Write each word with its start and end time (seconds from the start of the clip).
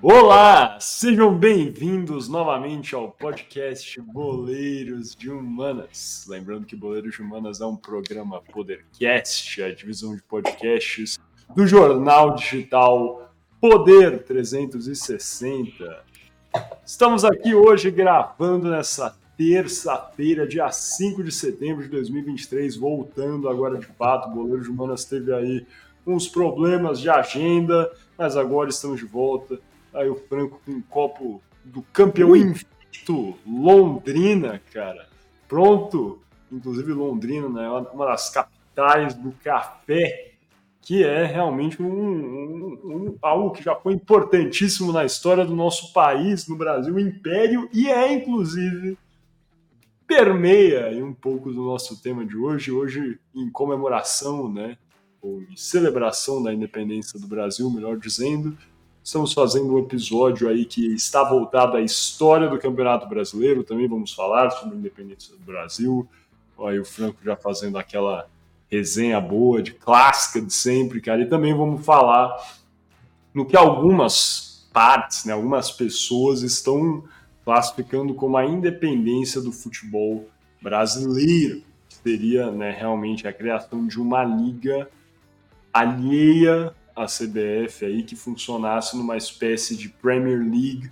Olá, 0.00 0.78
sejam 0.78 1.36
bem-vindos 1.36 2.28
novamente 2.28 2.94
ao 2.94 3.10
podcast 3.10 4.00
Boleiros 4.00 5.12
de 5.16 5.28
Humanas. 5.28 6.24
Lembrando 6.28 6.66
que 6.66 6.76
Boleiros 6.76 7.16
de 7.16 7.20
Humanas 7.20 7.60
é 7.60 7.66
um 7.66 7.74
programa 7.74 8.40
Podercast, 8.40 9.60
a 9.60 9.74
divisão 9.74 10.14
de 10.14 10.22
podcasts 10.22 11.18
do 11.52 11.66
jornal 11.66 12.36
digital 12.36 13.32
Poder 13.60 14.22
360. 14.22 16.04
Estamos 16.86 17.24
aqui 17.24 17.52
hoje 17.52 17.90
gravando 17.90 18.70
nessa 18.70 19.18
terça-feira, 19.36 20.46
dia 20.46 20.70
5 20.70 21.24
de 21.24 21.32
setembro 21.32 21.82
de 21.82 21.88
2023, 21.88 22.76
voltando 22.76 23.48
agora 23.48 23.76
de 23.76 23.86
fato. 23.86 24.30
Boleiros 24.30 24.66
de 24.66 24.70
Humanas 24.70 25.04
teve 25.04 25.34
aí 25.34 25.66
uns 26.06 26.28
problemas 26.28 27.00
de 27.00 27.10
agenda, 27.10 27.90
mas 28.16 28.36
agora 28.36 28.70
estamos 28.70 29.00
de 29.00 29.04
volta 29.04 29.58
Aí 29.98 30.08
o 30.08 30.14
Franco 30.14 30.60
com 30.64 30.70
um 30.70 30.80
copo 30.80 31.42
do 31.64 31.82
campeão 31.82 32.30
Ui. 32.30 32.38
invicto 32.38 33.36
Londrina, 33.44 34.62
cara. 34.72 35.08
Pronto. 35.48 36.20
Inclusive 36.52 36.92
Londrina, 36.92 37.48
né? 37.48 37.68
Uma 37.92 38.06
das 38.06 38.30
capitais 38.30 39.14
do 39.14 39.32
café, 39.42 40.34
que 40.80 41.02
é 41.02 41.24
realmente 41.26 41.82
um, 41.82 41.86
um, 41.86 42.80
um, 42.84 43.18
algo 43.20 43.50
que 43.50 43.62
já 43.62 43.74
foi 43.74 43.92
importantíssimo 43.92 44.92
na 44.92 45.04
história 45.04 45.44
do 45.44 45.54
nosso 45.54 45.92
país, 45.92 46.46
no 46.46 46.56
Brasil, 46.56 46.96
Império, 46.98 47.68
e 47.74 47.90
é 47.90 48.12
inclusive 48.12 48.96
permeia 50.06 51.04
um 51.04 51.12
pouco 51.12 51.52
do 51.52 51.64
nosso 51.64 52.00
tema 52.00 52.24
de 52.24 52.36
hoje, 52.36 52.70
hoje 52.70 53.18
em 53.34 53.50
comemoração, 53.50 54.50
né, 54.50 54.78
ou 55.20 55.42
em 55.42 55.56
celebração 55.56 56.42
da 56.42 56.54
independência 56.54 57.20
do 57.20 57.26
Brasil, 57.26 57.68
melhor 57.68 57.98
dizendo, 57.98 58.56
Estamos 59.08 59.32
fazendo 59.32 59.74
um 59.74 59.78
episódio 59.78 60.50
aí 60.50 60.66
que 60.66 60.84
está 60.94 61.24
voltado 61.24 61.78
à 61.78 61.80
história 61.80 62.46
do 62.46 62.58
Campeonato 62.58 63.08
Brasileiro. 63.08 63.64
Também 63.64 63.88
vamos 63.88 64.12
falar 64.12 64.50
sobre 64.50 64.74
a 64.74 64.78
independência 64.78 65.34
do 65.34 65.42
Brasil. 65.42 66.06
Aí 66.62 66.78
o 66.78 66.84
Franco 66.84 67.16
já 67.24 67.34
fazendo 67.34 67.78
aquela 67.78 68.28
resenha 68.70 69.18
boa, 69.18 69.62
de 69.62 69.72
clássica 69.72 70.42
de 70.42 70.52
sempre, 70.52 71.00
cara. 71.00 71.22
E 71.22 71.26
também 71.26 71.56
vamos 71.56 71.86
falar 71.86 72.36
no 73.32 73.46
que 73.46 73.56
algumas 73.56 74.68
partes, 74.74 75.24
né, 75.24 75.32
algumas 75.32 75.70
pessoas 75.70 76.42
estão 76.42 77.02
classificando 77.46 78.12
como 78.12 78.36
a 78.36 78.44
independência 78.44 79.40
do 79.40 79.52
futebol 79.52 80.28
brasileiro. 80.60 81.62
Seria 81.88 82.50
né, 82.50 82.76
realmente 82.78 83.26
a 83.26 83.32
criação 83.32 83.86
de 83.86 83.98
uma 83.98 84.22
liga 84.22 84.86
alheia 85.72 86.74
a 86.98 87.06
CBF 87.06 87.84
aí 87.84 88.02
que 88.02 88.16
funcionasse 88.16 88.96
numa 88.96 89.16
espécie 89.16 89.76
de 89.76 89.88
Premier 89.88 90.38
League 90.38 90.90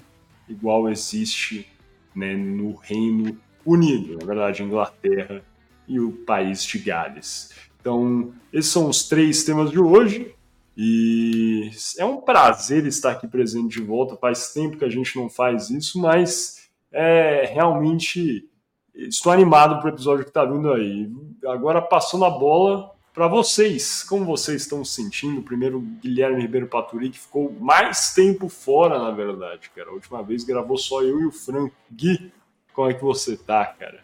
igual 0.48 0.88
existe 0.88 1.66
né, 2.14 2.34
no 2.34 2.74
Reino 2.76 3.38
Unido, 3.64 4.16
na 4.18 4.24
verdade, 4.24 4.62
Inglaterra 4.62 5.42
e 5.88 5.98
o 6.00 6.12
país 6.12 6.64
de 6.64 6.78
Gales. 6.78 7.50
Então, 7.80 8.32
esses 8.52 8.70
são 8.70 8.88
os 8.88 9.08
três 9.08 9.44
temas 9.44 9.70
de 9.70 9.78
hoje. 9.78 10.34
E 10.76 11.70
é 11.98 12.04
um 12.04 12.20
prazer 12.20 12.84
estar 12.86 13.12
aqui 13.12 13.26
presente 13.26 13.78
de 13.78 13.82
volta. 13.82 14.16
Faz 14.16 14.52
tempo 14.52 14.76
que 14.76 14.84
a 14.84 14.90
gente 14.90 15.16
não 15.16 15.28
faz 15.28 15.70
isso, 15.70 15.98
mas 15.98 16.68
é 16.92 17.46
realmente 17.46 18.48
estou 18.94 19.32
animado 19.32 19.78
para 19.78 19.86
o 19.86 19.94
episódio 19.94 20.24
que 20.24 20.30
está 20.30 20.44
vindo 20.44 20.72
aí. 20.72 21.10
Agora 21.46 21.80
passando 21.80 22.24
a 22.24 22.30
bola 22.30 22.95
para 23.16 23.28
vocês, 23.28 24.02
como 24.02 24.26
vocês 24.26 24.60
estão 24.60 24.84
se 24.84 25.02
sentindo? 25.02 25.40
Primeiro, 25.40 25.80
Guilherme 25.80 26.42
Ribeiro 26.42 26.66
Paturi, 26.66 27.08
que 27.08 27.18
ficou 27.18 27.50
mais 27.50 28.12
tempo 28.12 28.46
fora, 28.46 28.98
na 28.98 29.10
verdade, 29.10 29.70
cara. 29.74 29.88
A 29.88 29.94
última 29.94 30.22
vez 30.22 30.44
gravou 30.44 30.76
só 30.76 31.02
eu 31.02 31.18
e 31.22 31.24
o 31.24 31.32
Franco. 31.32 31.74
Gui, 31.90 32.30
como 32.74 32.90
é 32.90 32.92
que 32.92 33.02
você 33.02 33.34
tá, 33.34 33.64
cara? 33.64 34.00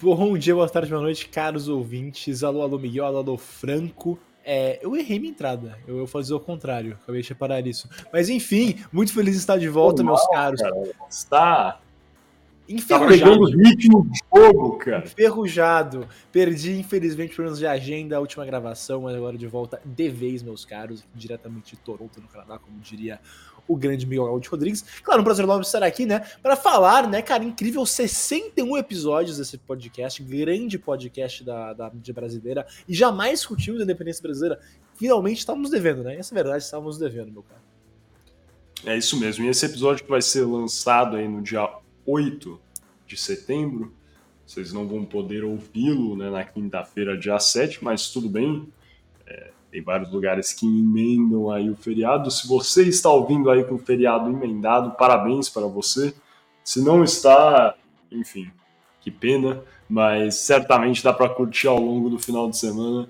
Bom 0.00 0.38
dia, 0.38 0.54
boa 0.54 0.68
tarde, 0.68 0.90
boa 0.90 1.02
noite, 1.02 1.28
caros 1.28 1.66
ouvintes. 1.68 2.44
Alô, 2.44 2.62
alô, 2.62 2.78
Miguel, 2.78 3.04
alô, 3.04 3.18
alô, 3.18 3.36
Franco. 3.36 4.16
É, 4.44 4.78
eu 4.80 4.96
errei 4.96 5.18
minha 5.18 5.32
entrada, 5.32 5.76
eu 5.88 5.96
vou 5.96 6.06
fazer 6.06 6.32
o 6.32 6.38
contrário, 6.38 6.96
acabei 7.02 7.22
de 7.22 7.28
reparar 7.30 7.66
isso. 7.66 7.90
Mas 8.12 8.28
enfim, 8.28 8.78
muito 8.92 9.12
feliz 9.12 9.34
de 9.34 9.40
estar 9.40 9.58
de 9.58 9.68
volta, 9.68 10.04
meus 10.04 10.24
caros. 10.28 10.60
Cara, 10.60 10.92
está 11.10 11.80
Enferrujado. 12.70 13.50
Tá 13.50 13.56
ritmo 13.56 14.08
de 14.08 14.18
jogo, 14.32 14.78
cara. 14.78 15.04
Enferrujado. 15.04 16.08
Perdi, 16.30 16.78
infelizmente, 16.78 17.34
problemas 17.34 17.58
de 17.58 17.66
agenda, 17.66 18.16
a 18.16 18.20
última 18.20 18.46
gravação, 18.46 19.02
mas 19.02 19.16
agora 19.16 19.36
de 19.36 19.46
volta 19.48 19.80
de 19.84 20.08
vez, 20.08 20.40
meus 20.40 20.64
caros, 20.64 21.04
diretamente 21.12 21.74
de 21.74 21.82
Toronto, 21.82 22.20
no 22.20 22.28
Canadá, 22.28 22.58
como 22.58 22.78
diria 22.78 23.20
o 23.66 23.76
grande 23.76 24.06
Miguel 24.06 24.26
Aldi 24.26 24.48
Rodrigues. 24.48 24.84
Claro, 25.02 25.20
um 25.20 25.24
prazer 25.24 25.44
enorme 25.44 25.64
estar 25.64 25.82
aqui, 25.82 26.06
né, 26.06 26.20
para 26.42 26.56
falar, 26.56 27.08
né, 27.08 27.22
cara, 27.22 27.44
incrível, 27.44 27.84
61 27.86 28.76
episódios 28.78 29.38
desse 29.38 29.58
podcast, 29.58 30.22
grande 30.22 30.78
podcast 30.78 31.44
da, 31.44 31.72
da 31.72 31.90
mídia 31.90 32.12
brasileira, 32.12 32.66
e 32.88 32.94
jamais 32.94 33.40
discutimos 33.40 33.80
a 33.80 33.84
independência 33.84 34.22
brasileira. 34.22 34.60
Finalmente 34.94 35.38
estávamos 35.38 35.70
devendo, 35.70 36.02
né? 36.02 36.16
Essa 36.16 36.34
é 36.34 36.38
a 36.38 36.42
verdade, 36.42 36.64
estávamos 36.64 36.98
devendo, 36.98 37.32
meu 37.32 37.42
cara. 37.42 37.60
É 38.84 38.96
isso 38.96 39.18
mesmo. 39.18 39.44
E 39.44 39.48
esse 39.48 39.64
episódio 39.66 40.04
que 40.04 40.10
vai 40.10 40.22
ser 40.22 40.44
lançado 40.44 41.16
aí 41.16 41.28
no 41.28 41.40
dia 41.40 41.68
8 42.06 42.60
de 43.06 43.16
setembro. 43.16 43.92
Vocês 44.46 44.72
não 44.72 44.86
vão 44.86 45.04
poder 45.04 45.44
ouvi-lo 45.44 46.16
né, 46.16 46.30
na 46.30 46.44
quinta-feira, 46.44 47.16
dia 47.16 47.38
7, 47.38 47.84
mas 47.84 48.10
tudo 48.10 48.28
bem. 48.28 48.68
É, 49.26 49.50
tem 49.70 49.82
vários 49.82 50.10
lugares 50.10 50.52
que 50.52 50.66
emendam 50.66 51.50
aí 51.50 51.70
o 51.70 51.76
feriado. 51.76 52.30
Se 52.30 52.48
você 52.48 52.88
está 52.88 53.08
ouvindo 53.10 53.50
aí 53.50 53.62
com 53.64 53.76
o 53.76 53.78
feriado 53.78 54.28
emendado, 54.28 54.92
parabéns 54.92 55.48
para 55.48 55.66
você. 55.66 56.14
Se 56.64 56.82
não 56.82 57.04
está, 57.04 57.76
enfim, 58.10 58.50
que 59.00 59.10
pena, 59.10 59.62
mas 59.88 60.34
certamente 60.36 61.02
dá 61.02 61.12
para 61.12 61.28
curtir 61.28 61.68
ao 61.68 61.80
longo 61.80 62.10
do 62.10 62.18
final 62.18 62.50
de 62.50 62.56
semana 62.56 63.08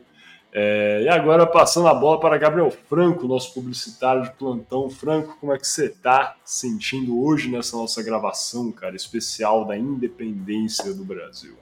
é, 0.53 1.03
e 1.05 1.09
agora 1.09 1.47
passando 1.47 1.87
a 1.87 1.95
bola 1.95 2.19
para 2.19 2.37
Gabriel 2.37 2.71
Franco, 2.71 3.29
nosso 3.29 3.55
publicitário 3.55 4.25
de 4.25 4.33
plantão. 4.33 4.91
Franco, 4.91 5.39
como 5.39 5.53
é 5.53 5.59
que 5.59 5.67
você 5.67 5.87
está 5.87 6.37
sentindo 6.45 7.23
hoje 7.23 7.49
nessa 7.49 7.77
nossa 7.77 8.03
gravação, 8.03 8.73
cara, 8.73 8.97
especial 8.97 9.65
da 9.65 9.79
independência 9.79 10.93
do 10.93 11.05
Brasil? 11.05 11.57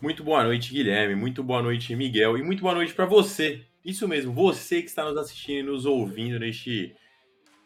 Muito 0.00 0.24
boa 0.24 0.42
noite, 0.42 0.72
Guilherme. 0.72 1.14
Muito 1.14 1.42
boa 1.42 1.62
noite, 1.62 1.94
Miguel. 1.94 2.38
E 2.38 2.42
muito 2.42 2.62
boa 2.62 2.74
noite 2.74 2.94
para 2.94 3.04
você. 3.04 3.62
Isso 3.84 4.08
mesmo, 4.08 4.32
você 4.32 4.80
que 4.80 4.88
está 4.88 5.04
nos 5.04 5.16
assistindo 5.18 5.58
e 5.58 5.62
nos 5.62 5.84
ouvindo 5.84 6.38
neste, 6.38 6.96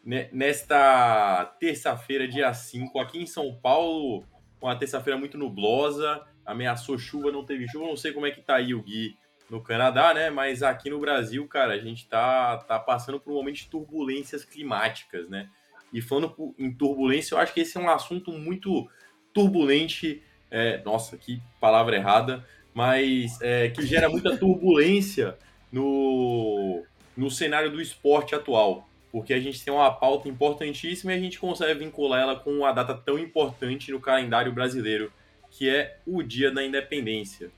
nesta 0.03 1.45
terça-feira, 1.57 2.27
dia 2.27 2.53
5, 2.53 2.99
aqui 2.99 3.17
em 3.17 3.25
São 3.25 3.57
Paulo, 3.61 4.25
uma 4.61 4.75
terça-feira 4.75 5.17
muito 5.17 5.37
nublosa. 5.37 6.21
Ameaçou 6.45 6.97
chuva, 6.97 7.31
não 7.31 7.45
teve 7.45 7.65
chuva. 7.69 7.87
Não 7.87 7.97
sei 7.97 8.11
como 8.11 8.25
é 8.25 8.31
que 8.31 8.41
tá 8.41 8.55
aí 8.55 8.73
o 8.73 8.83
Gui 8.83 9.20
no 9.51 9.61
Canadá, 9.61 10.13
né? 10.13 10.29
Mas 10.29 10.63
aqui 10.63 10.89
no 10.89 10.97
Brasil, 10.97 11.45
cara, 11.45 11.73
a 11.73 11.77
gente 11.77 12.07
tá, 12.07 12.55
tá 12.59 12.79
passando 12.79 13.19
por 13.19 13.33
um 13.33 13.35
momento 13.35 13.57
de 13.57 13.67
turbulências 13.67 14.45
climáticas, 14.45 15.27
né? 15.27 15.49
E 15.91 16.01
falando 16.01 16.33
em 16.57 16.73
turbulência, 16.73 17.35
eu 17.35 17.39
acho 17.39 17.53
que 17.53 17.59
esse 17.59 17.77
é 17.77 17.81
um 17.81 17.89
assunto 17.89 18.31
muito 18.31 18.89
turbulente. 19.33 20.23
É, 20.49 20.81
nossa, 20.83 21.17
que 21.17 21.41
palavra 21.59 21.97
errada, 21.97 22.45
mas 22.73 23.39
é, 23.41 23.69
que 23.69 23.85
gera 23.85 24.09
muita 24.09 24.35
turbulência 24.39 25.37
no, 25.69 26.83
no 27.15 27.29
cenário 27.29 27.69
do 27.69 27.81
esporte 27.81 28.33
atual. 28.33 28.87
Porque 29.11 29.33
a 29.33 29.39
gente 29.39 29.63
tem 29.63 29.73
uma 29.73 29.91
pauta 29.91 30.29
importantíssima 30.29 31.11
e 31.11 31.15
a 31.17 31.19
gente 31.19 31.37
consegue 31.37 31.77
vincular 31.77 32.21
ela 32.21 32.37
com 32.37 32.51
uma 32.51 32.71
data 32.71 32.93
tão 32.93 33.19
importante 33.19 33.91
no 33.91 33.99
calendário 33.99 34.53
brasileiro, 34.53 35.11
que 35.49 35.69
é 35.69 35.99
o 36.07 36.23
Dia 36.23 36.49
da 36.51 36.63
Independência. 36.63 37.51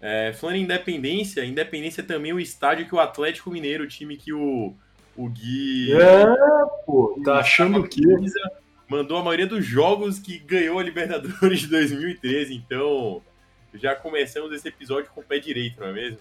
É, 0.00 0.32
falando 0.32 0.56
em 0.56 0.62
Independência, 0.62 1.44
Independência 1.44 2.00
é 2.00 2.04
também 2.04 2.32
o 2.32 2.40
estádio 2.40 2.86
que 2.86 2.94
o 2.94 3.00
Atlético 3.00 3.50
Mineiro, 3.50 3.84
o 3.84 3.88
time 3.88 4.16
que 4.16 4.32
o, 4.32 4.74
o 5.16 5.28
Gui. 5.28 5.92
É, 5.92 6.24
pô, 6.86 7.20
tá 7.24 7.38
achando 7.38 7.86
que. 7.86 8.00
Mandou 8.88 9.18
a 9.18 9.22
maioria 9.22 9.46
dos 9.46 9.64
jogos 9.64 10.18
que 10.18 10.38
ganhou 10.38 10.78
a 10.78 10.82
Libertadores 10.82 11.60
de 11.60 11.68
2013. 11.68 12.54
Então, 12.54 13.22
já 13.74 13.94
começamos 13.94 14.52
esse 14.52 14.66
episódio 14.66 15.10
com 15.14 15.20
o 15.20 15.24
pé 15.24 15.38
direito, 15.38 15.78
não 15.78 15.88
é 15.88 15.92
mesmo? 15.92 16.18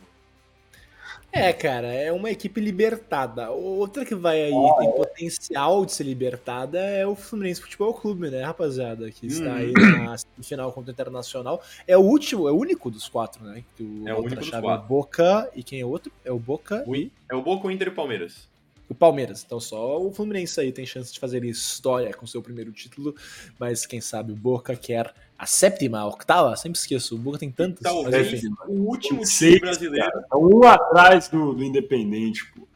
É, 1.32 1.54
cara, 1.54 1.88
é 1.88 2.12
uma 2.12 2.32
equipe 2.32 2.60
libertada. 2.60 3.52
Outra 3.52 4.04
que 4.04 4.16
vai 4.16 4.42
aí, 4.42 4.52
tem 4.52 4.90
é. 4.90 4.92
potencial 4.92 5.86
de 5.86 5.92
ser 5.92 6.04
libertada, 6.04 6.80
é 6.80 7.06
o 7.06 7.16
Fluminense 7.16 7.62
Futebol 7.62 7.94
Clube, 7.94 8.30
né, 8.30 8.44
rapaziada? 8.44 9.10
Que 9.12 9.28
está 9.28 9.56
aí 9.56 9.70
hum. 9.70 10.04
na 10.06 10.18
semifinal 10.18 10.72
contra 10.72 10.92
o 10.92 10.94
Internacional. 10.94 11.62
É 11.88 11.96
o 11.98 12.02
último, 12.02 12.48
é 12.48 12.52
o 12.52 12.56
único 12.56 12.90
dos 12.90 13.08
quatro, 13.08 13.44
né? 13.44 13.64
É 14.06 14.14
o 14.14 14.20
único 14.20 14.36
dos 14.38 14.50
quatro. 14.50 14.70
É 14.70 14.74
o 14.74 14.82
Boca 14.82 15.50
e 15.56 15.64
quem 15.64 15.82
é 15.82 15.86
outro? 15.86 16.12
É 16.26 16.32
o 16.32 16.40
Boca 16.40 16.84
o, 16.88 16.96
e... 16.96 17.12
É 17.30 17.36
o 17.36 17.42
Boca, 17.42 17.68
o 17.68 17.72
Inter 17.72 17.88
e 17.88 17.92
o 17.92 17.96
Palmeiras 17.96 18.50
o 18.90 18.96
Palmeiras. 18.96 19.44
Então 19.46 19.60
só 19.60 20.02
o 20.02 20.12
Fluminense 20.12 20.60
aí 20.60 20.72
tem 20.72 20.86
chance 20.86 21.14
de 21.14 21.20
fazer 21.20 21.46
história 21.46 22.12
com 22.12 22.26
seu 22.26 22.42
primeiro 22.42 22.72
título, 22.72 23.16
mas 23.60 23.86
quem 23.86 24.02
sabe 24.02 24.32
o 24.34 24.36
Boca 24.36 24.76
quer 24.76 25.14
a 25.40 25.46
sétima, 25.46 26.00
a 26.00 26.06
octava, 26.06 26.54
sempre 26.58 26.78
esqueço, 26.78 27.16
o 27.16 27.18
Boca 27.18 27.40
tem 27.40 27.50
tantos. 27.50 27.82
Talvez 27.82 28.44
o 28.68 28.74
último 28.74 29.24
time 29.24 29.58
brasileiro. 29.58 30.12
Cara, 30.12 30.26
um 30.36 30.68
atrás 30.68 31.30
do, 31.30 31.54
do 31.54 31.64
Independente, 31.64 32.46
pô. 32.54 32.68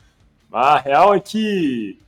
A 0.50 0.80
real 0.80 1.13
é 1.13 1.19
que 1.19 2.00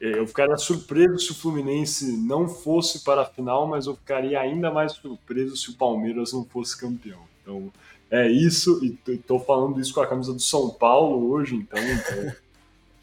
eu 0.00 0.24
ficaria 0.24 0.56
surpreso 0.56 1.18
se 1.18 1.32
o 1.32 1.34
Fluminense 1.34 2.16
não 2.16 2.48
fosse 2.48 3.00
para 3.00 3.22
a 3.22 3.26
final, 3.26 3.66
mas 3.66 3.86
eu 3.86 3.96
ficaria 3.96 4.38
ainda 4.40 4.70
mais 4.70 4.92
surpreso 4.92 5.56
se 5.56 5.70
o 5.70 5.74
Palmeiras 5.74 6.32
não 6.32 6.44
fosse 6.44 6.78
campeão. 6.78 7.18
Então, 7.42 7.72
é 8.08 8.28
isso, 8.28 8.80
e 8.84 8.96
estou 9.12 9.40
falando 9.40 9.80
isso 9.80 9.92
com 9.92 10.00
a 10.00 10.06
camisa 10.06 10.32
do 10.32 10.40
São 10.40 10.70
Paulo 10.70 11.28
hoje, 11.28 11.56
então, 11.56 11.80
então 11.80 12.32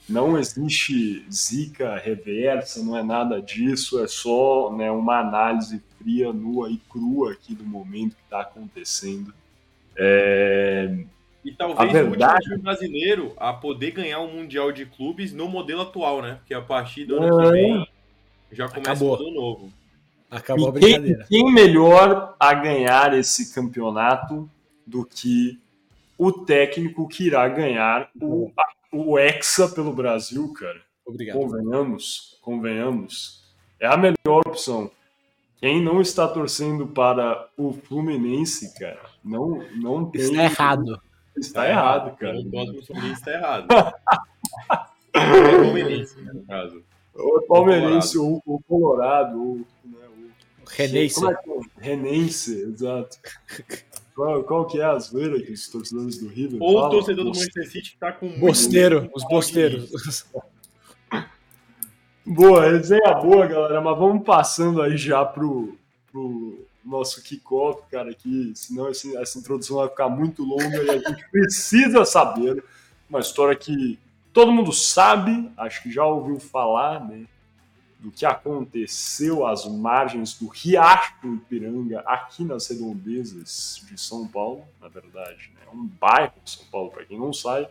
não 0.08 0.38
existe 0.38 1.26
zica 1.32 1.98
reversa, 1.98 2.84
não 2.84 2.98
é 2.98 3.04
nada 3.04 3.42
disso, 3.42 4.04
é 4.04 4.08
só 4.08 4.72
né, 4.72 4.92
uma 4.92 5.20
análise 5.20 5.82
fria, 5.98 6.32
nua 6.32 6.70
e 6.70 6.78
crua 6.90 7.32
aqui 7.32 7.56
do 7.56 7.64
momento 7.64 8.16
que 8.16 8.24
está 8.24 8.42
acontecendo. 8.42 9.34
É, 9.98 10.96
e 11.44 11.52
talvez 11.52 11.92
verdade... 11.92 12.34
o 12.34 12.52
último 12.52 12.64
brasileiro 12.64 13.34
a 13.38 13.54
poder 13.54 13.92
ganhar 13.92 14.20
um 14.20 14.34
Mundial 14.34 14.72
de 14.72 14.86
Clubes 14.86 15.32
no 15.32 15.48
modelo 15.48 15.82
atual, 15.82 16.22
né? 16.22 16.36
Porque 16.36 16.54
a 16.54 16.62
partir 16.62 17.06
do 17.06 17.18
ano 17.18 17.38
que 17.38 17.52
vem 17.52 17.88
já 18.52 18.68
começa 18.68 18.92
Acabou. 18.92 19.18
tudo 19.18 19.32
novo. 19.32 19.74
Acabou 20.30 20.66
e 20.66 20.70
a 20.70 20.72
brincadeira. 20.72 21.26
Quem, 21.30 21.44
quem 21.44 21.54
melhor 21.54 22.36
a 22.40 22.54
ganhar 22.54 23.14
esse 23.18 23.54
campeonato 23.54 24.50
do 24.86 25.06
que 25.06 25.60
o 26.18 26.32
técnico 26.32 27.08
que 27.08 27.26
irá 27.28 27.48
ganhar 27.48 28.10
o, 28.20 28.52
o 28.96 29.20
Hexa 29.20 29.68
pelo 29.70 29.94
Brasil, 29.94 30.52
cara? 30.54 30.82
Obrigado. 31.06 31.38
Convenhamos, 31.38 32.40
convenhamos. 32.42 33.44
É 33.80 33.88
a 33.88 33.98
melhor 33.98 34.42
opção. 34.48 34.90
Quem 35.58 35.82
não 35.82 36.02
está 36.02 36.28
torcendo 36.28 36.88
para 36.88 37.50
o 37.58 37.74
Fluminense, 37.74 38.78
cara, 38.78 39.02
não, 39.24 39.64
não 39.76 40.10
tem. 40.10 40.22
Está 40.22 40.44
errado. 40.44 41.02
Está 41.38 41.70
errado, 41.70 42.18
cara. 42.18 42.38
O 42.38 42.86
Fluminense 42.86 43.20
está 43.20 43.32
errado. 43.32 43.68
o 45.14 45.14
Palmeirense, 45.64 46.22
né, 46.22 46.32
no 46.34 46.46
caso. 46.46 46.84
O 47.14 47.42
Palmeirense, 47.48 48.18
ou 48.18 48.42
o 48.46 48.62
Colorado, 48.62 49.42
ou 49.42 49.56
né, 49.86 50.08
o 50.62 50.70
Renense. 50.70 51.26
É, 51.26 51.32
é? 51.32 51.36
Renense, 51.78 52.62
exato. 52.62 53.18
Qual, 54.16 54.44
qual 54.46 54.66
que 54.66 54.80
é 54.80 54.86
a 54.86 54.98
zoeira 54.98 55.42
que 55.42 55.52
os 55.52 55.68
torcedores 55.68 56.18
do 56.18 56.30
River 56.30 56.58
Ou 56.62 56.80
o 56.80 56.90
torcedor 56.90 57.26
do 57.26 57.32
Manchester 57.32 57.70
City 57.70 57.92
que 57.92 57.98
tá 57.98 58.14
com... 58.14 58.30
Bosteiro, 58.40 59.10
os 59.14 59.26
bosteiros. 59.26 59.90
boa, 62.26 62.64
resenha 62.72 63.14
boa, 63.16 63.46
galera, 63.46 63.82
mas 63.82 63.98
vamos 63.98 64.26
passando 64.26 64.82
aí 64.82 64.96
já 64.96 65.26
pro, 65.26 65.78
pro 66.10 66.66
nosso 66.84 67.22
kickoff, 67.22 67.82
cara, 67.92 68.10
aqui, 68.12 68.54
senão 68.56 68.90
esse, 68.90 69.18
essa 69.18 69.38
introdução 69.38 69.78
vai 69.78 69.90
ficar 69.90 70.08
muito 70.08 70.44
longa 70.44 70.82
e 70.82 70.90
a 70.90 70.98
gente 70.98 71.28
precisa 71.30 72.06
saber 72.06 72.64
uma 73.10 73.20
história 73.20 73.54
que 73.54 74.00
todo 74.32 74.52
mundo 74.52 74.72
sabe, 74.72 75.52
acho 75.58 75.84
que 75.84 75.92
já 75.92 76.06
ouviu 76.06 76.40
falar, 76.40 77.06
né, 77.06 77.26
do 78.06 78.12
que 78.12 78.24
aconteceu 78.24 79.48
às 79.48 79.66
margens 79.66 80.36
do 80.38 80.48
Riacho 80.48 81.16
Ipiranga, 81.24 82.02
aqui 82.02 82.44
nas 82.44 82.68
redondezas 82.68 83.84
de 83.90 84.00
São 84.00 84.28
Paulo, 84.28 84.64
na 84.80 84.88
verdade, 84.88 85.52
né, 85.56 85.62
um 85.74 85.88
bairro 86.00 86.36
de 86.44 86.52
São 86.52 86.66
Paulo, 86.72 86.92
para 86.92 87.04
quem 87.04 87.18
não 87.18 87.34
sabe, 87.34 87.68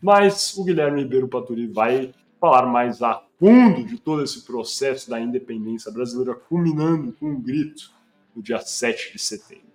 mas 0.00 0.56
o 0.56 0.62
Guilherme 0.62 1.02
Ribeiro 1.02 1.26
Paturi 1.26 1.66
vai 1.66 2.14
falar 2.40 2.64
mais 2.66 3.02
a 3.02 3.24
fundo 3.40 3.82
de 3.82 3.98
todo 3.98 4.22
esse 4.22 4.42
processo 4.42 5.10
da 5.10 5.20
independência 5.20 5.90
brasileira, 5.90 6.36
culminando 6.36 7.12
com 7.14 7.30
um 7.30 7.40
grito 7.40 7.90
no 8.36 8.40
dia 8.40 8.60
7 8.60 9.14
de 9.14 9.18
setembro. 9.18 9.66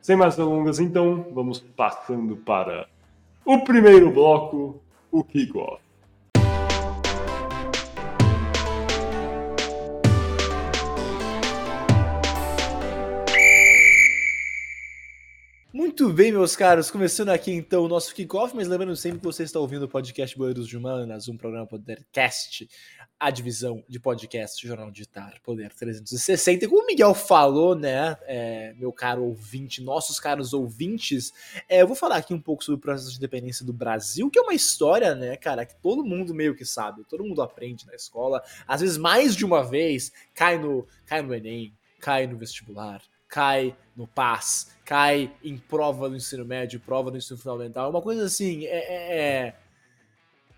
Sem 0.00 0.14
mais 0.14 0.36
delongas, 0.36 0.78
então, 0.78 1.26
vamos 1.32 1.58
passando 1.58 2.36
para 2.36 2.86
o 3.44 3.64
primeiro 3.64 4.12
bloco, 4.12 4.80
o 5.10 5.24
kickoff. 5.24 5.83
Muito 15.96 16.12
bem, 16.12 16.32
meus 16.32 16.56
caros, 16.56 16.90
começando 16.90 17.28
aqui 17.28 17.52
então 17.52 17.84
o 17.84 17.88
nosso 17.88 18.12
kickoff, 18.12 18.52
mas 18.56 18.66
lembrando 18.66 18.96
sempre 18.96 19.20
que 19.20 19.24
você 19.24 19.44
está 19.44 19.60
ouvindo 19.60 19.84
o 19.84 19.88
podcast 19.88 20.36
Boleiros 20.36 20.66
de 20.66 20.76
Humanas, 20.76 21.28
um 21.28 21.36
programa 21.36 21.68
Podercast, 21.68 22.68
a 23.18 23.30
divisão 23.30 23.84
de 23.88 24.00
podcast 24.00 24.66
Jornal 24.66 24.90
Digital 24.90 25.30
Poder 25.44 25.72
360. 25.72 26.64
E 26.64 26.68
como 26.68 26.82
o 26.82 26.86
Miguel 26.86 27.14
falou, 27.14 27.76
né, 27.76 28.16
é, 28.22 28.74
meu 28.76 28.92
caro 28.92 29.22
ouvinte, 29.22 29.80
nossos 29.84 30.18
caros 30.18 30.52
ouvintes, 30.52 31.32
é, 31.68 31.82
eu 31.82 31.86
vou 31.86 31.94
falar 31.94 32.16
aqui 32.16 32.34
um 32.34 32.40
pouco 32.40 32.64
sobre 32.64 32.78
o 32.78 32.82
processo 32.82 33.12
de 33.12 33.18
independência 33.18 33.64
do 33.64 33.72
Brasil, 33.72 34.28
que 34.28 34.38
é 34.40 34.42
uma 34.42 34.52
história, 34.52 35.14
né, 35.14 35.36
cara, 35.36 35.64
que 35.64 35.80
todo 35.80 36.04
mundo 36.04 36.34
meio 36.34 36.56
que 36.56 36.64
sabe, 36.64 37.04
todo 37.04 37.22
mundo 37.22 37.40
aprende 37.40 37.86
na 37.86 37.94
escola, 37.94 38.42
às 38.66 38.80
vezes 38.80 38.98
mais 38.98 39.36
de 39.36 39.44
uma 39.44 39.62
vez, 39.62 40.10
cai 40.34 40.58
no, 40.58 40.88
cai 41.06 41.22
no 41.22 41.32
Enem, 41.32 41.72
cai 42.00 42.26
no 42.26 42.36
vestibular, 42.36 43.00
cai 43.28 43.76
no 43.96 44.06
PAS, 44.06 44.72
cai 44.84 45.32
em 45.42 45.56
prova 45.56 46.08
do 46.08 46.16
ensino 46.16 46.44
médio, 46.44 46.80
prova 46.80 47.10
do 47.10 47.16
ensino 47.16 47.38
fundamental, 47.38 47.90
uma 47.90 48.02
coisa 48.02 48.24
assim, 48.24 48.64
é, 48.64 48.78
é, 48.78 49.18
é 49.18 49.54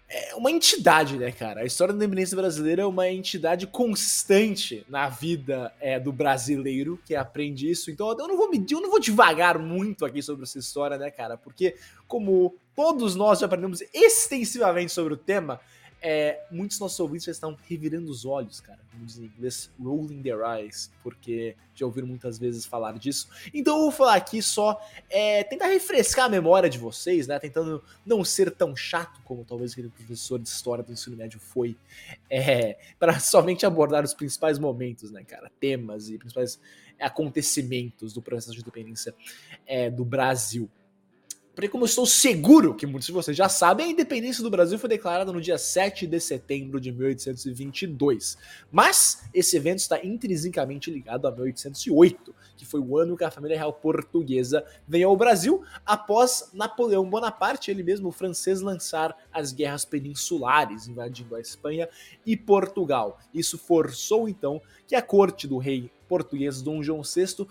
é 0.08 0.34
uma 0.36 0.52
entidade, 0.52 1.16
né, 1.16 1.32
cara? 1.32 1.62
A 1.62 1.64
história 1.64 1.92
da 1.92 1.98
independência 1.98 2.36
brasileira 2.36 2.82
é 2.82 2.86
uma 2.86 3.10
entidade 3.10 3.66
constante 3.66 4.86
na 4.88 5.08
vida 5.08 5.72
é, 5.80 5.98
do 5.98 6.12
brasileiro 6.12 6.98
que 7.04 7.16
aprende 7.16 7.68
isso. 7.68 7.90
Então 7.90 8.08
eu 8.16 8.28
não 8.28 8.36
vou 8.36 8.48
medir, 8.48 8.74
eu 8.74 8.80
não 8.80 8.90
vou 8.90 9.00
devagar 9.00 9.58
muito 9.58 10.04
aqui 10.04 10.22
sobre 10.22 10.44
essa 10.44 10.58
história, 10.58 10.96
né, 10.96 11.10
cara? 11.10 11.36
Porque 11.36 11.74
como 12.06 12.54
todos 12.76 13.16
nós 13.16 13.40
já 13.40 13.46
aprendemos 13.46 13.82
extensivamente 13.92 14.92
sobre 14.92 15.14
o 15.14 15.16
tema, 15.16 15.60
é, 16.00 16.44
muitos 16.50 16.78
nossos 16.78 16.98
ouvintes 17.00 17.24
já 17.24 17.32
estão 17.32 17.56
revirando 17.68 18.10
os 18.10 18.24
olhos, 18.24 18.60
cara, 18.60 18.78
como 18.92 19.04
diz 19.04 19.18
em 19.18 19.24
inglês, 19.24 19.70
rolling 19.82 20.22
their 20.22 20.40
eyes, 20.40 20.90
porque 21.02 21.56
já 21.74 21.86
ouviram 21.86 22.06
muitas 22.06 22.38
vezes 22.38 22.64
falar 22.64 22.98
disso. 22.98 23.28
Então 23.52 23.76
eu 23.76 23.82
vou 23.82 23.90
falar 23.90 24.14
aqui 24.14 24.42
só, 24.42 24.80
é, 25.10 25.42
tentar 25.44 25.66
refrescar 25.66 26.26
a 26.26 26.28
memória 26.28 26.68
de 26.68 26.78
vocês, 26.78 27.26
né, 27.26 27.38
tentando 27.38 27.82
não 28.04 28.24
ser 28.24 28.50
tão 28.50 28.76
chato 28.76 29.20
como 29.24 29.44
talvez 29.44 29.72
aquele 29.72 29.88
professor 29.88 30.38
de 30.38 30.48
história 30.48 30.84
do 30.84 30.92
ensino 30.92 31.16
médio 31.16 31.40
foi, 31.40 31.76
é, 32.30 32.78
para 32.98 33.18
somente 33.18 33.66
abordar 33.66 34.04
os 34.04 34.14
principais 34.14 34.58
momentos, 34.58 35.10
né, 35.10 35.24
cara, 35.24 35.50
temas 35.58 36.08
e 36.08 36.18
principais 36.18 36.60
acontecimentos 37.00 38.12
do 38.12 38.22
processo 38.22 38.54
de 38.54 38.60
independência 38.60 39.14
é, 39.66 39.90
do 39.90 40.04
Brasil. 40.04 40.70
Porque, 41.56 41.70
como 41.70 41.84
eu 41.84 41.86
estou 41.86 42.04
seguro 42.04 42.74
que 42.74 42.84
muitos 42.84 43.06
de 43.06 43.12
vocês 43.14 43.34
já 43.34 43.48
sabem, 43.48 43.86
a 43.86 43.88
independência 43.88 44.42
do 44.42 44.50
Brasil 44.50 44.78
foi 44.78 44.90
declarada 44.90 45.32
no 45.32 45.40
dia 45.40 45.56
7 45.56 46.06
de 46.06 46.20
setembro 46.20 46.78
de 46.78 46.92
1822. 46.92 48.36
Mas 48.70 49.26
esse 49.32 49.56
evento 49.56 49.78
está 49.78 50.04
intrinsecamente 50.04 50.90
ligado 50.90 51.26
a 51.26 51.30
1808, 51.30 52.34
que 52.58 52.66
foi 52.66 52.78
o 52.78 52.98
ano 52.98 53.16
que 53.16 53.24
a 53.24 53.30
família 53.30 53.56
real 53.56 53.72
portuguesa 53.72 54.62
veio 54.86 55.08
ao 55.08 55.16
Brasil 55.16 55.62
após 55.86 56.50
Napoleão 56.52 57.08
Bonaparte, 57.08 57.70
ele 57.70 57.82
mesmo 57.82 58.12
francês, 58.12 58.60
lançar 58.60 59.16
as 59.32 59.50
guerras 59.50 59.86
peninsulares, 59.86 60.86
invadindo 60.86 61.34
a 61.34 61.40
Espanha 61.40 61.88
e 62.26 62.36
Portugal. 62.36 63.18
Isso 63.32 63.56
forçou 63.56 64.28
então 64.28 64.60
que 64.86 64.94
a 64.94 65.00
corte 65.00 65.48
do 65.48 65.56
rei 65.56 65.90
português 66.06 66.60
Dom 66.60 66.82
João 66.82 67.00
VI 67.00 67.46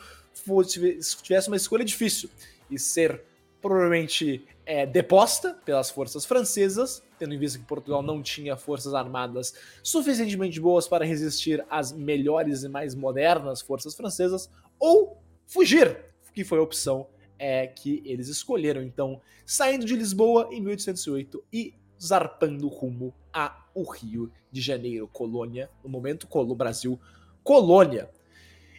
tivesse 1.23 1.47
uma 1.47 1.57
escolha 1.57 1.83
difícil 1.83 2.29
e 2.69 2.77
ser 2.77 3.23
provavelmente 3.65 4.45
é, 4.63 4.85
deposta 4.85 5.55
pelas 5.65 5.89
forças 5.89 6.23
francesas, 6.23 7.01
tendo 7.17 7.33
em 7.33 7.39
vista 7.39 7.57
que 7.57 7.65
Portugal 7.65 8.03
não 8.03 8.21
tinha 8.21 8.55
forças 8.55 8.93
armadas 8.93 9.55
suficientemente 9.81 10.59
boas 10.59 10.87
para 10.87 11.03
resistir 11.03 11.65
às 11.67 11.91
melhores 11.91 12.61
e 12.61 12.69
mais 12.69 12.93
modernas 12.93 13.61
forças 13.61 13.95
francesas, 13.95 14.51
ou 14.77 15.19
fugir, 15.47 15.97
que 16.31 16.43
foi 16.43 16.59
a 16.59 16.61
opção 16.61 17.07
é, 17.39 17.65
que 17.65 18.03
eles 18.05 18.27
escolheram. 18.27 18.83
Então, 18.83 19.19
saindo 19.47 19.83
de 19.83 19.95
Lisboa 19.95 20.47
em 20.51 20.61
1808 20.61 21.43
e 21.51 21.73
zarpando 21.99 22.67
rumo 22.67 23.15
ao 23.33 23.83
Rio 23.93 24.31
de 24.51 24.61
Janeiro, 24.61 25.07
colônia, 25.07 25.71
no 25.83 25.89
momento, 25.89 26.27
Colo 26.27 26.53
Brasil, 26.53 26.99
colônia. 27.43 28.11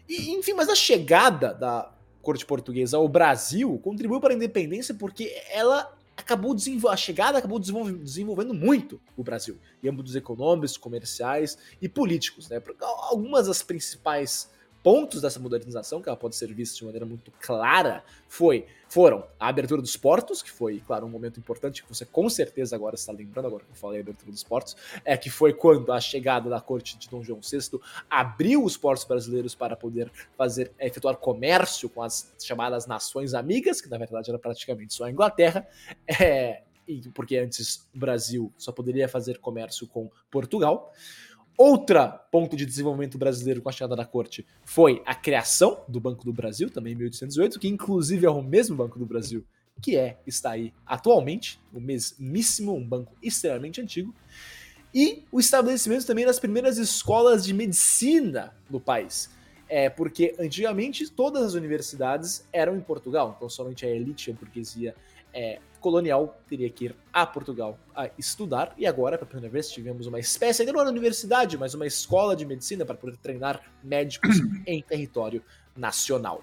E, 0.08 0.30
enfim, 0.30 0.52
mas 0.52 0.68
a 0.68 0.76
chegada 0.76 1.52
da 1.52 1.92
corte 2.26 2.44
portuguesa 2.44 2.96
ao 2.96 3.08
Brasil 3.08 3.78
contribuiu 3.78 4.20
para 4.20 4.34
a 4.34 4.36
independência 4.36 4.92
porque 4.92 5.32
ela 5.48 5.96
acabou 6.16 6.56
a 6.88 6.96
chegada 6.96 7.38
acabou 7.38 7.60
desenvolvendo 7.60 8.52
muito 8.52 9.00
o 9.16 9.22
Brasil, 9.22 9.56
em 9.80 9.88
âmbitos 9.88 10.16
econômicos, 10.16 10.76
comerciais 10.76 11.56
e 11.80 11.88
políticos, 11.88 12.48
né? 12.48 12.60
Algumas 12.80 13.46
das 13.46 13.62
principais 13.62 14.50
pontos 14.86 15.20
dessa 15.20 15.40
modernização, 15.40 16.00
que 16.00 16.08
ela 16.08 16.16
pode 16.16 16.36
ser 16.36 16.54
vista 16.54 16.76
de 16.76 16.84
maneira 16.84 17.04
muito 17.04 17.32
clara, 17.40 18.04
foi, 18.28 18.66
foram 18.88 19.26
a 19.36 19.48
abertura 19.48 19.82
dos 19.82 19.96
portos, 19.96 20.42
que 20.42 20.50
foi, 20.52 20.78
claro, 20.78 21.04
um 21.04 21.08
momento 21.08 21.40
importante 21.40 21.82
que 21.82 21.88
você 21.88 22.06
com 22.06 22.28
certeza 22.30 22.76
agora 22.76 22.94
está 22.94 23.12
lembrando, 23.12 23.46
agora 23.46 23.64
que 23.64 23.72
eu 23.72 23.74
falei 23.74 23.98
a 23.98 24.02
abertura 24.02 24.30
dos 24.30 24.44
portos, 24.44 24.76
é 25.04 25.16
que 25.16 25.28
foi 25.28 25.52
quando 25.52 25.92
a 25.92 25.98
chegada 25.98 26.48
da 26.48 26.60
corte 26.60 26.96
de 26.96 27.08
Dom 27.08 27.20
João 27.20 27.40
VI 27.40 27.80
abriu 28.08 28.62
os 28.62 28.76
portos 28.76 29.02
brasileiros 29.02 29.56
para 29.56 29.74
poder 29.74 30.08
fazer, 30.38 30.70
é, 30.78 30.86
efetuar 30.86 31.16
comércio 31.16 31.90
com 31.90 32.00
as 32.00 32.32
chamadas 32.40 32.86
nações 32.86 33.34
amigas, 33.34 33.80
que 33.80 33.88
na 33.88 33.98
verdade 33.98 34.30
era 34.30 34.38
praticamente 34.38 34.94
só 34.94 35.06
a 35.06 35.10
Inglaterra, 35.10 35.66
é, 36.06 36.62
porque 37.12 37.38
antes 37.38 37.88
o 37.92 37.98
Brasil 37.98 38.52
só 38.56 38.70
poderia 38.70 39.08
fazer 39.08 39.38
comércio 39.38 39.88
com 39.88 40.08
Portugal. 40.30 40.92
Outra 41.56 42.08
ponto 42.08 42.56
de 42.56 42.66
desenvolvimento 42.66 43.16
brasileiro 43.16 43.62
com 43.62 43.68
a 43.68 43.72
chegada 43.72 43.96
da 43.96 44.04
corte 44.04 44.46
foi 44.64 45.02
a 45.06 45.14
criação 45.14 45.82
do 45.88 45.98
Banco 45.98 46.24
do 46.24 46.32
Brasil, 46.32 46.68
também 46.68 46.92
em 46.92 46.96
1808, 46.96 47.58
que 47.58 47.68
inclusive 47.68 48.26
é 48.26 48.30
o 48.30 48.42
mesmo 48.42 48.76
Banco 48.76 48.98
do 48.98 49.06
Brasil 49.06 49.44
que 49.80 49.96
é 49.96 50.18
está 50.26 50.52
aí 50.52 50.72
atualmente, 50.84 51.60
o 51.72 51.80
mesmíssimo, 51.80 52.74
um 52.74 52.84
banco 52.84 53.12
extremamente 53.22 53.80
antigo, 53.80 54.14
e 54.94 55.24
o 55.30 55.38
estabelecimento 55.38 56.06
também 56.06 56.24
das 56.24 56.38
primeiras 56.38 56.78
escolas 56.78 57.44
de 57.44 57.52
medicina 57.52 58.54
no 58.70 58.80
país. 58.80 59.30
É, 59.68 59.90
porque 59.90 60.34
antigamente 60.38 61.10
todas 61.10 61.42
as 61.42 61.54
universidades 61.54 62.46
eram 62.52 62.76
em 62.76 62.80
Portugal, 62.80 63.34
então 63.36 63.48
somente 63.48 63.84
a 63.84 63.90
elite, 63.90 64.30
a 64.30 64.34
burguesia 64.34 64.94
é, 65.34 65.58
colonial 65.86 66.36
teria 66.48 66.68
que 66.68 66.86
ir 66.86 66.96
a 67.12 67.24
Portugal 67.24 67.78
a 67.94 68.10
estudar, 68.18 68.74
e 68.76 68.84
agora, 68.88 69.16
pela 69.16 69.30
primeira 69.30 69.52
vez, 69.52 69.70
tivemos 69.70 70.08
uma 70.08 70.18
espécie, 70.18 70.62
ainda 70.62 70.72
não 70.72 70.80
era 70.80 70.90
universidade, 70.90 71.56
mas 71.56 71.74
uma 71.74 71.86
escola 71.86 72.34
de 72.34 72.44
medicina 72.44 72.84
para 72.84 72.96
poder 72.96 73.16
treinar 73.18 73.62
médicos 73.84 74.34
em 74.66 74.82
território 74.82 75.44
nacional. 75.76 76.42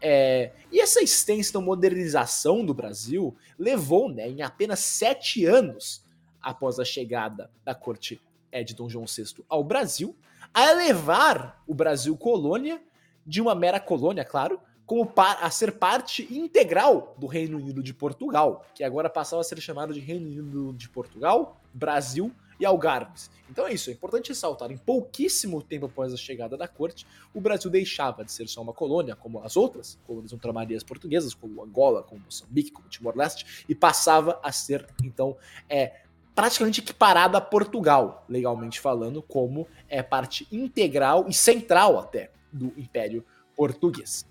É, 0.00 0.52
e 0.70 0.80
essa 0.80 1.02
extensa 1.02 1.60
modernização 1.60 2.64
do 2.64 2.72
Brasil 2.72 3.36
levou, 3.58 4.08
né, 4.08 4.28
em 4.28 4.42
apenas 4.42 4.78
sete 4.78 5.44
anos 5.44 6.04
após 6.40 6.78
a 6.78 6.84
chegada 6.84 7.50
da 7.64 7.74
corte 7.74 8.22
é, 8.52 8.62
de 8.62 8.76
Dom 8.76 8.88
João 8.88 9.06
VI 9.06 9.42
ao 9.48 9.64
Brasil, 9.64 10.14
a 10.54 10.70
elevar 10.70 11.60
o 11.66 11.74
Brasil 11.74 12.16
colônia 12.16 12.80
de 13.26 13.40
uma 13.40 13.56
mera 13.56 13.80
colônia, 13.80 14.24
claro, 14.24 14.60
como 14.86 15.10
a 15.16 15.50
ser 15.50 15.72
parte 15.72 16.28
integral 16.30 17.14
do 17.18 17.26
Reino 17.26 17.56
Unido 17.56 17.82
de 17.82 17.94
Portugal, 17.94 18.64
que 18.74 18.84
agora 18.84 19.08
passava 19.08 19.40
a 19.40 19.44
ser 19.44 19.60
chamado 19.60 19.94
de 19.94 20.00
Reino 20.00 20.26
Unido 20.26 20.72
de 20.74 20.88
Portugal, 20.88 21.60
Brasil 21.72 22.30
e 22.60 22.64
Algarves. 22.66 23.30
Então 23.50 23.66
é 23.66 23.72
isso, 23.72 23.90
é 23.90 23.92
importante 23.92 24.28
ressaltar, 24.28 24.70
em 24.70 24.76
pouquíssimo 24.76 25.62
tempo 25.62 25.86
após 25.86 26.12
a 26.12 26.16
chegada 26.16 26.56
da 26.56 26.68
corte, 26.68 27.06
o 27.32 27.40
Brasil 27.40 27.70
deixava 27.70 28.24
de 28.24 28.32
ser 28.32 28.48
só 28.48 28.62
uma 28.62 28.72
colônia, 28.72 29.16
como 29.16 29.42
as 29.42 29.56
outras 29.56 29.98
colônias 30.06 30.32
ultramarinas 30.32 30.82
portuguesas, 30.82 31.34
como 31.34 31.62
Angola, 31.62 32.02
como 32.02 32.22
Moçambique, 32.22 32.70
como 32.70 32.88
Timor-Leste, 32.88 33.64
e 33.68 33.74
passava 33.74 34.38
a 34.42 34.52
ser, 34.52 34.86
então, 35.02 35.36
é, 35.68 36.00
praticamente 36.34 36.80
equiparado 36.80 37.36
a 37.36 37.40
Portugal, 37.40 38.24
legalmente 38.28 38.80
falando, 38.80 39.22
como 39.22 39.66
é 39.88 40.02
parte 40.02 40.46
integral 40.50 41.26
e 41.28 41.32
central 41.32 41.98
até 41.98 42.30
do 42.52 42.72
Império 42.76 43.24
Português. 43.54 44.26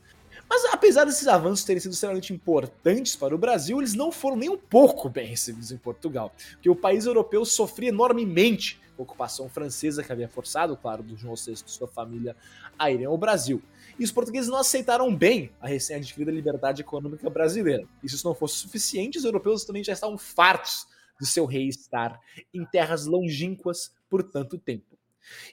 Mas 0.53 0.65
apesar 0.65 1.03
desses 1.03 1.27
avanços 1.27 1.65
terem 1.65 1.79
sido 1.79 1.93
extremamente 1.93 2.31
importantes 2.31 3.15
para 3.15 3.33
o 3.33 3.39
Brasil, 3.39 3.79
eles 3.79 3.95
não 3.95 4.11
foram 4.11 4.37
nem 4.37 4.51
um 4.51 4.57
pouco 4.57 5.09
bem 5.09 5.25
recebidos 5.25 5.71
em 5.71 5.77
Portugal, 5.77 6.31
porque 6.51 6.69
o 6.69 6.75
país 6.75 7.07
europeu 7.07 7.43
sofria 7.43 7.89
enormemente 7.89 8.79
com 8.95 9.01
a 9.01 9.03
ocupação 9.03 9.49
francesa 9.49 10.03
que 10.03 10.11
havia 10.11 10.29
forçado, 10.29 10.77
claro, 10.77 11.01
do 11.01 11.17
João 11.17 11.35
VI 11.35 11.53
e 11.53 11.71
sua 11.71 11.87
família 11.87 12.35
a 12.77 12.91
irem 12.91 13.07
ao 13.07 13.17
Brasil. 13.17 13.63
E 13.97 14.03
os 14.03 14.11
portugueses 14.11 14.47
não 14.47 14.59
aceitaram 14.59 15.15
bem 15.15 15.49
a 15.59 15.67
recém-adquirida 15.67 16.29
liberdade 16.29 16.83
econômica 16.83 17.27
brasileira. 17.31 17.87
E 18.03 18.07
se 18.07 18.13
isso 18.13 18.27
não 18.27 18.35
fosse 18.35 18.57
suficiente, 18.57 19.17
os 19.17 19.25
europeus 19.25 19.65
também 19.65 19.83
já 19.83 19.93
estavam 19.93 20.19
fartos 20.19 20.85
de 21.19 21.25
seu 21.25 21.47
rei 21.47 21.67
estar 21.67 22.19
em 22.53 22.63
terras 22.63 23.07
longínquas 23.07 23.91
por 24.07 24.21
tanto 24.21 24.59
tempo. 24.59 24.92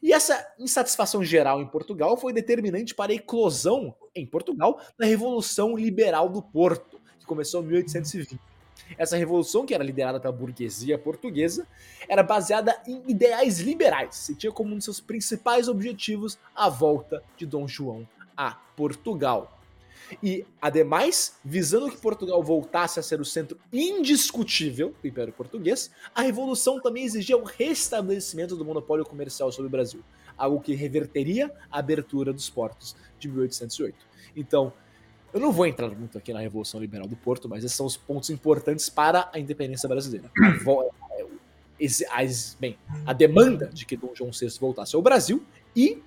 E 0.02 0.12
essa 0.12 0.46
insatisfação 0.58 1.22
geral 1.22 1.60
em 1.60 1.66
Portugal 1.66 2.16
foi 2.16 2.32
determinante 2.32 2.94
para 2.94 3.12
a 3.12 3.14
eclosão 3.14 3.94
em 4.14 4.26
Portugal 4.26 4.80
da 4.98 5.06
Revolução 5.06 5.76
Liberal 5.76 6.28
do 6.28 6.42
Porto, 6.42 7.00
que 7.18 7.26
começou 7.26 7.62
em 7.62 7.66
1820. 7.66 8.40
Essa 8.98 9.16
revolução, 9.16 9.64
que 9.64 9.74
era 9.74 9.84
liderada 9.84 10.18
pela 10.18 10.32
burguesia 10.32 10.98
portuguesa, 10.98 11.66
era 12.08 12.22
baseada 12.22 12.80
em 12.86 13.02
ideais 13.06 13.60
liberais 13.60 14.28
e 14.28 14.34
tinha 14.34 14.52
como 14.52 14.74
um 14.74 14.78
de 14.78 14.84
seus 14.84 15.00
principais 15.00 15.68
objetivos 15.68 16.38
a 16.54 16.68
volta 16.68 17.22
de 17.36 17.46
Dom 17.46 17.68
João 17.68 18.08
a 18.36 18.52
Portugal. 18.74 19.59
E, 20.22 20.44
ademais, 20.60 21.38
visando 21.44 21.90
que 21.90 21.96
Portugal 21.96 22.42
voltasse 22.42 22.98
a 22.98 23.02
ser 23.02 23.20
o 23.20 23.24
centro 23.24 23.58
indiscutível 23.72 24.94
do 25.00 25.08
Império 25.08 25.32
Português, 25.32 25.90
a 26.14 26.22
Revolução 26.22 26.80
também 26.80 27.04
exigia 27.04 27.36
o 27.36 27.44
restabelecimento 27.44 28.56
do 28.56 28.64
monopólio 28.64 29.04
comercial 29.04 29.50
sobre 29.52 29.68
o 29.68 29.70
Brasil, 29.70 30.02
algo 30.36 30.60
que 30.60 30.74
reverteria 30.74 31.52
a 31.70 31.78
abertura 31.78 32.32
dos 32.32 32.50
portos 32.50 32.96
de 33.18 33.28
1808. 33.28 33.96
Então, 34.36 34.72
eu 35.32 35.38
não 35.38 35.52
vou 35.52 35.66
entrar 35.66 35.88
muito 35.90 36.18
aqui 36.18 36.32
na 36.32 36.40
Revolução 36.40 36.80
Liberal 36.80 37.06
do 37.06 37.16
Porto, 37.16 37.48
mas 37.48 37.62
esses 37.62 37.76
são 37.76 37.86
os 37.86 37.96
pontos 37.96 38.30
importantes 38.30 38.88
para 38.88 39.30
a 39.32 39.38
independência 39.38 39.88
brasileira. 39.88 40.30
A, 42.10 42.20
bem, 42.58 42.76
a 43.06 43.12
demanda 43.12 43.70
de 43.72 43.86
que 43.86 43.96
Dom 43.96 44.12
João 44.14 44.30
VI 44.32 44.48
voltasse 44.60 44.94
ao 44.94 45.00
Brasil 45.00 45.42
e 45.74 46.02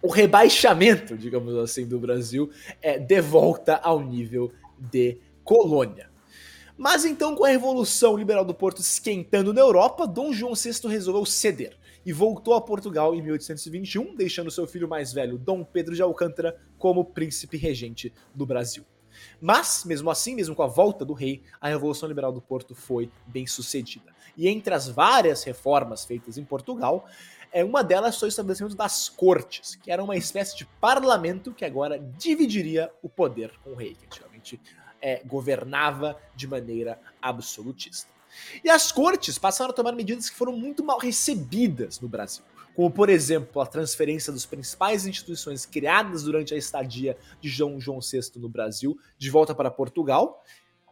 o 0.00 0.08
rebaixamento, 0.08 1.16
digamos 1.16 1.56
assim, 1.56 1.86
do 1.86 1.98
Brasil 1.98 2.50
é, 2.80 2.98
de 2.98 3.20
volta 3.20 3.76
ao 3.76 4.00
nível 4.00 4.52
de 4.78 5.18
colônia. 5.42 6.08
Mas 6.76 7.04
então, 7.04 7.34
com 7.34 7.44
a 7.44 7.48
Revolução 7.48 8.16
Liberal 8.16 8.44
do 8.44 8.54
Porto 8.54 8.80
esquentando 8.80 9.52
na 9.52 9.60
Europa, 9.60 10.06
Dom 10.06 10.32
João 10.32 10.54
VI 10.54 10.88
resolveu 10.88 11.26
ceder 11.26 11.76
e 12.06 12.12
voltou 12.12 12.54
a 12.54 12.60
Portugal 12.60 13.14
em 13.14 13.20
1821, 13.20 14.14
deixando 14.14 14.50
seu 14.50 14.66
filho 14.66 14.88
mais 14.88 15.12
velho, 15.12 15.36
Dom 15.36 15.64
Pedro 15.64 15.94
de 15.94 16.02
Alcântara, 16.02 16.56
como 16.78 17.04
príncipe 17.04 17.56
regente 17.56 18.12
do 18.32 18.46
Brasil. 18.46 18.84
Mas, 19.40 19.84
mesmo 19.84 20.10
assim, 20.10 20.34
mesmo 20.34 20.54
com 20.54 20.62
a 20.62 20.68
volta 20.68 21.04
do 21.04 21.12
rei, 21.12 21.42
a 21.60 21.68
Revolução 21.68 22.08
Liberal 22.08 22.32
do 22.32 22.40
Porto 22.40 22.74
foi 22.74 23.10
bem 23.26 23.46
sucedida. 23.46 24.12
E 24.36 24.48
entre 24.48 24.72
as 24.72 24.88
várias 24.88 25.42
reformas 25.42 26.04
feitas 26.04 26.38
em 26.38 26.44
Portugal, 26.44 27.06
é, 27.52 27.64
uma 27.64 27.82
delas 27.82 28.18
foi 28.18 28.28
o 28.28 28.30
estabelecimento 28.30 28.76
das 28.76 29.08
cortes, 29.08 29.76
que 29.76 29.90
era 29.90 30.02
uma 30.02 30.16
espécie 30.16 30.56
de 30.56 30.66
parlamento 30.80 31.52
que 31.52 31.64
agora 31.64 31.98
dividiria 31.98 32.90
o 33.02 33.08
poder 33.08 33.52
com 33.64 33.70
o 33.70 33.74
rei, 33.74 33.94
que 33.94 34.06
antigamente 34.06 34.60
é, 35.00 35.22
governava 35.24 36.18
de 36.34 36.46
maneira 36.46 37.00
absolutista. 37.20 38.10
E 38.62 38.68
as 38.68 38.92
cortes 38.92 39.38
passaram 39.38 39.70
a 39.70 39.74
tomar 39.74 39.92
medidas 39.92 40.28
que 40.28 40.36
foram 40.36 40.52
muito 40.52 40.84
mal 40.84 40.98
recebidas 40.98 42.00
no 42.00 42.08
Brasil, 42.08 42.44
como 42.74 42.90
por 42.90 43.08
exemplo 43.08 43.60
a 43.60 43.66
transferência 43.66 44.32
das 44.32 44.44
principais 44.44 45.06
instituições 45.06 45.64
criadas 45.64 46.22
durante 46.22 46.54
a 46.54 46.56
estadia 46.56 47.16
de 47.40 47.48
João 47.48 47.80
João 47.80 48.00
VI 48.00 48.20
no 48.36 48.48
Brasil 48.48 48.98
de 49.16 49.30
volta 49.30 49.54
para 49.54 49.70
Portugal, 49.70 50.44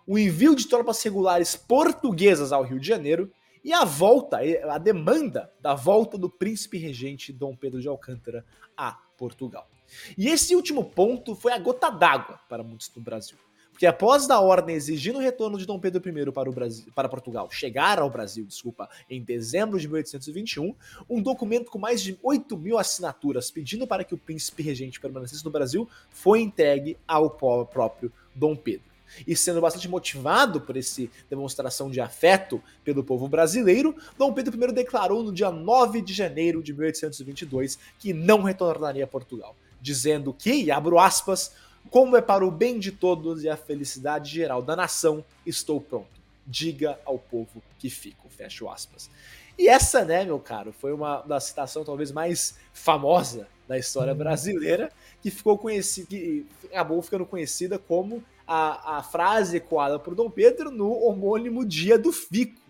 o 0.07 0.19
envio 0.19 0.55
de 0.55 0.67
tropas 0.67 1.03
regulares 1.03 1.57
portuguesas 1.57 2.53
ao 2.53 2.63
Rio 2.63 2.81
de 2.81 2.87
Janeiro 2.87 3.31
e 3.67 3.73
a 3.73 3.85
volta, 3.85 4.39
a 4.71 4.79
demanda 4.79 5.53
da 5.61 5.75
volta 5.75 6.17
do 6.17 6.31
príncipe 6.31 6.79
regente 6.79 7.33
Dom 7.33 7.57
Pedro 7.57 7.81
de 7.81 7.89
Alcântara 7.89 8.47
a 8.77 8.93
Portugal. 8.93 9.69
E 10.17 10.29
esse 10.29 10.55
último 10.55 10.85
ponto 10.85 11.35
foi 11.35 11.53
a 11.53 11.59
gota 11.59 11.91
d'água 11.91 12.39
para 12.49 12.63
muitos 12.63 12.89
do 12.91 13.01
Brasil. 13.01 13.37
Porque 13.73 13.85
após 13.85 14.25
da 14.29 14.39
ordem 14.39 14.77
exigindo 14.77 15.17
o 15.17 15.21
retorno 15.21 15.59
de 15.59 15.67
Dom 15.67 15.81
Pedro 15.81 16.01
I 16.01 16.31
para, 16.31 16.49
o 16.49 16.53
Brasil, 16.53 16.93
para 16.95 17.09
Portugal, 17.09 17.51
chegar 17.51 17.99
ao 17.99 18.09
Brasil, 18.09 18.47
desculpa, 18.47 18.89
em 19.11 19.21
dezembro 19.21 19.81
de 19.81 19.89
1821, 19.89 20.73
um 21.11 21.21
documento 21.21 21.69
com 21.69 21.79
mais 21.81 22.01
de 22.01 22.17
8 22.23 22.57
mil 22.57 22.79
assinaturas 22.79 23.51
pedindo 23.51 23.85
para 23.85 24.05
que 24.05 24.15
o 24.15 24.19
príncipe 24.19 24.63
regente 24.63 25.01
permanecesse 25.01 25.45
no 25.45 25.51
Brasil 25.51 25.89
foi 26.09 26.41
entregue 26.41 26.97
ao 27.05 27.31
próprio 27.31 28.13
Dom 28.33 28.55
Pedro 28.55 28.96
e 29.27 29.37
sendo 29.37 29.61
bastante 29.61 29.89
motivado 29.89 30.61
por 30.61 30.77
essa 30.77 31.07
demonstração 31.29 31.91
de 31.91 32.01
afeto 32.01 32.63
pelo 32.85 33.05
povo 33.05 33.29
brasileiro, 33.29 33.97
Dom 34.19 34.33
Pedro 34.33 34.57
I 34.63 34.73
declarou 34.73 35.23
no 35.23 35.33
dia 35.33 35.51
9 35.51 36.01
de 36.01 36.13
janeiro 36.13 36.63
de 36.63 36.73
1822 36.73 37.79
que 37.99 38.13
não 38.13 38.43
retornaria 38.43 39.05
a 39.05 39.09
Portugal, 39.09 39.55
dizendo 39.81 40.33
que, 40.33 40.65
e 40.65 40.71
abro 40.71 40.99
aspas, 40.99 41.53
como 41.91 42.17
é 42.17 42.21
para 42.21 42.45
o 42.45 42.51
bem 42.51 42.79
de 42.79 42.91
todos 42.91 43.45
e 43.45 43.49
a 43.49 43.57
felicidade 43.57 44.31
geral 44.31 44.61
da 44.61 44.75
nação, 44.75 45.25
estou 45.45 45.81
pronto. 45.81 46.17
Diga 46.47 46.99
ao 47.05 47.19
povo 47.19 47.63
que 47.79 47.91
fico. 47.91 48.29
Fecho 48.29 48.69
aspas. 48.69 49.11
E 49.59 49.69
essa, 49.69 50.05
né, 50.05 50.25
meu 50.25 50.39
caro, 50.39 50.73
foi 50.73 50.93
uma 50.93 51.23
da 51.23 51.41
citação 51.41 51.85
talvez 51.85 52.13
mais 52.13 52.57
famosa 52.73 53.49
da 53.67 53.79
história 53.79 54.13
uhum. 54.13 54.19
brasileira, 54.19 54.93
que 55.23 55.31
ficou 55.31 55.57
conhecida, 55.59 56.07
que 56.07 56.47
acabou 56.67 57.01
ficando 57.03 57.25
conhecida 57.25 57.79
como 57.79 58.23
a, 58.47 58.99
a 58.99 59.03
frase 59.03 59.57
ecoada 59.57 59.99
por 59.99 60.15
Dom 60.15 60.31
Pedro 60.31 60.71
no 60.71 60.93
homônimo 60.93 61.65
Dia 61.65 61.99
do 61.99 62.13
Fico. 62.13 62.61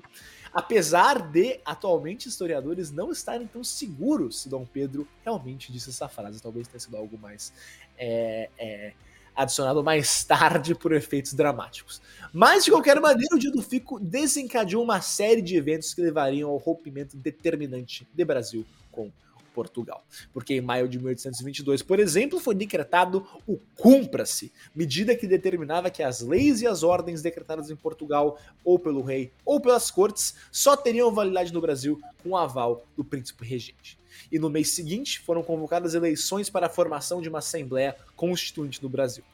Apesar 0.53 1.21
de, 1.21 1.61
atualmente, 1.67 2.29
historiadores 2.29 2.91
não 2.91 3.13
estarem 3.13 3.47
tão 3.47 3.63
seguros 3.63 4.41
se 4.41 4.49
Dom 4.49 4.65
Pedro 4.65 5.07
realmente 5.23 5.71
disse 5.71 5.91
essa 5.91 6.09
frase. 6.09 6.41
Talvez 6.41 6.67
tenha 6.67 6.81
sido 6.81 6.97
algo 6.97 7.19
mais 7.19 7.53
é, 7.99 8.49
é, 8.59 8.93
adicionado 9.35 9.85
mais 9.85 10.25
tarde 10.25 10.75
por 10.75 10.93
efeitos 10.93 11.35
dramáticos. 11.35 12.01
Mas, 12.33 12.65
de 12.65 12.71
qualquer 12.71 12.99
maneira, 13.01 13.37
o 13.37 13.39
Dia 13.39 13.51
do 13.51 13.61
Fico 13.61 14.01
desencadeou 14.01 14.83
uma 14.83 15.03
série 15.03 15.43
de 15.43 15.57
eventos 15.57 15.93
que 15.93 16.01
levariam 16.01 16.49
ao 16.49 16.57
rompimento 16.57 17.19
determinante 17.19 18.09
de 18.15 18.25
Brasil 18.25 18.65
com 18.91 19.13
Portugal. 19.57 20.05
Porque 20.35 20.53
em 20.53 20.61
maio 20.61 20.87
de 20.87 20.99
1822, 20.99 21.83
por 21.83 21.99
exemplo, 21.99 22.39
foi 22.39 22.55
decretado 22.55 23.27
o 23.47 23.59
Cumpra-se, 23.75 24.53
medida 24.75 25.17
que 25.17 25.27
determinava 25.27 25.91
que 25.91 26.03
as 26.03 26.21
leis 26.21 26.61
e 26.61 26.67
as 26.67 26.83
ordens 26.83 27.23
decretadas 27.23 27.71
em 27.71 27.77
Portugal, 27.77 28.39
ou 28.63 28.79
pelo 28.79 29.01
rei 29.01 29.33
ou 29.47 29.59
pelas 29.59 29.91
cortes, 29.91 30.35
só 30.53 30.77
teriam 30.77 31.11
validade 31.11 31.55
no 31.55 31.61
Brasil 31.63 31.99
com 32.23 32.31
o 32.31 32.37
aval 32.37 32.85
do 32.95 33.03
príncipe 33.03 33.47
regente. 33.47 33.99
E 34.31 34.39
no 34.39 34.51
mês 34.51 34.75
seguinte 34.75 35.21
foram 35.21 35.43
convocadas 35.43 35.95
eleições 35.95 36.51
para 36.51 36.67
a 36.67 36.71
formação 36.71 37.23
de 37.23 37.29
uma 37.31 37.39
Assembleia 37.39 37.97
Constituinte 38.15 38.83
no 38.83 38.91
Brasil. 38.91 39.25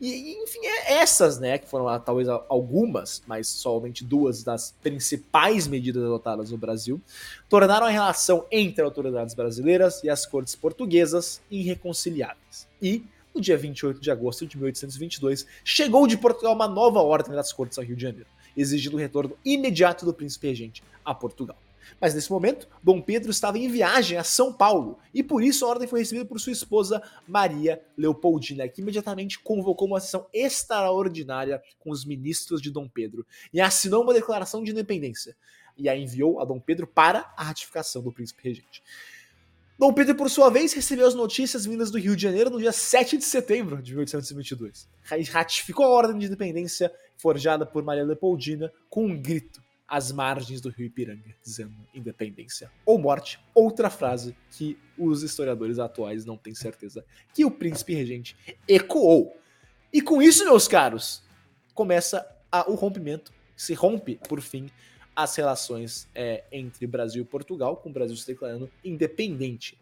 E, 0.00 0.42
enfim, 0.42 0.60
é 0.64 0.94
essas, 0.94 1.38
né, 1.38 1.58
que 1.58 1.68
foram 1.68 2.00
talvez 2.00 2.26
algumas, 2.26 3.22
mas 3.26 3.48
somente 3.48 4.02
duas 4.02 4.42
das 4.42 4.74
principais 4.82 5.68
medidas 5.68 6.02
adotadas 6.02 6.50
no 6.50 6.56
Brasil, 6.56 6.98
tornaram 7.50 7.86
a 7.86 7.90
relação 7.90 8.46
entre 8.50 8.82
autoridades 8.82 9.34
brasileiras 9.34 10.02
e 10.02 10.08
as 10.08 10.24
cortes 10.24 10.54
portuguesas 10.54 11.42
irreconciliáveis. 11.50 12.66
E, 12.80 13.04
no 13.34 13.42
dia 13.42 13.58
28 13.58 14.00
de 14.00 14.10
agosto 14.10 14.46
de 14.46 14.56
1822, 14.56 15.46
chegou 15.62 16.06
de 16.06 16.16
Portugal 16.16 16.54
uma 16.54 16.66
nova 16.66 17.02
ordem 17.02 17.34
das 17.34 17.52
cortes 17.52 17.76
ao 17.76 17.84
Rio 17.84 17.94
de 17.94 18.02
Janeiro, 18.02 18.28
exigindo 18.56 18.94
o 18.94 18.98
retorno 18.98 19.36
imediato 19.44 20.06
do 20.06 20.14
príncipe 20.14 20.48
regente 20.48 20.82
a 21.04 21.14
Portugal. 21.14 21.58
Mas 22.00 22.14
nesse 22.14 22.30
momento, 22.30 22.68
Dom 22.82 23.00
Pedro 23.00 23.30
estava 23.30 23.58
em 23.58 23.68
viagem 23.68 24.18
a 24.18 24.24
São 24.24 24.52
Paulo 24.52 24.98
e 25.12 25.22
por 25.22 25.42
isso 25.42 25.64
a 25.64 25.68
ordem 25.68 25.88
foi 25.88 26.00
recebida 26.00 26.26
por 26.26 26.40
sua 26.40 26.52
esposa 26.52 27.02
Maria 27.26 27.82
Leopoldina, 27.96 28.68
que 28.68 28.80
imediatamente 28.80 29.38
convocou 29.38 29.88
uma 29.88 30.00
sessão 30.00 30.26
extraordinária 30.32 31.62
com 31.78 31.90
os 31.90 32.04
ministros 32.04 32.60
de 32.60 32.70
Dom 32.70 32.88
Pedro 32.88 33.26
e 33.52 33.60
assinou 33.60 34.02
uma 34.02 34.14
declaração 34.14 34.62
de 34.62 34.70
independência 34.70 35.36
e 35.76 35.88
a 35.88 35.96
enviou 35.96 36.40
a 36.40 36.44
Dom 36.44 36.60
Pedro 36.60 36.86
para 36.86 37.32
a 37.36 37.44
ratificação 37.44 38.02
do 38.02 38.12
príncipe 38.12 38.42
regente. 38.44 38.82
Dom 39.78 39.94
Pedro, 39.94 40.14
por 40.14 40.28
sua 40.28 40.50
vez, 40.50 40.74
recebeu 40.74 41.06
as 41.06 41.14
notícias 41.14 41.64
vindas 41.64 41.90
do 41.90 41.98
Rio 41.98 42.14
de 42.14 42.22
Janeiro 42.22 42.50
no 42.50 42.58
dia 42.58 42.70
7 42.70 43.16
de 43.16 43.24
setembro 43.24 43.80
de 43.80 43.92
1822. 43.94 44.86
Ratificou 45.30 45.86
a 45.86 45.88
ordem 45.88 46.18
de 46.18 46.26
independência 46.26 46.92
forjada 47.16 47.64
por 47.64 47.82
Maria 47.82 48.04
Leopoldina 48.04 48.70
com 48.90 49.06
um 49.06 49.20
grito 49.20 49.62
às 49.90 50.12
margens 50.12 50.60
do 50.60 50.68
rio 50.68 50.86
Ipiranga, 50.86 51.34
dizendo 51.42 51.74
independência 51.92 52.70
ou 52.86 52.96
morte. 52.96 53.40
Outra 53.52 53.90
frase 53.90 54.36
que 54.52 54.78
os 54.96 55.24
historiadores 55.24 55.80
atuais 55.80 56.24
não 56.24 56.36
têm 56.36 56.54
certeza 56.54 57.04
que 57.34 57.44
o 57.44 57.50
príncipe 57.50 57.92
regente 57.92 58.36
ecoou. 58.68 59.36
E 59.92 60.00
com 60.00 60.22
isso, 60.22 60.44
meus 60.44 60.68
caros, 60.68 61.24
começa 61.74 62.24
a, 62.52 62.70
o 62.70 62.76
rompimento, 62.76 63.32
se 63.56 63.74
rompe, 63.74 64.20
por 64.28 64.40
fim, 64.40 64.70
as 65.14 65.34
relações 65.34 66.08
é, 66.14 66.44
entre 66.52 66.86
Brasil 66.86 67.22
e 67.22 67.26
Portugal, 67.26 67.76
com 67.76 67.90
o 67.90 67.92
Brasil 67.92 68.16
se 68.16 68.26
declarando 68.28 68.70
independente. 68.84 69.76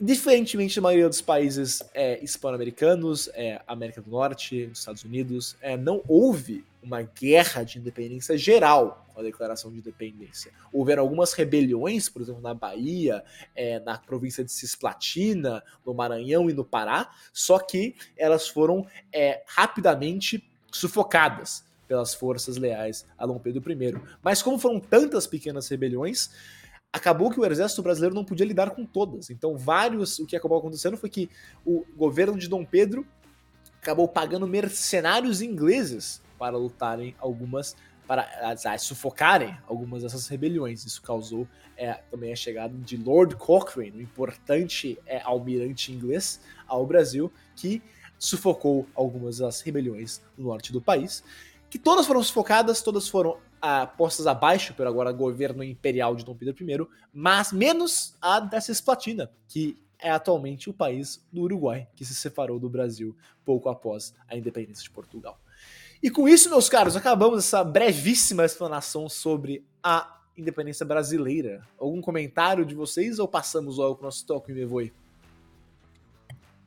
Diferentemente 0.00 0.74
da 0.74 0.82
maioria 0.82 1.08
dos 1.08 1.20
países 1.20 1.80
é, 1.94 2.22
hispano-americanos, 2.22 3.30
é, 3.32 3.62
América 3.64 4.02
do 4.02 4.10
Norte, 4.10 4.66
dos 4.66 4.80
Estados 4.80 5.04
Unidos, 5.04 5.56
é, 5.62 5.76
não 5.76 6.02
houve 6.08 6.64
uma 6.82 7.02
guerra 7.02 7.62
de 7.62 7.78
independência 7.78 8.36
geral 8.36 9.03
com 9.14 9.20
a 9.20 9.22
declaração 9.22 9.70
de 9.70 9.78
independência. 9.78 10.52
Houveram 10.72 11.02
algumas 11.02 11.32
rebeliões, 11.32 12.08
por 12.08 12.20
exemplo, 12.20 12.42
na 12.42 12.52
Bahia, 12.52 13.24
é, 13.54 13.78
na 13.80 13.96
província 13.96 14.44
de 14.44 14.52
Cisplatina, 14.52 15.62
no 15.86 15.94
Maranhão 15.94 16.50
e 16.50 16.52
no 16.52 16.64
Pará, 16.64 17.10
só 17.32 17.58
que 17.58 17.94
elas 18.16 18.48
foram 18.48 18.86
é, 19.12 19.42
rapidamente 19.46 20.44
sufocadas 20.72 21.64
pelas 21.86 22.14
forças 22.14 22.56
leais 22.56 23.06
a 23.16 23.26
Dom 23.26 23.38
Pedro 23.38 23.70
I. 23.70 23.94
Mas 24.22 24.42
como 24.42 24.58
foram 24.58 24.80
tantas 24.80 25.26
pequenas 25.26 25.68
rebeliões, 25.68 26.30
acabou 26.92 27.30
que 27.30 27.40
o 27.40 27.44
exército 27.44 27.82
brasileiro 27.82 28.14
não 28.14 28.24
podia 28.24 28.46
lidar 28.46 28.70
com 28.70 28.84
todas. 28.84 29.30
Então, 29.30 29.56
vários. 29.56 30.18
O 30.18 30.26
que 30.26 30.36
acabou 30.36 30.58
acontecendo 30.58 30.96
foi 30.96 31.10
que 31.10 31.30
o 31.64 31.84
governo 31.96 32.38
de 32.38 32.48
Dom 32.48 32.64
Pedro 32.64 33.06
acabou 33.82 34.08
pagando 34.08 34.46
mercenários 34.46 35.42
ingleses 35.42 36.22
para 36.38 36.56
lutarem 36.56 37.14
algumas. 37.18 37.76
Para 38.06 38.28
ah, 38.42 38.78
sufocarem 38.78 39.56
algumas 39.66 40.02
dessas 40.02 40.26
rebeliões. 40.28 40.84
Isso 40.84 41.00
causou 41.02 41.46
é, 41.76 41.94
também 42.10 42.32
a 42.32 42.36
chegada 42.36 42.76
de 42.76 42.96
Lord 42.96 43.36
Cochrane, 43.36 43.92
um 43.96 44.00
importante 44.00 44.98
é, 45.06 45.20
almirante 45.22 45.92
inglês, 45.92 46.40
ao 46.66 46.86
Brasil, 46.86 47.32
que 47.56 47.82
sufocou 48.18 48.86
algumas 48.94 49.38
das 49.38 49.60
rebeliões 49.60 50.20
no 50.36 50.46
norte 50.46 50.72
do 50.72 50.80
país. 50.80 51.24
Que 51.68 51.78
todas 51.78 52.06
foram 52.06 52.22
sufocadas, 52.22 52.82
todas 52.82 53.08
foram 53.08 53.38
postas 53.96 54.26
abaixo 54.26 54.74
pelo 54.74 54.88
agora 54.88 55.10
governo 55.10 55.64
imperial 55.64 56.14
de 56.14 56.24
Dom 56.24 56.34
Pedro 56.34 56.54
I, 56.60 56.86
mas 57.12 57.50
menos 57.50 58.14
a 58.20 58.38
da 58.38 58.60
Cisplatina, 58.60 59.30
que 59.48 59.78
é 59.98 60.10
atualmente 60.10 60.68
o 60.68 60.72
país 60.72 61.24
do 61.32 61.42
Uruguai, 61.42 61.88
que 61.94 62.04
se 62.04 62.14
separou 62.14 62.58
do 62.58 62.68
Brasil 62.68 63.16
pouco 63.44 63.70
após 63.70 64.14
a 64.28 64.36
independência 64.36 64.82
de 64.82 64.90
Portugal. 64.90 65.38
E 66.02 66.10
com 66.10 66.28
isso, 66.28 66.50
meus 66.50 66.68
caros, 66.68 66.96
acabamos 66.96 67.38
essa 67.38 67.64
brevíssima 67.64 68.44
explanação 68.44 69.08
sobre 69.08 69.64
a 69.82 70.20
independência 70.36 70.84
brasileira. 70.84 71.66
Algum 71.78 72.00
comentário 72.00 72.64
de 72.64 72.74
vocês 72.74 73.18
ou 73.18 73.28
passamos 73.28 73.78
logo 73.78 73.96
para 73.96 74.02
o 74.02 74.06
nosso 74.06 74.26
toque 74.26 74.52
me 74.52 74.64
voe? 74.64 74.92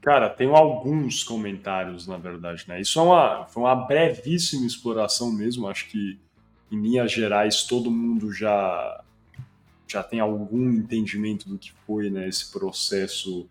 Cara, 0.01 0.29
tenho 0.29 0.55
alguns 0.55 1.23
comentários, 1.23 2.07
na 2.07 2.17
verdade, 2.17 2.63
né? 2.67 2.79
Isso 2.79 2.97
é 2.99 3.03
uma, 3.03 3.45
foi 3.45 3.63
uma 3.63 3.75
brevíssima 3.75 4.65
exploração 4.65 5.31
mesmo, 5.31 5.67
acho 5.67 5.89
que 5.89 6.17
em 6.71 6.81
linhas 6.81 7.11
gerais, 7.11 7.63
todo 7.63 7.91
mundo 7.91 8.31
já, 8.31 9.03
já 9.87 10.03
tem 10.03 10.19
algum 10.19 10.69
entendimento 10.71 11.49
do 11.49 11.57
que 11.57 11.71
foi 11.85 12.09
né, 12.09 12.27
esse 12.27 12.51
processo 12.51 13.49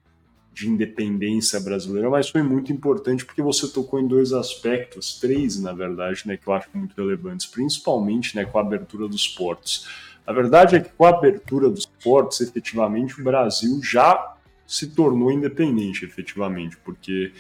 de 0.57 0.71
independência 0.71 1.61
brasileira, 1.61 2.09
mas 2.09 2.31
foi 2.31 2.43
muito 2.43 2.73
importante 2.73 3.27
porque 3.27 3.43
você 3.43 3.69
tocou 3.69 4.01
em 4.01 4.07
dois 4.09 4.33
aspectos, 4.33 5.21
três, 5.21 5.61
na 5.61 5.75
verdade, 5.75 6.23
né, 6.25 6.39
que 6.39 6.49
eu 6.49 6.55
acho 6.55 6.71
muito 6.73 6.97
relevantes, 6.97 7.45
principalmente 7.45 8.35
né, 8.35 8.47
com 8.47 8.57
a 8.59 8.63
abertura 8.63 9.07
dos 9.07 9.29
portos. 9.29 9.87
A 10.27 10.33
verdade 10.33 10.75
é 10.75 10.81
que 10.81 10.89
com 10.89 11.05
a 11.05 11.11
abertura 11.11 11.69
dos 11.69 11.85
portos, 11.85 12.41
efetivamente, 12.41 13.21
o 13.21 13.23
Brasil 13.23 13.79
já 13.83 14.35
se 14.67 14.87
tornou 14.87 15.31
independente, 15.31 16.07
efetivamente, 16.07 16.75
porque 16.79 17.33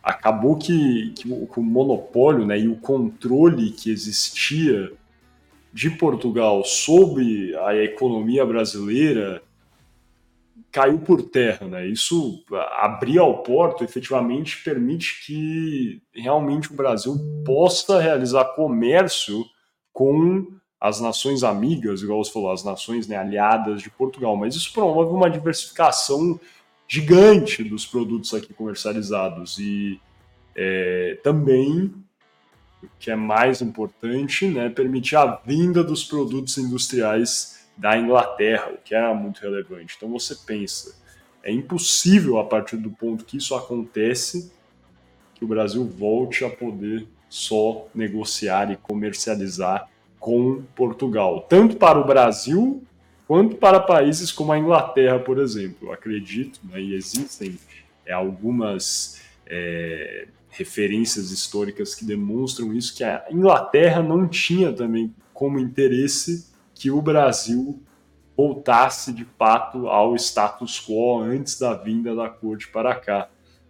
acabou 0.00 0.56
que, 0.56 1.10
que, 1.16 1.28
o, 1.28 1.50
o 1.56 1.62
monopólio 1.64 2.46
né, 2.46 2.60
e 2.60 2.68
o 2.68 2.76
controle 2.76 3.72
que 3.72 3.90
existia 3.90 4.92
de 5.72 5.90
Portugal 5.90 6.64
sobre 6.64 7.56
a 7.56 7.74
economia 7.74 8.46
brasileira 8.46 9.42
caiu 10.72 10.98
por 10.98 11.22
terra, 11.22 11.68
né? 11.68 11.86
Isso 11.86 12.42
abrir 12.78 13.18
ao 13.18 13.42
porto 13.42 13.84
efetivamente 13.84 14.64
permite 14.64 15.24
que 15.26 16.02
realmente 16.14 16.72
o 16.72 16.74
Brasil 16.74 17.14
possa 17.44 18.00
realizar 18.00 18.56
comércio 18.56 19.44
com 19.92 20.46
as 20.80 21.00
nações 21.00 21.44
amigas, 21.44 22.02
igual 22.02 22.24
você 22.24 22.32
falou, 22.32 22.50
as 22.50 22.64
nações 22.64 23.06
né, 23.06 23.16
aliadas 23.16 23.82
de 23.82 23.90
Portugal, 23.90 24.34
mas 24.34 24.56
isso 24.56 24.72
promove 24.72 25.14
uma 25.14 25.30
diversificação 25.30 26.40
gigante 26.88 27.62
dos 27.62 27.86
produtos 27.86 28.34
aqui 28.34 28.52
comercializados 28.52 29.58
e 29.58 30.00
é, 30.56 31.20
também 31.22 31.92
o 32.82 32.88
que 32.98 33.10
é 33.10 33.14
mais 33.14 33.62
importante, 33.62 34.48
né, 34.48 34.68
permitir 34.70 35.16
a 35.16 35.40
vinda 35.46 35.84
dos 35.84 36.02
produtos 36.02 36.58
industriais 36.58 37.61
da 37.82 37.98
Inglaterra, 37.98 38.70
o 38.70 38.78
que 38.78 38.94
era 38.94 39.12
muito 39.12 39.40
relevante. 39.40 39.94
Então 39.96 40.08
você 40.08 40.36
pensa, 40.46 40.94
é 41.42 41.50
impossível 41.50 42.38
a 42.38 42.44
partir 42.44 42.76
do 42.76 42.90
ponto 42.90 43.24
que 43.24 43.38
isso 43.38 43.56
acontece 43.56 44.52
que 45.34 45.44
o 45.44 45.48
Brasil 45.48 45.84
volte 45.84 46.44
a 46.44 46.48
poder 46.48 47.08
só 47.28 47.88
negociar 47.92 48.70
e 48.70 48.76
comercializar 48.76 49.90
com 50.20 50.62
Portugal, 50.76 51.44
tanto 51.48 51.76
para 51.76 51.98
o 51.98 52.06
Brasil 52.06 52.84
quanto 53.26 53.56
para 53.56 53.80
países 53.80 54.30
como 54.30 54.52
a 54.52 54.58
Inglaterra, 54.58 55.18
por 55.18 55.40
exemplo. 55.40 55.88
Eu 55.88 55.92
acredito, 55.92 56.60
né, 56.62 56.80
e 56.80 56.94
existem 56.94 57.58
é, 58.06 58.12
algumas 58.12 59.20
é, 59.44 60.28
referências 60.50 61.32
históricas 61.32 61.96
que 61.96 62.04
demonstram 62.04 62.72
isso, 62.72 62.94
que 62.94 63.02
a 63.02 63.24
Inglaterra 63.28 64.00
não 64.00 64.28
tinha 64.28 64.72
também 64.72 65.12
como 65.34 65.58
interesse 65.58 66.51
que 66.82 66.90
o 66.90 67.00
Brasil 67.00 67.80
voltasse 68.36 69.12
de 69.12 69.24
fato 69.38 69.86
ao 69.86 70.16
status 70.16 70.84
quo 70.84 71.20
antes 71.20 71.56
da 71.56 71.74
vinda 71.74 72.12
da 72.12 72.28
corte 72.28 72.66
para 72.66 72.92
cá. 72.92 73.28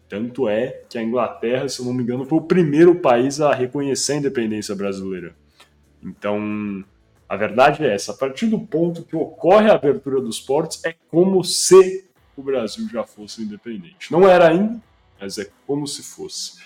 Tanto 0.08 0.48
é 0.48 0.80
que 0.88 0.96
a 0.96 1.02
Inglaterra, 1.02 1.68
se 1.68 1.80
eu 1.80 1.84
não 1.84 1.92
me 1.92 2.02
engano, 2.02 2.24
foi 2.24 2.38
o 2.38 2.42
primeiro 2.42 2.94
país 2.94 3.38
a 3.38 3.52
reconhecer 3.52 4.14
a 4.14 4.16
independência 4.16 4.74
brasileira. 4.74 5.36
Então, 6.02 6.82
a 7.28 7.36
verdade 7.36 7.84
é 7.84 7.94
essa: 7.94 8.12
a 8.12 8.16
partir 8.16 8.46
do 8.46 8.58
ponto 8.58 9.02
que 9.02 9.14
ocorre 9.14 9.70
a 9.70 9.74
abertura 9.74 10.18
dos 10.18 10.40
portos, 10.40 10.82
é 10.82 10.94
como 11.10 11.44
se 11.44 12.08
o 12.34 12.42
Brasil 12.42 12.88
já 12.88 13.04
fosse 13.04 13.42
independente. 13.42 14.10
Não 14.10 14.26
era 14.26 14.48
ainda, 14.48 14.80
mas 15.20 15.36
é 15.36 15.50
como 15.66 15.86
se 15.86 16.02
fosse. 16.02 16.62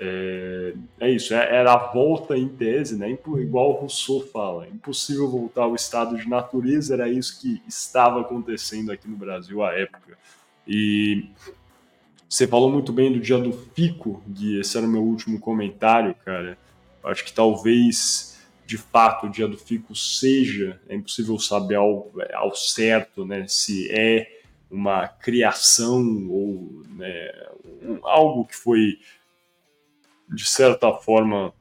É, 0.00 0.74
é 1.00 1.10
isso, 1.10 1.34
é, 1.34 1.56
era 1.56 1.72
a 1.72 1.92
volta 1.92 2.36
em 2.36 2.48
tese, 2.48 2.96
né? 2.96 3.10
igual 3.10 3.70
o 3.70 3.80
Rousseau 3.80 4.20
fala, 4.20 4.68
impossível 4.68 5.28
voltar 5.28 5.62
ao 5.62 5.74
estado 5.74 6.16
de 6.16 6.28
natureza, 6.28 6.94
era 6.94 7.08
isso 7.08 7.40
que 7.40 7.60
estava 7.66 8.20
acontecendo 8.20 8.92
aqui 8.92 9.08
no 9.08 9.16
Brasil 9.16 9.62
à 9.62 9.72
época. 9.72 10.16
E 10.66 11.26
você 12.28 12.46
falou 12.46 12.70
muito 12.70 12.92
bem 12.92 13.12
do 13.12 13.18
dia 13.18 13.38
do 13.38 13.52
Fico, 13.52 14.22
Gui, 14.28 14.60
esse 14.60 14.76
era 14.76 14.86
o 14.86 14.90
meu 14.90 15.02
último 15.02 15.40
comentário, 15.40 16.14
cara. 16.24 16.56
Acho 17.02 17.24
que 17.24 17.32
talvez, 17.32 18.38
de 18.64 18.78
fato, 18.78 19.26
o 19.26 19.30
dia 19.30 19.48
do 19.48 19.58
Fico 19.58 19.96
seja, 19.96 20.80
é 20.88 20.94
impossível 20.94 21.38
saber 21.40 21.76
ao, 21.76 22.08
ao 22.34 22.54
certo, 22.54 23.24
né, 23.24 23.46
se 23.48 23.90
é 23.90 24.38
uma 24.70 25.08
criação 25.08 26.28
ou 26.28 26.82
né, 26.90 27.32
algo 28.02 28.44
que 28.44 28.54
foi 28.54 28.98
de 30.28 30.46
certa 30.46 30.92
forma, 30.92 31.52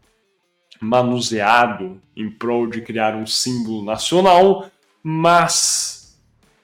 manuseado 0.80 2.02
em 2.16 2.30
prol 2.30 2.68
de 2.68 2.82
criar 2.82 3.16
um 3.16 3.26
símbolo 3.26 3.84
nacional, 3.84 4.70
mas 5.02 6.20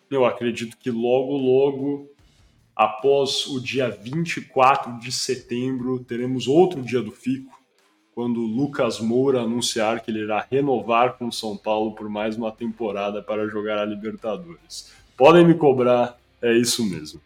eu 0.09 0.25
acredito 0.25 0.77
que 0.77 0.91
logo, 0.91 1.35
logo, 1.35 2.09
após 2.75 3.47
o 3.47 3.59
dia 3.59 3.89
24 3.89 4.99
de 4.99 5.11
setembro, 5.11 6.03
teremos 6.03 6.47
outro 6.47 6.81
dia 6.81 7.01
do 7.01 7.11
Fico, 7.11 7.59
quando 8.13 8.41
Lucas 8.41 8.99
Moura 8.99 9.41
anunciar 9.41 10.01
que 10.01 10.11
ele 10.11 10.21
irá 10.21 10.45
renovar 10.49 11.13
com 11.17 11.31
São 11.31 11.57
Paulo 11.57 11.95
por 11.95 12.07
mais 12.07 12.37
uma 12.37 12.51
temporada 12.51 13.23
para 13.23 13.47
jogar 13.47 13.79
a 13.79 13.85
Libertadores. 13.85 14.91
Podem 15.17 15.45
me 15.45 15.55
cobrar 15.55 16.17
é 16.43 16.53
isso 16.57 16.83
mesmo. 16.85 17.21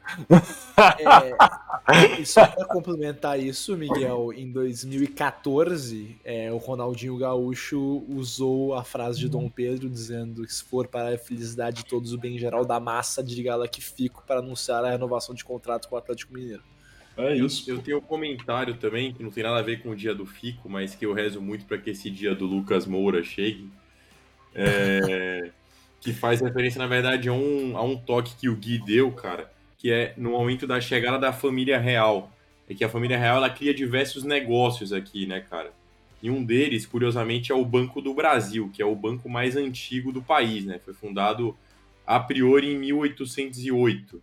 É, 1.90 2.20
e 2.20 2.26
só 2.26 2.46
para 2.46 2.66
complementar 2.66 3.40
isso, 3.40 3.76
Miguel, 3.76 4.32
em 4.32 4.52
2014, 4.52 6.18
é, 6.24 6.52
o 6.52 6.58
Ronaldinho 6.58 7.18
Gaúcho 7.18 8.06
usou 8.10 8.76
a 8.76 8.84
frase 8.84 9.20
de 9.20 9.28
Dom 9.28 9.50
Pedro 9.50 9.90
dizendo 9.90 10.46
que 10.46 10.54
se 10.54 10.64
for 10.64 10.88
para 10.88 11.16
a 11.16 11.18
felicidade 11.18 11.78
de 11.78 11.86
todos 11.86 12.14
o 12.14 12.18
bem 12.18 12.38
geral 12.38 12.64
da 12.64 12.80
massa, 12.80 13.24
diga 13.24 13.56
lá 13.56 13.68
que 13.68 13.82
fico 13.82 14.24
para 14.28 14.40
anunciar 14.40 14.86
a 14.86 14.92
renovação 14.92 15.34
de 15.34 15.44
contrato 15.44 15.88
com 15.88 15.96
o 15.96 15.98
Atlético 15.98 16.34
Mineiro. 16.34 16.62
É 17.18 17.36
isso. 17.36 17.72
Eu 17.72 17.80
tenho 17.80 17.98
um 17.98 18.02
comentário 18.02 18.76
também, 18.76 19.14
que 19.14 19.24
não 19.24 19.32
tem 19.32 19.44
nada 19.44 19.58
a 19.58 19.64
ver 19.64 19.82
com 19.82 19.90
o 19.90 19.96
dia 19.96 20.14
do 20.14 20.28
Fico, 20.28 20.70
mas 20.70 20.94
que 20.94 21.06
eu 21.06 21.14
rezo 21.14 21.42
muito 21.42 21.66
para 21.66 21.80
que 21.80 21.90
esse 21.90 22.12
dia 22.12 22.36
do 22.36 22.46
Lucas 22.46 22.86
Moura 22.86 23.24
chegue. 23.24 23.68
É 24.54 25.50
que 26.00 26.14
faz 26.14 26.42
referência, 26.42 26.80
na 26.80 26.88
verdade, 26.88 27.30
a 27.30 27.34
um, 27.34 27.78
a 27.78 27.84
um 27.84 27.98
toque 27.98 28.36
que 28.36 28.50
o 28.50 28.56
Gui 28.56 28.80
deu, 28.86 29.12
cara, 29.12 29.52
que 29.78 29.92
é 29.92 30.14
no 30.18 30.32
momento 30.32 30.66
da 30.68 30.80
chegada 30.80 31.18
da 31.20 31.34
família 31.34 31.80
real. 31.80 32.32
É 32.70 32.74
que 32.74 32.84
a 32.84 32.90
família 32.90 33.18
real 33.18 33.38
ela 33.38 33.50
cria 33.50 33.74
diversos 33.74 34.24
negócios 34.24 34.92
aqui, 34.92 35.26
né, 35.26 35.40
cara? 35.40 35.72
E 36.22 36.30
um 36.30 36.44
deles, 36.44 36.86
curiosamente, 36.86 37.52
é 37.52 37.56
o 37.56 37.64
Banco 37.64 38.02
do 38.02 38.14
Brasil, 38.14 38.70
que 38.74 38.82
é 38.82 38.86
o 38.86 38.96
banco 38.96 39.30
mais 39.30 39.56
antigo 39.56 40.12
do 40.12 40.22
país, 40.22 40.66
né? 40.66 40.80
Foi 40.84 40.94
fundado 40.94 41.56
a 42.06 42.20
priori 42.20 42.74
em 42.74 42.78
1808, 42.78 44.22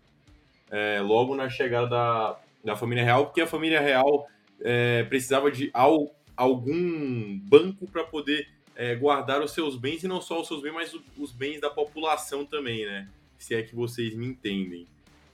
é, 0.71 1.01
logo 1.01 1.35
na 1.35 1.49
chegada 1.49 1.87
da, 1.87 2.41
da 2.65 2.77
família 2.77 3.05
real, 3.05 3.27
porque 3.27 3.41
a 3.41 3.47
família 3.47 3.81
real 3.81 4.27
é, 4.61 5.05
precisava 5.05 5.51
de 5.51 5.71
al, 5.73 6.15
algum 6.37 7.39
banco 7.39 7.87
para 7.87 8.03
poder 8.05 8.49
é, 8.77 8.95
guardar 8.95 9.43
os 9.43 9.53
seus 9.53 9.77
bens, 9.77 10.03
e 10.03 10.09
não 10.09 10.21
só 10.21 10.41
os 10.41 10.49
seus 10.49 10.63
bens, 10.63 10.73
mas 10.73 10.97
os 11.17 11.33
bens 11.33 11.61
da 11.61 11.71
população 11.71 12.45
também, 12.45 12.85
né? 12.85 13.09
Se 13.39 13.55
é 13.55 13.63
que 13.63 13.75
vocês 13.75 14.15
me 14.15 14.27
entendem. 14.27 14.87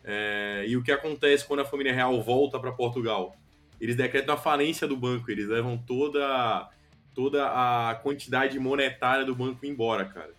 É, 0.04 0.64
e 0.66 0.76
o 0.76 0.82
que 0.82 0.90
acontece 0.90 1.46
quando 1.46 1.60
a 1.60 1.64
família 1.64 1.92
real 1.92 2.20
volta 2.22 2.58
para 2.58 2.72
Portugal? 2.72 3.36
Eles 3.80 3.96
decretam 3.96 4.34
a 4.34 4.38
falência 4.38 4.86
do 4.86 4.96
banco, 4.96 5.30
eles 5.30 5.48
levam 5.48 5.78
toda, 5.78 6.68
toda 7.14 7.46
a 7.46 7.94
quantidade 7.94 8.58
monetária 8.58 9.24
do 9.24 9.34
banco 9.34 9.64
embora, 9.64 10.04
cara. 10.04 10.34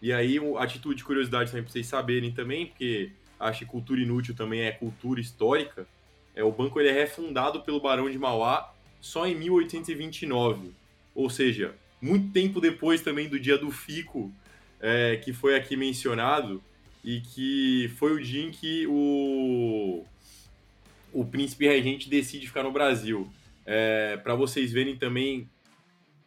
E 0.00 0.12
aí, 0.12 0.38
atitude 0.58 0.96
de 0.96 1.04
curiosidade 1.04 1.50
também 1.50 1.64
para 1.64 1.72
vocês 1.72 1.86
saberem 1.86 2.30
também, 2.30 2.66
porque 2.66 3.10
acho 3.40 3.60
que 3.60 3.66
cultura 3.66 4.00
inútil 4.00 4.34
também 4.34 4.60
é 4.60 4.70
cultura 4.70 5.20
histórica. 5.20 5.86
É, 6.34 6.44
o 6.44 6.52
banco 6.52 6.78
ele 6.78 6.90
é 6.90 6.92
refundado 6.92 7.62
pelo 7.62 7.80
Barão 7.80 8.10
de 8.10 8.18
Mauá 8.18 8.72
só 9.00 9.26
em 9.26 9.34
1829. 9.34 10.72
Ou 11.14 11.30
seja, 11.30 11.74
muito 12.04 12.32
tempo 12.32 12.60
depois 12.60 13.00
também 13.00 13.28
do 13.28 13.40
dia 13.40 13.56
do 13.56 13.70
Fico, 13.70 14.30
é, 14.78 15.16
que 15.16 15.32
foi 15.32 15.56
aqui 15.56 15.74
mencionado, 15.74 16.62
e 17.02 17.20
que 17.20 17.90
foi 17.96 18.12
o 18.12 18.22
dia 18.22 18.42
em 18.42 18.50
que 18.50 18.86
o, 18.86 20.04
o 21.12 21.24
príncipe 21.24 21.66
regente 21.66 22.10
decide 22.10 22.46
ficar 22.46 22.62
no 22.62 22.70
Brasil. 22.70 23.30
É, 23.64 24.18
para 24.18 24.34
vocês 24.34 24.70
verem 24.70 24.96
também 24.96 25.48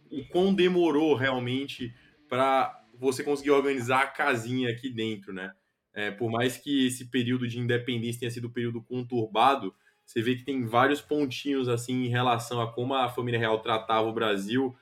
o 0.09 0.23
quão 0.25 0.51
demorou 0.51 1.13
realmente 1.13 1.93
para 2.27 2.83
você 2.99 3.23
conseguir 3.23 3.51
organizar 3.51 4.01
a 4.01 4.07
casinha 4.07 4.71
aqui 4.71 4.89
dentro, 4.89 5.31
né? 5.31 5.53
É, 5.93 6.09
por 6.09 6.31
mais 6.31 6.57
que 6.57 6.87
esse 6.87 7.05
período 7.05 7.47
de 7.47 7.59
independência 7.59 8.21
tenha 8.21 8.31
sido 8.31 8.47
um 8.47 8.51
período 8.51 8.81
conturbado, 8.81 9.73
você 10.03 10.21
vê 10.21 10.35
que 10.35 10.43
tem 10.43 10.65
vários 10.65 11.01
pontinhos 11.01 11.67
assim 11.67 12.05
em 12.05 12.07
relação 12.07 12.61
a 12.61 12.71
como 12.71 12.95
a 12.95 13.09
família 13.09 13.39
real 13.39 13.59
tratava 13.59 14.07
o 14.07 14.13
Brasil 14.13 14.75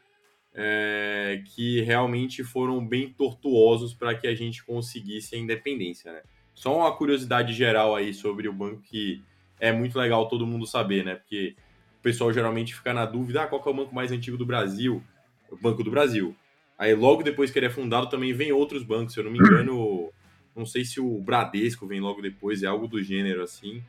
é, 0.55 1.43
que 1.45 1.81
realmente 1.81 2.43
foram 2.43 2.85
bem 2.85 3.09
tortuosos 3.09 3.93
para 3.93 4.15
que 4.15 4.25
a 4.25 4.33
gente 4.33 4.63
conseguisse 4.63 5.35
a 5.35 5.37
independência. 5.37 6.13
Né? 6.13 6.21
Só 6.53 6.77
uma 6.77 6.95
curiosidade 6.95 7.53
geral 7.53 7.93
aí 7.93 8.13
sobre 8.13 8.47
o 8.47 8.53
banco 8.53 8.81
que 8.81 9.21
é 9.59 9.71
muito 9.73 9.99
legal 9.99 10.27
todo 10.29 10.47
mundo 10.47 10.65
saber, 10.65 11.03
né? 11.03 11.15
Porque 11.15 11.55
o 11.99 12.01
pessoal 12.01 12.31
geralmente 12.31 12.73
fica 12.73 12.93
na 12.93 13.05
dúvida: 13.05 13.43
ah, 13.43 13.47
qual 13.47 13.61
é 13.65 13.69
o 13.69 13.73
banco 13.73 13.93
mais 13.93 14.11
antigo 14.11 14.37
do 14.37 14.45
Brasil? 14.45 15.03
O 15.51 15.57
Banco 15.57 15.83
do 15.83 15.91
Brasil. 15.91 16.35
Aí 16.77 16.93
logo 16.95 17.23
depois 17.23 17.51
que 17.51 17.59
ele 17.59 17.67
é 17.67 17.69
fundado 17.69 18.09
também 18.09 18.33
vem 18.33 18.51
outros 18.51 18.83
bancos, 18.83 19.13
se 19.13 19.19
eu 19.19 19.23
não 19.23 19.31
me 19.31 19.39
engano, 19.39 20.11
não 20.55 20.65
sei 20.65 20.83
se 20.83 20.99
o 20.99 21.21
Bradesco 21.21 21.87
vem 21.87 22.01
logo 22.01 22.21
depois, 22.21 22.63
é 22.63 22.67
algo 22.67 22.87
do 22.87 23.01
gênero 23.01 23.43
assim. 23.43 23.83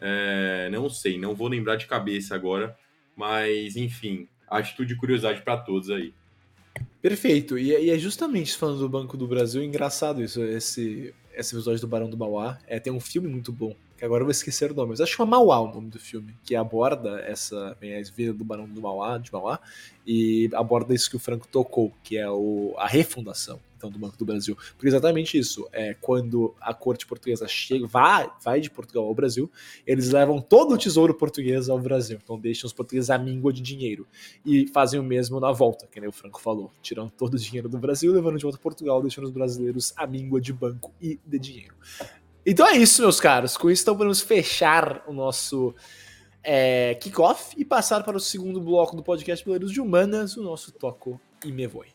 É, 0.00 0.68
não 0.70 0.88
sei, 0.88 1.18
não 1.18 1.34
vou 1.34 1.46
lembrar 1.46 1.76
de 1.76 1.86
cabeça 1.86 2.34
agora, 2.34 2.76
mas 3.16 3.76
enfim, 3.76 4.28
atitude 4.58 4.94
de 4.94 5.00
curiosidade 5.00 5.42
para 5.42 5.56
todos 5.56 5.90
aí. 5.90 6.14
Perfeito. 7.00 7.58
E, 7.58 7.70
e, 7.70 7.90
é 7.90 7.98
justamente 7.98 8.56
falando 8.56 8.78
do 8.78 8.88
Banco 8.88 9.16
do 9.16 9.26
Brasil, 9.26 9.62
engraçado 9.62 10.22
isso, 10.22 10.42
esse, 10.42 11.14
esse 11.34 11.54
episódio 11.54 11.80
do 11.80 11.88
Barão 11.88 12.08
do 12.08 12.16
Mauá. 12.16 12.58
É, 12.66 12.78
tem 12.78 12.92
um 12.92 13.00
filme 13.00 13.28
muito 13.28 13.52
bom, 13.52 13.74
que 13.96 14.04
agora 14.04 14.22
eu 14.22 14.26
vou 14.26 14.30
esquecer 14.30 14.70
o 14.70 14.74
nome, 14.74 14.90
mas 14.90 15.00
acho 15.00 15.16
que 15.16 15.22
é 15.22 15.24
Mauá 15.24 15.60
o 15.60 15.72
nome 15.72 15.90
do 15.90 15.98
filme, 15.98 16.34
que 16.44 16.54
aborda 16.54 17.20
essa 17.20 17.76
a 17.80 18.10
vida 18.14 18.32
do 18.32 18.44
Barão 18.44 18.68
do 18.68 18.80
Mauá, 18.80 19.18
de 19.18 19.32
Mauá, 19.32 19.58
e 20.06 20.48
aborda 20.54 20.94
isso 20.94 21.10
que 21.10 21.16
o 21.16 21.20
Franco 21.20 21.48
tocou, 21.48 21.92
que 22.02 22.16
é 22.16 22.30
o, 22.30 22.74
a 22.78 22.86
refundação 22.86 23.60
então, 23.82 23.90
do 23.90 23.98
Banco 23.98 24.16
do 24.16 24.24
Brasil. 24.24 24.56
Porque 24.76 24.86
exatamente 24.86 25.36
isso, 25.36 25.68
é 25.72 25.94
quando 26.00 26.54
a 26.60 26.72
corte 26.72 27.04
portuguesa 27.04 27.48
chega, 27.48 27.86
vai, 27.86 28.30
vai 28.42 28.60
de 28.60 28.70
Portugal 28.70 29.04
ao 29.04 29.14
Brasil, 29.14 29.50
eles 29.84 30.10
levam 30.10 30.40
todo 30.40 30.74
o 30.74 30.78
tesouro 30.78 31.14
português 31.14 31.68
ao 31.68 31.78
Brasil. 31.80 32.18
Então 32.22 32.38
deixam 32.38 32.68
os 32.68 32.72
portugueses 32.72 33.10
à 33.10 33.18
míngua 33.18 33.52
de 33.52 33.60
dinheiro. 33.60 34.06
E 34.46 34.68
fazem 34.68 35.00
o 35.00 35.02
mesmo 35.02 35.40
na 35.40 35.50
volta, 35.50 35.86
que 35.90 35.98
nem 35.98 36.08
o 36.08 36.12
Franco 36.12 36.40
falou. 36.40 36.70
Tirando 36.80 37.10
todo 37.10 37.34
o 37.34 37.38
dinheiro 37.38 37.68
do 37.68 37.78
Brasil, 37.78 38.12
levando 38.12 38.36
de 38.36 38.44
volta 38.44 38.58
a 38.58 38.60
Portugal, 38.60 39.02
deixando 39.02 39.24
os 39.24 39.30
brasileiros 39.30 39.92
à 39.96 40.06
míngua 40.06 40.40
de 40.40 40.52
banco 40.52 40.92
e 41.00 41.18
de 41.26 41.38
dinheiro. 41.38 41.74
Então 42.46 42.66
é 42.66 42.76
isso, 42.76 43.02
meus 43.02 43.20
caros. 43.20 43.56
Com 43.56 43.70
isso, 43.70 43.82
então 43.82 43.96
podemos 43.96 44.20
fechar 44.20 45.02
o 45.06 45.12
nosso 45.12 45.74
é, 46.42 46.94
kickoff 46.96 47.54
e 47.56 47.64
passar 47.64 48.02
para 48.04 48.16
o 48.16 48.20
segundo 48.20 48.60
bloco 48.60 48.96
do 48.96 49.02
podcast 49.02 49.44
Boleiros 49.44 49.72
de 49.72 49.80
Humanas, 49.80 50.36
o 50.36 50.42
nosso 50.42 50.72
Toco 50.72 51.20
e 51.44 51.52
Me 51.52 51.66
Voe. 51.66 51.88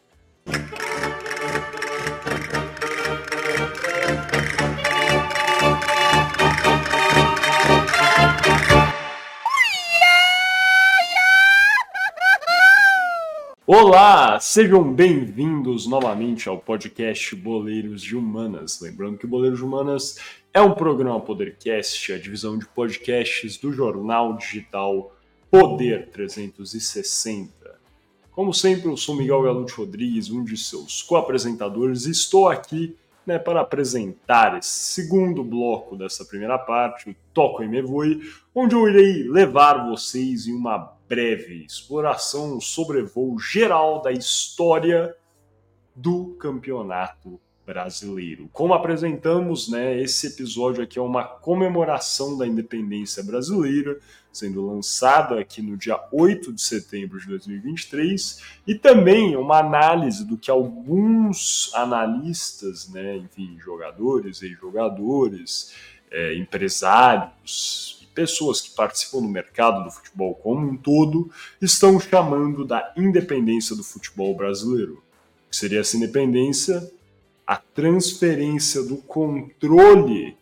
Olá, 13.80 14.40
sejam 14.40 14.92
bem-vindos 14.92 15.86
novamente 15.86 16.50
ao 16.50 16.58
podcast 16.58 17.36
Boleiros 17.36 18.02
de 18.02 18.16
Humanas. 18.16 18.82
Lembrando 18.82 19.20
que 19.20 19.28
Boleiros 19.28 19.60
de 19.60 19.66
Humanas 19.66 20.18
é 20.52 20.60
um 20.60 20.74
programa 20.74 21.20
Podercast, 21.20 22.12
a 22.12 22.18
divisão 22.18 22.58
de 22.58 22.66
podcasts 22.66 23.56
do 23.56 23.72
jornal 23.72 24.36
digital 24.36 25.16
Poder 25.52 26.10
360. 26.10 27.80
Como 28.32 28.52
sempre, 28.52 28.90
eu 28.90 28.98
sou 28.98 29.16
Miguel 29.16 29.44
Galute 29.44 29.74
Rodrigues, 29.74 30.32
um 30.32 30.44
de 30.44 30.58
seus 30.58 31.04
co-apresentadores, 31.04 32.08
e 32.08 32.12
estou 32.12 32.50
aqui 32.50 32.96
né, 33.28 33.38
para 33.38 33.60
apresentar 33.60 34.58
esse 34.58 34.94
segundo 34.94 35.44
bloco 35.44 35.98
dessa 35.98 36.24
primeira 36.24 36.58
parte, 36.58 37.10
o 37.10 37.16
Toco 37.34 37.62
e 37.62 37.68
Me 37.68 37.82
Voe, 37.82 38.22
onde 38.56 38.74
eu 38.74 38.88
irei 38.88 39.28
levar 39.28 39.86
vocês 39.90 40.48
em 40.48 40.54
uma 40.54 40.96
breve 41.10 41.66
exploração, 41.66 42.56
um 42.56 42.62
sobrevoo 42.62 43.38
geral 43.38 44.02
da 44.02 44.14
história 44.14 45.14
do 45.94 46.38
campeonato 46.40 47.40
brasileiro. 47.68 48.50
Como 48.54 48.74
apresentamos, 48.74 49.68
né, 49.68 50.02
esse 50.02 50.28
episódio 50.28 50.82
aqui 50.82 50.98
é 50.98 51.02
uma 51.02 51.26
comemoração 51.26 52.38
da 52.38 52.48
independência 52.48 53.22
brasileira, 53.22 54.00
sendo 54.32 54.66
lançado 54.66 55.38
aqui 55.38 55.62
no 55.62 55.76
dia 55.76 56.00
8 56.14 56.54
de 56.54 56.62
setembro 56.62 57.20
de 57.20 57.28
2023, 57.28 58.42
e 58.66 58.74
também 58.74 59.36
uma 59.36 59.60
análise 59.60 60.26
do 60.26 60.38
que 60.38 60.50
alguns 60.50 61.70
analistas, 61.74 62.88
né, 62.88 63.18
enfim, 63.18 63.58
jogadores 63.60 64.42
e 64.42 64.54
jogadores, 64.54 65.74
é, 66.10 66.36
empresários, 66.36 68.08
pessoas 68.16 68.62
que 68.62 68.72
participam 68.72 69.22
do 69.22 69.28
mercado 69.28 69.84
do 69.84 69.92
futebol 69.92 70.34
como 70.36 70.66
um 70.66 70.78
todo, 70.78 71.30
estão 71.62 72.00
chamando 72.00 72.64
da 72.64 72.94
independência 72.96 73.76
do 73.76 73.84
futebol 73.84 74.34
brasileiro. 74.36 75.04
Que 75.50 75.56
seria 75.56 75.82
essa 75.82 75.98
independência? 75.98 76.97
A 77.48 77.56
transferência 77.56 78.84
do 78.84 78.98
controle 78.98 80.38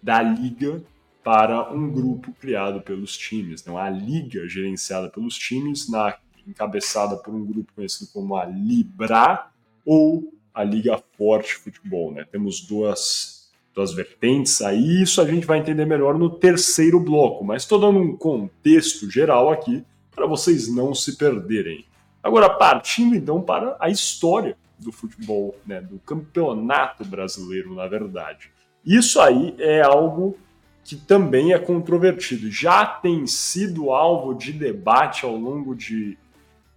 da 0.00 0.22
liga 0.22 0.80
para 1.24 1.72
um 1.72 1.90
grupo 1.90 2.32
criado 2.40 2.80
pelos 2.80 3.18
times. 3.18 3.64
Não, 3.64 3.76
a 3.76 3.90
liga 3.90 4.48
gerenciada 4.48 5.08
pelos 5.08 5.36
times, 5.36 5.90
na, 5.90 6.16
encabeçada 6.46 7.16
por 7.16 7.34
um 7.34 7.44
grupo 7.44 7.72
conhecido 7.74 8.08
como 8.12 8.36
a 8.36 8.44
Libra 8.44 9.48
ou 9.84 10.32
a 10.54 10.62
Liga 10.62 11.02
Forte 11.18 11.54
Futebol. 11.54 12.12
Né? 12.12 12.24
Temos 12.30 12.60
duas, 12.60 13.50
duas 13.74 13.92
vertentes 13.92 14.62
aí, 14.62 15.02
isso 15.02 15.20
a 15.20 15.26
gente 15.26 15.46
vai 15.46 15.58
entender 15.58 15.84
melhor 15.84 16.16
no 16.16 16.30
terceiro 16.30 17.00
bloco, 17.00 17.44
mas 17.44 17.62
estou 17.62 17.80
dando 17.80 17.98
um 17.98 18.16
contexto 18.16 19.10
geral 19.10 19.50
aqui 19.50 19.84
para 20.14 20.26
vocês 20.26 20.72
não 20.72 20.94
se 20.94 21.16
perderem. 21.16 21.84
Agora, 22.22 22.48
partindo 22.48 23.14
então 23.14 23.42
para 23.42 23.76
a 23.78 23.90
história 23.90 24.56
do 24.78 24.92
futebol, 24.92 25.56
né, 25.66 25.80
do 25.80 25.98
campeonato 25.98 27.04
brasileiro, 27.04 27.74
na 27.74 27.86
verdade. 27.86 28.50
Isso 28.84 29.20
aí 29.20 29.54
é 29.58 29.82
algo 29.82 30.38
que 30.84 30.94
também 30.94 31.52
é 31.52 31.58
controvertido. 31.58 32.50
Já 32.50 32.86
tem 32.86 33.26
sido 33.26 33.90
alvo 33.90 34.34
de 34.34 34.52
debate 34.52 35.24
ao 35.24 35.36
longo 35.36 35.74
de, 35.74 36.16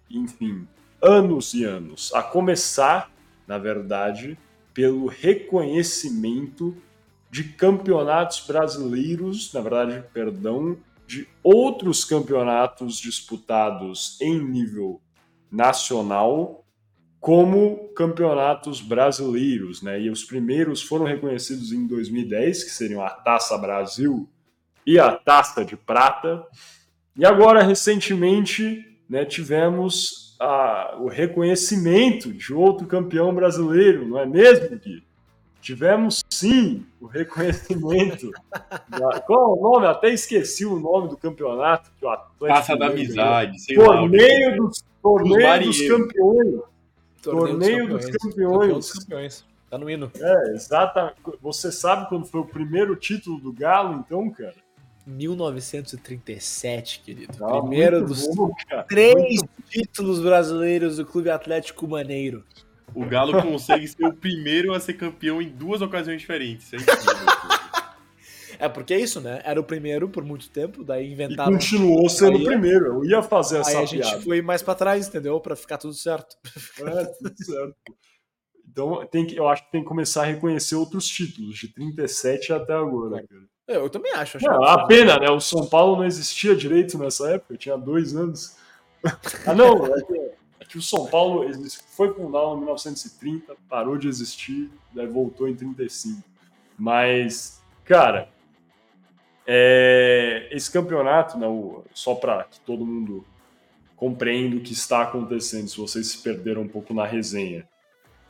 enfim, 0.10 0.68
anos 1.02 1.54
e 1.54 1.64
anos. 1.64 2.12
A 2.14 2.24
começar, 2.24 3.12
na 3.48 3.58
verdade, 3.58 4.38
pelo 4.74 5.06
reconhecimento 5.06 6.76
de 7.30 7.44
campeonatos 7.44 8.44
brasileiros, 8.48 9.54
na 9.54 9.62
verdade, 9.62 10.04
perdão, 10.12 10.78
de 11.06 11.28
outros 11.44 12.04
campeonatos 12.04 12.98
disputados 12.98 14.20
em 14.22 14.40
nível 14.40 15.00
nacional 15.52 16.66
como 17.20 17.90
campeonatos 17.96 18.82
brasileiros, 18.82 19.82
né? 19.82 20.00
E 20.00 20.10
os 20.10 20.24
primeiros 20.24 20.82
foram 20.82 21.06
reconhecidos 21.06 21.72
em 21.72 21.86
2010, 21.86 22.64
que 22.64 22.72
seriam 22.72 23.02
a 23.02 23.10
Taça 23.10 23.58
Brasil 23.58 24.28
e 24.86 24.98
a 24.98 25.12
Taça 25.12 25.66
de 25.66 25.76
Prata. 25.76 26.46
E 27.16 27.26
agora, 27.26 27.62
recentemente, 27.62 28.86
né, 29.10 29.26
tivemos 29.26 30.38
a, 30.40 30.96
o 31.00 31.08
reconhecimento 31.08 32.32
de 32.32 32.54
outro 32.54 32.88
campeão 32.88 33.34
brasileiro, 33.36 34.08
não 34.08 34.18
é 34.18 34.26
mesmo, 34.26 34.78
Gui? 34.78 35.04
Tivemos 35.62 36.24
sim 36.30 36.86
o 37.02 37.06
reconhecimento. 37.06 38.32
da, 38.88 39.20
qual 39.20 39.42
é 39.42 39.60
o 39.60 39.62
nome? 39.62 39.88
Até 39.88 40.10
esqueci 40.10 40.66
o 40.66 40.80
nome 40.80 41.10
do 41.10 41.18
campeonato. 41.18 41.92
Taça 42.40 42.78
da 42.78 42.88
Amizade, 42.88 43.60
sei 43.60 43.76
torneio 43.76 44.52
lá. 44.52 44.56
Dos, 44.56 44.84
torneio 45.02 45.64
dos 45.64 45.82
Campeões. 45.82 46.69
Torneio, 47.22 47.88
dos 47.88 48.06
Campeões. 48.06 48.74
dos 48.74 48.92
Campeões. 48.94 49.46
Tá 49.70 49.78
no 49.78 49.90
hino. 49.90 50.12
É, 50.16 50.56
exatamente. 50.56 51.18
Você 51.42 51.72
sabe 51.72 52.10
quando 52.10 52.26
foi 52.26 52.42
o 52.42 52.46
primeiro 52.46 52.96
título 52.96 53.40
do 53.40 53.54
Galo, 53.54 54.04
então, 54.06 54.30
cara? 54.32 54.56
1937, 55.06 57.02
querido. 57.02 57.44
Ah, 57.44 57.60
Primeiro 57.62 58.06
dos 58.06 58.28
bom, 58.36 58.52
três 58.88 59.16
muito... 59.16 59.50
títulos 59.70 60.20
brasileiros 60.20 60.98
do 60.98 61.06
Clube 61.06 61.30
Atlético 61.30 61.88
Maneiro. 61.88 62.44
O 62.94 63.06
Galo 63.06 63.42
consegue 63.42 63.88
ser 63.88 64.06
o 64.06 64.14
primeiro 64.14 64.74
a 64.74 64.80
ser 64.80 64.94
campeão 64.94 65.42
em 65.42 65.50
duas 65.50 65.82
ocasiões 65.82 66.22
diferentes. 66.22 66.72
É 66.74 66.78
É 68.60 68.68
porque 68.68 68.94
é 68.94 69.00
isso, 69.00 69.22
né? 69.22 69.42
Era 69.46 69.58
o 69.58 69.64
primeiro 69.64 70.10
por 70.10 70.22
muito 70.22 70.50
tempo, 70.50 70.84
daí 70.84 71.10
inventaram. 71.10 71.50
E 71.50 71.56
continuou 71.56 72.10
sendo 72.10 72.40
o 72.40 72.44
primeiro. 72.44 72.88
Eu 72.88 73.06
ia 73.06 73.24
fazer 73.24 73.60
essa 73.60 73.70
Aí 73.70 73.86
a 73.86 73.88
piada. 73.88 74.10
gente 74.10 74.24
foi 74.26 74.42
mais 74.42 74.62
para 74.62 74.76
trás, 74.76 75.08
entendeu? 75.08 75.40
Para 75.40 75.56
ficar 75.56 75.78
tudo 75.78 75.94
certo. 75.94 76.36
É, 76.80 77.06
tudo 77.06 77.46
certo. 77.46 77.76
Então, 78.70 79.06
tem 79.08 79.26
que, 79.26 79.36
eu 79.36 79.48
acho 79.48 79.66
que 79.66 79.72
tem 79.72 79.82
que 79.82 79.88
começar 79.88 80.24
a 80.24 80.26
reconhecer 80.26 80.76
outros 80.76 81.08
títulos, 81.08 81.58
de 81.58 81.74
37 81.74 82.54
até 82.54 82.74
agora, 82.74 83.26
cara. 83.26 83.42
Eu, 83.66 83.84
eu 83.84 83.90
também 83.90 84.12
acho. 84.14 84.38
acho 84.38 84.46
não, 84.46 84.64
a 84.64 84.86
pena, 84.86 85.18
né? 85.18 85.30
O 85.30 85.40
São 85.40 85.66
Paulo 85.66 85.98
não 85.98 86.06
existia 86.06 86.56
direito 86.56 86.98
nessa 86.98 87.30
época, 87.32 87.54
eu 87.54 87.58
tinha 87.58 87.78
dois 87.78 88.16
anos. 88.16 88.58
ah, 89.48 89.54
não, 89.54 89.86
é 89.86 90.02
que, 90.02 90.18
é 90.60 90.66
que 90.66 90.78
o 90.78 90.82
São 90.82 91.06
Paulo 91.06 91.46
foi 91.96 92.14
fundado 92.14 92.56
em 92.56 92.58
1930, 92.58 93.56
parou 93.70 93.98
de 93.98 94.08
existir, 94.08 94.70
daí 94.94 95.08
voltou 95.08 95.48
em 95.48 95.56
35. 95.56 96.22
Mas, 96.78 97.62
cara, 97.86 98.30
é, 99.52 100.48
esse 100.52 100.70
campeonato, 100.70 101.36
né, 101.36 101.48
o, 101.48 101.84
só 101.92 102.14
para 102.14 102.44
que 102.44 102.60
todo 102.60 102.86
mundo 102.86 103.26
compreenda 103.96 104.56
o 104.56 104.60
que 104.60 104.74
está 104.74 105.02
acontecendo, 105.02 105.68
se 105.68 105.76
vocês 105.76 106.06
se 106.06 106.20
perderam 106.20 106.62
um 106.62 106.68
pouco 106.68 106.94
na 106.94 107.04
resenha, 107.04 107.68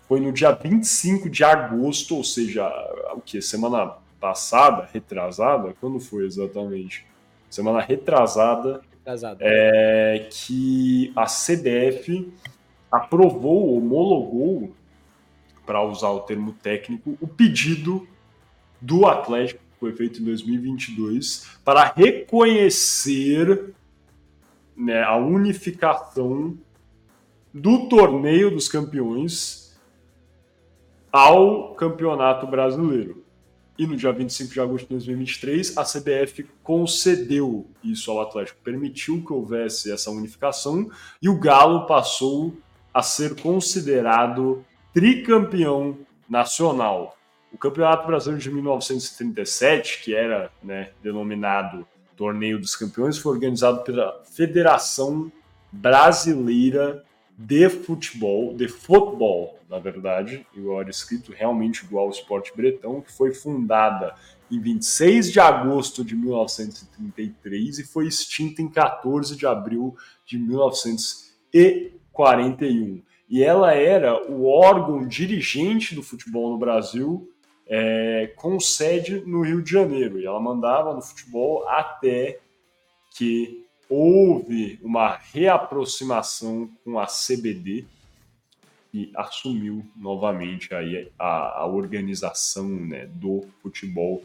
foi 0.07 0.21
no 0.21 0.31
dia 0.31 0.53
25 0.53 1.29
de 1.29 1.43
agosto, 1.43 2.15
ou 2.15 2.23
seja, 2.23 2.65
o 3.13 3.19
que? 3.19 3.41
Semana 3.41 3.97
passada, 4.17 4.87
retrasada? 4.93 5.75
Quando 5.81 5.99
foi 5.99 6.25
exatamente? 6.25 7.05
Semana 7.49 7.81
retrasada, 7.81 8.81
retrasada. 8.89 9.39
É, 9.41 10.25
que 10.31 11.11
a 11.17 11.25
CBF 11.25 12.31
aprovou, 12.89 13.75
homologou, 13.75 14.73
para 15.65 15.83
usar 15.83 16.11
o 16.11 16.21
termo 16.21 16.53
técnico, 16.53 17.17
o 17.19 17.27
pedido 17.27 18.07
do 18.81 19.05
Atlético 19.05 19.68
foi 19.79 19.93
feito 19.93 20.21
em 20.21 20.25
2022 20.25 21.47
para 21.63 21.93
reconhecer 21.95 23.73
né, 24.75 25.03
a 25.03 25.15
unificação 25.15 26.57
do 27.53 27.87
torneio 27.87 28.51
dos 28.51 28.67
campeões 28.67 29.77
ao 31.11 31.73
campeonato 31.75 32.45
brasileiro. 32.45 33.23
E 33.77 33.87
no 33.87 33.95
dia 33.95 34.11
25 34.11 34.53
de 34.53 34.59
agosto 34.59 34.87
de 34.87 34.93
2023, 34.95 35.77
a 35.77 35.83
CBF 35.83 36.45
concedeu 36.61 37.65
isso 37.81 38.11
ao 38.11 38.21
Atlético, 38.21 38.59
permitiu 38.61 39.23
que 39.25 39.31
houvesse 39.31 39.89
essa 39.89 40.11
unificação 40.11 40.91
e 41.21 41.29
o 41.29 41.39
Galo 41.39 41.87
passou 41.87 42.53
a 42.93 43.01
ser 43.01 43.39
considerado 43.41 44.65
tricampeão 44.93 45.97
nacional. 46.29 47.15
O 47.51 47.57
Campeonato 47.57 48.05
Brasileiro 48.05 48.41
de 48.41 48.51
1937, 48.51 50.03
que 50.03 50.13
era 50.13 50.51
né, 50.63 50.91
denominado 51.01 51.87
Torneio 52.15 52.59
dos 52.59 52.75
Campeões, 52.75 53.17
foi 53.17 53.33
organizado 53.33 53.83
pela 53.83 54.21
Federação 54.25 55.31
Brasileira 55.71 57.03
de 57.37 57.69
Futebol, 57.69 58.53
de 58.53 58.67
futebol, 58.67 59.57
na 59.69 59.79
verdade, 59.79 60.45
igual 60.53 60.81
era 60.81 60.89
escrito, 60.89 61.31
realmente 61.31 61.85
igual 61.85 62.03
ao 62.05 62.11
esporte 62.11 62.51
bretão, 62.53 62.99
que 62.99 63.09
foi 63.11 63.33
fundada 63.33 64.13
em 64.51 64.59
26 64.59 65.31
de 65.31 65.39
agosto 65.39 66.03
de 66.03 66.13
1933 66.15 67.79
e 67.79 67.85
foi 67.85 68.07
extinta 68.07 68.61
em 68.61 68.67
14 68.67 69.37
de 69.37 69.45
abril 69.45 69.95
de 70.25 70.37
1941. 70.37 73.01
E 73.29 73.41
ela 73.43 73.73
era 73.73 74.29
o 74.29 74.45
órgão 74.45 75.07
dirigente 75.07 75.95
do 75.95 76.03
futebol 76.03 76.49
no 76.49 76.57
Brasil 76.57 77.31
é, 77.69 78.33
com 78.35 78.59
sede 78.59 79.21
no 79.21 79.43
Rio 79.43 79.61
de 79.61 79.71
Janeiro. 79.71 80.19
E 80.19 80.25
ela 80.25 80.39
mandava 80.39 80.93
no 80.93 81.01
futebol 81.01 81.67
até 81.69 82.39
que 83.11 83.63
houve 83.87 84.79
uma 84.81 85.19
reaproximação 85.33 86.69
com 86.83 86.99
a 86.99 87.05
CBD 87.05 87.85
e 88.91 89.11
assumiu 89.15 89.85
novamente 89.95 90.73
aí 90.73 91.11
a, 91.17 91.61
a 91.61 91.67
organização 91.67 92.67
né, 92.67 93.05
do 93.05 93.45
futebol, 93.61 94.23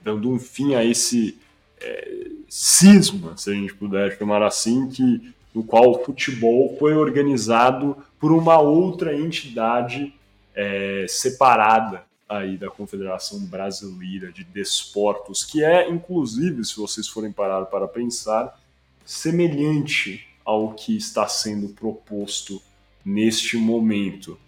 dando 0.00 0.30
um 0.30 0.38
fim 0.38 0.74
a 0.74 0.82
esse 0.82 1.38
é, 1.80 2.30
cisma, 2.48 3.36
se 3.36 3.50
a 3.50 3.54
gente 3.54 3.74
puder 3.74 4.16
chamar 4.16 4.42
assim, 4.42 4.88
que, 4.88 5.34
no 5.54 5.62
qual 5.62 5.90
o 5.90 6.04
futebol 6.04 6.76
foi 6.78 6.94
organizado 6.94 7.96
por 8.18 8.32
uma 8.32 8.58
outra 8.58 9.14
entidade 9.14 10.14
é, 10.54 11.04
separada 11.06 12.07
aí 12.28 12.58
da 12.58 12.68
Confederação 12.68 13.40
Brasileira 13.46 14.30
de 14.30 14.44
Desportos, 14.44 15.44
que 15.44 15.64
é, 15.64 15.88
inclusive, 15.88 16.64
se 16.64 16.76
vocês 16.76 17.08
forem 17.08 17.32
parar 17.32 17.64
para 17.66 17.88
pensar, 17.88 18.60
semelhante 19.04 20.28
ao 20.44 20.74
que 20.74 20.96
está 20.96 21.26
sendo 21.26 21.68
proposto 21.70 22.60
neste 23.04 23.56
momento. 23.56 24.38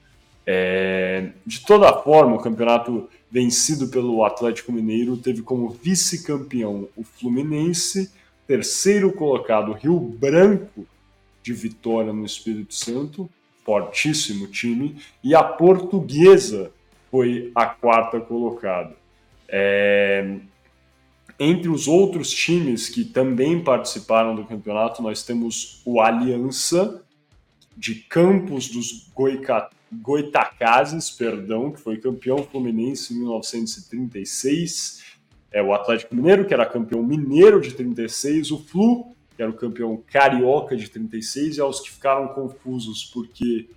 É, 0.46 1.30
de 1.46 1.60
toda 1.60 1.92
forma, 2.02 2.36
o 2.36 2.40
campeonato 2.40 3.08
vencido 3.30 3.88
pelo 3.88 4.24
Atlético 4.24 4.72
Mineiro 4.72 5.16
teve 5.16 5.42
como 5.42 5.70
vice-campeão 5.70 6.88
o 6.96 7.04
Fluminense, 7.04 8.10
terceiro 8.46 9.12
colocado 9.12 9.72
Rio 9.72 9.98
Branco 9.98 10.86
de 11.42 11.52
Vitória 11.52 12.12
no 12.12 12.26
Espírito 12.26 12.74
Santo, 12.74 13.30
fortíssimo 13.64 14.48
time, 14.48 15.00
e 15.22 15.34
a 15.34 15.42
Portuguesa 15.42 16.72
foi 17.10 17.50
a 17.54 17.66
quarta 17.66 18.20
colocada. 18.20 18.96
É... 19.48 20.36
Entre 21.38 21.68
os 21.68 21.88
outros 21.88 22.30
times 22.30 22.88
que 22.88 23.04
também 23.04 23.64
participaram 23.64 24.34
do 24.34 24.44
campeonato, 24.44 25.02
nós 25.02 25.22
temos 25.22 25.80
o 25.86 26.00
Aliança, 26.00 27.02
de 27.76 27.94
Campos 27.94 28.68
dos 28.68 29.08
Goica... 29.14 29.70
Goitacazes, 29.92 31.10
perdão, 31.10 31.72
que 31.72 31.80
foi 31.80 31.96
campeão 31.96 32.44
fluminense 32.44 33.12
em 33.12 33.18
1936. 33.18 35.02
É 35.50 35.60
o 35.60 35.74
Atlético 35.74 36.14
Mineiro, 36.14 36.46
que 36.46 36.54
era 36.54 36.64
campeão 36.64 37.02
mineiro 37.02 37.60
de 37.60 37.72
36, 37.72 38.52
o 38.52 38.58
Flu, 38.58 39.16
que 39.34 39.42
era 39.42 39.50
o 39.50 39.56
campeão 39.56 40.00
carioca 40.06 40.76
de 40.76 40.88
36, 40.88 41.56
e 41.56 41.60
aos 41.60 41.80
que 41.80 41.90
ficaram 41.90 42.28
confusos 42.28 43.04
porque 43.04 43.68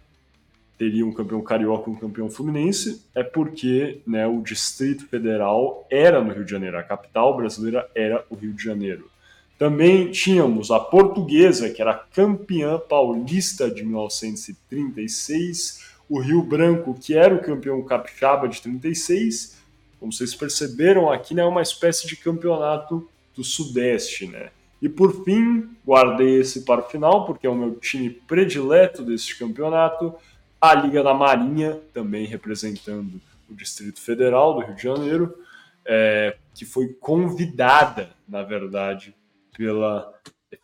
teria 0.77 1.05
um 1.05 1.13
campeão 1.13 1.41
carioca 1.41 1.89
e 1.89 1.93
um 1.93 1.95
campeão 1.95 2.29
fluminense, 2.29 3.05
é 3.13 3.23
porque 3.23 4.01
né, 4.05 4.27
o 4.27 4.41
Distrito 4.41 5.07
Federal 5.07 5.85
era 5.89 6.21
no 6.21 6.33
Rio 6.33 6.43
de 6.43 6.51
Janeiro, 6.51 6.77
a 6.77 6.83
capital 6.83 7.37
brasileira 7.37 7.89
era 7.95 8.25
o 8.29 8.35
Rio 8.35 8.53
de 8.53 8.63
Janeiro. 8.63 9.13
Também 9.57 10.11
tínhamos 10.11 10.71
a 10.71 10.79
Portuguesa, 10.79 11.69
que 11.69 11.81
era 11.81 11.93
campeã 11.93 12.79
paulista 12.79 13.69
de 13.69 13.83
1936, 13.83 15.93
o 16.09 16.19
Rio 16.19 16.41
Branco, 16.41 16.93
que 16.93 17.15
era 17.15 17.33
o 17.33 17.41
campeão 17.41 17.81
capixaba 17.83 18.47
de 18.47 18.61
36. 18.61 19.61
Como 19.99 20.11
vocês 20.11 20.35
perceberam, 20.35 21.09
aqui 21.09 21.33
né, 21.33 21.43
é 21.43 21.45
uma 21.45 21.61
espécie 21.61 22.07
de 22.07 22.17
campeonato 22.17 23.07
do 23.35 23.43
Sudeste, 23.43 24.27
né? 24.27 24.49
E 24.81 24.89
por 24.89 25.23
fim, 25.23 25.69
guardei 25.85 26.41
esse 26.41 26.65
para 26.65 26.81
o 26.81 26.89
final, 26.89 27.25
porque 27.25 27.47
é 27.47 27.49
o 27.49 27.55
meu 27.55 27.75
time 27.75 28.09
predileto 28.09 29.01
desse 29.01 29.37
campeonato, 29.39 30.13
a 30.63 30.73
Liga 30.75 31.03
da 31.03 31.13
Marinha, 31.13 31.77
também 31.93 32.25
representando 32.25 33.19
o 33.49 33.53
Distrito 33.53 33.99
Federal 33.99 34.53
do 34.53 34.61
Rio 34.61 34.75
de 34.75 34.83
Janeiro, 34.83 35.37
é, 35.85 36.37
que 36.55 36.63
foi 36.63 36.93
convidada, 36.93 38.11
na 38.25 38.43
verdade, 38.43 39.13
pela 39.57 40.09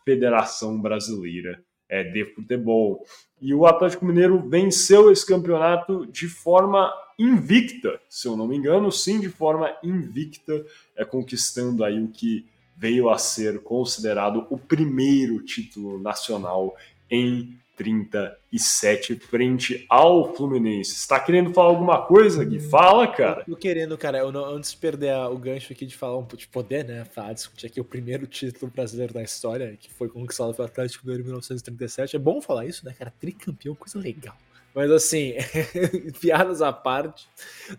Federação 0.02 0.80
Brasileira 0.80 1.62
é, 1.86 2.02
de 2.02 2.24
Futebol. 2.34 3.04
E 3.42 3.52
o 3.52 3.66
Atlético 3.66 4.06
Mineiro 4.06 4.40
venceu 4.48 5.12
esse 5.12 5.26
campeonato 5.26 6.06
de 6.06 6.28
forma 6.28 6.90
invicta, 7.18 8.00
se 8.08 8.26
eu 8.26 8.38
não 8.38 8.46
me 8.46 8.56
engano, 8.56 8.90
sim, 8.90 9.20
de 9.20 9.28
forma 9.28 9.70
invicta, 9.82 10.64
é, 10.96 11.04
conquistando 11.04 11.84
aí 11.84 12.02
o 12.02 12.08
que 12.08 12.46
veio 12.74 13.10
a 13.10 13.18
ser 13.18 13.62
considerado 13.62 14.46
o 14.48 14.56
primeiro 14.56 15.44
título 15.44 16.00
nacional 16.00 16.74
em 17.10 17.60
37 17.80 19.16
frente 19.16 19.86
ao 19.88 20.34
Fluminense. 20.34 20.92
Está 20.92 21.18
querendo 21.18 21.50
falar 21.54 21.70
alguma 21.70 22.02
coisa, 22.02 22.44
Gui? 22.44 22.60
Fala, 22.60 23.08
cara. 23.08 23.42
Tô 23.44 23.56
querendo, 23.56 23.96
cara. 23.96 24.18
Eu 24.18 24.30
não, 24.30 24.44
antes 24.44 24.72
de 24.72 24.76
perder 24.76 25.16
o 25.16 25.38
gancho 25.38 25.72
aqui 25.72 25.86
de 25.86 25.96
falar 25.96 26.18
um 26.18 26.26
de 26.26 26.46
poder, 26.46 26.84
né? 26.84 27.06
Falar, 27.06 27.32
discutir 27.32 27.66
aqui 27.66 27.80
o 27.80 27.84
primeiro 27.84 28.26
título 28.26 28.70
brasileiro 28.70 29.14
da 29.14 29.22
história, 29.22 29.78
que 29.80 29.90
foi 29.90 30.10
conquistado 30.10 30.52
pelo 30.52 30.68
Atlético 30.68 31.06
Mineiro 31.06 31.22
em 31.22 31.26
1937. 31.28 32.16
É 32.16 32.18
bom 32.18 32.42
falar 32.42 32.66
isso, 32.66 32.84
né, 32.84 32.94
cara? 32.98 33.10
Tricampeão, 33.18 33.74
coisa 33.74 33.98
legal. 33.98 34.36
Mas 34.74 34.90
assim, 34.90 35.34
piadas 36.20 36.62
à 36.62 36.72
parte. 36.72 37.28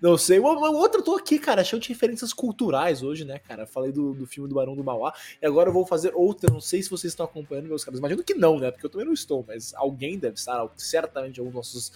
Não 0.02 0.18
sei. 0.18 0.40
Outra, 0.40 1.00
eu 1.00 1.04
tô 1.04 1.16
aqui, 1.16 1.40
cara, 1.40 1.64
cheio 1.64 1.82
de 1.82 1.90
referências 1.90 2.34
culturais 2.34 3.02
hoje, 3.02 3.24
né, 3.24 3.40
cara? 3.40 3.66
Falei 3.66 3.92
do, 3.92 4.14
do 4.14 4.28
filme 4.28 4.50
do 4.50 4.56
Barão 4.56 4.76
do 4.76 4.84
Mauá. 4.84 5.14
E 5.42 5.46
agora 5.46 5.70
eu 5.70 5.74
vou 5.74 5.86
fazer 5.86 6.12
outra. 6.14 6.52
Não 6.52 6.60
sei 6.60 6.84
se 6.84 6.90
vocês 6.90 7.14
estão 7.14 7.26
acompanhando, 7.26 7.68
meus 7.68 7.86
caras. 7.86 8.00
Imagino 8.00 8.24
que 8.24 8.34
não, 8.34 8.60
né? 8.60 8.72
Porque 8.72 8.86
eu 8.86 8.90
também 8.90 9.06
não 9.06 9.14
estou, 9.14 9.44
mas 9.48 9.74
alguém 9.74 10.20
deve 10.20 10.36
estar, 10.36 10.70
certamente, 10.76 11.40
alguns 11.40 11.54
dos 11.54 11.74
nossos 11.74 11.92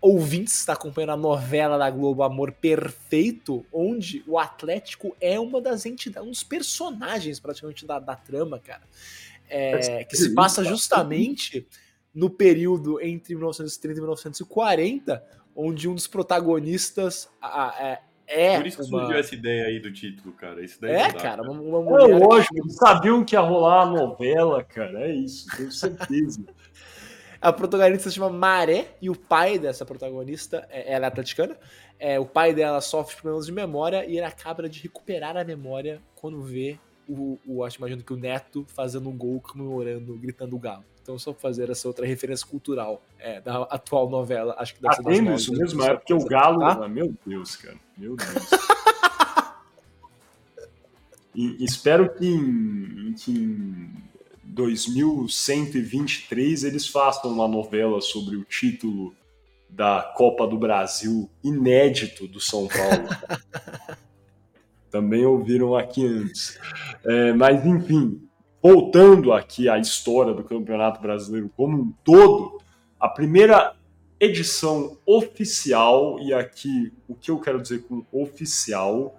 ouvintes 0.00 0.54
está 0.54 0.72
acompanhando 0.72 1.10
a 1.10 1.16
novela 1.16 1.76
da 1.76 1.90
Globo 1.90 2.22
Amor 2.22 2.52
Perfeito, 2.52 3.66
onde 3.70 4.24
o 4.26 4.38
Atlético 4.38 5.14
é 5.20 5.38
uma 5.38 5.60
das 5.60 5.84
entidades, 5.84 6.26
um 6.26 6.30
dos 6.30 6.42
personagens 6.42 7.38
praticamente 7.38 7.84
da, 7.84 7.98
da 7.98 8.16
trama, 8.16 8.58
cara. 8.58 8.82
É, 9.52 10.04
que 10.04 10.16
se 10.16 10.32
passa 10.32 10.64
justamente 10.64 11.66
no 12.14 12.28
período 12.28 13.00
entre 13.00 13.34
1930 13.34 13.98
e 13.98 14.00
1940, 14.00 15.24
onde 15.54 15.88
um 15.88 15.94
dos 15.94 16.06
protagonistas 16.06 17.28
é, 17.78 17.98
é 18.26 18.56
Por 18.58 18.66
isso 18.66 18.76
que 18.76 18.82
uma... 18.84 19.00
surgiu 19.00 19.18
essa 19.18 19.34
ideia 19.34 19.66
aí 19.66 19.80
do 19.80 19.92
título, 19.92 20.32
cara. 20.32 20.64
Isso 20.64 20.80
daí 20.80 20.92
é, 20.92 21.12
dá, 21.12 21.14
cara, 21.14 21.42
uma, 21.42 21.52
uma 21.52 21.82
mulher. 21.82 22.10
É 22.10 22.18
lógico, 22.18 22.56
eles 22.56 22.76
sabiam 22.76 23.24
que 23.24 23.34
ia 23.34 23.40
rolar 23.40 23.82
a 23.82 23.86
novela, 23.86 24.62
cara. 24.62 25.00
É 25.08 25.12
isso, 25.12 25.46
tenho 25.56 25.72
certeza. 25.72 26.40
a 27.40 27.52
protagonista 27.52 28.08
se 28.08 28.16
chama 28.16 28.30
Maré 28.30 28.94
e 29.00 29.08
o 29.08 29.16
pai 29.16 29.58
dessa 29.58 29.84
protagonista, 29.84 30.66
é, 30.70 30.92
ela 30.92 31.06
é 31.06 31.08
atleticana, 31.08 31.56
é, 31.98 32.20
o 32.20 32.26
pai 32.26 32.54
dela 32.54 32.80
sofre 32.80 33.16
problemas 33.16 33.46
de 33.46 33.52
memória 33.52 34.04
e 34.04 34.16
ele 34.16 34.26
acaba 34.26 34.68
de 34.68 34.80
recuperar 34.80 35.36
a 35.36 35.44
memória 35.44 36.00
quando 36.14 36.40
vê 36.42 36.78
o, 37.10 37.38
o 37.46 37.64
acho 37.64 37.78
imagino 37.78 38.02
que 38.02 38.12
o 38.12 38.16
neto 38.16 38.66
fazendo 38.68 39.08
um 39.08 39.16
gol 39.16 39.40
comemorando, 39.40 40.14
gritando 40.16 40.54
o 40.54 40.58
galo. 40.58 40.84
Então, 41.02 41.18
só 41.18 41.32
fazer 41.34 41.70
essa 41.70 41.88
outra 41.88 42.06
referência 42.06 42.46
cultural 42.46 43.02
é, 43.18 43.40
da 43.40 43.62
atual 43.64 44.08
novela, 44.08 44.54
acho 44.58 44.76
que 44.76 44.82
deve 44.82 44.94
ser 44.94 45.02
Atendo 45.02 45.34
isso 45.34 45.52
mesmo, 45.52 45.82
é 45.82 45.96
porque 45.96 46.14
o 46.14 46.24
Galo. 46.24 46.60
Tá? 46.60 46.86
Meu 46.88 47.12
Deus, 47.26 47.56
cara. 47.56 47.76
Meu 47.96 48.14
Deus. 48.14 48.30
e, 51.34 51.64
espero 51.64 52.14
que 52.14 52.26
em, 52.26 53.12
que 53.14 53.32
em 53.32 53.90
2123 54.44 56.62
eles 56.64 56.86
façam 56.86 57.32
uma 57.32 57.48
novela 57.48 58.00
sobre 58.00 58.36
o 58.36 58.44
título 58.44 59.12
da 59.68 60.14
Copa 60.16 60.46
do 60.46 60.56
Brasil 60.58 61.28
inédito 61.42 62.28
do 62.28 62.40
São 62.40 62.68
Paulo. 62.68 63.08
Também 64.90 65.24
ouviram 65.24 65.76
aqui 65.76 66.06
antes. 66.06 66.58
É, 67.04 67.32
mas, 67.32 67.64
enfim, 67.64 68.20
voltando 68.62 69.32
aqui 69.32 69.68
à 69.68 69.78
história 69.78 70.34
do 70.34 70.44
Campeonato 70.44 71.00
Brasileiro 71.00 71.50
como 71.56 71.78
um 71.78 71.92
todo, 72.04 72.60
a 72.98 73.08
primeira 73.08 73.74
edição 74.18 74.98
oficial, 75.06 76.18
e 76.20 76.34
aqui 76.34 76.92
o 77.08 77.14
que 77.14 77.30
eu 77.30 77.38
quero 77.38 77.62
dizer 77.62 77.84
com 77.84 78.04
oficial, 78.12 79.18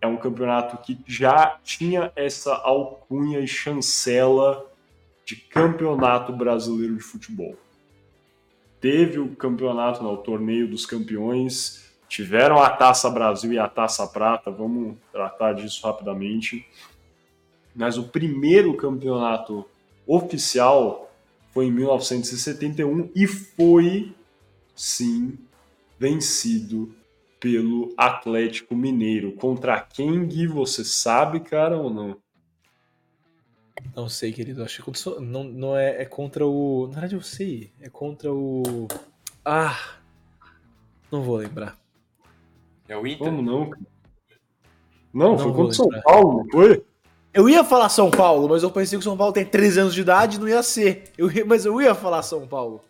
é 0.00 0.06
um 0.06 0.16
campeonato 0.16 0.78
que 0.78 0.98
já 1.06 1.58
tinha 1.62 2.10
essa 2.16 2.54
alcunha 2.54 3.40
e 3.40 3.46
chancela 3.46 4.66
de 5.26 5.36
Campeonato 5.36 6.32
Brasileiro 6.32 6.96
de 6.96 7.02
Futebol. 7.02 7.54
Teve 8.80 9.18
o 9.18 9.36
campeonato, 9.36 10.02
no 10.02 10.16
né, 10.16 10.22
torneio 10.24 10.66
dos 10.66 10.86
campeões, 10.86 11.89
tiveram 12.10 12.62
a 12.62 12.68
Taça 12.68 13.08
Brasil 13.08 13.54
e 13.54 13.58
a 13.58 13.66
Taça 13.66 14.06
Prata, 14.06 14.50
vamos 14.50 14.98
tratar 15.10 15.54
disso 15.54 15.86
rapidamente 15.86 16.66
mas 17.74 17.96
o 17.96 18.08
primeiro 18.08 18.76
campeonato 18.76 19.64
oficial 20.06 21.10
foi 21.52 21.66
em 21.66 21.72
1971 21.72 23.10
e 23.14 23.26
foi, 23.26 24.14
sim, 24.74 25.38
vencido 25.98 26.94
pelo 27.38 27.92
Atlético 27.96 28.76
Mineiro. 28.76 29.32
Contra 29.32 29.80
quem, 29.80 30.26
Gui, 30.26 30.46
você 30.46 30.84
sabe, 30.84 31.40
cara, 31.40 31.76
ou 31.76 31.90
não? 31.90 32.16
Não 33.96 34.08
sei, 34.08 34.32
querido. 34.32 34.62
Acho 34.62 34.82
que 34.82 35.20
não, 35.20 35.44
não 35.44 35.76
é, 35.76 36.02
é 36.02 36.04
contra 36.04 36.46
o. 36.46 36.86
Na 36.88 36.92
verdade, 36.92 37.14
eu 37.14 37.22
sei. 37.22 37.72
É 37.80 37.88
contra 37.88 38.32
o. 38.32 38.86
Ah! 39.44 39.96
Não 41.10 41.22
vou 41.22 41.36
lembrar. 41.36 41.79
É 42.90 42.96
o 42.96 43.06
Inter? 43.06 43.18
Como 43.18 43.40
não? 43.40 43.70
Não, 45.14 45.30
não 45.30 45.38
foi 45.38 45.52
contra 45.52 45.70
o 45.70 45.74
São 45.74 45.88
Paulo, 46.02 46.38
não 46.38 46.50
foi? 46.50 46.84
Eu 47.32 47.48
ia 47.48 47.62
falar 47.62 47.88
São 47.88 48.10
Paulo, 48.10 48.48
mas 48.48 48.64
eu 48.64 48.70
pensei 48.70 48.98
que 48.98 49.02
o 49.02 49.08
São 49.08 49.16
Paulo 49.16 49.32
tem 49.32 49.44
13 49.44 49.80
anos 49.80 49.94
de 49.94 50.00
idade 50.00 50.40
não 50.40 50.48
ia 50.48 50.62
ser. 50.62 51.04
Eu 51.16 51.30
ia, 51.30 51.44
mas 51.44 51.64
eu 51.64 51.80
ia 51.80 51.94
falar 51.94 52.22
São 52.22 52.48
Paulo. 52.48 52.80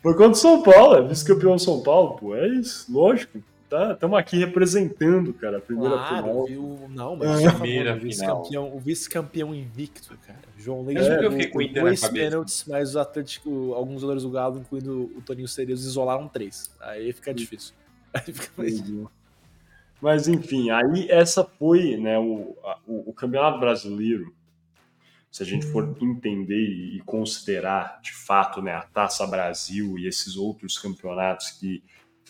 Por 0.00 0.16
conta 0.16 0.30
do 0.30 0.36
São 0.36 0.62
Paulo, 0.62 0.96
é 0.96 1.02
vice-campeão 1.02 1.58
São 1.58 1.82
Paulo, 1.82 2.16
pô. 2.16 2.36
É 2.36 2.46
isso, 2.46 2.86
lógico. 2.92 3.40
Tá, 3.68 3.92
estamos 3.92 4.18
aqui 4.18 4.36
representando, 4.36 5.32
cara, 5.32 5.56
a 5.56 5.60
primeira 5.60 5.96
claro, 5.96 6.16
final. 6.16 6.44
Viu? 6.44 6.78
Não, 6.90 7.16
mas 7.16 7.42
é. 7.42 7.50
primeira 7.50 7.96
vice-campeão, 7.96 8.72
o 8.72 8.78
vice-campeão 8.78 9.54
invicto, 9.54 10.16
cara. 10.24 10.38
João 10.58 10.84
Leite 10.84 11.02
é, 11.02 11.24
eu 11.24 11.32
fiquei 11.32 11.48
com 11.48 11.80
dois 11.80 12.06
pênaltis, 12.06 12.64
mas 12.68 12.94
o 12.94 13.00
Atlético, 13.00 13.72
alguns 13.74 14.02
jogadores 14.02 14.22
do 14.22 14.30
Galo, 14.30 14.58
incluindo 14.60 15.10
o 15.16 15.22
Toninho 15.22 15.48
Cerezo, 15.48 15.88
isolaram 15.88 16.28
três. 16.28 16.70
Aí 16.80 17.12
fica 17.12 17.34
difícil. 17.34 17.74
Aí 18.14 18.20
fica 18.32 18.50
mais 18.56 18.76
difícil. 18.76 19.10
Mas 20.02 20.26
enfim, 20.26 20.68
aí 20.70 21.08
essa 21.08 21.44
foi 21.44 21.96
né, 21.96 22.18
o, 22.18 22.56
o, 22.84 23.10
o 23.10 23.12
Campeonato 23.12 23.60
Brasileiro. 23.60 24.34
se 25.30 25.44
a 25.44 25.46
gente 25.46 25.64
for 25.66 25.96
entender 26.00 26.56
e 26.56 27.00
considerar 27.06 28.00
de 28.02 28.12
fato 28.12 28.60
né, 28.60 28.72
a 28.72 28.82
Taça 28.82 29.24
Brasil 29.28 29.96
e 29.96 30.08
esses 30.08 30.36
outros 30.36 30.76
campeonatos 30.76 31.52
que 31.52 31.84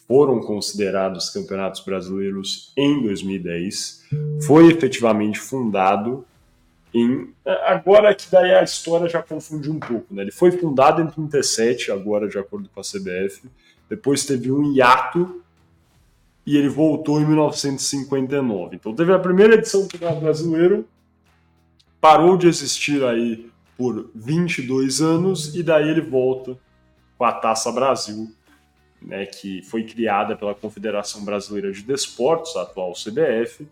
foram 0.07 0.41
considerados 0.41 1.31
campeonatos 1.31 1.81
brasileiros 1.81 2.75
em 2.77 3.03
2010, 3.03 4.07
foi 4.47 4.71
efetivamente 4.71 5.41
fundado 5.41 6.27
em. 6.93 7.33
Agora 7.65 8.15
que 8.15 8.31
daí 8.31 8.53
a 8.53 8.63
história 8.63 9.09
já 9.09 9.23
confunde 9.23 9.71
um 9.71 9.81
pouco, 9.81 10.15
né? 10.15 10.23
Ele 10.23 10.31
foi 10.31 10.51
fundado 10.51 11.01
em 11.01 11.07
37, 11.07 11.91
agora 11.91 12.29
de 12.29 12.39
acordo 12.39 12.69
com 12.69 12.81
a 12.81 12.83
CBF, 12.83 13.49
depois 13.89 14.27
teve 14.27 14.53
um 14.53 14.75
hiato 14.75 15.43
e 16.47 16.57
ele 16.57 16.69
voltou 16.69 17.21
em 17.21 17.27
1959. 17.27 18.77
Então 18.77 18.95
teve 18.95 19.13
a 19.13 19.19
primeira 19.19 19.55
edição 19.55 19.83
do 19.83 19.89
Campeonato 19.89 20.21
Brasileiro, 20.21 20.89
parou 22.01 22.37
de 22.37 22.49
existir 22.49 23.03
aí 23.05 23.51
por 23.77 24.11
22 24.15 25.01
anos 25.01 25.55
e 25.55 25.63
daí 25.63 25.89
ele 25.89 26.01
volta 26.01 26.59
com 27.17 27.25
a 27.25 27.33
Taça 27.33 27.71
Brasil, 27.71 28.31
né, 29.01 29.27
que 29.27 29.63
foi 29.63 29.85
criada 29.85 30.37
pela 30.37 30.55
Confederação 30.55 31.25
Brasileira 31.25 31.73
de 31.73 31.83
Desportos, 31.83 32.57
a 32.57 32.63
atual 32.63 32.93
CBF, 32.93 33.67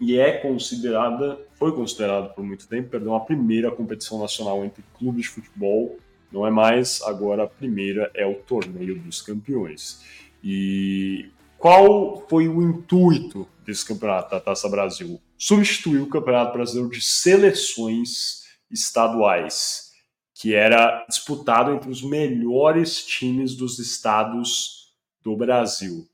e 0.00 0.18
é 0.18 0.32
considerada, 0.32 1.38
foi 1.54 1.72
considerada 1.72 2.28
por 2.28 2.44
muito 2.44 2.66
tempo, 2.66 2.88
perdão, 2.88 3.14
a 3.14 3.20
primeira 3.20 3.70
competição 3.70 4.18
nacional 4.18 4.64
entre 4.64 4.82
clubes 4.98 5.22
de 5.22 5.30
futebol. 5.30 5.96
Não 6.32 6.46
é 6.46 6.50
mais, 6.50 7.00
agora 7.02 7.44
a 7.44 7.46
primeira 7.46 8.10
é 8.12 8.26
o 8.26 8.34
Torneio 8.34 8.98
dos 8.98 9.22
Campeões. 9.22 10.02
E 10.44 11.30
qual 11.56 12.22
foi 12.28 12.46
o 12.46 12.62
intuito 12.62 13.48
desse 13.64 13.86
campeonato 13.86 14.32
da 14.32 14.40
Taça 14.40 14.68
Brasil? 14.68 15.18
Substituir 15.38 16.02
o 16.02 16.08
Campeonato 16.08 16.52
Brasileiro 16.52 16.90
de 16.90 17.00
Seleções 17.00 18.44
Estaduais, 18.70 19.90
que 20.34 20.54
era 20.54 21.06
disputado 21.08 21.72
entre 21.72 21.88
os 21.88 22.02
melhores 22.02 23.02
times 23.06 23.56
dos 23.56 23.78
estados 23.78 24.92
do 25.22 25.34
Brasil. 25.34 26.06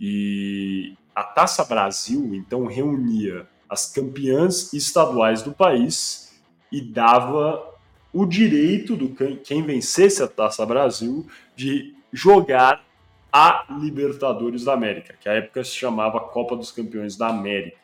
E 0.00 0.94
a 1.14 1.22
Taça 1.22 1.64
Brasil, 1.64 2.34
então, 2.34 2.66
reunia 2.66 3.48
as 3.68 3.92
campeãs 3.92 4.72
estaduais 4.72 5.42
do 5.42 5.52
país 5.52 6.34
e 6.72 6.80
dava 6.80 7.74
o 8.12 8.26
direito 8.26 8.96
do 8.96 9.14
quem 9.44 9.62
vencesse 9.62 10.22
a 10.22 10.26
Taça 10.26 10.66
Brasil 10.66 11.24
de 11.54 11.94
jogar 12.12 12.84
a 13.32 13.66
Libertadores 13.80 14.64
da 14.64 14.72
América, 14.72 15.14
que 15.20 15.28
à 15.28 15.32
época 15.32 15.62
se 15.64 15.72
chamava 15.72 16.20
Copa 16.20 16.56
dos 16.56 16.70
Campeões 16.70 17.16
da 17.16 17.28
América, 17.28 17.78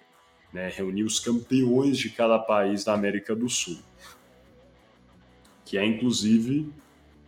né? 0.52 0.70
reunia 0.74 1.04
os 1.04 1.18
campeões 1.18 1.98
de 1.98 2.10
cada 2.10 2.38
país 2.38 2.84
da 2.84 2.92
América 2.92 3.34
do 3.34 3.48
Sul, 3.48 3.78
que 5.64 5.78
é 5.78 5.84
inclusive 5.84 6.72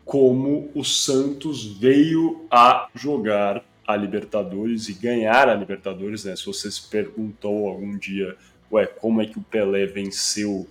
como 0.04 0.70
o 0.74 0.84
Santos 0.84 1.64
veio 1.78 2.46
a 2.50 2.88
jogar 2.94 3.64
a 3.86 3.96
Libertadores 3.96 4.88
e 4.88 4.94
ganhar 4.94 5.48
a 5.48 5.54
Libertadores, 5.54 6.24
né? 6.24 6.36
Se 6.36 6.46
você 6.46 6.70
se 6.70 6.88
perguntou 6.88 7.68
algum 7.68 7.96
dia, 7.96 8.36
ué, 8.70 8.86
como 8.86 9.20
é 9.20 9.26
que 9.26 9.38
o 9.38 9.42
Pelé 9.42 9.86
venceu 9.86 10.66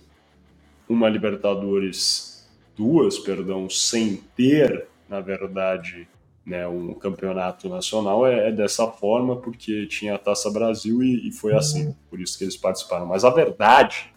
uma 0.88 1.08
Libertadores, 1.08 2.48
duas, 2.76 3.18
perdão, 3.18 3.70
sem 3.70 4.16
ter, 4.36 4.86
na 5.08 5.20
verdade, 5.20 6.08
né, 6.44 6.66
um 6.68 6.92
campeonato 6.94 7.68
nacional 7.68 8.26
é, 8.26 8.48
é, 8.48 8.52
dessa 8.52 8.86
forma 8.86 9.36
porque 9.36 9.86
tinha 9.86 10.14
a 10.14 10.18
Taça 10.18 10.50
Brasil 10.50 11.02
e, 11.02 11.28
e, 11.28 11.32
foi 11.32 11.54
assim, 11.54 11.94
por 12.10 12.20
isso 12.20 12.36
que 12.36 12.44
eles 12.44 12.56
participaram. 12.56 13.06
Mas 13.06 13.24
a 13.24 13.30
verdade, 13.30 14.12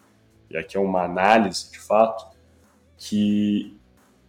e 0.50 0.58
aqui 0.58 0.76
é 0.76 0.80
uma 0.80 1.04
análise 1.04 1.72
de 1.72 1.80
fato, 1.80 2.26
que 2.98 3.78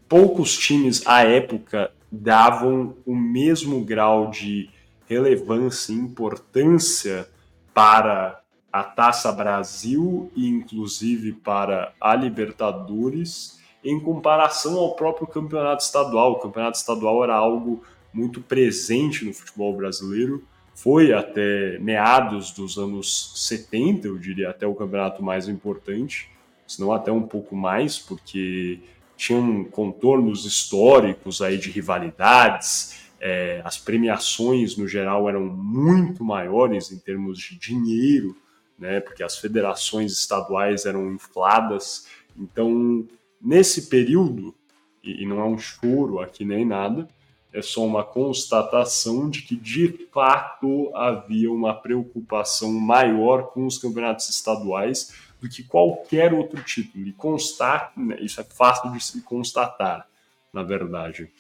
poucos 0.09 0.57
times 0.57 1.07
à 1.07 1.24
época 1.24 1.90
davam 2.11 2.96
o 3.05 3.14
mesmo 3.14 3.84
grau 3.84 4.30
de 4.30 4.70
relevância 5.07 5.92
e 5.92 5.96
importância 5.96 7.28
para 7.74 8.40
a 8.72 8.82
Taça 8.84 9.32
Brasil 9.32 10.30
e 10.36 10.49
inclusive 10.49 11.32
para 11.32 11.92
a 12.01 12.14
Libertadores 12.14 13.57
em 13.89 13.99
comparação 13.99 14.76
ao 14.76 14.95
próprio 14.95 15.26
campeonato 15.26 15.82
estadual. 15.82 16.32
O 16.32 16.39
campeonato 16.41 16.76
estadual 16.76 17.24
era 17.24 17.34
algo 17.34 17.82
muito 18.12 18.41
presente 18.41 19.24
no 19.24 19.32
futebol 19.32 19.74
brasileiro, 19.74 20.45
foi 20.74 21.12
até 21.12 21.78
meados 21.78 22.53
dos 22.53 22.78
anos 22.78 23.32
70, 23.34 24.07
eu 24.07 24.18
diria, 24.18 24.51
até 24.51 24.66
o 24.66 24.74
campeonato 24.74 25.22
mais 25.22 25.49
importante, 25.49 26.30
se 26.66 26.80
não 26.80 26.93
até 26.93 27.11
um 27.11 27.22
pouco 27.22 27.57
mais, 27.57 27.99
porque 27.99 28.78
tinham 29.16 29.64
contornos 29.64 30.45
históricos 30.45 31.43
aí 31.43 31.59
de 31.59 31.70
rivalidades, 31.70 33.09
é, 33.20 33.61
as 33.64 33.76
premiações 33.76 34.76
no 34.76 34.86
geral 34.86 35.28
eram 35.28 35.45
muito 35.47 36.22
maiores 36.22 36.93
em 36.93 36.99
termos 36.99 37.39
de 37.39 37.59
dinheiro, 37.59 38.36
né, 38.78 39.01
porque 39.01 39.24
as 39.24 39.36
federações 39.36 40.12
estaduais 40.12 40.86
eram 40.86 41.11
infladas. 41.11 42.07
Então, 42.39 43.05
Nesse 43.41 43.89
período, 43.89 44.55
e 45.03 45.24
não 45.24 45.41
é 45.41 45.45
um 45.45 45.59
choro 45.59 46.20
aqui 46.20 46.45
nem 46.45 46.64
nada, 46.64 47.09
é 47.53 47.62
só 47.62 47.84
uma 47.84 48.05
constatação 48.05 49.28
de 49.30 49.43
que 49.43 49.57
de 49.57 50.07
fato 50.12 50.95
havia 50.95 51.51
uma 51.51 51.74
preocupação 51.74 52.72
maior 52.72 53.51
com 53.53 53.66
os 53.66 53.78
campeonatos 53.78 54.28
estaduais 54.28 55.14
do 55.41 55.49
que 55.49 55.62
qualquer 55.62 56.34
outro 56.34 56.62
título. 56.62 57.07
E 57.07 57.12
constar, 57.12 57.93
né, 57.97 58.18
isso 58.20 58.41
é 58.41 58.45
fácil 58.45 58.93
de 58.93 59.03
se 59.03 59.20
constatar, 59.22 60.07
na 60.53 60.62
verdade. 60.62 61.30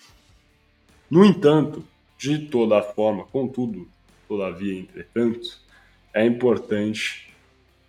No 1.10 1.24
entanto, 1.24 1.84
de 2.16 2.38
toda 2.38 2.82
forma, 2.82 3.24
contudo, 3.24 3.88
todavia, 4.26 4.78
entretanto, 4.78 5.58
é 6.12 6.24
importante 6.24 7.32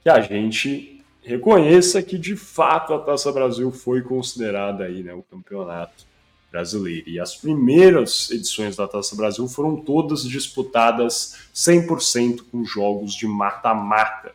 que 0.03 0.09
a 0.09 0.21
gente 0.21 0.98
reconheça 1.29 2.01
que 2.01 2.17
de 2.17 2.35
fato 2.35 2.91
a 2.91 2.99
Taça 2.99 3.31
Brasil 3.31 3.71
foi 3.71 4.01
considerada 4.01 4.85
aí, 4.85 5.03
né, 5.03 5.13
o 5.13 5.21
campeonato 5.21 6.03
brasileiro. 6.51 7.07
E 7.07 7.19
as 7.19 7.35
primeiras 7.35 8.31
edições 8.31 8.75
da 8.75 8.87
Taça 8.87 9.15
Brasil 9.15 9.47
foram 9.47 9.75
todas 9.75 10.23
disputadas 10.23 11.37
100% 11.53 12.45
com 12.51 12.65
jogos 12.65 13.13
de 13.13 13.27
mata-mata. 13.27 14.33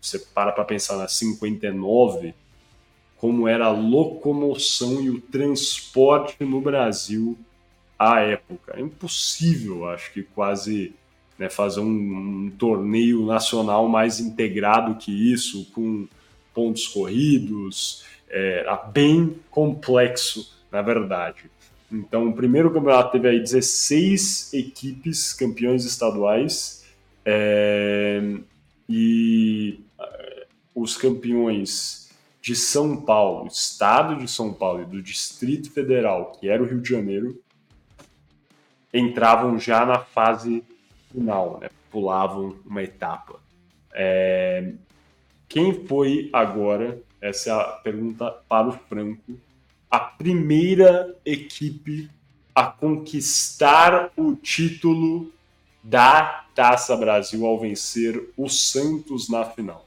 Você 0.00 0.18
para 0.18 0.50
para 0.50 0.64
pensar 0.64 0.96
na 0.96 1.06
59, 1.06 2.34
como 3.16 3.46
era 3.46 3.66
a 3.66 3.70
locomoção 3.70 5.00
e 5.00 5.08
o 5.08 5.20
transporte 5.20 6.42
no 6.42 6.60
Brasil 6.60 7.38
à 7.96 8.18
época. 8.18 8.74
É 8.76 8.80
impossível, 8.80 9.88
acho 9.88 10.12
que 10.12 10.24
quase 10.24 10.92
né, 11.42 11.50
fazer 11.50 11.80
um, 11.80 11.86
um, 12.46 12.52
torneio 12.56 13.26
nacional 13.26 13.88
mais 13.88 14.20
integrado 14.20 14.94
que 14.94 15.10
isso, 15.32 15.68
com 15.72 16.06
pontos 16.54 16.86
corridos, 16.86 18.04
é, 18.30 18.60
era 18.60 18.76
bem 18.76 19.36
complexo, 19.50 20.54
na 20.70 20.80
verdade. 20.82 21.50
Então, 21.90 22.28
o 22.28 22.32
primeiro 22.32 22.72
campeonato 22.72 23.10
teve 23.10 23.28
aí 23.28 23.40
16 23.40 24.54
equipes 24.54 25.32
campeões 25.32 25.84
estaduais 25.84 26.84
é, 27.24 28.22
e 28.88 29.80
é, 30.00 30.46
os 30.72 30.96
campeões 30.96 32.08
de 32.40 32.54
São 32.54 32.96
Paulo, 32.96 33.48
Estado 33.48 34.16
de 34.16 34.30
São 34.30 34.52
Paulo 34.52 34.82
e 34.82 34.86
do 34.86 35.02
Distrito 35.02 35.72
Federal, 35.72 36.36
que 36.38 36.48
era 36.48 36.62
o 36.62 36.66
Rio 36.66 36.80
de 36.80 36.88
Janeiro, 36.88 37.42
entravam 38.94 39.58
já 39.58 39.84
na 39.84 39.98
fase 39.98 40.62
final, 41.12 41.58
né? 41.60 41.68
pulavam 41.90 42.56
uma 42.64 42.82
etapa. 42.82 43.38
É... 43.92 44.72
Quem 45.48 45.86
foi 45.86 46.30
agora, 46.32 47.00
essa 47.20 47.50
é 47.50 47.52
a 47.52 47.64
pergunta 47.64 48.30
para 48.48 48.68
o 48.68 48.72
Franco, 48.72 49.38
a 49.90 50.00
primeira 50.00 51.14
equipe 51.24 52.10
a 52.54 52.64
conquistar 52.64 54.10
o 54.16 54.34
título 54.34 55.30
da 55.82 56.46
Taça 56.54 56.96
Brasil 56.96 57.46
ao 57.46 57.60
vencer 57.60 58.30
o 58.36 58.48
Santos 58.48 59.28
na 59.28 59.44
final? 59.44 59.86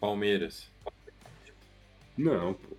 Palmeiras. 0.00 0.66
Não, 2.16 2.54
pô. 2.54 2.76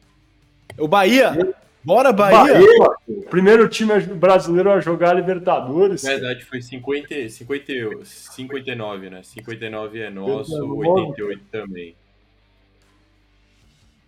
O 0.83 0.87
Bahia? 0.87 1.55
Bora, 1.85 2.11
Bahia! 2.11 2.53
Bahia 2.53 2.95
primeiro 3.29 3.67
time 3.67 3.99
brasileiro 4.01 4.71
a 4.71 4.79
jogar 4.79 5.13
Libertadores. 5.13 6.03
Na 6.03 6.11
verdade, 6.11 6.45
foi 6.45 6.61
50, 6.61 7.29
50, 7.29 8.05
59, 8.05 9.09
né? 9.09 9.23
59 9.23 9.99
é 9.99 10.09
nosso, 10.09 10.55
88 10.63 11.43
também. 11.51 11.95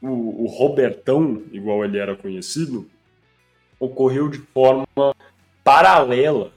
O, 0.00 0.44
o 0.44 0.46
Robertão, 0.46 1.42
igual 1.50 1.84
ele 1.84 1.98
era 1.98 2.14
conhecido, 2.14 2.88
ocorreu 3.80 4.28
de 4.28 4.38
forma 4.38 4.86
paralela 5.64 6.52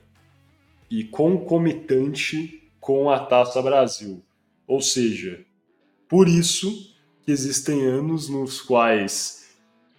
e 0.92 1.04
concomitante 1.04 2.70
com 2.80 3.10
a 3.10 3.20
Taça 3.20 3.60
Brasil. 3.64 4.22
Ou 4.68 4.80
seja, 4.80 5.44
por 6.08 6.28
isso 6.28 6.96
que 7.24 7.32
existem 7.32 7.84
anos 7.84 8.30
nos 8.30 8.62
quais 8.62 9.41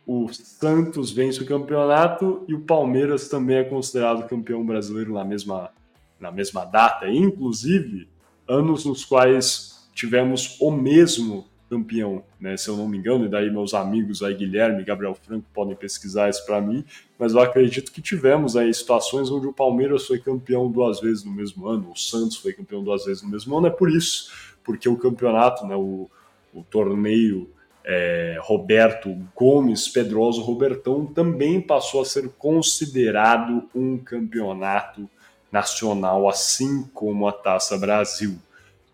o 0.07 0.28
Santos 0.32 1.11
vence 1.11 1.42
o 1.42 1.46
campeonato 1.46 2.44
e 2.48 2.55
o 2.55 2.61
Palmeiras 2.61 3.28
também 3.28 3.57
é 3.57 3.64
considerado 3.64 4.28
campeão 4.28 4.64
brasileiro 4.64 5.14
na 5.14 5.24
mesma, 5.24 5.70
na 6.18 6.30
mesma 6.30 6.64
data. 6.64 7.09
Inclusive, 7.09 8.09
anos 8.48 8.84
nos 8.84 9.05
quais 9.05 9.88
tivemos 9.94 10.57
o 10.61 10.70
mesmo 10.70 11.46
campeão, 11.72 12.22
né, 12.38 12.55
se 12.55 12.68
eu 12.68 12.76
não 12.76 12.86
me 12.86 12.98
engano, 12.98 13.24
e 13.24 13.28
daí 13.30 13.50
meus 13.50 13.72
amigos 13.72 14.22
aí, 14.22 14.34
Guilherme 14.34 14.82
e 14.82 14.84
Gabriel 14.84 15.14
Franco, 15.14 15.46
podem 15.55 15.74
pesquisar 15.74 16.28
isso 16.28 16.44
para 16.44 16.61
mim, 16.61 16.84
mas 17.18 17.32
eu 17.32 17.40
acredito 17.40 17.90
que 17.90 18.03
tivemos 18.03 18.57
aí 18.57 18.74
situações 18.74 19.30
onde 19.30 19.46
o 19.46 19.55
Palmeiras 19.55 20.07
foi 20.07 20.18
campeão 20.18 20.70
duas 20.70 21.00
vezes 21.00 21.24
no 21.24 21.32
mesmo 21.32 21.66
ano, 21.66 21.90
o 21.90 21.96
Santos 21.96 22.36
foi 22.36 22.53
campeão 22.53 22.84
duas 22.84 23.07
vezes 23.07 23.22
no 23.22 23.30
mesmo 23.30 23.57
ano, 23.57 23.68
é 23.68 23.70
por 23.70 23.90
isso, 23.90 24.30
porque 24.62 24.86
o 24.86 24.98
campeonato, 24.98 25.66
né, 25.66 25.74
o, 25.74 26.11
o 26.53 26.62
torneio 26.62 27.48
é, 27.84 28.38
Roberto 28.40 29.12
Gomes 29.34 29.88
Pedroso 29.88 30.40
Robertão 30.42 31.04
também 31.04 31.60
passou 31.60 32.02
a 32.02 32.04
ser 32.04 32.28
considerado 32.38 33.68
um 33.74 33.98
campeonato 33.98 35.10
nacional, 35.50 36.28
assim 36.28 36.84
como 36.94 37.26
a 37.26 37.32
Taça 37.32 37.76
Brasil. 37.76 38.38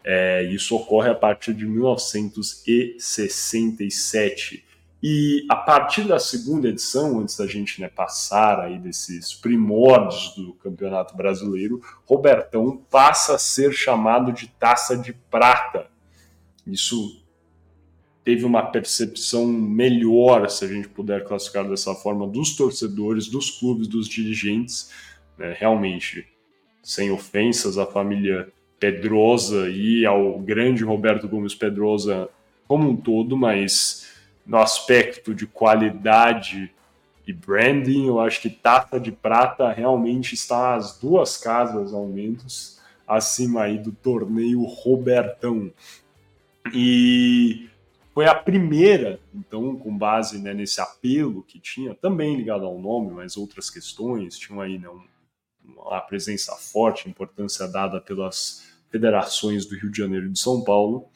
É, 0.05 0.43
isso 0.45 0.75
ocorre 0.75 1.11
a 1.11 1.15
partir 1.15 1.53
de 1.53 1.67
1967. 1.67 4.65
E 5.01 5.47
a 5.49 5.55
partir 5.55 6.03
da 6.05 6.19
segunda 6.19 6.67
edição, 6.69 7.21
antes 7.21 7.37
da 7.37 7.47
gente 7.47 7.81
né, 7.81 7.89
passar 7.89 8.59
aí 8.59 8.81
desses 8.81 9.33
primórdios 9.33 10.35
do 10.35 10.55
Campeonato 10.55 11.17
Brasileiro, 11.17 11.81
Robertão 12.05 12.83
passa 12.91 13.37
a 13.37 13.39
ser 13.39 13.73
chamado 13.73 14.33
de 14.33 14.49
Taça 14.49 14.97
de 14.97 15.13
Prata. 15.13 15.87
Isso 16.67 17.23
teve 18.29 18.45
uma 18.45 18.63
percepção 18.63 19.47
melhor, 19.47 20.51
se 20.51 20.63
a 20.63 20.69
gente 20.69 20.87
puder 20.87 21.25
classificar 21.25 21.67
dessa 21.67 21.95
forma, 21.95 22.27
dos 22.27 22.55
torcedores, 22.55 23.27
dos 23.27 23.51
clubes, 23.53 23.89
dos 23.89 24.07
dirigentes. 24.07 24.93
Né, 25.39 25.57
realmente, 25.59 26.27
sem 26.83 27.11
ofensas 27.11 27.79
à 27.79 27.87
família 27.87 28.53
Pedrosa 28.79 29.71
e 29.71 30.05
ao 30.05 30.39
grande 30.41 30.85
Roberto 30.85 31.27
Gomes 31.27 31.55
Pedrosa 31.55 32.29
como 32.67 32.91
um 32.91 32.97
todo, 32.97 33.35
mas 33.35 34.11
no 34.45 34.59
aspecto 34.59 35.35
de 35.35 35.47
qualidade 35.47 36.71
e 37.27 37.33
branding, 37.33 38.09
eu 38.09 38.21
acho 38.21 38.43
que 38.43 38.51
Tata 38.51 39.01
de 39.01 39.11
Prata 39.11 39.73
realmente 39.73 40.35
está 40.35 40.75
às 40.75 40.99
duas 40.99 41.39
casas, 41.39 41.95
ao 41.95 42.07
menos, 42.07 42.79
acima 43.07 43.63
aí 43.63 43.79
do 43.79 43.91
torneio 43.91 44.65
Robertão. 44.65 45.73
E 46.75 47.71
foi 48.19 48.27
a 48.27 48.35
primeira, 48.35 49.21
então, 49.33 49.77
com 49.77 49.97
base 49.97 50.43
né, 50.43 50.53
nesse 50.53 50.81
apelo 50.81 51.45
que 51.45 51.61
tinha, 51.61 51.95
também 51.95 52.35
ligado 52.35 52.65
ao 52.65 52.77
nome, 52.77 53.13
mas 53.13 53.37
outras 53.37 53.71
questões, 53.71 54.37
tinham 54.37 54.61
aí 54.61 54.77
né, 54.77 54.89
um, 54.89 55.05
uma 55.65 56.01
presença 56.01 56.53
forte, 56.57 57.09
importância 57.09 57.69
dada 57.69 58.01
pelas 58.01 58.65
federações 58.91 59.67
do 59.67 59.77
Rio 59.77 59.89
de 59.89 59.99
Janeiro 59.99 60.27
e 60.27 60.31
de 60.31 60.39
São 60.41 60.65
Paulo. 60.65 61.07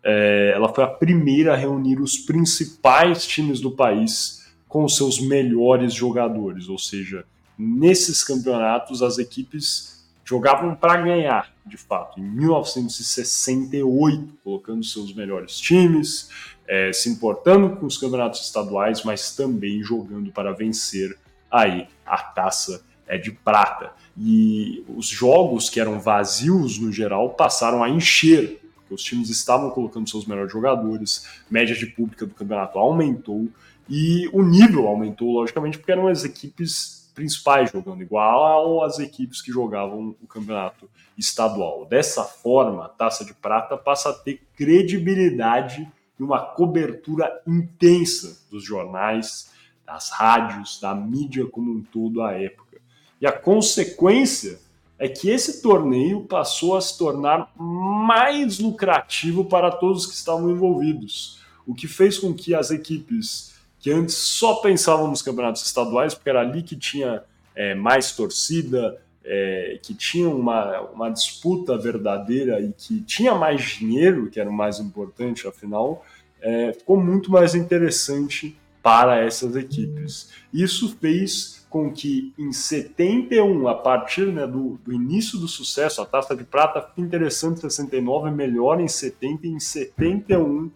É, 0.00 0.52
ela 0.54 0.72
foi 0.72 0.84
a 0.84 0.86
primeira 0.86 1.54
a 1.54 1.56
reunir 1.56 2.00
os 2.00 2.18
principais 2.18 3.26
times 3.26 3.58
do 3.58 3.72
país 3.72 4.48
com 4.68 4.88
seus 4.88 5.18
melhores 5.18 5.92
jogadores, 5.92 6.68
ou 6.68 6.78
seja, 6.78 7.24
nesses 7.58 8.22
campeonatos 8.22 9.02
as 9.02 9.18
equipes 9.18 9.93
jogavam 10.24 10.74
para 10.74 10.96
ganhar, 10.96 11.52
de 11.66 11.76
fato, 11.76 12.18
em 12.18 12.22
1968, 12.22 14.38
colocando 14.42 14.82
seus 14.82 15.14
melhores 15.14 15.58
times, 15.58 16.30
é, 16.66 16.90
se 16.92 17.10
importando 17.10 17.76
com 17.76 17.86
os 17.86 17.98
campeonatos 17.98 18.40
estaduais, 18.40 19.04
mas 19.04 19.36
também 19.36 19.82
jogando 19.82 20.32
para 20.32 20.52
vencer 20.52 21.18
aí 21.50 21.86
a 22.06 22.16
taça 22.18 22.82
é 23.06 23.18
de 23.18 23.30
prata. 23.30 23.92
E 24.16 24.82
os 24.88 25.06
jogos 25.06 25.68
que 25.68 25.78
eram 25.78 26.00
vazios 26.00 26.78
no 26.78 26.90
geral 26.90 27.28
passaram 27.30 27.84
a 27.84 27.90
encher, 27.90 28.62
porque 28.76 28.94
os 28.94 29.02
times 29.02 29.28
estavam 29.28 29.68
colocando 29.70 30.08
seus 30.08 30.24
melhores 30.26 30.52
jogadores, 30.52 31.26
média 31.50 31.74
de 31.74 31.86
pública 31.86 32.24
do 32.24 32.32
campeonato 32.34 32.78
aumentou 32.78 33.50
e 33.88 34.28
o 34.32 34.42
nível 34.42 34.86
aumentou, 34.86 35.30
logicamente, 35.30 35.76
porque 35.76 35.92
eram 35.92 36.08
as 36.08 36.24
equipes 36.24 37.03
principais 37.14 37.70
jogando 37.70 38.02
igual 38.02 38.82
às 38.84 38.98
equipes 38.98 39.40
que 39.40 39.52
jogavam 39.52 40.14
o 40.20 40.26
campeonato 40.26 40.90
estadual. 41.16 41.86
Dessa 41.86 42.24
forma, 42.24 42.84
a 42.84 42.88
Taça 42.88 43.24
de 43.24 43.32
Prata 43.32 43.76
passa 43.76 44.10
a 44.10 44.12
ter 44.12 44.42
credibilidade 44.56 45.88
e 46.18 46.22
uma 46.22 46.40
cobertura 46.40 47.40
intensa 47.46 48.44
dos 48.50 48.64
jornais, 48.64 49.52
das 49.86 50.10
rádios, 50.10 50.80
da 50.80 50.94
mídia 50.94 51.46
como 51.46 51.72
um 51.72 51.82
todo 51.82 52.22
à 52.22 52.32
época. 52.32 52.78
E 53.20 53.26
a 53.26 53.32
consequência 53.32 54.58
é 54.98 55.08
que 55.08 55.28
esse 55.28 55.62
torneio 55.62 56.22
passou 56.24 56.76
a 56.76 56.80
se 56.80 56.96
tornar 56.96 57.52
mais 57.56 58.58
lucrativo 58.58 59.44
para 59.44 59.70
todos 59.70 60.06
que 60.06 60.14
estavam 60.14 60.50
envolvidos, 60.50 61.40
o 61.66 61.74
que 61.74 61.88
fez 61.88 62.18
com 62.18 62.32
que 62.32 62.54
as 62.54 62.70
equipes 62.70 63.53
que 63.84 63.92
antes 63.92 64.14
só 64.14 64.54
pensavam 64.62 65.08
nos 65.08 65.20
campeonatos 65.20 65.62
estaduais, 65.62 66.14
porque 66.14 66.30
era 66.30 66.40
ali 66.40 66.62
que 66.62 66.74
tinha 66.74 67.22
é, 67.54 67.74
mais 67.74 68.12
torcida, 68.12 68.98
é, 69.22 69.78
que 69.82 69.94
tinha 69.94 70.26
uma, 70.26 70.80
uma 70.80 71.10
disputa 71.10 71.76
verdadeira 71.76 72.62
e 72.62 72.72
que 72.72 73.02
tinha 73.02 73.34
mais 73.34 73.60
dinheiro, 73.60 74.30
que 74.30 74.40
era 74.40 74.48
o 74.48 74.52
mais 74.54 74.80
importante, 74.80 75.46
afinal, 75.46 76.02
é, 76.40 76.72
ficou 76.72 76.98
muito 76.98 77.30
mais 77.30 77.54
interessante 77.54 78.56
para 78.82 79.22
essas 79.22 79.54
equipes. 79.54 80.30
Isso 80.50 80.96
fez 80.98 81.66
com 81.68 81.92
que 81.92 82.32
em 82.38 82.54
71, 82.54 83.68
a 83.68 83.74
partir 83.74 84.28
né, 84.28 84.46
do, 84.46 84.80
do, 84.82 84.94
início 84.94 85.38
do 85.38 85.46
sucesso, 85.46 86.00
a 86.00 86.06
taça 86.06 86.34
de 86.34 86.44
prata 86.44 86.80
fica 86.80 87.02
interessante 87.02 87.58
em 87.58 87.68
69, 87.68 88.30
melhor 88.30 88.80
em 88.80 88.88
70 88.88 89.46
e 89.46 89.50
em 89.50 89.60
71 89.60 90.70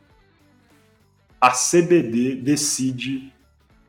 a 1.41 1.51
CBD 1.51 2.37
decide 2.37 3.33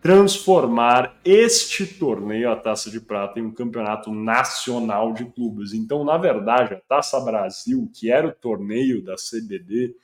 transformar 0.01 1.19
este 1.25 1.85
torneio, 1.85 2.51
a 2.51 2.55
Taça 2.55 2.89
de 2.89 3.01
Prata, 3.01 3.39
em 3.39 3.43
um 3.43 3.51
campeonato 3.51 4.13
nacional 4.13 5.13
de 5.13 5.25
clubes. 5.25 5.73
Então, 5.73 6.03
na 6.05 6.17
verdade, 6.17 6.73
a 6.73 6.81
Taça 6.81 7.19
Brasil, 7.19 7.89
que 7.93 8.09
era 8.09 8.27
o 8.27 8.31
torneio 8.31 9.03
da 9.03 9.15
CBD, 9.15 9.95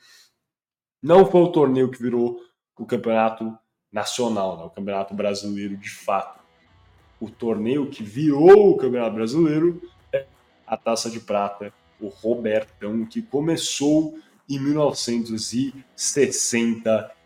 não 1.02 1.24
foi 1.24 1.40
o 1.40 1.52
torneio 1.52 1.90
que 1.90 2.02
virou 2.02 2.40
o 2.78 2.84
campeonato 2.84 3.56
nacional, 3.90 4.58
né? 4.58 4.64
o 4.64 4.70
campeonato 4.70 5.14
brasileiro 5.14 5.76
de 5.76 5.90
fato 5.90 6.46
o 7.20 7.30
torneio 7.30 7.88
que 7.88 8.02
virou 8.02 8.70
o 8.70 8.76
Campeonato 8.76 9.14
Brasileiro 9.14 9.80
é 10.12 10.26
a 10.66 10.76
Taça 10.76 11.10
de 11.10 11.20
Prata, 11.20 11.72
o 12.00 12.08
Robertão, 12.08 13.04
que 13.06 13.22
começou 13.22 14.18
em 14.48 14.58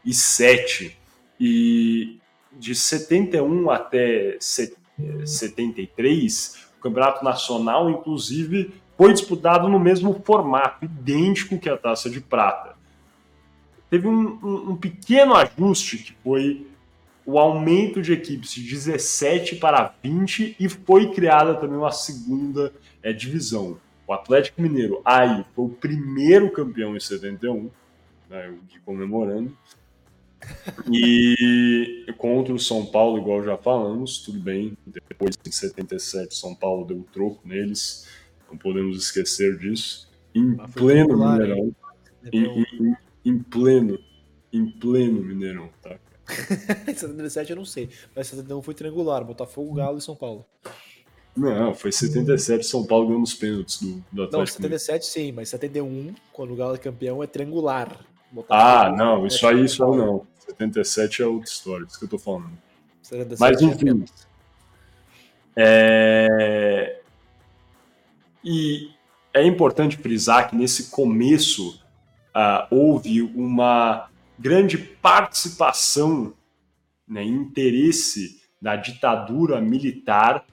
1967 0.04 0.98
e 1.38 2.18
de 2.52 2.74
71 2.74 3.70
até 3.70 4.36
73, 4.40 6.66
o 6.78 6.82
Campeonato 6.82 7.24
Nacional, 7.24 7.90
inclusive, 7.90 8.72
foi 8.96 9.12
disputado 9.12 9.68
no 9.68 9.78
mesmo 9.78 10.20
formato, 10.24 10.84
idêntico 10.84 11.58
que 11.58 11.68
a 11.68 11.76
Taça 11.76 12.10
de 12.10 12.20
Prata. 12.20 12.76
teve 13.88 14.06
um, 14.06 14.38
um, 14.42 14.72
um 14.72 14.76
pequeno 14.76 15.34
ajuste 15.34 15.98
que 15.98 16.14
foi 16.22 16.66
o 17.24 17.38
aumento 17.38 18.02
de 18.02 18.12
equipes 18.12 18.52
de 18.52 18.62
17 18.62 19.56
para 19.56 19.94
20 20.02 20.56
e 20.58 20.68
foi 20.68 21.12
criada 21.12 21.54
também 21.54 21.78
uma 21.78 21.92
segunda 21.92 22.72
é, 23.02 23.12
divisão. 23.12 23.78
O 24.06 24.12
Atlético 24.12 24.60
Mineiro 24.60 25.00
aí 25.04 25.44
foi 25.54 25.66
o 25.66 25.68
primeiro 25.68 26.50
campeão 26.50 26.96
em 26.96 27.00
71, 27.00 27.70
né, 28.28 28.52
comemorando. 28.84 29.56
E 30.92 32.06
contra 32.16 32.52
o 32.52 32.58
São 32.58 32.86
Paulo, 32.86 33.18
igual 33.18 33.44
já 33.44 33.56
falamos, 33.56 34.18
tudo 34.18 34.40
bem. 34.40 34.76
Depois, 34.86 35.36
em 35.46 35.50
77, 35.50 36.34
São 36.34 36.54
Paulo 36.54 36.86
deu 36.86 36.98
o 36.98 37.04
troco 37.04 37.46
neles. 37.46 38.06
Não 38.50 38.56
podemos 38.56 39.02
esquecer 39.02 39.58
disso. 39.58 40.08
Em 40.34 40.56
pleno 40.56 41.18
Mineirão. 41.18 41.74
Em, 42.32 42.44
em, 42.44 42.96
em, 43.24 43.38
pleno, 43.38 43.98
em 44.52 44.70
pleno 44.70 45.22
Mineirão, 45.22 45.70
tá? 45.82 45.98
77 46.86 47.50
eu 47.50 47.56
não 47.56 47.64
sei, 47.64 47.88
mas 48.14 48.28
71 48.28 48.62
foi 48.62 48.74
triangular, 48.74 49.24
Botafogo, 49.24 49.74
Galo 49.74 49.98
e 49.98 50.00
São 50.02 50.14
Paulo. 50.14 50.46
Não, 51.36 51.74
foi 51.74 51.92
77 51.92 52.66
São 52.66 52.84
Paulo 52.84 53.08
ganhando 53.08 53.24
os 53.24 53.34
pênaltis 53.34 53.80
do, 53.80 54.04
do 54.12 54.24
Atlético. 54.24 54.36
Não, 54.38 54.46
77 54.46 55.06
sim, 55.06 55.32
mas 55.32 55.48
71, 55.48 56.14
quando 56.32 56.52
o 56.52 56.56
Galo 56.56 56.74
é 56.74 56.78
campeão, 56.78 57.22
é 57.22 57.26
triangular. 57.26 58.04
Ah, 58.48 58.90
não, 58.90 59.26
isso 59.26 59.46
aí, 59.46 59.64
isso 59.64 59.84
aí 59.84 59.96
não. 59.96 60.26
77 60.38 61.22
é 61.22 61.26
outra 61.26 61.50
história, 61.50 61.84
isso 61.84 61.98
que 61.98 62.04
eu 62.04 62.08
tô 62.08 62.18
falando. 62.18 62.50
Mas 63.38 63.60
enfim. 63.60 64.04
É... 65.56 67.00
E 68.44 68.90
é 69.34 69.44
importante 69.44 69.96
frisar 69.96 70.48
que 70.48 70.56
nesse 70.56 70.90
começo 70.90 71.80
uh, 72.34 72.66
houve 72.70 73.22
uma 73.22 74.08
grande 74.38 74.78
participação, 74.78 76.32
né, 77.06 77.22
interesse 77.22 78.40
da 78.60 78.76
ditadura 78.76 79.60
militar 79.60 80.44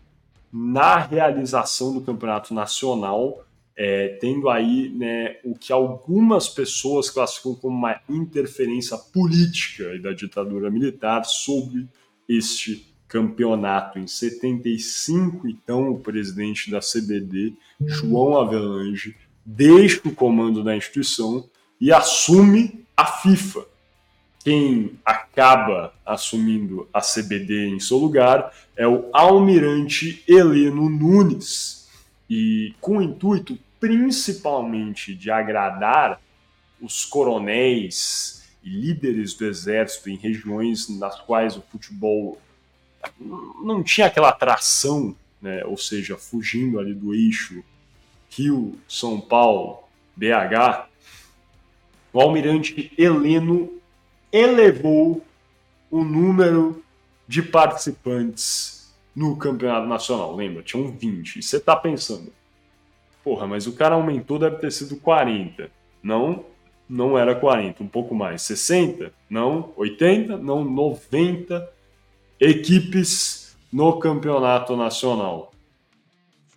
na 0.51 0.97
realização 0.97 1.93
do 1.93 2.01
campeonato 2.01 2.53
nacional, 2.53 3.45
é, 3.77 4.17
tendo 4.19 4.49
aí 4.49 4.89
né, 4.89 5.37
o 5.43 5.53
que 5.53 5.71
algumas 5.71 6.49
pessoas 6.49 7.11
classificam 7.11 7.53
como 7.53 7.77
uma 7.77 8.01
interferência 8.09 8.97
política 8.97 9.99
da 9.99 10.13
ditadura 10.13 10.71
militar 10.71 11.23
sobre 11.23 11.87
este 12.27 12.87
campeonato. 13.07 13.99
Em 13.99 14.07
75, 14.07 15.47
então, 15.47 15.91
o 15.91 15.99
presidente 15.99 16.71
da 16.71 16.79
CBD, 16.79 17.53
João 17.79 18.39
Avelange, 18.39 19.15
deixa 19.45 20.01
o 20.05 20.11
comando 20.11 20.63
da 20.63 20.75
instituição 20.75 21.47
e 21.79 21.93
assume 21.93 22.83
a 22.97 23.05
FIFA. 23.05 23.63
Quem 24.43 24.93
acaba 25.05 25.93
assumindo 26.03 26.87
a 26.91 26.99
CBD 26.99 27.67
em 27.67 27.79
seu 27.79 27.97
lugar 27.97 28.51
é 28.75 28.87
o 28.87 29.09
almirante 29.13 30.23
Heleno 30.27 30.89
Nunes. 30.89 31.87
E 32.29 32.73
com 32.81 32.97
o 32.97 33.01
intuito 33.01 33.57
principalmente 33.79 35.13
de 35.13 35.29
agradar 35.31 36.21
os 36.81 37.05
coronéis 37.05 38.47
e 38.63 38.69
líderes 38.69 39.33
do 39.33 39.45
exército 39.45 40.09
em 40.09 40.17
regiões 40.17 40.89
nas 40.89 41.19
quais 41.21 41.55
o 41.55 41.61
futebol 41.61 42.39
não 43.61 43.83
tinha 43.83 44.07
aquela 44.07 44.29
atração, 44.29 45.15
né? 45.41 45.63
ou 45.65 45.77
seja, 45.77 46.17
fugindo 46.17 46.79
ali 46.79 46.93
do 46.93 47.13
eixo 47.13 47.63
Rio, 48.29 48.77
São 48.87 49.21
Paulo, 49.21 49.83
BH, 50.15 50.87
o 52.11 52.19
almirante 52.19 52.91
Heleno 52.97 53.71
elevou 54.31 55.25
o 55.89 56.03
número 56.03 56.83
de 57.27 57.41
participantes 57.41 58.93
no 59.15 59.35
campeonato 59.37 59.87
nacional. 59.87 60.35
Lembra, 60.35 60.61
tinham 60.61 60.91
20. 60.91 61.39
E 61.39 61.43
você 61.43 61.57
está 61.57 61.75
pensando, 61.75 62.31
porra, 63.27 63.45
mas 63.45 63.67
o 63.67 63.73
cara 63.73 63.95
aumentou, 63.95 64.39
deve 64.39 64.55
ter 64.55 64.71
sido 64.71 64.95
40. 64.95 65.69
Não, 66.01 66.45
não 66.87 67.17
era 67.17 67.35
40, 67.35 67.83
um 67.83 67.87
pouco 67.87 68.15
mais. 68.15 68.41
60? 68.43 69.11
Não. 69.29 69.73
80? 69.75 70.37
Não. 70.37 70.63
90 70.63 71.69
equipes 72.39 73.57
no 73.69 73.99
campeonato 73.99 74.77
nacional. 74.77 75.51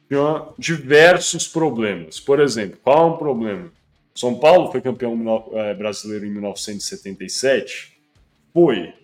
Tinha 0.08 0.46
diversos 0.56 1.48
problemas. 1.48 2.20
Por 2.20 2.38
exemplo, 2.38 2.78
qual 2.84 2.98
é 2.98 3.12
um 3.14 3.16
problema? 3.16 3.72
São 4.14 4.36
Paulo 4.38 4.70
foi 4.70 4.80
campeão 4.80 5.44
é, 5.52 5.74
brasileiro 5.74 6.24
em 6.24 6.30
1977? 6.30 8.00
Foi, 8.54 8.94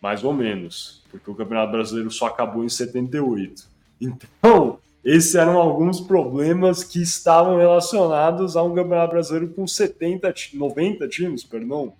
mais 0.00 0.24
ou 0.24 0.32
menos, 0.32 1.04
porque 1.10 1.30
o 1.30 1.34
Campeonato 1.34 1.72
Brasileiro 1.72 2.10
só 2.10 2.28
acabou 2.28 2.64
em 2.64 2.68
78. 2.70 3.68
Então, 4.00 4.78
esses 5.04 5.34
eram 5.34 5.58
alguns 5.58 6.00
problemas 6.00 6.84
que 6.84 7.00
estavam 7.00 7.56
relacionados 7.56 8.56
a 8.56 8.62
um 8.62 8.74
Campeonato 8.74 9.12
Brasileiro 9.12 9.48
com 9.48 9.66
70, 9.66 10.32
90 10.54 11.08
times, 11.08 11.42
perdão. 11.42 11.94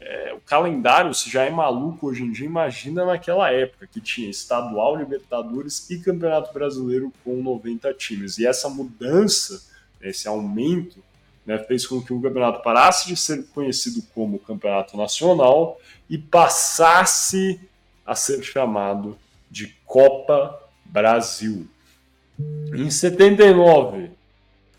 É, 0.00 0.32
o 0.32 0.40
calendário, 0.40 1.12
se 1.12 1.28
já 1.28 1.44
é 1.44 1.50
maluco 1.50 2.08
hoje 2.08 2.22
em 2.22 2.32
dia, 2.32 2.46
imagina 2.46 3.04
naquela 3.04 3.52
época 3.52 3.86
que 3.86 4.00
tinha 4.00 4.30
estadual, 4.30 4.96
Libertadores 4.96 5.90
e 5.90 5.98
Campeonato 5.98 6.52
Brasileiro 6.54 7.12
com 7.24 7.42
90 7.42 7.92
times. 7.94 8.38
E 8.38 8.46
essa 8.46 8.68
mudança, 8.68 9.62
esse 10.00 10.26
aumento, 10.28 11.02
né, 11.44 11.58
fez 11.58 11.86
com 11.86 12.00
que 12.00 12.12
o 12.12 12.20
campeonato 12.20 12.62
parasse 12.62 13.08
de 13.08 13.16
ser 13.16 13.44
conhecido 13.48 14.02
como 14.14 14.38
Campeonato 14.38 14.96
Nacional 14.96 15.78
e 16.08 16.16
passasse 16.16 17.60
a 18.06 18.14
ser 18.14 18.42
chamado 18.42 19.18
de 19.50 19.68
Copa 19.84 20.60
Brasil. 20.84 21.68
Em 22.74 22.90
79, 22.90 24.10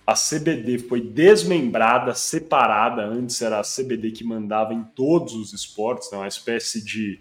a 0.06 0.14
CBD 0.14 0.80
foi 0.80 1.02
desmembrada, 1.02 2.14
separada. 2.14 3.04
Antes 3.06 3.42
era 3.42 3.60
a 3.60 3.64
CBD 3.64 4.12
que 4.12 4.24
mandava 4.24 4.74
em 4.74 4.84
todos 4.84 5.34
os 5.34 5.54
esportes, 5.54 6.12
né? 6.12 6.18
uma 6.18 6.28
espécie 6.28 6.84
de, 6.84 7.20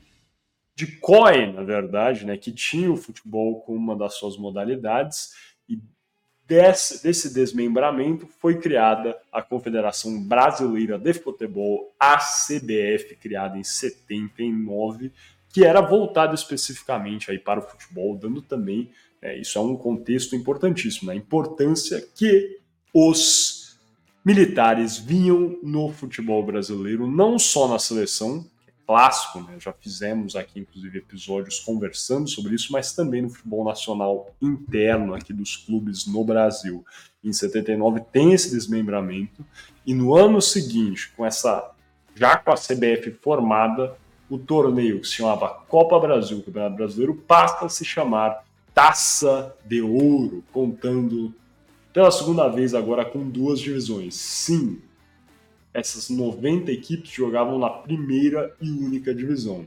de 0.74 0.86
COI, 0.98 1.52
na 1.52 1.62
verdade, 1.62 2.24
né? 2.24 2.36
que 2.36 2.52
tinha 2.52 2.90
o 2.90 2.96
futebol 2.96 3.60
como 3.60 3.78
uma 3.78 3.96
das 3.96 4.14
suas 4.14 4.36
modalidades. 4.36 5.34
E 5.68 5.78
desse, 6.46 7.02
desse 7.02 7.32
desmembramento 7.32 8.26
foi 8.40 8.58
criada 8.58 9.16
a 9.30 9.42
Confederação 9.42 10.22
Brasileira 10.22 10.98
de 10.98 11.12
Futebol, 11.12 11.94
a 11.98 12.16
CBF, 12.16 13.16
criada 13.20 13.56
em 13.56 13.62
79, 13.62 15.12
que 15.52 15.64
era 15.64 15.80
voltada 15.80 16.34
especificamente 16.34 17.30
aí 17.30 17.38
para 17.38 17.60
o 17.60 17.62
futebol, 17.62 18.16
dando 18.16 18.40
também, 18.40 18.90
é, 19.22 19.38
isso 19.38 19.58
é 19.58 19.60
um 19.60 19.76
contexto 19.76 20.34
importantíssimo, 20.34 21.08
né? 21.08 21.14
a 21.14 21.16
importância 21.16 22.00
que 22.14 22.58
os 22.92 23.78
militares 24.24 24.96
vinham 24.98 25.58
no 25.62 25.90
futebol 25.92 26.44
brasileiro, 26.44 27.06
não 27.06 27.38
só 27.38 27.68
na 27.68 27.78
seleção, 27.78 28.42
que 28.64 28.70
é 28.70 28.74
clássico, 28.86 29.40
né? 29.40 29.56
já 29.58 29.72
fizemos 29.72 30.36
aqui 30.36 30.60
inclusive 30.60 30.98
episódios 30.98 31.60
conversando 31.60 32.28
sobre 32.28 32.54
isso, 32.54 32.72
mas 32.72 32.92
também 32.94 33.22
no 33.22 33.30
futebol 33.30 33.64
nacional 33.64 34.34
interno 34.40 35.14
aqui 35.14 35.32
dos 35.32 35.56
clubes 35.56 36.06
no 36.06 36.24
Brasil. 36.24 36.84
Em 37.22 37.32
79 37.32 38.00
tem 38.12 38.32
esse 38.32 38.50
desmembramento 38.50 39.44
e 39.86 39.92
no 39.92 40.14
ano 40.14 40.40
seguinte, 40.40 41.12
com 41.14 41.26
essa 41.26 41.72
já 42.14 42.36
com 42.36 42.50
a 42.50 42.54
CBF 42.54 43.12
formada, 43.22 43.96
o 44.28 44.38
torneio 44.38 45.00
que 45.00 45.08
se 45.08 45.14
chamava 45.14 45.48
Copa 45.68 45.98
Brasil, 45.98 46.42
Campeonato 46.42 46.76
Brasileiro, 46.76 47.14
passa 47.14 47.64
a 47.64 47.68
se 47.68 47.84
chamar 47.84 48.44
Taça 48.82 49.54
de 49.66 49.82
Ouro, 49.82 50.42
contando 50.50 51.34
pela 51.92 52.10
segunda 52.10 52.48
vez 52.48 52.74
agora 52.74 53.04
com 53.04 53.28
duas 53.28 53.60
divisões. 53.60 54.14
Sim, 54.14 54.80
essas 55.74 56.08
90 56.08 56.72
equipes 56.72 57.10
jogavam 57.10 57.58
na 57.58 57.68
primeira 57.68 58.56
e 58.58 58.70
única 58.70 59.14
divisão. 59.14 59.66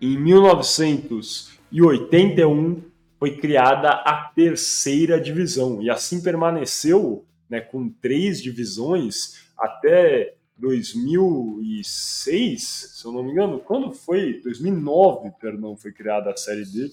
Em 0.00 0.16
1981 0.16 2.80
foi 3.18 3.36
criada 3.38 3.90
a 3.90 4.30
terceira 4.36 5.20
divisão 5.20 5.82
e 5.82 5.90
assim 5.90 6.22
permaneceu 6.22 7.24
né, 7.48 7.60
com 7.60 7.88
três 7.88 8.40
divisões 8.40 9.50
até 9.58 10.36
2006, 10.56 12.62
se 12.62 13.04
eu 13.04 13.10
não 13.10 13.24
me 13.24 13.32
engano. 13.32 13.58
Quando 13.58 13.92
foi? 13.92 14.40
2009, 14.44 15.32
perdão, 15.40 15.76
foi 15.76 15.90
criada 15.90 16.30
a 16.30 16.36
Série 16.36 16.64
D 16.64 16.88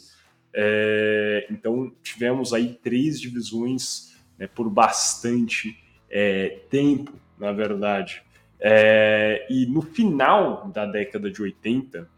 é, 0.60 1.45
então 1.51 1.91
tivemos 2.01 2.51
aí 2.51 2.80
três 2.82 3.22
divisões 3.22 4.18
né, 4.39 4.47
por 4.47 4.68
bastante 4.72 5.78
é, 6.10 6.62
tempo, 6.68 7.14
na 7.38 7.51
verdade. 7.51 8.24
É, 8.60 9.45
e 9.51 9.68
no 9.68 9.84
final 9.84 10.68
da 10.70 10.88
década 10.88 11.30
de 11.30 11.39
80, 11.39 12.10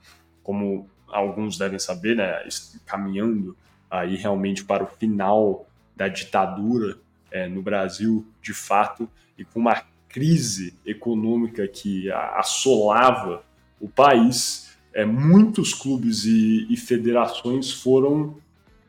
como 0.42 0.90
alguns 1.10 1.58
devem 1.58 1.80
saber, 1.80 2.16
né, 2.16 2.42
caminhando 2.86 3.58
aí 3.92 4.16
realmente 4.16 4.64
para 4.64 4.86
o 4.86 4.88
final 4.88 5.68
da 5.94 6.08
ditadura 6.08 6.98
é, 7.30 7.46
no 7.50 7.62
Brasil, 7.62 8.26
de 8.42 8.54
fato, 8.54 9.10
e 9.38 9.44
com 9.44 9.60
uma 9.60 9.84
crise 10.08 10.74
econômica 10.86 11.68
que 11.68 12.10
assolava 12.10 13.44
o 13.82 13.90
país, 13.90 14.69
é, 14.94 15.04
muitos 15.06 15.74
clubes 15.74 16.26
e, 16.26 16.68
e 16.70 16.78
federações 16.78 17.72
foram 17.72 18.38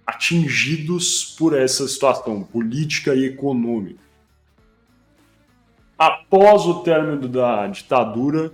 atingidos 0.07 1.35
por 1.39 1.57
essa 1.57 1.87
situação 1.87 2.43
política 2.43 3.15
e 3.15 3.25
econômica. 3.25 4.01
Após 5.97 6.67
o 6.67 6.83
término 6.83 7.27
da 7.29 7.67
ditadura, 7.67 8.53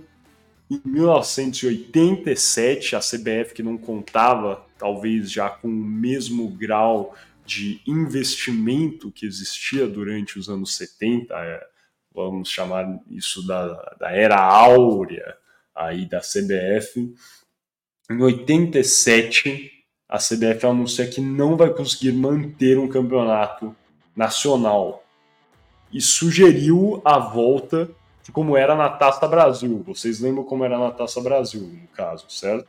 em 0.69 0.81
1987, 0.85 2.95
a 2.95 2.99
CBF, 2.99 3.53
que 3.53 3.63
não 3.63 3.77
contava 3.77 4.65
talvez 4.77 5.31
já 5.31 5.49
com 5.49 5.69
o 5.69 5.71
mesmo 5.71 6.49
grau 6.49 7.15
de 7.45 7.79
investimento 7.87 9.09
que 9.09 9.25
existia 9.25 9.87
durante 9.87 10.37
os 10.37 10.49
anos 10.49 10.75
70, 10.75 11.33
é, 11.33 11.65
vamos 12.13 12.49
chamar 12.49 12.99
isso 13.09 13.47
da, 13.47 13.95
da 13.97 14.11
era 14.11 14.37
áurea 14.37 15.37
aí 15.77 16.05
da 16.05 16.19
CBF. 16.19 17.13
Em 18.09 18.21
87, 18.21 19.71
a 20.09 20.17
CBF 20.17 20.65
anuncia 20.65 21.07
que 21.07 21.21
não 21.21 21.55
vai 21.55 21.69
conseguir 21.69 22.13
manter 22.13 22.77
um 22.79 22.87
campeonato 22.87 23.75
nacional 24.15 25.03
e 25.91 26.01
sugeriu 26.01 27.01
a 27.05 27.19
volta 27.19 27.89
de 28.23 28.31
como 28.31 28.57
era 28.57 28.75
na 28.75 28.89
Taça 28.89 29.27
Brasil. 29.27 29.83
Vocês 29.85 30.19
lembram 30.19 30.43
como 30.43 30.65
era 30.65 30.77
na 30.77 30.91
Taça 30.91 31.21
Brasil, 31.21 31.61
no 31.61 31.87
caso, 31.89 32.25
certo? 32.29 32.67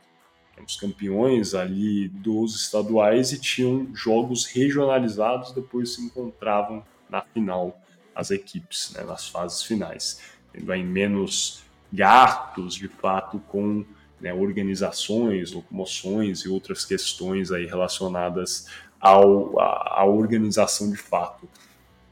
Os 0.65 0.75
campeões 0.75 1.55
ali 1.55 2.09
dos 2.09 2.55
estaduais 2.55 3.31
e 3.31 3.39
tinham 3.39 3.87
jogos 3.93 4.45
regionalizados, 4.45 5.53
depois 5.53 5.95
se 5.95 6.01
encontravam 6.01 6.83
na 7.09 7.21
final 7.21 7.79
as 8.13 8.29
equipes, 8.29 8.91
né, 8.93 9.03
nas 9.03 9.29
fases 9.29 9.63
finais, 9.63 10.19
tendo 10.51 10.69
aí 10.71 10.83
menos 10.83 11.63
gastos 11.91 12.75
de 12.75 12.87
fato 12.87 13.39
com 13.47 13.85
né, 14.19 14.33
organizações, 14.33 15.51
locomoções 15.51 16.41
e 16.41 16.49
outras 16.49 16.85
questões 16.85 17.51
aí 17.51 17.65
relacionadas 17.65 18.67
ao, 18.99 19.59
à, 19.59 20.01
à 20.01 20.05
organização 20.05 20.91
de 20.91 20.97
fato. 20.97 21.47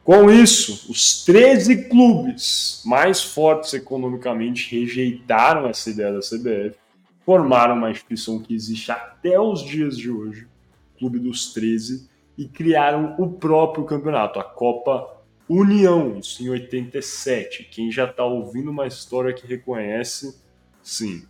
Com 0.03 0.31
isso, 0.31 0.89
os 0.89 1.25
13 1.25 1.89
clubes 1.89 2.81
mais 2.85 3.21
fortes 3.21 3.73
economicamente 3.73 4.73
rejeitaram 4.73 5.67
essa 5.67 5.89
ideia 5.89 6.13
da 6.13 6.19
CBF, 6.19 6.77
formaram 7.25 7.75
uma 7.75 7.91
instituição 7.91 8.39
que 8.39 8.55
existe 8.55 8.89
até 8.89 9.37
os 9.37 9.61
dias 9.65 9.97
de 9.97 10.09
hoje, 10.09 10.47
Clube 10.97 11.19
dos 11.19 11.53
13, 11.53 12.09
e 12.37 12.47
criaram 12.47 13.15
o 13.19 13.33
próprio 13.33 13.83
campeonato, 13.83 14.39
a 14.39 14.45
Copa 14.45 15.16
União, 15.49 16.17
isso 16.17 16.43
em 16.43 16.49
87. 16.49 17.63
Quem 17.65 17.91
já 17.91 18.05
está 18.05 18.25
ouvindo 18.25 18.69
uma 18.69 18.85
história 18.85 19.33
que 19.33 19.47
reconhece, 19.47 20.41
sim, 20.83 21.23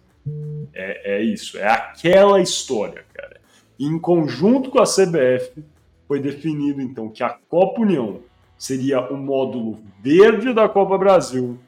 é, 0.73 1.17
é 1.17 1.23
isso, 1.23 1.57
é 1.57 1.67
aquela 1.67 2.41
história, 2.41 3.05
cara. 3.13 3.39
Em 3.79 3.97
conjunto 3.99 4.71
com 4.71 4.79
a 4.79 4.85
CBF, 4.85 5.63
foi 6.07 6.19
definido 6.19 6.81
então 6.81 7.09
que 7.09 7.23
a 7.23 7.29
Copa 7.29 7.81
União 7.81 8.21
seria 8.57 9.01
o 9.11 9.17
módulo 9.17 9.79
verde 10.01 10.53
da 10.53 10.67
Copa 10.67 10.97
Brasil 10.97 11.59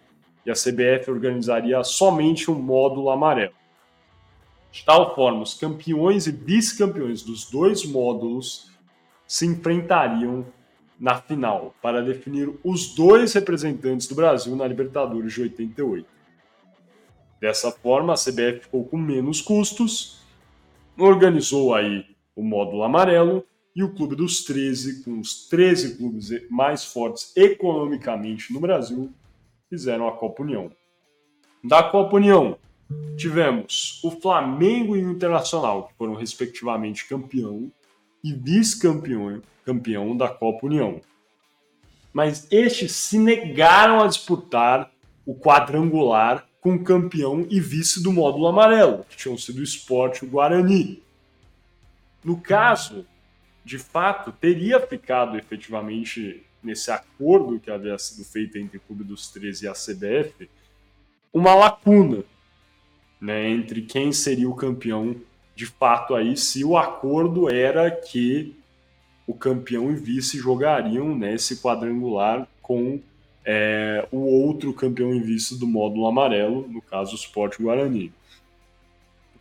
e 0.45 0.50
a 0.50 0.56
CBF 0.56 1.12
organizaria 1.12 1.84
somente 1.84 2.50
um 2.50 2.56
módulo 2.56 3.12
amarelo. 3.12 3.54
De 4.72 4.84
tal 4.84 5.14
forma, 5.14 5.41
os 5.41 5.54
campeões 5.54 6.26
e 6.26 6.32
vice-campeões 6.32 7.22
dos 7.22 7.50
dois 7.50 7.86
módulos 7.86 8.72
se 9.28 9.45
enfrentariam 9.45 10.45
na 11.00 11.16
final 11.16 11.74
para 11.82 12.04
definir 12.04 12.52
os 12.64 12.93
dois 12.93 13.34
representantes 13.34 14.08
do 14.08 14.16
Brasil 14.16 14.56
na 14.56 14.68
Libertadores 14.68 15.34
de 15.34 15.41
88. 15.41 16.06
Dessa 17.39 17.72
forma, 17.72 18.14
a 18.14 18.18
CBF 18.18 18.62
ficou 18.64 18.84
com 18.84 18.97
menos 18.97 19.41
custos, 19.41 20.22
organizou 20.97 21.74
aí 21.74 22.06
o 22.36 22.43
módulo 22.43 22.84
amarelo 22.84 23.45
e 23.74 23.82
o 23.82 23.93
Clube 23.93 24.16
dos 24.16 24.43
13, 24.43 25.04
com 25.04 25.20
os 25.20 25.47
13 25.47 25.95
clubes 25.97 26.30
mais 26.50 26.84
fortes 26.84 27.32
economicamente 27.38 28.52
no 28.52 28.60
Brasil, 28.60 29.10
fizeram 29.70 30.08
a 30.08 30.12
Copa 30.12 30.43
União. 30.43 30.70
Da 31.64 31.84
Copa 31.84 32.18
União, 32.18 32.58
tivemos 33.18 34.02
o 34.04 34.12
Flamengo 34.12 34.97
e 34.97 35.06
o 35.06 35.12
Internacional, 35.12 35.88
que 35.88 35.93
foram 35.93 36.16
respectivamente 36.16 37.08
campeão 37.08 37.72
e 38.24 38.34
vice-campeão 38.34 39.41
campeão 39.70 40.17
da 40.17 40.28
Copa 40.28 40.65
União. 40.65 40.99
Mas 42.11 42.47
estes 42.51 42.93
se 42.93 43.20
negaram 43.20 44.01
a 44.01 44.07
disputar 44.07 44.91
o 45.26 45.36
quadrangular 45.36 46.47
com 46.59 46.84
campeão 46.84 47.45
e 47.49 47.59
vice 47.59 48.01
do 48.01 48.11
módulo 48.11 48.47
amarelo, 48.47 49.05
que 49.07 49.15
tinham 49.15 49.38
sido 49.38 49.59
o 49.59 49.63
Sport 49.63 50.22
e 50.22 50.26
o 50.26 50.30
Guarani. 50.30 51.03
No 52.24 52.41
caso, 52.41 53.05
de 53.63 53.78
fato, 53.78 54.32
teria 54.32 54.80
ficado 54.80 55.38
efetivamente 55.38 56.43
nesse 56.61 56.91
acordo 56.91 57.59
que 57.59 57.72
havia 57.72 57.97
sido 57.97 58.26
feito 58.26 58.57
entre 58.57 58.78
o 58.78 58.82
Clube 58.82 59.03
dos 59.03 59.30
13 59.30 59.65
e 59.65 59.67
a 59.67 59.74
CBF, 59.74 60.49
uma 61.32 61.53
lacuna 61.53 62.24
né, 63.22 63.49
entre 63.49 63.84
quem 63.84 64.11
seria 64.11 64.49
o 64.49 64.55
campeão 64.55 65.15
de 65.60 65.66
fato 65.66 66.16
aí, 66.16 66.38
se 66.38 66.64
o 66.64 66.78
acordo 66.78 67.53
era 67.53 67.91
que 67.91 68.55
o 69.28 69.34
campeão 69.34 69.91
e 69.91 69.95
vice 69.95 70.38
jogariam 70.38 71.14
nesse 71.14 71.57
quadrangular 71.57 72.47
com 72.62 73.01
é, 73.43 74.07
o 74.10 74.20
outro 74.20 74.74
campeão 74.74 75.14
e 75.14 75.20
vice 75.20 75.60
do 75.60 75.68
módulo 75.68 76.07
amarelo, 76.07 76.66
no 76.70 76.82
caso 76.82 77.12
o 77.12 77.16
Sport 77.16 77.60
Guarani. 77.60 78.10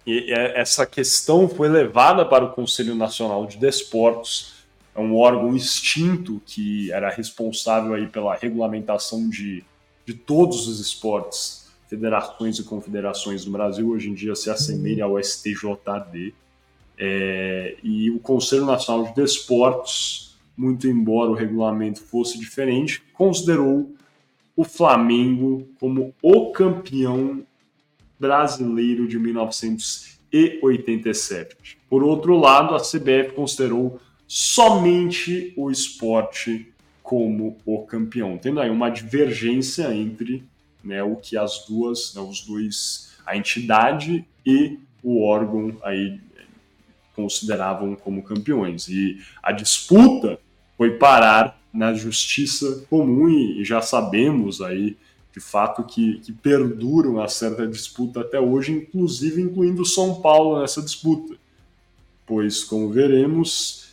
E 0.05 0.33
essa 0.33 0.85
questão 0.85 1.49
foi 1.49 1.69
levada 1.69 2.27
para 2.27 2.47
o 2.47 2.53
Conselho 2.53 2.97
Nacional 2.97 3.47
de 3.47 3.57
Desportos, 3.57 4.55
é 4.97 5.01
um 5.01 5.15
órgão 5.15 5.55
extinto 5.55 6.43
que 6.45 6.91
era 6.91 7.11
responsável 7.11 7.95
aí 7.95 8.09
pela 8.09 8.35
regulamentação 8.35 9.31
de, 9.31 9.63
de 10.05 10.15
todos 10.15 10.67
os 10.67 10.81
esportes, 10.81 11.58
federações 11.89 12.59
e 12.59 12.65
confederações 12.65 13.45
do 13.45 13.51
Brasil, 13.51 13.89
hoje 13.89 14.11
em 14.11 14.15
dia 14.15 14.35
se 14.35 14.51
assemelha 14.51 15.05
ao 15.05 15.19
STJD. 15.19 16.35
É, 17.01 17.77
e 17.83 18.11
o 18.11 18.19
Conselho 18.19 18.67
Nacional 18.67 19.05
de 19.05 19.15
Desportos, 19.15 20.37
muito 20.57 20.87
embora 20.87 21.31
o 21.31 21.35
regulamento 21.35 22.03
fosse 22.03 22.39
diferente, 22.39 23.03
considerou 23.13 23.91
o 24.55 24.65
Flamengo 24.65 25.67
como 25.79 26.15
o 26.21 26.51
campeão 26.51 27.43
brasileiro 28.19 29.07
de 29.07 29.17
1987. 29.19 31.79
Por 31.89 32.03
outro 32.03 32.37
lado, 32.37 32.75
a 32.75 32.81
CBF 32.81 33.33
considerou 33.35 33.99
somente 34.27 35.55
o 35.57 35.71
esporte 35.71 36.75
como 37.03 37.57
o 37.65 37.87
campeão, 37.87 38.37
tendo 38.37 38.61
aí 38.61 38.69
uma 38.69 38.91
divergência 38.91 39.95
entre 39.95 40.45
né, 40.89 41.03
o 41.03 41.17
que 41.17 41.37
as 41.37 41.67
duas, 41.67 42.15
né, 42.15 42.23
os 42.23 42.41
dois, 42.41 43.13
a 43.27 43.37
entidade 43.37 44.25
e 44.45 44.79
o 45.03 45.23
órgão 45.23 45.77
aí 45.83 46.19
consideravam 47.15 47.95
como 47.95 48.23
campeões. 48.23 48.89
E 48.89 49.21
a 49.43 49.53
disputa 49.53 50.41
foi 50.77 50.93
parar 50.93 51.61
na 51.73 51.93
justiça 51.93 52.87
comum 52.89 53.29
e 53.29 53.65
já 53.65 53.83
sabemos 53.83 54.63
aí 54.63 54.97
de 55.31 55.41
fato 55.41 55.85
que, 55.85 56.21
que 56.21 56.33
perduram 56.33 57.13
uma 57.13 57.29
certa 57.29 57.67
disputa 57.67 58.23
até 58.23 58.41
hoje, 58.41 58.73
inclusive 58.73 59.43
incluindo 59.43 59.85
São 59.85 60.23
Paulo 60.23 60.61
nessa 60.61 60.81
disputa. 60.81 61.37
Pois, 62.27 62.65
como 62.65 62.91
veremos, 62.91 63.91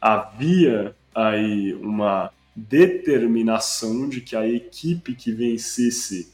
havia 0.00 0.94
aí 1.14 1.72
uma 1.74 2.30
determinação 2.54 4.08
de 4.08 4.20
que 4.20 4.36
a 4.36 4.46
equipe 4.46 5.14
que 5.14 5.32
vencesse 5.32 6.31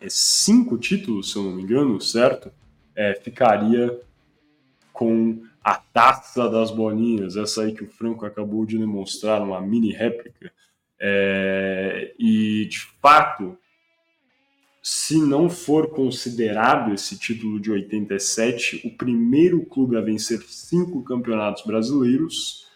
é, 0.00 0.08
cinco 0.08 0.78
títulos, 0.78 1.32
se 1.32 1.36
eu 1.36 1.42
não 1.42 1.52
me 1.52 1.62
engano, 1.62 2.00
certo? 2.00 2.50
É, 2.94 3.14
ficaria 3.14 4.00
com 4.92 5.42
a 5.62 5.74
taça 5.74 6.48
das 6.48 6.70
bolinhas, 6.70 7.36
essa 7.36 7.62
aí 7.62 7.72
que 7.72 7.84
o 7.84 7.90
Franco 7.90 8.26
acabou 8.26 8.66
de 8.66 8.78
demonstrar, 8.78 9.42
uma 9.42 9.60
mini 9.60 9.92
réplica. 9.92 10.52
É, 11.00 12.14
e, 12.18 12.66
de 12.66 12.80
fato, 13.00 13.56
se 14.82 15.16
não 15.18 15.48
for 15.48 15.90
considerado 15.90 16.92
esse 16.92 17.16
título 17.16 17.60
de 17.60 17.70
87, 17.70 18.82
o 18.84 18.96
primeiro 18.96 19.64
clube 19.64 19.96
a 19.96 20.00
vencer 20.00 20.42
cinco 20.42 21.02
campeonatos 21.04 21.64
brasileiros 21.64 22.66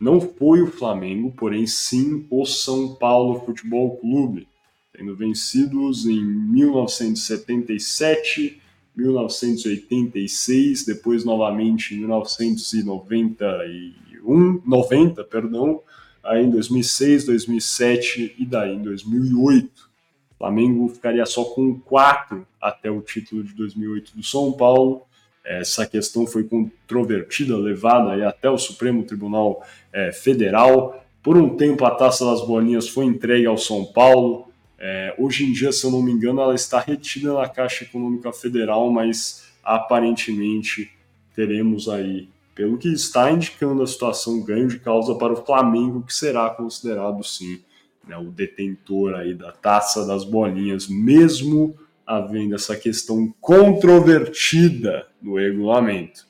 não 0.00 0.20
foi 0.20 0.62
o 0.62 0.70
Flamengo, 0.70 1.32
porém 1.32 1.66
sim 1.66 2.26
o 2.30 2.46
São 2.46 2.94
Paulo 2.94 3.44
Futebol 3.44 3.96
Clube, 3.98 4.48
tendo 4.92 5.16
vencidos 5.16 6.04
em 6.06 6.22
1977, 6.22 8.60
1986, 8.96 10.84
depois 10.84 11.24
novamente 11.24 11.94
em 11.94 11.98
1991, 11.98 14.62
90, 14.66 15.22
perdão, 15.24 15.80
aí 16.22 16.44
em 16.44 16.50
2006, 16.50 17.24
2007 17.26 18.34
e 18.38 18.44
daí 18.44 18.74
em 18.74 18.82
2008. 18.82 19.88
Flamengo 20.36 20.88
ficaria 20.88 21.24
só 21.26 21.44
com 21.44 21.78
quatro 21.78 22.44
até 22.60 22.90
o 22.90 23.00
título 23.02 23.44
de 23.44 23.54
2008 23.54 24.16
do 24.16 24.22
São 24.22 24.52
Paulo. 24.52 25.02
Essa 25.44 25.86
questão 25.86 26.26
foi 26.26 26.44
controvertida, 26.44 27.54
levada 27.56 28.12
aí 28.12 28.22
até 28.22 28.48
o 28.48 28.56
Supremo 28.56 29.02
Tribunal 29.02 29.62
é, 29.92 30.12
Federal. 30.12 31.04
Por 31.22 31.36
um 31.36 31.56
tempo, 31.56 31.84
a 31.84 31.90
Taça 31.90 32.24
das 32.24 32.40
Bolinhas 32.46 32.88
foi 32.88 33.04
entregue 33.04 33.44
ao 33.46 33.58
São 33.58 33.84
Paulo. 33.84 34.49
É, 34.82 35.14
hoje 35.18 35.44
em 35.44 35.52
dia, 35.52 35.70
se 35.70 35.84
eu 35.84 35.90
não 35.90 36.02
me 36.02 36.10
engano, 36.10 36.40
ela 36.40 36.54
está 36.54 36.80
retida 36.80 37.34
na 37.34 37.46
Caixa 37.46 37.84
Econômica 37.84 38.32
Federal, 38.32 38.90
mas 38.90 39.44
aparentemente 39.62 40.90
teremos 41.36 41.86
aí, 41.86 42.30
pelo 42.54 42.78
que 42.78 42.88
está 42.88 43.30
indicando 43.30 43.82
a 43.82 43.86
situação, 43.86 44.42
ganho 44.42 44.68
de 44.68 44.78
causa 44.78 45.14
para 45.14 45.34
o 45.34 45.44
Flamengo, 45.44 46.02
que 46.02 46.14
será 46.14 46.48
considerado 46.48 47.22
sim 47.22 47.62
né, 48.08 48.16
o 48.16 48.30
detentor 48.30 49.14
aí 49.14 49.34
da 49.34 49.52
Taça 49.52 50.06
das 50.06 50.24
Bolinhas, 50.24 50.88
mesmo 50.88 51.76
havendo 52.06 52.54
essa 52.54 52.74
questão 52.74 53.32
controvertida 53.38 55.06
no 55.20 55.36
regulamento. 55.36 56.26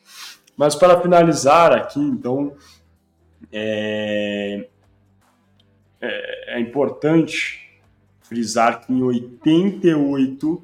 Mas 0.57 0.75
para 0.75 1.01
finalizar 1.01 1.73
aqui, 1.73 2.01
então, 2.01 2.55
é, 3.53 4.67
é, 6.01 6.57
é 6.57 6.61
importante 6.61 7.70
frisar 8.31 8.87
que 8.87 8.93
em 8.93 9.03
88 9.03 10.63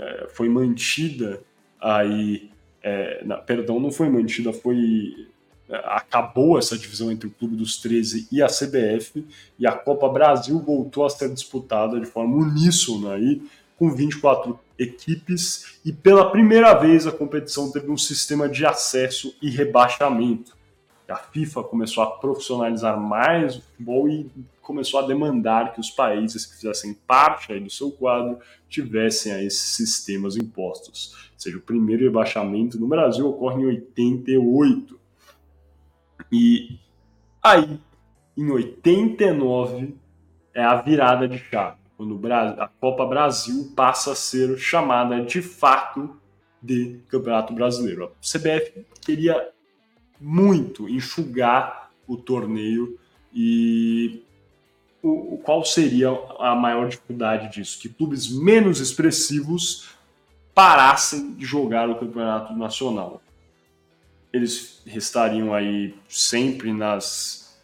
é, 0.00 0.26
foi 0.34 0.48
mantida 0.48 1.40
aí, 1.80 2.50
é, 2.82 3.24
na, 3.24 3.36
perdão, 3.36 3.78
não 3.78 3.92
foi 3.92 4.08
mantida, 4.08 4.52
foi 4.52 5.28
é, 5.68 5.76
acabou 5.84 6.58
essa 6.58 6.76
divisão 6.76 7.12
entre 7.12 7.28
o 7.28 7.30
Clube 7.30 7.54
dos 7.54 7.76
13 7.76 8.26
e 8.32 8.42
a 8.42 8.48
CBF 8.48 9.24
e 9.56 9.64
a 9.64 9.72
Copa 9.72 10.08
Brasil 10.08 10.58
voltou 10.58 11.06
a 11.06 11.10
ser 11.10 11.32
disputada 11.32 12.00
de 12.00 12.06
forma 12.06 12.36
uníssona 12.36 13.12
aí 13.12 13.42
com 13.78 13.94
24 13.94 14.58
equipes 14.76 15.78
e 15.84 15.92
pela 15.92 16.32
primeira 16.32 16.74
vez 16.74 17.06
a 17.06 17.12
competição 17.12 17.70
teve 17.70 17.88
um 17.92 17.96
sistema 17.96 18.48
de 18.48 18.66
acesso 18.66 19.36
e 19.40 19.48
rebaixamento. 19.48 20.58
A 21.08 21.16
FIFA 21.16 21.62
começou 21.62 22.02
a 22.02 22.10
profissionalizar 22.10 22.98
mais 22.98 23.56
o 23.56 23.62
futebol 23.62 24.08
e 24.08 24.28
começou 24.68 25.00
a 25.00 25.06
demandar 25.06 25.72
que 25.72 25.80
os 25.80 25.90
países 25.90 26.44
que 26.44 26.56
fizessem 26.56 26.92
parte 26.92 27.50
aí 27.50 27.58
do 27.58 27.70
seu 27.70 27.90
quadro 27.90 28.38
tivessem 28.68 29.32
aí 29.32 29.46
esses 29.46 29.74
sistemas 29.76 30.36
impostos. 30.36 31.14
Ou 31.32 31.40
seja, 31.40 31.56
o 31.56 31.62
primeiro 31.62 32.04
rebaixamento 32.04 32.78
no 32.78 32.86
Brasil 32.86 33.26
ocorre 33.26 33.62
em 33.62 33.66
88. 33.66 35.00
E 36.30 36.78
aí, 37.42 37.80
em 38.36 38.50
89, 38.50 39.96
é 40.52 40.62
a 40.62 40.76
virada 40.82 41.26
de 41.26 41.38
chave 41.38 41.78
quando 41.96 42.20
a 42.30 42.68
Copa 42.78 43.06
Brasil 43.06 43.72
passa 43.74 44.12
a 44.12 44.14
ser 44.14 44.58
chamada 44.58 45.24
de 45.24 45.40
fato 45.40 46.14
de 46.62 47.00
Campeonato 47.08 47.54
Brasileiro. 47.54 48.04
A 48.04 48.08
CBF 48.20 48.84
queria 49.00 49.48
muito 50.20 50.86
enxugar 50.90 51.90
o 52.06 52.18
torneio 52.18 52.98
e 53.32 54.22
o, 55.02 55.40
qual 55.44 55.64
seria 55.64 56.10
a 56.38 56.54
maior 56.54 56.88
dificuldade 56.88 57.52
disso? 57.52 57.80
Que 57.80 57.88
clubes 57.88 58.28
menos 58.28 58.80
expressivos 58.80 59.88
parassem 60.54 61.34
de 61.34 61.46
jogar 61.46 61.88
o 61.88 61.98
campeonato 61.98 62.52
nacional. 62.54 63.22
Eles 64.32 64.82
restariam 64.84 65.54
aí 65.54 65.94
sempre 66.08 66.72
nas 66.72 67.56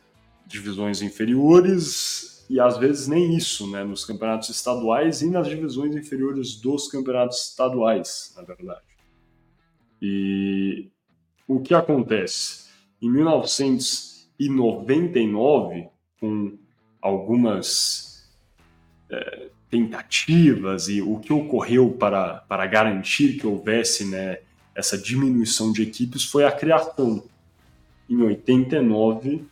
divisões 0.47 1.03
inferiores, 1.03 2.47
e 2.49 2.61
às 2.61 2.79
vezes 2.79 3.09
nem 3.09 3.35
isso, 3.35 3.69
né, 3.71 3.83
nos 3.83 4.05
campeonatos 4.05 4.51
estaduais 4.51 5.23
e 5.23 5.31
nas 5.31 5.49
divisões 5.49 5.97
inferiores 5.97 6.55
dos 6.57 6.87
campeonatos 6.89 7.49
estaduais, 7.49 8.35
na 8.37 8.43
verdade. 8.43 8.85
E 10.01 10.91
o 11.49 11.61
que 11.61 11.75
acontece? 11.75 12.69
Em 13.01 13.11
1999, 13.11 15.89
com 16.21 16.57
algumas 17.05 18.27
é, 19.11 19.49
tentativas 19.71 20.89
e 20.89 21.03
o 21.03 21.19
que 21.19 21.35
ocorreu 21.35 21.91
para, 21.91 22.37
para 22.49 22.67
garantir 22.67 23.37
que 23.37 23.47
houvesse 23.47 24.07
né, 24.07 24.39
essa 24.75 24.97
diminuição 24.97 25.71
de 25.71 25.83
equipes 25.83 26.25
foi 26.25 26.47
a 26.47 26.51
criação, 26.51 27.23
em 28.09 28.23
89, 28.23 29.45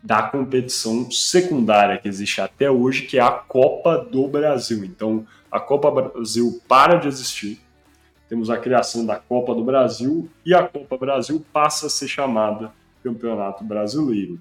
da 0.00 0.22
competição 0.22 1.10
secundária 1.10 1.98
que 1.98 2.08
existe 2.08 2.40
até 2.40 2.70
hoje, 2.70 3.02
que 3.02 3.18
é 3.18 3.20
a 3.20 3.32
Copa 3.32 3.98
do 3.98 4.28
Brasil. 4.28 4.84
Então, 4.84 5.26
a 5.50 5.58
Copa 5.58 5.90
Brasil 5.90 6.60
para 6.68 6.96
de 6.96 7.08
existir. 7.08 7.60
Temos 8.28 8.48
a 8.48 8.56
criação 8.56 9.04
da 9.04 9.16
Copa 9.16 9.52
do 9.52 9.64
Brasil 9.64 10.30
e 10.46 10.54
a 10.54 10.62
Copa 10.66 10.96
Brasil 10.96 11.44
passa 11.52 11.88
a 11.88 11.90
ser 11.90 12.06
chamada 12.06 12.72
Campeonato 13.02 13.64
Brasileiro. 13.64 14.38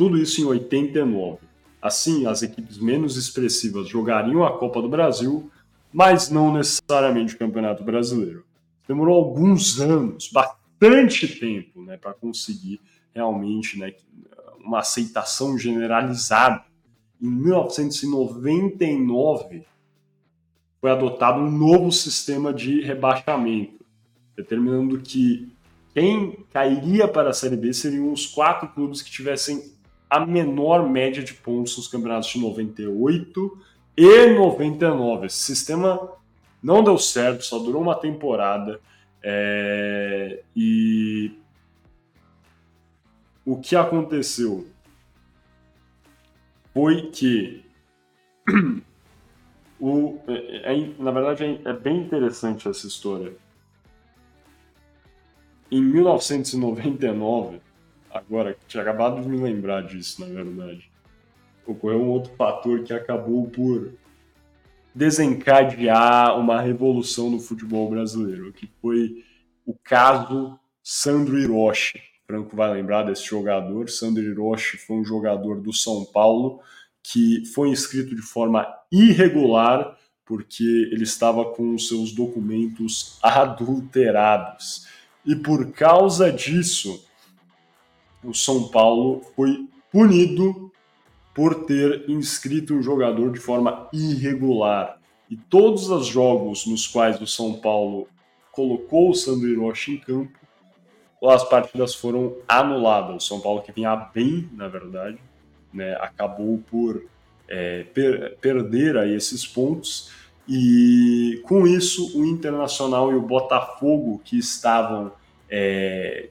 Tudo 0.00 0.16
isso 0.16 0.40
em 0.40 0.46
89. 0.46 1.40
Assim, 1.82 2.26
as 2.26 2.42
equipes 2.42 2.78
menos 2.78 3.18
expressivas 3.18 3.86
jogariam 3.86 4.42
a 4.42 4.58
Copa 4.58 4.80
do 4.80 4.88
Brasil, 4.88 5.50
mas 5.92 6.30
não 6.30 6.50
necessariamente 6.50 7.34
o 7.34 7.38
Campeonato 7.38 7.84
Brasileiro. 7.84 8.42
Demorou 8.88 9.14
alguns 9.14 9.78
anos, 9.78 10.30
bastante 10.32 11.28
tempo, 11.38 11.82
né, 11.82 11.98
para 11.98 12.14
conseguir 12.14 12.80
realmente 13.14 13.78
né, 13.78 13.92
uma 14.64 14.78
aceitação 14.78 15.58
generalizada. 15.58 16.64
Em 17.20 17.28
1999, 17.28 19.66
foi 20.80 20.90
adotado 20.90 21.40
um 21.40 21.50
novo 21.50 21.92
sistema 21.92 22.54
de 22.54 22.80
rebaixamento, 22.80 23.84
determinando 24.34 24.98
que 24.98 25.52
quem 25.92 26.42
cairia 26.50 27.06
para 27.06 27.28
a 27.28 27.34
Série 27.34 27.58
B 27.58 27.74
seriam 27.74 28.10
os 28.10 28.24
quatro 28.24 28.66
clubes 28.70 29.02
que 29.02 29.10
tivessem 29.10 29.78
a 30.10 30.26
menor 30.26 30.88
média 30.88 31.22
de 31.22 31.32
pontos 31.32 31.76
nos 31.76 31.86
campeonatos 31.86 32.30
de 32.30 32.40
98 32.40 33.58
e 33.96 34.26
99. 34.30 35.26
Esse 35.26 35.36
sistema 35.36 36.10
não 36.60 36.82
deu 36.82 36.98
certo, 36.98 37.44
só 37.44 37.60
durou 37.60 37.80
uma 37.80 37.94
temporada. 37.94 38.80
É, 39.22 40.42
e 40.56 41.32
o 43.44 43.58
que 43.58 43.76
aconteceu 43.76 44.66
foi 46.74 47.10
que 47.10 47.64
o, 49.78 50.18
é, 50.26 50.74
é, 50.74 50.94
na 50.98 51.10
verdade 51.10 51.44
é, 51.44 51.68
é 51.68 51.72
bem 51.72 51.98
interessante 51.98 52.68
essa 52.68 52.86
história. 52.86 53.32
Em 55.70 55.80
1999, 55.80 57.60
agora 58.10 58.56
tinha 58.66 58.82
acabado 58.82 59.20
de 59.20 59.28
me 59.28 59.38
lembrar 59.38 59.82
disso, 59.82 60.20
na 60.20 60.26
verdade, 60.26 60.90
ocorreu 61.66 62.02
um 62.02 62.08
outro 62.08 62.32
fator 62.36 62.82
que 62.82 62.92
acabou 62.92 63.48
por 63.48 63.92
desencadear 64.94 66.38
uma 66.38 66.60
revolução 66.60 67.30
no 67.30 67.38
futebol 67.38 67.88
brasileiro, 67.88 68.52
que 68.52 68.68
foi 68.80 69.24
o 69.64 69.74
caso 69.74 70.58
Sandro 70.82 71.38
Hiroshi. 71.38 72.00
Franco 72.26 72.56
vai 72.56 72.72
lembrar 72.72 73.04
desse 73.04 73.24
jogador. 73.24 73.88
Sandro 73.88 74.22
Hiroshi 74.22 74.76
foi 74.78 74.96
um 74.96 75.04
jogador 75.04 75.60
do 75.60 75.72
São 75.72 76.04
Paulo 76.04 76.60
que 77.02 77.44
foi 77.54 77.70
inscrito 77.70 78.14
de 78.14 78.22
forma 78.22 78.66
irregular 78.90 79.96
porque 80.24 80.88
ele 80.92 81.02
estava 81.02 81.44
com 81.44 81.76
seus 81.76 82.12
documentos 82.12 83.18
adulterados. 83.20 84.86
E 85.26 85.34
por 85.34 85.72
causa 85.72 86.32
disso, 86.32 87.04
o 88.24 88.34
São 88.34 88.68
Paulo 88.68 89.22
foi 89.34 89.66
punido 89.90 90.70
por 91.34 91.64
ter 91.64 92.08
inscrito 92.08 92.74
um 92.74 92.82
jogador 92.82 93.32
de 93.32 93.40
forma 93.40 93.88
irregular. 93.92 94.98
E 95.28 95.36
todos 95.36 95.88
os 95.88 96.06
jogos 96.06 96.66
nos 96.66 96.86
quais 96.86 97.20
o 97.20 97.26
São 97.26 97.54
Paulo 97.54 98.08
colocou 98.52 99.10
o 99.10 99.14
Sandro 99.14 99.48
Hiroshi 99.48 99.92
em 99.92 99.98
campo, 99.98 100.38
as 101.22 101.44
partidas 101.44 101.94
foram 101.94 102.36
anuladas. 102.48 103.24
O 103.24 103.26
São 103.26 103.40
Paulo, 103.40 103.62
que 103.62 103.72
vinha 103.72 103.94
bem, 103.94 104.48
na 104.52 104.68
verdade, 104.68 105.18
né, 105.72 105.94
acabou 106.00 106.58
por 106.70 107.04
é, 107.48 107.84
per 107.94 108.36
perder 108.40 108.96
aí 108.96 109.14
esses 109.14 109.46
pontos. 109.46 110.10
E 110.48 111.40
com 111.44 111.66
isso, 111.66 112.18
o 112.18 112.24
Internacional 112.24 113.12
e 113.12 113.14
o 113.14 113.22
Botafogo, 113.22 114.20
que 114.24 114.38
estavam 114.38 115.12
é, 115.48 116.30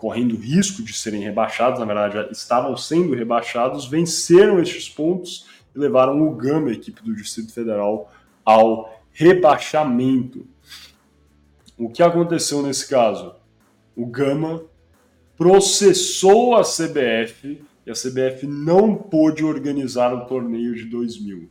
correndo 0.00 0.36
risco 0.36 0.82
de 0.82 0.92
serem 0.92 1.22
rebaixados, 1.22 1.78
na 1.78 1.84
verdade 1.84 2.14
já 2.14 2.30
estavam 2.30 2.76
sendo 2.76 3.14
rebaixados, 3.14 3.86
venceram 3.86 4.60
estes 4.60 4.88
pontos 4.88 5.46
e 5.74 5.78
levaram 5.78 6.26
o 6.26 6.34
Gama, 6.34 6.70
a 6.70 6.72
equipe 6.72 7.02
do 7.02 7.14
Distrito 7.14 7.52
Federal, 7.52 8.10
ao 8.44 8.98
rebaixamento. 9.12 10.46
O 11.78 11.90
que 11.90 12.02
aconteceu 12.02 12.62
nesse 12.62 12.88
caso? 12.88 13.40
o 14.00 14.06
Gama 14.06 14.62
processou 15.36 16.54
a 16.54 16.62
CBF 16.62 17.62
e 17.86 17.90
a 17.90 17.94
CBF 17.94 18.46
não 18.46 18.94
pôde 18.94 19.44
organizar 19.44 20.14
o 20.14 20.26
torneio 20.26 20.74
de 20.74 20.84
2000. 20.84 21.48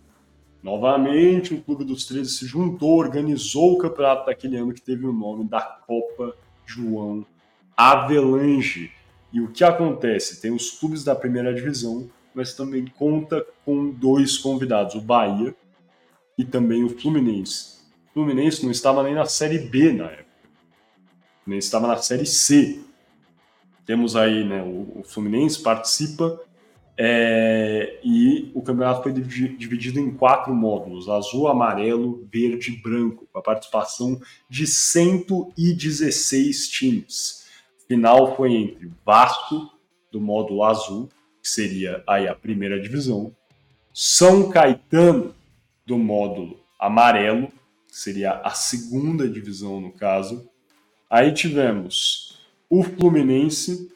Novamente, 0.63 1.53
o 1.53 1.61
Clube 1.61 1.85
dos 1.85 2.05
13 2.05 2.29
se 2.29 2.45
juntou, 2.47 2.97
organizou 2.97 3.73
o 3.73 3.77
campeonato 3.77 4.25
daquele 4.25 4.57
ano 4.57 4.73
que 4.73 4.81
teve 4.81 5.05
o 5.05 5.13
nome 5.13 5.47
da 5.47 5.61
Copa 5.61 6.35
João 6.65 7.23
Avelange. 7.79 8.91
E 9.31 9.39
o 9.39 9.47
que 9.47 9.63
acontece? 9.63 10.41
Tem 10.41 10.51
os 10.51 10.71
clubes 10.71 11.05
da 11.05 11.15
primeira 11.15 11.53
divisão, 11.53 12.09
mas 12.35 12.53
também 12.53 12.85
conta 12.85 13.45
com 13.63 13.91
dois 13.91 14.37
convidados, 14.37 14.95
o 14.95 15.01
Bahia 15.01 15.55
e 16.37 16.43
também 16.43 16.83
o 16.83 16.89
Fluminense. 16.89 17.79
O 18.09 18.15
Fluminense 18.15 18.65
não 18.65 18.71
estava 18.71 19.01
nem 19.01 19.13
na 19.13 19.23
Série 19.23 19.59
B 19.59 19.93
na 19.93 20.11
época, 20.11 20.25
nem 21.47 21.57
estava 21.57 21.87
na 21.87 21.95
Série 21.95 22.25
C. 22.25 22.81
Temos 23.85 24.13
aí, 24.13 24.43
né, 24.43 24.61
o, 24.61 25.01
Fluminense 25.05 25.61
participa 25.61 26.37
é, 26.97 27.97
e 28.03 28.51
o 28.53 28.61
campeonato 28.61 29.03
foi 29.03 29.13
dividido 29.13 30.01
em 30.01 30.11
quatro 30.11 30.53
módulos: 30.53 31.07
azul, 31.07 31.47
amarelo, 31.47 32.27
verde 32.29 32.73
e 32.73 32.81
branco, 32.81 33.25
com 33.31 33.39
a 33.39 33.41
participação 33.41 34.19
de 34.49 34.67
116 34.67 36.67
times. 36.67 37.38
Final 37.89 38.35
foi 38.35 38.53
entre 38.53 38.91
Vasco, 39.03 39.71
do 40.11 40.21
módulo 40.21 40.63
azul, 40.63 41.09
que 41.41 41.49
seria 41.49 42.03
aí 42.07 42.27
a 42.27 42.35
primeira 42.35 42.79
divisão, 42.79 43.35
São 43.91 44.49
Caetano, 44.49 45.33
do 45.85 45.97
módulo 45.97 46.59
amarelo, 46.77 47.47
que 47.87 47.97
seria 47.97 48.33
a 48.43 48.51
segunda 48.51 49.27
divisão 49.27 49.81
no 49.81 49.91
caso. 49.91 50.47
Aí 51.09 51.33
tivemos 51.33 52.39
o 52.69 52.83
Fluminense, 52.83 53.91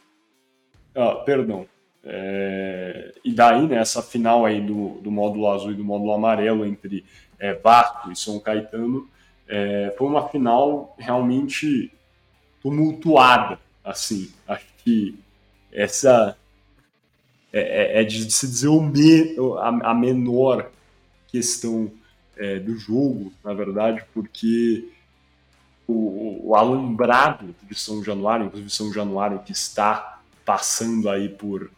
ah, 0.96 1.16
perdão, 1.18 1.68
é, 2.04 3.14
e 3.24 3.32
daí, 3.32 3.68
né, 3.68 3.84
final 3.86 4.44
aí 4.44 4.60
do, 4.60 5.00
do 5.02 5.12
módulo 5.12 5.48
azul 5.50 5.72
e 5.72 5.76
do 5.76 5.84
módulo 5.84 6.14
amarelo 6.14 6.66
entre 6.66 7.06
é, 7.40 7.54
Vasco 7.54 8.12
e 8.12 8.16
São 8.16 8.40
Caetano 8.40 9.08
é, 9.48 9.94
foi 9.98 10.08
uma 10.08 10.28
final 10.30 10.96
realmente 10.98 11.92
tumultuada, 12.60 13.60
assim. 13.84 14.32
Acho 14.48 14.66
que 14.84 15.18
essa 15.72 16.38
é, 17.52 18.00
é, 18.00 18.02
é 18.02 18.04
de 18.04 18.30
se 18.32 18.48
dizer 18.48 18.68
o 18.68 18.82
me, 18.82 19.36
a, 19.60 19.92
a 19.92 19.94
menor 19.94 20.72
questão 21.28 21.92
é, 22.38 22.60
do 22.60 22.76
jogo, 22.78 23.34
na 23.44 23.54
verdade, 23.54 24.04
porque 24.14 24.88
o, 25.88 26.50
o 26.50 26.56
alumbrado 26.56 27.56
de 27.64 27.76
São 27.76 28.04
Januário, 28.04 28.46
inclusive 28.46 28.70
São 28.70 28.94
Januário 28.94 29.40
que 29.40 29.52
está 29.52 30.20
passando 30.46 31.10
aí 31.10 31.30
por 31.30 31.70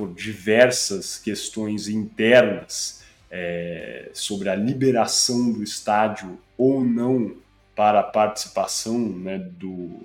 por 0.00 0.14
diversas 0.14 1.18
questões 1.18 1.86
internas 1.86 3.02
é, 3.30 4.10
sobre 4.14 4.48
a 4.48 4.54
liberação 4.54 5.52
do 5.52 5.62
estádio 5.62 6.38
ou 6.56 6.82
não 6.82 7.34
para 7.76 8.00
a 8.00 8.04
participação 8.04 8.98
né, 8.98 9.38
do, 9.38 10.00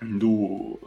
do, 0.00 0.78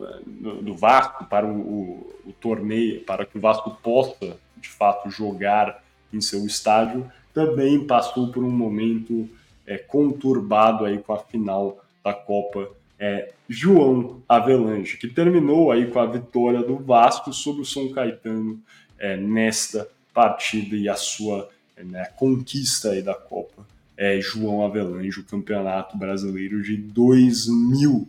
do 0.61 0.73
Vasco 0.73 1.25
para 1.25 1.45
o, 1.45 1.59
o, 1.59 2.13
o, 2.27 2.33
torneio, 2.33 3.01
para 3.01 3.25
que 3.25 3.37
o 3.37 3.41
Vasco 3.41 3.71
possa 3.83 4.37
de 4.57 4.69
fato 4.69 5.09
jogar 5.09 5.83
em 6.13 6.21
seu 6.21 6.45
estádio, 6.45 7.11
também 7.33 7.85
passou 7.85 8.31
por 8.31 8.43
um 8.43 8.51
momento 8.51 9.27
é, 9.65 9.77
conturbado 9.77 10.85
aí 10.85 10.97
com 10.99 11.13
a 11.13 11.17
final 11.17 11.83
da 12.03 12.13
Copa 12.13 12.69
é, 12.99 13.33
João 13.49 14.21
Avelange, 14.29 14.97
que 14.97 15.07
terminou 15.07 15.71
aí 15.71 15.87
com 15.87 15.99
a 15.99 16.05
vitória 16.05 16.61
do 16.61 16.77
Vasco 16.77 17.33
sobre 17.33 17.63
o 17.63 17.65
São 17.65 17.91
Caetano 17.91 18.61
é, 18.99 19.17
nesta 19.17 19.87
partida 20.13 20.75
e 20.75 20.87
a 20.87 20.95
sua 20.95 21.49
né, 21.83 22.05
conquista 22.15 22.91
aí 22.91 23.01
da 23.01 23.15
Copa. 23.15 23.65
É, 23.97 24.19
João 24.21 24.63
Avelange, 24.63 25.19
o 25.19 25.25
Campeonato 25.25 25.97
Brasileiro 25.97 26.61
de 26.61 26.77
2000. 26.77 28.07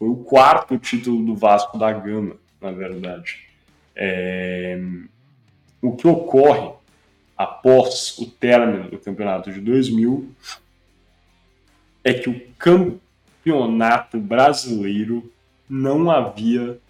Foi 0.00 0.08
o 0.08 0.16
quarto 0.16 0.78
título 0.78 1.22
do 1.26 1.36
Vasco 1.36 1.76
da 1.76 1.92
Gama, 1.92 2.36
na 2.58 2.72
verdade. 2.72 3.40
É... 3.94 4.80
O 5.82 5.94
que 5.94 6.08
ocorre 6.08 6.70
após 7.36 8.16
o 8.18 8.24
término 8.24 8.88
do 8.88 8.98
campeonato 8.98 9.52
de 9.52 9.60
2000 9.60 10.30
é 12.02 12.14
que 12.14 12.30
o 12.30 12.40
campeonato 12.58 14.18
brasileiro 14.18 15.30
não 15.68 16.10
havia 16.10 16.80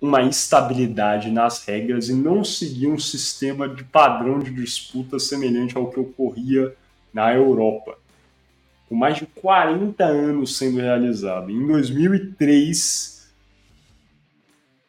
uma 0.00 0.22
estabilidade 0.22 1.30
nas 1.30 1.64
regras 1.64 2.08
e 2.08 2.14
não 2.14 2.42
seguia 2.42 2.88
um 2.88 2.98
sistema 2.98 3.68
de 3.68 3.84
padrão 3.84 4.40
de 4.40 4.50
disputa 4.50 5.20
semelhante 5.20 5.76
ao 5.76 5.88
que 5.88 6.00
ocorria 6.00 6.74
na 7.14 7.32
Europa. 7.32 7.96
Com 8.92 8.96
mais 8.96 9.16
de 9.16 9.24
40 9.24 10.04
anos 10.04 10.58
sendo 10.58 10.76
realizado. 10.76 11.50
Em 11.50 11.66
2003, 11.66 13.32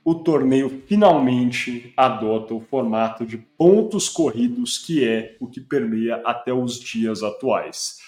o 0.04 0.14
torneio 0.14 0.84
finalmente 0.86 1.93
adota 1.95 2.54
o 2.54 2.60
formato 2.60 3.26
de 3.26 3.38
pontos 3.38 4.10
corridos, 4.10 4.78
que 4.78 5.08
é 5.08 5.38
o 5.39 5.47
que 5.47 5.62
permeia 5.62 6.18
até 6.26 6.51
os 6.51 6.82
dias 6.82 7.24
atuais. 7.24 7.99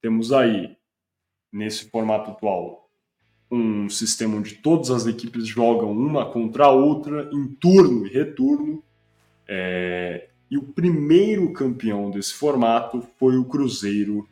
Temos 0.00 0.32
aí 0.32 0.76
nesse 1.52 1.90
formato 1.90 2.30
atual 2.30 2.88
um 3.50 3.88
sistema 3.88 4.36
onde 4.36 4.54
todas 4.54 4.88
as 4.88 5.08
equipes 5.08 5.48
jogam 5.48 5.90
uma 5.90 6.30
contra 6.30 6.66
a 6.66 6.70
outra 6.70 7.28
em 7.32 7.48
turno 7.48 8.06
e 8.06 8.08
retorno. 8.08 8.80
É, 9.48 10.28
e 10.48 10.56
o 10.56 10.62
primeiro 10.62 11.52
campeão 11.52 12.08
desse 12.08 12.34
formato 12.34 13.04
foi 13.18 13.36
o 13.36 13.44
Cruzeiro, 13.44 14.28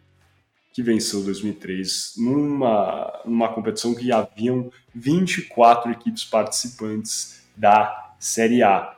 que 0.80 0.82
venceu 0.82 1.22
2003 1.22 2.14
numa, 2.16 3.20
numa 3.26 3.52
competição 3.52 3.94
que 3.94 4.10
haviam 4.10 4.72
24 4.94 5.92
equipes 5.92 6.24
participantes 6.24 7.42
da 7.54 8.14
Série 8.18 8.62
A. 8.62 8.96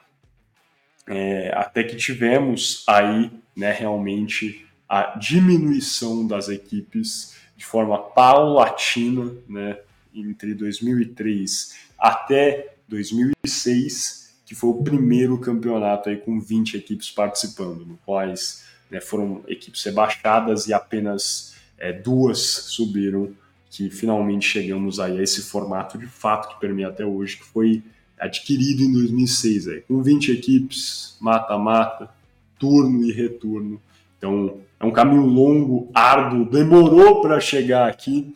É, 1.09 1.53
até 1.53 1.83
que 1.83 1.97
tivemos 1.97 2.85
aí 2.87 3.33
né, 3.57 3.73
realmente 3.73 4.65
a 4.89 5.19
diminuição 5.19 6.25
das 6.25 6.49
equipes 6.49 7.35
de 7.57 7.65
forma 7.65 7.99
paulatina, 7.99 9.35
né, 9.49 9.79
entre 10.15 10.55
2003 10.55 11.77
até 11.99 12.77
2006, 12.87 14.37
que 14.47 14.55
foi 14.55 14.71
o 14.71 14.85
primeiro 14.85 15.37
campeonato 15.41 16.09
aí 16.09 16.17
com 16.17 16.39
20 16.39 16.77
equipes 16.77 17.11
participando, 17.11 17.85
no 17.85 17.97
quais 18.07 18.65
né, 18.89 19.01
foram 19.01 19.43
equipes 19.49 19.83
rebaixadas 19.83 20.69
e 20.69 20.73
apenas 20.73 21.52
é, 21.83 21.93
duas 21.93 22.39
subiram, 22.39 23.33
que 23.69 23.91
finalmente 23.91 24.47
chegamos 24.47 25.01
aí 25.01 25.19
a 25.19 25.23
esse 25.23 25.43
formato 25.43 25.99
de 25.99 26.07
fato 26.07 26.55
que 26.55 26.61
permeia 26.61 26.89
até 26.89 27.05
hoje, 27.05 27.39
que 27.39 27.45
foi 27.45 27.83
adquirido 28.17 28.83
em 28.83 28.93
2006, 28.93 29.67
aí, 29.67 29.81
com 29.81 30.01
20 30.01 30.31
equipes, 30.31 31.17
mata-mata, 31.21 32.09
turno 32.57 33.03
e 33.03 33.11
retorno. 33.11 33.83
Então, 34.17 34.61
é 34.79 34.85
um 34.85 34.93
caminho 34.93 35.27
longo, 35.27 35.91
árduo, 35.93 36.49
demorou 36.49 37.21
para 37.21 37.41
chegar 37.41 37.89
aqui, 37.89 38.33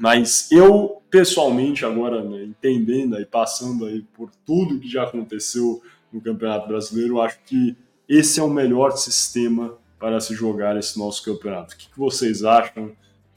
mas 0.00 0.50
eu 0.50 1.02
pessoalmente 1.10 1.84
agora 1.84 2.24
né, 2.24 2.44
entendendo 2.44 3.20
e 3.20 3.26
passando 3.26 3.84
aí 3.84 4.02
por 4.14 4.30
tudo 4.46 4.80
que 4.80 4.88
já 4.88 5.02
aconteceu 5.02 5.82
no 6.10 6.22
Campeonato 6.22 6.66
Brasileiro, 6.66 7.20
acho 7.20 7.38
que 7.44 7.76
esse 8.08 8.40
é 8.40 8.42
o 8.42 8.48
melhor 8.48 8.92
sistema 8.92 9.76
para 10.02 10.18
se 10.18 10.34
jogar 10.34 10.76
esse 10.76 10.98
nosso 10.98 11.24
campeonato. 11.24 11.74
O 11.74 11.78
que, 11.78 11.88
que 11.88 11.96
vocês 11.96 12.42
acham? 12.42 12.90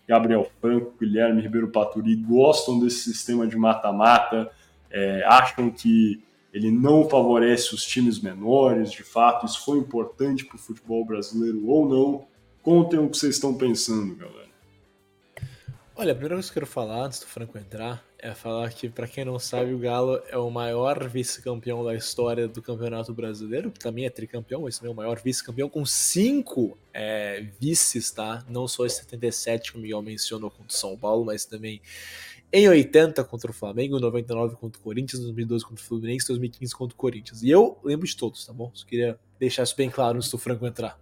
Gabriel 0.07 0.49
Franco, 0.59 0.95
Guilherme 0.99 1.39
Ribeiro 1.39 1.68
Paturi 1.68 2.16
gostam 2.16 2.80
desse 2.80 3.03
sistema 3.03 3.45
de 3.45 3.55
mata-mata? 3.55 4.51
É, 4.89 5.24
acham 5.28 5.70
que 5.70 6.24
ele 6.51 6.72
não 6.72 7.07
favorece 7.07 7.76
os 7.76 7.86
times 7.86 8.20
menores, 8.20 8.91
de 8.91 9.03
fato, 9.03 9.45
isso 9.45 9.63
foi 9.63 9.78
importante 9.78 10.43
para 10.43 10.55
o 10.55 10.59
futebol 10.59 11.05
brasileiro 11.05 11.68
ou 11.68 11.88
não. 11.88 12.28
Contem 12.63 12.97
o 12.97 13.09
que 13.09 13.18
vocês 13.18 13.36
estão 13.36 13.53
pensando, 13.53 14.16
galera. 14.16 14.49
Olha, 15.95 16.13
a 16.13 16.16
primeira 16.16 16.36
coisa 16.36 16.51
que 16.51 16.57
eu 16.57 16.61
quero 16.63 16.72
falar 16.72 17.05
antes 17.05 17.20
do 17.20 17.28
Franco 17.28 17.59
entrar 17.59 18.03
é 18.26 18.34
falar 18.34 18.71
que, 18.71 18.89
para 18.89 19.07
quem 19.07 19.23
não 19.23 19.38
sabe, 19.38 19.71
o 19.71 19.78
Galo 19.78 20.19
é 20.30 20.38
o 20.38 20.49
maior 20.49 21.07
vice-campeão 21.07 21.84
da 21.84 21.93
história 21.93 22.47
do 22.47 22.59
Campeonato 22.59 23.13
Brasileiro, 23.13 23.69
que 23.69 23.80
também 23.80 24.05
é 24.05 24.09
tricampeão, 24.09 24.63
mas 24.63 24.78
também 24.78 24.89
é 24.89 24.93
o 24.93 24.97
maior 24.97 25.21
vice-campeão, 25.21 25.69
com 25.69 25.86
cinco 25.86 26.76
é, 26.91 27.45
vices, 27.59 28.09
tá? 28.09 28.43
Não 28.49 28.67
só 28.67 28.84
esse 28.84 28.97
77 28.97 29.71
que 29.71 29.78
o 29.78 29.82
Miguel 29.82 30.01
mencionou 30.01 30.49
contra 30.49 30.67
o 30.67 30.78
São 30.78 30.97
Paulo, 30.97 31.23
mas 31.23 31.45
também 31.45 31.80
em 32.51 32.67
80 32.67 33.23
contra 33.26 33.51
o 33.51 33.53
Flamengo, 33.53 33.99
99 33.99 34.55
contra 34.55 34.80
o 34.80 34.84
Corinthians, 34.84 35.21
2012 35.21 35.63
contra 35.63 35.84
o 35.84 35.88
Fluminense, 35.88 36.28
2015 36.28 36.76
contra 36.76 36.95
o 36.95 36.97
Corinthians. 36.97 37.43
E 37.43 37.49
eu 37.51 37.78
lembro 37.84 38.07
de 38.07 38.17
todos, 38.17 38.43
tá 38.43 38.51
bom? 38.51 38.71
Só 38.73 38.88
queria 38.88 39.19
deixar 39.39 39.61
isso 39.61 39.76
bem 39.76 39.89
claro 39.89 40.17
antes 40.17 40.32
do 40.32 40.38
Franco 40.39 40.65
entrar. 40.65 40.99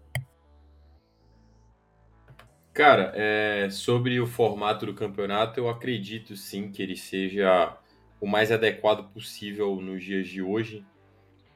Cara, 2.73 3.13
é, 3.15 3.69
sobre 3.69 4.19
o 4.19 4.25
formato 4.25 4.87
do 4.87 4.95
campeonato, 4.95 5.59
eu 5.59 5.69
acredito 5.69 6.35
sim 6.35 6.71
que 6.71 6.81
ele 6.81 6.97
seja 6.97 7.77
o 8.19 8.25
mais 8.25 8.51
adequado 8.51 9.11
possível 9.13 9.75
nos 9.75 10.03
dias 10.03 10.27
de 10.27 10.41
hoje. 10.41 10.83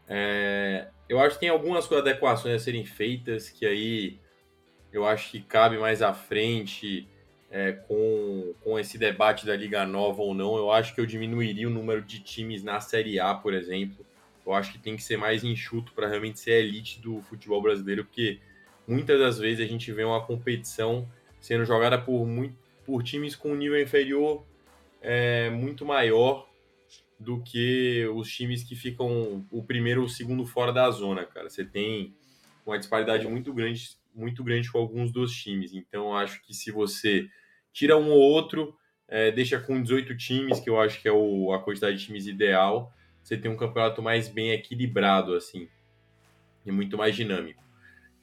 É, 0.08 0.88
eu 1.10 1.20
acho 1.20 1.36
que 1.36 1.40
tem 1.40 1.50
algumas 1.50 1.92
adequações 1.92 2.54
a 2.56 2.60
serem 2.60 2.86
feitas 2.86 3.50
que 3.50 3.66
aí 3.66 4.20
eu 4.94 5.08
acho 5.08 5.32
que 5.32 5.42
cabe 5.42 5.80
mais 5.80 6.04
à 6.04 6.14
frente 6.14 7.08
é, 7.50 7.72
com, 7.72 8.54
com 8.64 8.78
esse 8.78 9.00
debate 9.00 9.44
da 9.44 9.56
Liga 9.56 9.88
Nova 9.88 10.22
ou 10.22 10.36
não. 10.36 10.56
Eu 10.56 10.72
acho 10.72 10.94
que 10.94 11.02
eu 11.02 11.06
diminuiria 11.08 11.68
o 11.68 11.72
número 11.72 12.04
de 12.04 12.20
times 12.20 12.64
na 12.64 12.80
Série 12.80 13.20
A, 13.20 13.34
por 13.34 13.56
exemplo. 13.56 14.06
Eu 14.46 14.54
acho 14.54 14.72
que 14.72 14.78
tem 14.78 14.96
que 14.96 15.04
ser 15.04 15.18
mais 15.18 15.44
enxuto 15.44 15.94
para 15.94 16.08
realmente 16.08 16.40
ser 16.40 16.64
elite 16.64 17.02
do 17.02 17.22
futebol 17.24 17.62
brasileiro, 17.62 18.06
porque 18.06 18.40
muitas 18.88 19.20
das 19.20 19.38
vezes 19.38 19.66
a 19.66 19.70
gente 19.70 19.92
vê 19.92 20.04
uma 20.04 20.26
competição 20.26 21.08
sendo 21.40 21.66
jogada 21.66 22.00
por, 22.00 22.26
muito, 22.26 22.56
por 22.86 23.04
times 23.04 23.36
com 23.36 23.52
um 23.52 23.56
nível 23.56 23.82
inferior 23.82 24.46
é, 25.02 25.50
muito 25.50 25.86
maior 25.86 26.48
do 27.20 27.42
que 27.42 28.08
os 28.14 28.32
times 28.32 28.64
que 28.64 28.76
ficam 28.76 29.46
o 29.52 29.64
primeiro 29.64 30.02
ou 30.02 30.08
o 30.08 30.10
segundo 30.10 30.46
fora 30.46 30.72
da 30.72 30.90
zona, 30.92 31.26
cara. 31.26 31.50
Você 31.50 31.66
tem 31.66 32.16
uma 32.66 32.78
disparidade 32.78 33.28
muito 33.28 33.54
grande, 33.54 33.98
muito 34.14 34.44
grande 34.44 34.72
com 34.72 34.78
alguns 34.78 35.12
dos 35.12 35.34
times. 35.34 35.74
Então, 35.74 36.16
acho 36.16 36.42
que 36.44 36.54
se 36.54 36.72
você 36.72 37.28
tira 37.74 37.98
um 37.98 38.10
ou 38.10 38.20
outro, 38.20 38.78
é, 39.08 39.32
deixa 39.32 39.60
com 39.60 39.82
18 39.82 40.16
times, 40.18 40.60
que 40.60 40.70
eu 40.70 40.80
acho 40.80 41.02
que 41.02 41.08
é 41.08 41.12
o, 41.12 41.52
a 41.54 41.60
quantidade 41.60 41.98
de 41.98 42.06
times 42.06 42.28
ideal, 42.28 42.94
você 43.24 43.38
tem 43.38 43.50
um 43.50 43.58
campeonato 43.58 44.02
mais 44.02 44.28
bem 44.28 44.52
equilibrado, 44.52 45.34
assim, 45.34 45.68
e 46.66 46.72
muito 46.72 46.98
mais 46.98 47.16
dinâmico. 47.16 47.67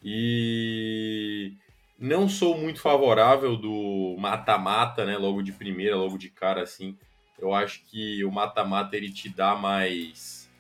E 0.04 1.54
não 1.98 2.28
sou 2.28 2.58
muito 2.58 2.80
favorável 2.80 3.56
do 3.56 4.16
mata-mata, 4.18 5.06
né? 5.06 5.16
Logo 5.16 5.42
de 5.42 5.52
primeira, 5.52 5.96
logo 5.96 6.18
de 6.18 6.28
cara, 6.28 6.62
assim. 6.62 6.96
Eu 7.38 7.54
acho 7.54 7.82
que 7.86 8.22
o 8.24 8.30
mata-mata 8.30 8.96
ele 8.96 9.10
te 9.10 9.30
dá 9.30 9.54
mais, 9.54 10.50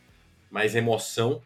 mais 0.50 0.74
emoção, 0.74 1.42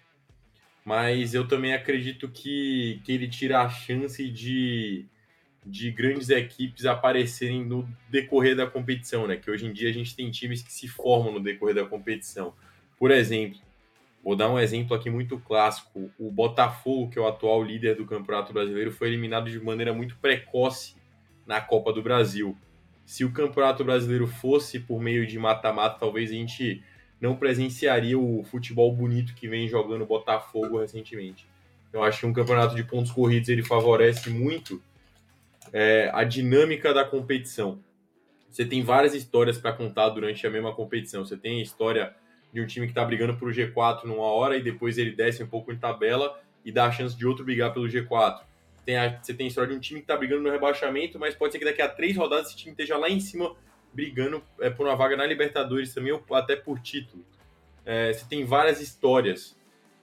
mas 0.84 1.34
eu 1.34 1.46
também 1.46 1.74
acredito 1.74 2.28
que, 2.28 3.00
que 3.04 3.12
ele 3.12 3.28
tira 3.28 3.62
a 3.62 3.68
chance 3.68 4.28
de, 4.30 5.04
de 5.66 5.90
grandes 5.90 6.30
equipes 6.30 6.86
aparecerem 6.86 7.64
no 7.64 7.88
decorrer 8.08 8.56
da 8.56 8.66
competição, 8.66 9.26
né? 9.26 9.36
Que 9.36 9.50
hoje 9.50 9.66
em 9.66 9.72
dia 9.72 9.90
a 9.90 9.92
gente 9.92 10.14
tem 10.14 10.30
times 10.30 10.62
que 10.62 10.72
se 10.72 10.86
formam 10.86 11.32
no 11.32 11.40
decorrer 11.40 11.74
da 11.74 11.84
competição. 11.84 12.54
Por 12.96 13.10
exemplo, 13.10 13.60
vou 14.22 14.36
dar 14.36 14.50
um 14.50 14.58
exemplo 14.58 14.96
aqui 14.96 15.10
muito 15.10 15.38
clássico: 15.38 16.10
o 16.18 16.30
Botafogo, 16.30 17.10
que 17.10 17.18
é 17.18 17.22
o 17.22 17.26
atual 17.26 17.62
líder 17.62 17.96
do 17.96 18.06
Campeonato 18.06 18.52
Brasileiro, 18.52 18.92
foi 18.92 19.08
eliminado 19.08 19.50
de 19.50 19.58
maneira 19.58 19.92
muito 19.92 20.16
precoce 20.16 20.96
na 21.46 21.60
Copa 21.60 21.92
do 21.92 22.02
Brasil 22.02 22.56
se 23.08 23.24
o 23.24 23.32
Campeonato 23.32 23.82
Brasileiro 23.82 24.26
fosse 24.26 24.78
por 24.78 25.00
meio 25.00 25.26
de 25.26 25.38
mata-mata, 25.38 25.98
talvez 25.98 26.30
a 26.30 26.34
gente 26.34 26.84
não 27.18 27.34
presenciaria 27.34 28.18
o 28.18 28.44
futebol 28.44 28.94
bonito 28.94 29.34
que 29.34 29.48
vem 29.48 29.66
jogando 29.66 30.02
o 30.02 30.06
Botafogo 30.06 30.78
recentemente. 30.78 31.46
Eu 31.90 32.02
acho 32.02 32.20
que 32.20 32.26
um 32.26 32.34
campeonato 32.34 32.74
de 32.74 32.84
pontos 32.84 33.10
corridos 33.10 33.48
ele 33.48 33.62
favorece 33.62 34.28
muito 34.28 34.82
é, 35.72 36.10
a 36.12 36.22
dinâmica 36.22 36.92
da 36.92 37.02
competição. 37.02 37.82
Você 38.50 38.66
tem 38.66 38.82
várias 38.82 39.14
histórias 39.14 39.56
para 39.56 39.72
contar 39.72 40.10
durante 40.10 40.46
a 40.46 40.50
mesma 40.50 40.74
competição. 40.74 41.24
Você 41.24 41.38
tem 41.38 41.60
a 41.60 41.62
história 41.62 42.14
de 42.52 42.60
um 42.60 42.66
time 42.66 42.86
que 42.86 42.92
está 42.92 43.04
brigando 43.04 43.36
por 43.36 43.52
G4 43.52 44.04
numa 44.04 44.24
hora 44.24 44.56
e 44.56 44.62
depois 44.62 44.98
ele 44.98 45.12
desce 45.12 45.42
um 45.42 45.46
pouco 45.46 45.72
em 45.72 45.76
tabela 45.76 46.40
e 46.64 46.72
dá 46.72 46.86
a 46.86 46.92
chance 46.92 47.16
de 47.16 47.26
outro 47.26 47.44
brigar 47.44 47.72
pelo 47.72 47.86
G4 47.86 48.48
tem 48.88 48.96
a, 48.96 49.18
você 49.22 49.34
tem 49.34 49.44
a 49.44 49.48
história 49.48 49.70
de 49.70 49.76
um 49.76 49.80
time 49.80 50.00
que 50.00 50.04
está 50.04 50.16
brigando 50.16 50.44
no 50.44 50.50
rebaixamento, 50.50 51.18
mas 51.18 51.34
pode 51.34 51.52
ser 51.52 51.58
que 51.58 51.64
daqui 51.66 51.82
a 51.82 51.88
três 51.90 52.16
rodadas 52.16 52.46
esse 52.46 52.56
time 52.56 52.70
esteja 52.70 52.96
lá 52.96 53.06
em 53.06 53.20
cima 53.20 53.54
brigando 53.92 54.42
é, 54.58 54.70
por 54.70 54.86
uma 54.86 54.96
vaga 54.96 55.14
na 55.14 55.26
Libertadores 55.26 55.92
também, 55.92 56.10
ou 56.10 56.24
até 56.34 56.56
por 56.56 56.80
título. 56.80 57.22
É, 57.84 58.14
você 58.14 58.24
tem 58.24 58.46
várias 58.46 58.80
histórias 58.80 59.54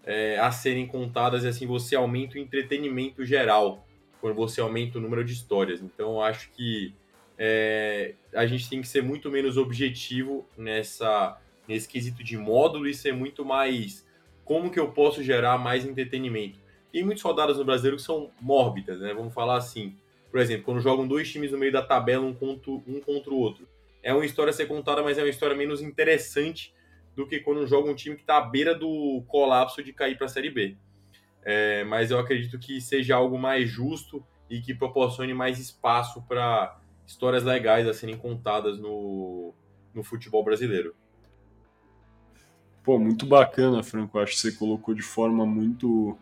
é, 0.06 0.38
a 0.38 0.52
serem 0.52 0.86
contadas 0.86 1.44
e 1.44 1.48
assim 1.48 1.66
você 1.66 1.96
aumenta 1.96 2.36
o 2.36 2.38
entretenimento 2.38 3.26
geral 3.26 3.88
quando 4.22 4.36
você 4.36 4.62
aumenta 4.62 5.00
o 5.00 5.02
número 5.02 5.26
de 5.26 5.34
histórias. 5.34 5.82
Então 5.82 6.12
eu 6.12 6.22
acho 6.22 6.52
que 6.52 6.94
é, 7.40 8.14
a 8.36 8.46
gente 8.46 8.70
tem 8.70 8.82
que 8.82 8.88
ser 8.88 9.02
muito 9.02 9.32
menos 9.32 9.58
objetivo 9.58 10.48
nessa 10.56 11.42
nesse 11.68 11.88
quesito 11.88 12.24
de 12.24 12.38
módulo 12.38 12.88
e 12.88 12.94
ser 12.94 13.14
muito 13.14 13.44
mais 13.44 14.06
como 14.44 14.70
que 14.70 14.80
eu 14.80 14.92
posso 14.92 15.24
gerar 15.24 15.58
mais 15.58 15.86
entretenimento 15.86 16.66
tem 16.96 17.04
muitas 17.04 17.24
rodadas 17.24 17.58
no 17.58 17.66
brasileiro 17.66 17.98
que 17.98 18.04
são 18.04 18.32
mórbidas, 18.40 19.02
né? 19.02 19.14
Vamos 19.14 19.34
falar 19.34 19.58
assim. 19.58 19.98
Por 20.32 20.40
exemplo, 20.40 20.64
quando 20.64 20.80
jogam 20.80 21.06
dois 21.06 21.30
times 21.30 21.52
no 21.52 21.58
meio 21.58 21.72
da 21.72 21.82
tabela, 21.82 22.26
um 22.26 22.34
contra, 22.34 22.72
um 22.72 23.02
contra 23.02 23.34
o 23.34 23.38
outro. 23.38 23.68
É 24.02 24.14
uma 24.14 24.26
história 24.26 24.52
a 24.52 24.54
ser 24.54 24.66
contada, 24.66 25.04
mas 25.04 25.18
é 25.18 25.22
uma 25.22 25.28
história 25.30 25.54
menos 25.58 25.82
interessante 25.82 26.74
do 27.14 27.28
que 27.28 27.42
quando 27.42 27.68
joga 27.68 27.92
um 27.92 27.96
time 27.96 28.16
que 28.16 28.22
está 28.22 28.38
à 28.38 28.42
beira 28.42 28.74
do 28.74 29.22
colapso 29.28 29.84
de 29.84 29.92
cair 29.92 30.18
para 30.18 30.28
a 30.28 30.30
Série 30.30 30.50
B. 30.50 30.78
É, 31.44 31.84
mas 31.84 32.12
eu 32.12 32.18
acredito 32.18 32.58
que 32.58 32.80
seja 32.80 33.18
algo 33.18 33.38
mais 33.38 33.70
justo 33.70 34.26
e 34.50 34.62
que 34.62 34.74
proporcione 34.74 35.34
mais 35.34 35.60
espaço 35.60 36.22
para 36.26 36.80
histórias 37.06 37.44
legais 37.44 37.90
a 37.90 37.94
serem 37.94 38.16
contadas 38.16 38.80
no, 38.80 39.54
no 39.94 40.02
futebol 40.02 40.46
brasileiro. 40.46 40.96
Pô, 42.86 43.00
muito 43.00 43.26
bacana, 43.26 43.82
Franco. 43.82 44.20
Acho 44.20 44.34
que 44.34 44.40
você 44.42 44.52
colocou 44.52 44.94
de 44.94 45.02
forma 45.02 45.44
muito 45.44 46.16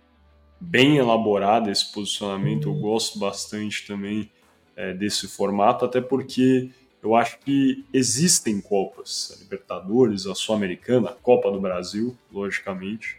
bem 0.57 0.95
elaborado 0.95 1.69
esse 1.69 1.91
posicionamento. 1.91 2.69
Eu 2.69 2.75
gosto 2.75 3.19
bastante 3.19 3.85
também 3.85 4.31
é, 4.73 4.93
desse 4.93 5.27
formato, 5.27 5.83
até 5.83 5.99
porque 5.99 6.71
eu 7.03 7.15
acho 7.15 7.37
que 7.39 7.83
existem 7.91 8.61
Copas, 8.61 9.35
a 9.35 9.43
Libertadores, 9.43 10.25
a 10.25 10.33
Sul-Americana, 10.33 11.09
a 11.09 11.13
Copa 11.13 11.51
do 11.51 11.59
Brasil, 11.59 12.15
logicamente, 12.31 13.17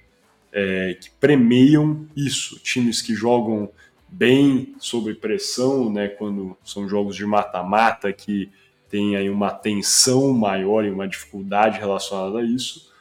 é, 0.51 0.97
que 0.99 1.11
premiam 1.11 2.07
isso. 2.17 2.59
Times 2.61 3.03
que 3.03 3.15
jogam 3.15 3.69
bem 4.09 4.75
sob 4.79 5.13
pressão, 5.17 5.93
né, 5.93 6.09
quando 6.09 6.57
são 6.65 6.89
jogos 6.89 7.15
de 7.15 7.27
mata-mata, 7.27 8.11
que 8.11 8.51
tem 8.89 9.17
aí 9.17 9.29
uma 9.29 9.51
tensão 9.51 10.33
maior 10.33 10.87
e 10.87 10.91
uma 10.91 11.07
dificuldade 11.07 11.79
relacionada 11.79 12.39
a 12.39 12.43
isso. 12.43 12.94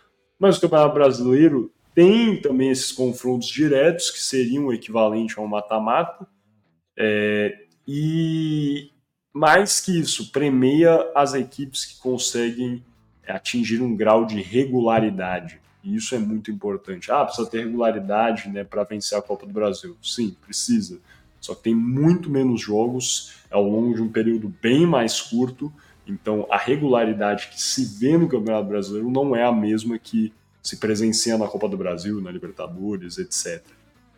Mas 0.43 0.57
o 0.57 0.59
Campeonato 0.59 0.93
Brasileiro 0.93 1.71
tem 1.95 2.41
também 2.41 2.69
esses 2.69 2.91
confrontos 2.91 3.47
diretos, 3.47 4.11
que 4.11 4.19
seriam 4.19 4.65
o 4.65 4.73
equivalente 4.73 5.39
a 5.39 5.41
um 5.41 5.47
mata-mata. 5.47 6.27
É, 6.97 7.59
e 7.87 8.91
mais 9.31 9.79
que 9.79 9.97
isso, 9.97 10.33
premia 10.33 11.09
as 11.15 11.33
equipes 11.33 11.85
que 11.85 11.97
conseguem 12.01 12.83
atingir 13.25 13.81
um 13.81 13.95
grau 13.95 14.25
de 14.25 14.41
regularidade. 14.41 15.61
E 15.81 15.95
isso 15.95 16.13
é 16.13 16.19
muito 16.19 16.51
importante. 16.51 17.09
Ah, 17.09 17.23
precisa 17.23 17.49
ter 17.49 17.63
regularidade 17.63 18.49
né, 18.49 18.65
para 18.65 18.83
vencer 18.83 19.17
a 19.17 19.21
Copa 19.21 19.45
do 19.45 19.53
Brasil. 19.53 19.95
Sim, 20.03 20.35
precisa. 20.41 20.99
Só 21.39 21.55
que 21.55 21.63
tem 21.63 21.73
muito 21.73 22.29
menos 22.29 22.59
jogos 22.59 23.35
ao 23.49 23.63
longo 23.63 23.95
de 23.95 24.01
um 24.01 24.11
período 24.11 24.53
bem 24.61 24.85
mais 24.85 25.21
curto. 25.21 25.71
Então, 26.05 26.45
a 26.49 26.57
regularidade 26.57 27.47
que 27.47 27.61
se 27.61 27.85
vê 27.99 28.17
no 28.17 28.27
Campeonato 28.27 28.67
Brasileiro 28.67 29.09
não 29.09 29.35
é 29.35 29.43
a 29.43 29.51
mesma 29.51 29.97
que 29.97 30.33
se 30.61 30.77
presencia 30.77 31.37
na 31.37 31.47
Copa 31.47 31.67
do 31.67 31.77
Brasil, 31.77 32.21
na 32.21 32.31
Libertadores, 32.31 33.17
etc. 33.17 33.61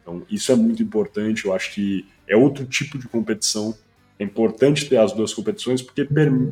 Então, 0.02 0.24
isso 0.30 0.52
é 0.52 0.56
muito 0.56 0.84
importante. 0.84 1.46
Eu 1.46 1.54
acho 1.54 1.74
que 1.74 2.06
é 2.28 2.36
outro 2.36 2.66
tipo 2.66 2.98
de 2.98 3.08
competição. 3.08 3.76
É 4.20 4.24
importante 4.24 4.88
ter 4.88 4.98
as 4.98 5.12
duas 5.12 5.34
competições, 5.34 5.82
porque 5.82 6.08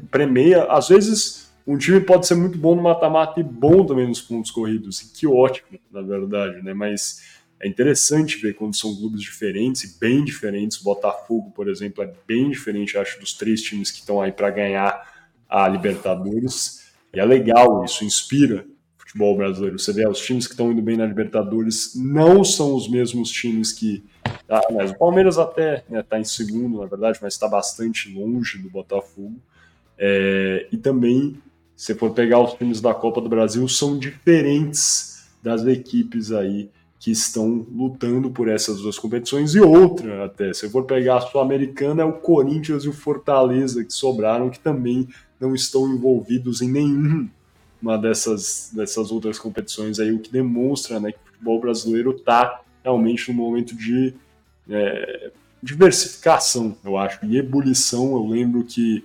premia. 0.10 0.64
Às 0.64 0.90
vezes, 0.90 1.54
um 1.66 1.78
time 1.78 2.00
pode 2.00 2.28
ser 2.28 2.36
muito 2.36 2.58
bom 2.58 2.76
no 2.76 2.82
mata-mata 2.82 3.40
e 3.40 3.44
bom 3.44 3.86
também 3.86 4.08
nos 4.08 4.22
pontos 4.22 4.52
corridos. 4.52 5.02
E 5.02 5.14
que 5.14 5.28
ótimo, 5.28 5.80
na 5.92 6.02
verdade, 6.02 6.62
né? 6.64 6.74
Mas 6.74 7.22
é 7.60 7.68
interessante 7.68 8.38
ver 8.38 8.56
quando 8.56 8.76
são 8.76 8.96
clubes 8.96 9.22
diferentes 9.22 9.84
e 9.84 10.00
bem 10.00 10.24
diferentes. 10.24 10.78
Botafogo, 10.80 11.52
por 11.52 11.70
exemplo, 11.70 12.04
é 12.04 12.12
bem 12.28 12.50
diferente, 12.50 12.98
acho, 12.98 13.20
dos 13.20 13.34
três 13.34 13.62
times 13.62 13.92
que 13.92 14.00
estão 14.00 14.20
aí 14.20 14.32
para 14.32 14.50
ganhar 14.50 15.13
a 15.54 15.68
Libertadores. 15.68 16.92
E 17.14 17.20
é 17.20 17.26
legal, 17.26 17.86
isso 17.86 18.04
inspira 18.04 18.66
futebol 18.98 19.38
brasileiro. 19.38 19.78
Você 19.78 19.94
vê, 19.94 20.08
os 20.08 20.20
times 20.20 20.48
que 20.48 20.54
estão 20.54 20.72
indo 20.72 20.82
bem 20.82 20.98
na 20.98 21.06
Libertadores 21.06 21.94
não 21.96 22.44
são 22.44 22.74
os 22.76 22.90
mesmos 22.90 23.30
times 23.30 23.72
que. 23.72 24.04
Ah, 24.50 24.62
mas 24.74 24.92
o 24.92 24.98
Palmeiras 24.98 25.38
até 25.38 25.76
está 25.76 25.94
né, 25.94 26.04
tá 26.04 26.20
em 26.20 26.24
segundo, 26.24 26.80
na 26.80 26.88
verdade, 26.88 27.20
mas 27.22 27.34
está 27.34 27.48
bastante 27.48 28.12
longe 28.12 28.58
do 28.58 28.70
Botafogo. 28.70 29.36
É, 29.98 30.68
e 30.72 30.78
também, 30.78 31.38
se 31.76 31.94
for 31.94 32.12
pegar 32.12 32.40
os 32.40 32.54
times 32.56 32.82
da 32.82 32.94
Copa 32.94 33.22
do 33.22 33.30
Brasil, 33.30 33.68
são 33.68 33.98
diferentes 33.98 35.30
das 35.44 35.66
equipes 35.68 36.32
aí 36.32 36.72
que 37.04 37.12
estão 37.12 37.68
lutando 37.70 38.32
por 38.32 38.48
essas 38.48 38.80
duas 38.80 38.98
competições 38.98 39.54
e 39.56 39.60
outra 39.60 40.24
até. 40.24 40.54
Se 40.54 40.70
for 40.70 40.86
pegar 40.86 41.18
a 41.18 41.22
Sul-Americana, 41.22 42.02
é 42.02 42.06
o 42.06 42.14
Corinthians 42.14 42.86
e 42.86 42.90
o 42.90 42.94
Fortaleza 42.94 43.84
que 43.84 43.92
sobraram, 43.92 44.50
que 44.50 44.60
também 44.60 45.10
não 45.44 45.54
estão 45.54 45.94
envolvidos 45.94 46.62
em 46.62 46.72
nenhum 46.72 47.30
uma 47.82 47.98
dessas, 47.98 48.72
dessas 48.74 49.12
outras 49.12 49.38
competições 49.38 50.00
aí, 50.00 50.14
o 50.14 50.20
que 50.20 50.32
demonstra 50.32 51.02
né, 51.02 51.12
que 51.12 51.18
o 51.18 51.32
futebol 51.34 51.60
brasileiro 51.60 52.16
está 52.16 52.62
realmente 52.82 53.30
num 53.30 53.36
momento 53.36 53.76
de 53.76 54.14
é, 54.70 55.32
diversificação, 55.62 56.78
eu 56.84 56.98
acho, 56.98 57.26
e 57.26 57.38
ebulição. 57.38 58.14
Eu 58.14 58.26
lembro 58.26 58.64
que 58.64 59.04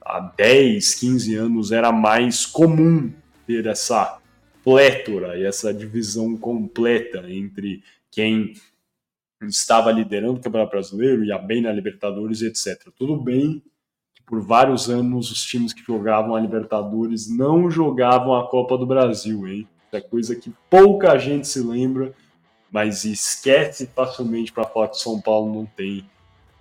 há 0.00 0.20
10, 0.20 0.94
15 0.94 1.34
anos 1.34 1.72
era 1.72 1.90
mais 1.90 2.46
comum 2.46 3.12
ter 3.44 3.66
essa 3.66 4.20
plétora 4.62 5.36
e 5.36 5.44
essa 5.44 5.74
divisão 5.74 6.36
completa 6.36 7.28
entre 7.28 7.82
quem 8.08 8.54
estava 9.42 9.90
liderando 9.90 10.38
o 10.38 10.40
Campeonato 10.40 10.70
Brasileiro, 10.70 11.24
ia 11.24 11.38
bem 11.38 11.60
na 11.60 11.72
Libertadores, 11.72 12.40
etc. 12.42 12.88
Tudo 12.96 13.16
bem 13.16 13.60
por 14.26 14.40
vários 14.40 14.88
anos 14.88 15.30
os 15.30 15.42
times 15.42 15.72
que 15.72 15.82
jogavam 15.82 16.34
a 16.34 16.40
Libertadores 16.40 17.28
não 17.28 17.70
jogavam 17.70 18.34
a 18.34 18.48
Copa 18.48 18.78
do 18.78 18.86
Brasil, 18.86 19.46
hein? 19.46 19.68
É 19.92 20.00
coisa 20.00 20.34
que 20.34 20.52
pouca 20.70 21.18
gente 21.18 21.46
se 21.46 21.60
lembra, 21.60 22.14
mas 22.70 23.04
esquece 23.04 23.86
facilmente 23.94 24.50
para 24.50 24.64
falar 24.64 24.88
que 24.88 24.96
São 24.96 25.20
Paulo 25.20 25.54
não 25.54 25.66
tem 25.66 26.08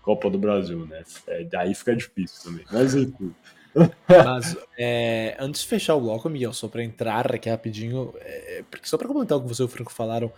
Copa 0.02 0.30
do 0.30 0.38
Brasil, 0.38 0.86
né? 0.86 1.04
É, 1.28 1.44
daí 1.46 1.74
fica 1.74 1.96
difícil 1.96 2.52
também. 2.52 2.66
Mas 2.70 2.94
enfim. 2.94 3.34
Mas 4.26 4.58
é, 4.78 5.38
antes 5.40 5.62
de 5.62 5.68
fechar 5.68 5.96
o 5.96 6.02
bloco, 6.02 6.30
Miguel, 6.30 6.52
só 6.52 6.68
para 6.68 6.84
entrar 6.84 7.34
aqui 7.34 7.50
rapidinho, 7.50 8.14
é, 8.20 8.64
só 8.84 8.98
para 8.98 9.08
comentar 9.08 9.38
o 9.38 9.42
que 9.42 9.48
você 9.48 9.62
e 9.62 9.66
o 9.66 9.70
Franco 9.70 9.94
falaram, 9.94 10.32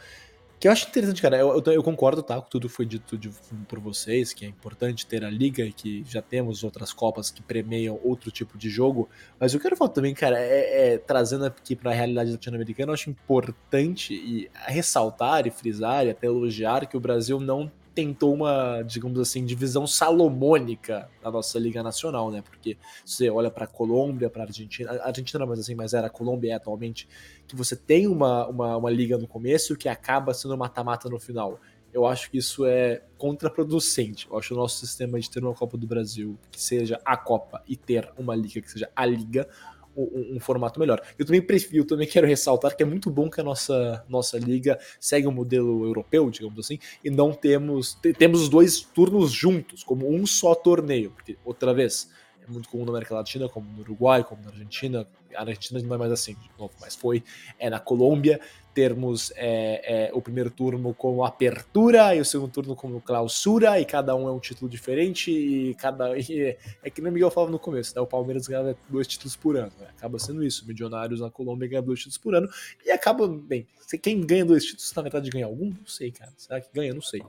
que 0.63 0.67
eu 0.69 0.71
acho 0.71 0.87
interessante, 0.87 1.21
cara. 1.21 1.35
Eu, 1.35 1.61
eu, 1.65 1.73
eu, 1.73 1.83
concordo, 1.83 2.23
tá? 2.23 2.39
Com 2.39 2.47
tudo 2.47 2.69
foi 2.69 2.85
dito 2.85 3.17
de, 3.17 3.29
por 3.67 3.81
vocês, 3.81 4.31
que 4.31 4.45
é 4.45 4.47
importante 4.47 5.05
ter 5.05 5.25
a 5.25 5.29
liga 5.29 5.61
e 5.61 5.73
que 5.73 6.05
já 6.07 6.21
temos 6.21 6.63
outras 6.63 6.93
Copas 6.93 7.29
que 7.29 7.41
premiam 7.41 7.99
outro 8.01 8.31
tipo 8.31 8.57
de 8.57 8.69
jogo. 8.69 9.09
Mas 9.37 9.53
eu 9.53 9.59
quero 9.59 9.75
falar 9.75 9.89
também, 9.89 10.13
cara, 10.13 10.39
é, 10.39 10.93
é 10.93 10.97
trazendo 10.97 11.45
aqui 11.45 11.75
para 11.75 11.91
a 11.91 11.93
realidade 11.93 12.31
latino-americana, 12.31 12.91
eu 12.91 12.93
acho 12.93 13.09
importante 13.09 14.13
e 14.13 14.49
ressaltar 14.65 15.45
e 15.45 15.51
frisar 15.51 16.05
e 16.05 16.11
até 16.11 16.27
elogiar 16.27 16.85
que 16.85 16.95
o 16.95 16.99
Brasil 17.01 17.41
não 17.41 17.69
tentou 17.93 18.33
uma, 18.33 18.81
digamos 18.81 19.19
assim, 19.19 19.45
divisão 19.45 19.85
salomônica 19.85 21.09
da 21.21 21.31
nossa 21.31 21.59
Liga 21.59 21.83
Nacional, 21.83 22.31
né? 22.31 22.41
Porque 22.41 22.77
você 23.05 23.29
olha 23.29 23.51
para 23.51 23.67
Colômbia, 23.67 24.29
para 24.29 24.43
Argentina, 24.43 24.91
a 24.91 25.07
Argentina 25.07 25.39
não 25.39 25.47
mais 25.47 25.59
assim, 25.59 25.75
mas 25.75 25.93
era 25.93 26.07
a 26.07 26.09
Colômbia 26.09 26.51
é 26.51 26.53
atualmente, 26.55 27.07
que 27.47 27.55
você 27.55 27.75
tem 27.75 28.07
uma, 28.07 28.47
uma, 28.47 28.77
uma 28.77 28.89
liga 28.89 29.17
no 29.17 29.27
começo 29.27 29.75
que 29.75 29.87
acaba 29.87 30.33
sendo 30.33 30.57
mata-mata 30.57 31.09
no 31.09 31.19
final. 31.19 31.59
Eu 31.93 32.07
acho 32.07 32.31
que 32.31 32.39
isso 32.39 32.65
é 32.65 33.03
contraproducente. 33.19 34.27
Eu 34.27 34.37
acho 34.37 34.55
o 34.55 34.57
nosso 34.57 34.83
sistema 34.83 35.19
de 35.19 35.29
ter 35.29 35.43
uma 35.43 35.53
Copa 35.53 35.77
do 35.77 35.85
Brasil 35.85 36.37
que 36.51 36.59
seja 36.59 36.99
a 37.05 37.15
Copa 37.15 37.61
e 37.67 37.75
ter 37.75 38.11
uma 38.17 38.35
liga 38.35 38.59
que 38.59 38.71
seja 38.71 38.89
a 38.95 39.05
liga 39.05 39.47
um, 39.95 40.35
um, 40.35 40.39
formato 40.39 40.79
melhor. 40.79 41.01
Eu 41.17 41.25
também 41.25 41.41
prefiro, 41.41 41.85
também 41.85 42.07
quero 42.07 42.27
ressaltar 42.27 42.75
que 42.75 42.83
é 42.83 42.85
muito 42.85 43.09
bom 43.09 43.29
que 43.29 43.39
a 43.39 43.43
nossa, 43.43 44.03
nossa 44.09 44.37
liga 44.37 44.79
segue 44.99 45.27
o 45.27 45.29
um 45.29 45.33
modelo 45.33 45.85
europeu, 45.85 46.29
digamos 46.29 46.59
assim, 46.59 46.79
e 47.03 47.09
não 47.09 47.33
temos 47.33 47.97
temos 48.17 48.41
os 48.41 48.49
dois 48.49 48.81
turnos 48.81 49.31
juntos, 49.31 49.83
como 49.83 50.09
um 50.09 50.25
só 50.25 50.55
torneio, 50.55 51.11
porque 51.11 51.37
outra 51.45 51.73
vez 51.73 52.09
é 52.47 52.51
muito 52.51 52.67
comum 52.69 52.83
na 52.83 52.91
América 52.91 53.15
Latina, 53.15 53.47
como 53.47 53.71
no 53.71 53.81
Uruguai, 53.81 54.23
como 54.23 54.41
na 54.43 54.49
Argentina. 54.49 55.07
A 55.35 55.41
Argentina 55.41 55.81
não 55.81 55.95
é 55.95 55.97
mais 55.97 56.11
assim, 56.11 56.33
de 56.33 56.49
novo, 56.57 56.73
mas 56.79 56.95
foi 56.95 57.23
é 57.59 57.69
na 57.69 57.79
Colômbia 57.79 58.39
termos 58.73 59.31
é, 59.35 60.07
é, 60.07 60.11
o 60.13 60.21
primeiro 60.21 60.49
turno 60.49 60.93
como 60.93 61.23
apertura 61.23 62.15
e 62.15 62.19
o 62.19 62.25
segundo 62.25 62.51
turno 62.51 62.75
como 62.75 62.99
clausura, 62.99 63.79
e 63.79 63.85
cada 63.85 64.15
um 64.15 64.27
é 64.27 64.31
um 64.31 64.39
título 64.39 64.69
diferente, 64.69 65.31
e 65.31 65.75
cada. 65.75 66.13
E 66.33 66.57
é 66.81 66.89
que 66.89 67.01
nem 67.01 67.11
o 67.11 67.13
Miguel 67.13 67.29
falava 67.29 67.51
no 67.51 67.59
começo, 67.59 67.93
né? 67.95 68.01
O 68.01 68.07
Palmeiras 68.07 68.47
ganha 68.47 68.75
dois 68.89 69.05
títulos 69.07 69.35
por 69.35 69.57
ano. 69.57 69.71
Né? 69.79 69.87
Acaba 69.97 70.17
sendo 70.17 70.43
isso. 70.43 70.65
Milionários 70.65 71.19
na 71.19 71.29
Colômbia 71.29 71.67
ganha 71.67 71.81
dois 71.81 71.99
títulos 71.99 72.17
por 72.17 72.33
ano, 72.33 72.49
e 72.85 72.89
acaba, 72.89 73.27
bem, 73.27 73.67
quem 74.01 74.25
ganha 74.25 74.45
dois 74.45 74.63
títulos, 74.63 74.91
na 74.95 75.01
verdade, 75.01 75.29
ganha 75.29 75.45
algum? 75.45 75.65
Não 75.65 75.85
sei, 75.85 76.11
cara. 76.11 76.31
Será 76.37 76.61
que 76.61 76.69
ganha? 76.73 76.93
Não 76.93 77.01
sei. 77.01 77.21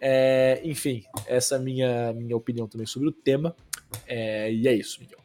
É, 0.00 0.60
enfim, 0.64 1.04
essa 1.26 1.54
é 1.54 1.58
a 1.58 1.60
minha, 1.60 2.12
minha 2.12 2.36
opinião 2.36 2.66
também 2.66 2.86
sobre 2.86 3.08
o 3.08 3.12
tema. 3.12 3.54
É, 4.06 4.52
e 4.52 4.68
é 4.68 4.74
isso, 4.74 5.00
Miguel. 5.00 5.20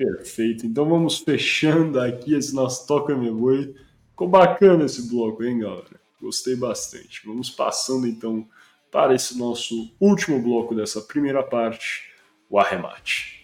Perfeito. 0.00 0.64
Então 0.64 0.88
vamos 0.88 1.18
fechando 1.18 2.00
aqui 2.00 2.34
esse 2.34 2.54
nosso 2.54 2.86
Toca 2.86 3.14
Me 3.14 3.30
Boi 3.30 3.74
Ficou 4.20 4.28
bacana 4.28 4.84
esse 4.84 5.08
bloco, 5.08 5.44
hein, 5.44 5.58
galera? 5.58 6.00
Gostei 6.20 6.56
bastante. 6.56 7.20
Vamos 7.26 7.50
passando 7.50 8.06
então 8.06 8.46
para 8.90 9.14
esse 9.14 9.38
nosso 9.38 9.94
último 10.00 10.40
bloco 10.42 10.74
dessa 10.74 11.00
primeira 11.00 11.42
parte, 11.42 12.10
o 12.48 12.58
arremate. 12.58 13.39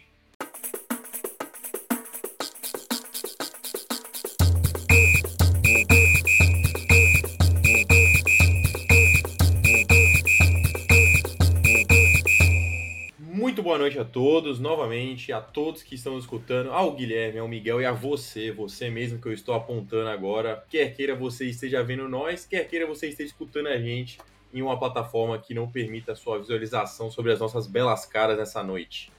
Boa 13.67 13.79
noite 13.79 13.99
a 13.99 14.05
todos, 14.05 14.61
novamente, 14.61 15.33
a 15.33 15.41
todos 15.41 15.83
que 15.83 15.97
estão 15.97 16.17
escutando, 16.17 16.71
ao 16.71 16.93
Guilherme, 16.93 17.41
ao 17.41 17.49
Miguel 17.49 17.81
e 17.81 17.85
a 17.85 17.91
você, 17.91 18.53
você 18.53 18.89
mesmo 18.89 19.21
que 19.21 19.27
eu 19.27 19.33
estou 19.33 19.57
apontando 19.57 20.09
agora. 20.09 20.65
Quer 20.71 20.95
queira 20.95 21.17
você 21.17 21.47
esteja 21.47 21.83
vendo 21.83 22.09
nós, 22.09 22.47
quer 22.47 22.69
queira 22.69 22.87
você 22.87 23.09
esteja 23.09 23.31
escutando 23.31 23.67
a 23.67 23.77
gente 23.77 24.21
em 24.55 24.63
uma 24.63 24.79
plataforma 24.79 25.37
que 25.37 25.53
não 25.53 25.69
permita 25.69 26.13
a 26.13 26.15
sua 26.15 26.39
visualização 26.39 27.11
sobre 27.11 27.33
as 27.33 27.41
nossas 27.41 27.67
belas 27.67 28.07
caras 28.07 28.39
nessa 28.39 28.63
noite. 28.63 29.11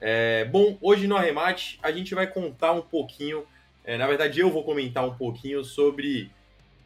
É, 0.00 0.44
bom, 0.44 0.78
hoje 0.80 1.08
no 1.08 1.16
Arremate 1.16 1.80
a 1.82 1.90
gente 1.90 2.14
vai 2.14 2.28
contar 2.28 2.70
um 2.70 2.82
pouquinho, 2.82 3.44
é, 3.82 3.98
na 3.98 4.06
verdade 4.06 4.38
eu 4.38 4.48
vou 4.48 4.62
comentar 4.62 5.04
um 5.04 5.16
pouquinho 5.16 5.64
sobre 5.64 6.30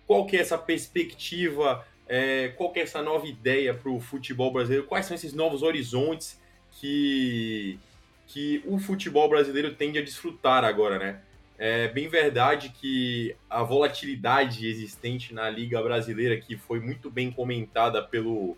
qual 0.07 0.25
que 0.25 0.35
é 0.35 0.41
essa 0.41 0.57
perspectiva, 0.57 1.87
é, 2.09 2.49
qual 2.57 2.73
que 2.73 2.81
é 2.81 2.85
essa 2.85 3.03
nova 3.03 3.27
ideia 3.27 3.75
para 3.75 3.91
o 3.91 4.01
futebol 4.01 4.51
brasileiro, 4.51 4.87
quais 4.87 5.05
são 5.05 5.15
esses 5.15 5.35
novos 5.35 5.63
horizontes 5.63 6.41
que, 6.81 7.79
que 8.27 8.63
o 8.67 8.79
futebol 8.79 9.29
brasileiro 9.29 9.75
tende 9.75 9.99
a 9.99 10.03
desfrutar 10.03 10.65
agora, 10.65 10.99
né? 10.99 11.21
É 11.59 11.87
bem 11.89 12.09
verdade 12.09 12.71
que 12.71 13.37
a 13.49 13.63
volatilidade 13.63 14.67
existente 14.67 15.33
na 15.33 15.49
Liga 15.49 15.81
Brasileira, 15.81 16.37
que 16.37 16.57
foi 16.57 16.81
muito 16.81 17.09
bem 17.09 17.31
comentada 17.31 18.03
pelo, 18.03 18.57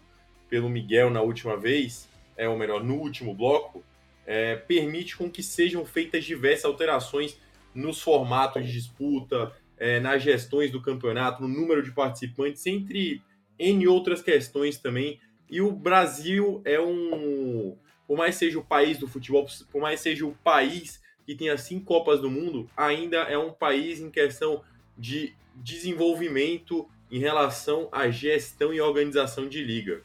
pelo 0.49 0.71
Miguel 0.71 1.11
na 1.11 1.21
última 1.21 1.57
vez, 1.57 2.09
é, 2.37 2.49
ou 2.49 2.57
melhor, 2.57 2.83
no 2.83 2.95
último 2.95 3.35
bloco, 3.35 3.85
é, 4.27 4.57
permite 4.57 5.17
com 5.17 5.31
que 5.31 5.43
sejam 5.43 5.85
feitas 5.85 6.25
diversas 6.25 6.65
alterações 6.65 7.39
nos 7.75 8.01
formatos 8.01 8.65
de 8.65 8.73
disputa, 8.73 9.53
é, 9.77 10.01
nas 10.01 10.23
gestões 10.23 10.71
do 10.71 10.81
campeonato, 10.81 11.43
no 11.43 11.49
número 11.49 11.83
de 11.83 11.91
participantes, 11.91 12.65
entre 12.67 13.21
N 13.59 13.87
outras 13.87 14.23
questões 14.23 14.79
também. 14.79 15.21
E 15.51 15.61
o 15.61 15.73
Brasil 15.73 16.63
é 16.65 16.81
um, 16.81 17.77
por 18.07 18.17
mais 18.17 18.35
seja 18.35 18.59
o 18.59 18.65
país 18.65 18.99
do 18.99 19.09
futebol, 19.09 19.47
por 19.71 19.81
mais 19.81 20.01
seja 20.01 20.27
o 20.27 20.35
país 20.45 21.03
que 21.27 21.35
tenha 21.35 21.57
cinco 21.57 21.87
Copas 21.87 22.21
do 22.21 22.31
Mundo, 22.31 22.69
ainda 22.77 23.19
é 23.19 23.39
um 23.39 23.53
país 23.53 24.01
em 24.01 24.11
questão 24.11 24.63
de 24.97 25.35
desenvolvimento 25.55 26.89
em 27.11 27.19
relação 27.19 27.89
à 27.91 28.11
gestão 28.11 28.73
e 28.75 28.81
organização 28.81 29.49
de 29.49 29.63
liga. 29.63 30.03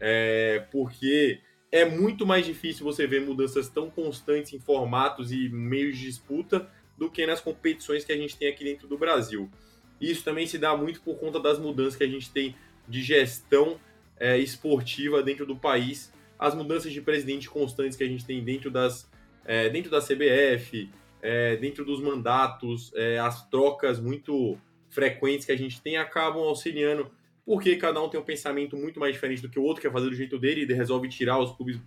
É, 0.00 0.66
porque 0.70 1.40
é 1.70 1.84
muito 1.84 2.26
mais 2.26 2.44
difícil 2.44 2.84
você 2.84 3.06
ver 3.06 3.20
mudanças 3.20 3.68
tão 3.68 3.90
constantes 3.90 4.52
em 4.52 4.58
formatos 4.58 5.32
e 5.32 5.48
meios 5.48 5.96
de 5.96 6.06
disputa 6.06 6.70
do 6.96 7.10
que 7.10 7.26
nas 7.26 7.40
competições 7.40 8.04
que 8.04 8.12
a 8.12 8.16
gente 8.16 8.36
tem 8.36 8.48
aqui 8.48 8.64
dentro 8.64 8.88
do 8.88 8.98
Brasil. 8.98 9.50
Isso 10.00 10.24
também 10.24 10.46
se 10.46 10.58
dá 10.58 10.76
muito 10.76 11.00
por 11.00 11.16
conta 11.18 11.40
das 11.40 11.58
mudanças 11.58 11.96
que 11.96 12.04
a 12.04 12.08
gente 12.08 12.30
tem 12.30 12.54
de 12.86 13.02
gestão 13.02 13.78
é, 14.18 14.38
esportiva 14.38 15.22
dentro 15.22 15.46
do 15.46 15.56
país 15.56 16.12
as 16.38 16.54
mudanças 16.54 16.92
de 16.92 17.00
presidente 17.00 17.48
constantes 17.48 17.96
que 17.96 18.04
a 18.04 18.06
gente 18.06 18.24
tem 18.24 18.42
dentro 18.42 18.70
das 18.70 19.10
é, 19.44 19.70
dentro 19.70 19.90
da 19.90 20.00
CBF, 20.00 20.90
é, 21.22 21.56
dentro 21.56 21.84
dos 21.84 22.00
mandatos, 22.00 22.92
é, 22.94 23.18
as 23.18 23.48
trocas 23.48 23.98
muito 23.98 24.58
frequentes 24.90 25.46
que 25.46 25.52
a 25.52 25.56
gente 25.56 25.80
tem 25.80 25.96
acabam 25.96 26.42
auxiliando, 26.42 27.10
porque 27.46 27.76
cada 27.76 28.02
um 28.02 28.10
tem 28.10 28.20
um 28.20 28.24
pensamento 28.24 28.76
muito 28.76 29.00
mais 29.00 29.14
diferente 29.14 29.40
do 29.40 29.48
que 29.48 29.58
o 29.58 29.62
outro, 29.62 29.80
quer 29.80 29.90
fazer 29.90 30.10
do 30.10 30.14
jeito 30.14 30.38
dele 30.38 30.70
e 30.70 30.74
resolve 30.74 31.08
tirar 31.08 31.38
os 31.38 31.52
clubes 31.52 31.80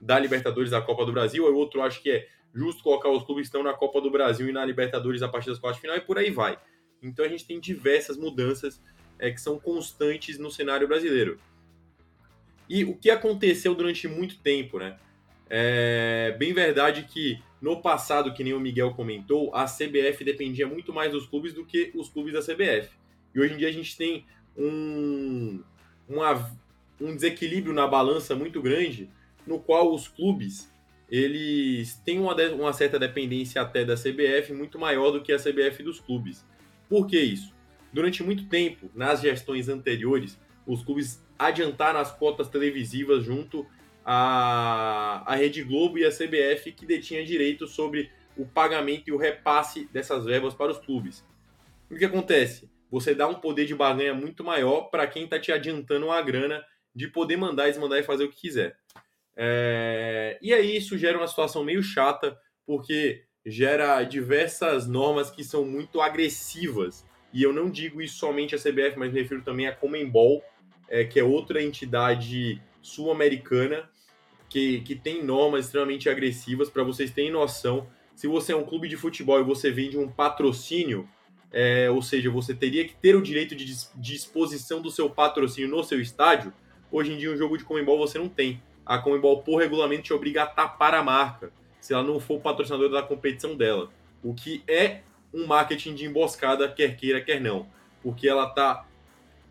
da 0.00 0.18
Libertadores 0.18 0.72
da 0.72 0.82
Copa 0.82 1.06
do 1.06 1.12
Brasil, 1.12 1.46
aí 1.46 1.52
o 1.52 1.56
outro 1.56 1.80
acha 1.82 2.00
que 2.00 2.10
é 2.10 2.26
justo 2.52 2.82
colocar 2.82 3.08
os 3.10 3.24
clubes 3.24 3.42
que 3.42 3.56
estão 3.56 3.62
na 3.62 3.72
Copa 3.72 4.00
do 4.00 4.10
Brasil 4.10 4.48
e 4.48 4.52
na 4.52 4.64
Libertadores 4.64 5.22
a 5.22 5.28
partir 5.28 5.50
das 5.50 5.58
quartas 5.58 5.76
de 5.76 5.82
final 5.82 5.96
e 5.96 6.00
por 6.00 6.18
aí 6.18 6.30
vai. 6.30 6.58
Então 7.02 7.24
a 7.24 7.28
gente 7.28 7.46
tem 7.46 7.60
diversas 7.60 8.16
mudanças 8.16 8.80
é, 9.18 9.30
que 9.30 9.40
são 9.40 9.58
constantes 9.58 10.38
no 10.38 10.50
cenário 10.50 10.86
brasileiro. 10.86 11.38
E 12.68 12.84
o 12.84 12.96
que 12.96 13.10
aconteceu 13.10 13.74
durante 13.74 14.08
muito 14.08 14.38
tempo, 14.38 14.78
né? 14.78 14.96
É 15.48 16.34
bem 16.38 16.52
verdade 16.52 17.06
que 17.10 17.38
no 17.60 17.80
passado, 17.80 18.32
que 18.32 18.42
nem 18.42 18.52
o 18.52 18.60
Miguel 18.60 18.92
comentou, 18.92 19.54
a 19.54 19.66
CBF 19.66 20.24
dependia 20.24 20.66
muito 20.66 20.92
mais 20.92 21.12
dos 21.12 21.26
clubes 21.26 21.52
do 21.52 21.64
que 21.64 21.92
os 21.94 22.08
clubes 22.08 22.32
da 22.32 22.40
CBF. 22.40 22.90
E 23.34 23.40
hoje 23.40 23.54
em 23.54 23.56
dia 23.56 23.68
a 23.68 23.72
gente 23.72 23.96
tem 23.96 24.24
um, 24.56 25.62
uma, 26.08 26.50
um 27.00 27.14
desequilíbrio 27.14 27.74
na 27.74 27.86
balança 27.86 28.34
muito 28.34 28.60
grande, 28.62 29.08
no 29.46 29.58
qual 29.58 29.92
os 29.92 30.08
clubes 30.08 30.72
eles 31.10 31.94
têm 32.04 32.18
uma, 32.18 32.34
uma 32.52 32.72
certa 32.72 32.98
dependência 32.98 33.60
até 33.60 33.84
da 33.84 33.94
CBF 33.94 34.52
muito 34.52 34.78
maior 34.78 35.10
do 35.10 35.22
que 35.22 35.32
a 35.32 35.38
CBF 35.38 35.82
dos 35.82 36.00
clubes. 36.00 36.44
Por 36.88 37.06
que 37.06 37.18
isso? 37.18 37.52
Durante 37.92 38.22
muito 38.22 38.46
tempo, 38.46 38.90
nas 38.94 39.20
gestões 39.20 39.68
anteriores, 39.68 40.38
os 40.66 40.82
clubes 40.82 41.24
adiantaram 41.38 42.00
as 42.00 42.10
cotas 42.10 42.48
televisivas 42.48 43.24
junto 43.24 43.66
à, 44.04 45.22
à 45.26 45.34
Rede 45.34 45.62
Globo 45.62 45.98
e 45.98 46.04
à 46.04 46.10
CBF, 46.10 46.72
que 46.72 46.86
detinha 46.86 47.24
direito 47.24 47.66
sobre 47.66 48.10
o 48.36 48.44
pagamento 48.44 49.08
e 49.08 49.12
o 49.12 49.16
repasse 49.16 49.88
dessas 49.92 50.24
verbas 50.24 50.54
para 50.54 50.72
os 50.72 50.78
clubes. 50.78 51.24
O 51.90 51.96
que 51.96 52.04
acontece? 52.04 52.68
Você 52.90 53.14
dá 53.14 53.26
um 53.26 53.34
poder 53.34 53.66
de 53.66 53.74
barganha 53.74 54.14
muito 54.14 54.44
maior 54.44 54.82
para 54.82 55.06
quem 55.06 55.24
está 55.24 55.38
te 55.38 55.52
adiantando 55.52 56.06
uma 56.06 56.20
grana 56.22 56.64
de 56.94 57.08
poder 57.08 57.36
mandar, 57.36 57.66
desmandar 57.66 57.98
e 57.98 58.04
fazer 58.04 58.24
o 58.24 58.30
que 58.30 58.40
quiser. 58.40 58.76
É... 59.36 60.38
E 60.40 60.52
aí 60.54 60.76
isso 60.76 60.96
gera 60.96 61.18
uma 61.18 61.26
situação 61.26 61.64
meio 61.64 61.82
chata, 61.82 62.38
porque 62.66 63.24
gera 63.44 64.02
diversas 64.04 64.86
normas 64.86 65.30
que 65.30 65.42
são 65.42 65.64
muito 65.64 66.00
agressivas. 66.00 67.04
E 67.32 67.42
eu 67.42 67.52
não 67.52 67.68
digo 67.68 68.00
isso 68.00 68.16
somente 68.16 68.54
a 68.54 68.58
CBF, 68.58 68.96
mas 68.96 69.12
me 69.12 69.20
refiro 69.20 69.42
também 69.42 69.66
a 69.66 69.74
Comembol, 69.74 70.42
é, 70.94 71.02
que 71.02 71.18
é 71.18 71.24
outra 71.24 71.60
entidade 71.60 72.62
sul-americana 72.80 73.90
que, 74.48 74.80
que 74.82 74.94
tem 74.94 75.24
normas 75.24 75.64
extremamente 75.64 76.08
agressivas. 76.08 76.70
Para 76.70 76.84
vocês 76.84 77.10
terem 77.10 77.32
noção, 77.32 77.88
se 78.14 78.28
você 78.28 78.52
é 78.52 78.56
um 78.56 78.62
clube 78.62 78.86
de 78.86 78.96
futebol 78.96 79.40
e 79.40 79.42
você 79.42 79.72
vende 79.72 79.98
um 79.98 80.08
patrocínio, 80.08 81.08
é, 81.50 81.90
ou 81.90 82.00
seja, 82.00 82.30
você 82.30 82.54
teria 82.54 82.86
que 82.86 82.94
ter 82.94 83.16
o 83.16 83.22
direito 83.22 83.56
de, 83.56 84.14
exposição 84.14 84.80
do 84.80 84.88
seu 84.88 85.10
patrocínio 85.10 85.68
no 85.68 85.82
seu 85.82 86.00
estádio, 86.00 86.52
hoje 86.92 87.12
em 87.12 87.18
dia 87.18 87.32
um 87.32 87.36
jogo 87.36 87.58
de 87.58 87.64
Comembol 87.64 87.98
você 87.98 88.16
não 88.16 88.28
tem. 88.28 88.62
A 88.86 88.96
Comembol, 88.98 89.42
por 89.42 89.60
regulamento, 89.60 90.02
te 90.04 90.12
obriga 90.12 90.44
a 90.44 90.46
tapar 90.46 90.94
a 90.94 91.02
marca 91.02 91.52
se 91.80 91.92
ela 91.92 92.04
não 92.04 92.20
for 92.20 92.40
patrocinadora 92.40 92.90
da 92.90 93.02
competição 93.02 93.56
dela. 93.56 93.90
O 94.22 94.32
que 94.32 94.62
é 94.68 95.00
um 95.32 95.44
marketing 95.44 95.96
de 95.96 96.06
emboscada, 96.06 96.68
quer 96.68 96.96
queira, 96.96 97.20
quer 97.20 97.40
não. 97.40 97.66
Porque 98.00 98.28
ela 98.28 98.46
está 98.46 98.86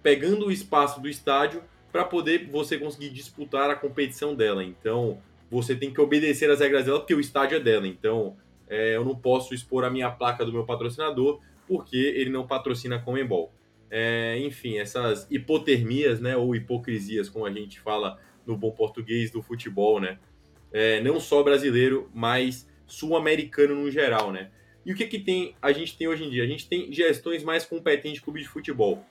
pegando 0.03 0.47
o 0.47 0.51
espaço 0.51 1.01
do 1.01 1.09
estádio 1.09 1.63
para 1.91 2.03
poder 2.03 2.47
você 2.49 2.77
conseguir 2.77 3.09
disputar 3.09 3.69
a 3.69 3.75
competição 3.75 4.35
dela. 4.35 4.63
Então, 4.63 5.19
você 5.49 5.75
tem 5.75 5.93
que 5.93 6.01
obedecer 6.01 6.49
às 6.49 6.59
regras 6.59 6.85
dela, 6.85 6.99
porque 6.99 7.15
o 7.15 7.19
estádio 7.19 7.57
é 7.57 7.59
dela. 7.59 7.87
Então, 7.87 8.35
é, 8.67 8.95
eu 8.95 9.05
não 9.05 9.15
posso 9.15 9.53
expor 9.53 9.85
a 9.85 9.89
minha 9.89 10.11
placa 10.11 10.45
do 10.45 10.51
meu 10.51 10.65
patrocinador, 10.65 11.39
porque 11.67 11.95
ele 11.95 12.29
não 12.29 12.45
patrocina 12.45 12.97
a 12.97 12.99
Comembol. 12.99 13.53
É, 13.89 14.39
enfim, 14.39 14.77
essas 14.77 15.27
hipotermias, 15.29 16.19
né, 16.19 16.35
ou 16.35 16.55
hipocrisias, 16.55 17.29
como 17.29 17.45
a 17.45 17.51
gente 17.51 17.79
fala 17.79 18.19
no 18.45 18.57
bom 18.57 18.71
português 18.71 19.29
do 19.29 19.41
futebol, 19.41 19.99
né? 19.99 20.17
É, 20.71 20.99
não 21.01 21.19
só 21.19 21.43
brasileiro, 21.43 22.09
mas 22.13 22.67
sul-americano 22.87 23.75
no 23.75 23.91
geral, 23.91 24.31
né? 24.31 24.49
E 24.83 24.91
o 24.91 24.95
que 24.95 25.05
que 25.05 25.19
tem 25.19 25.55
a 25.61 25.71
gente 25.71 25.95
tem 25.95 26.07
hoje 26.07 26.23
em 26.23 26.29
dia? 26.29 26.43
A 26.43 26.47
gente 26.47 26.67
tem 26.67 26.91
gestões 26.91 27.43
mais 27.43 27.65
competentes 27.65 28.15
de 28.15 28.21
clubes 28.21 28.43
de 28.43 28.49
futebol. 28.49 29.05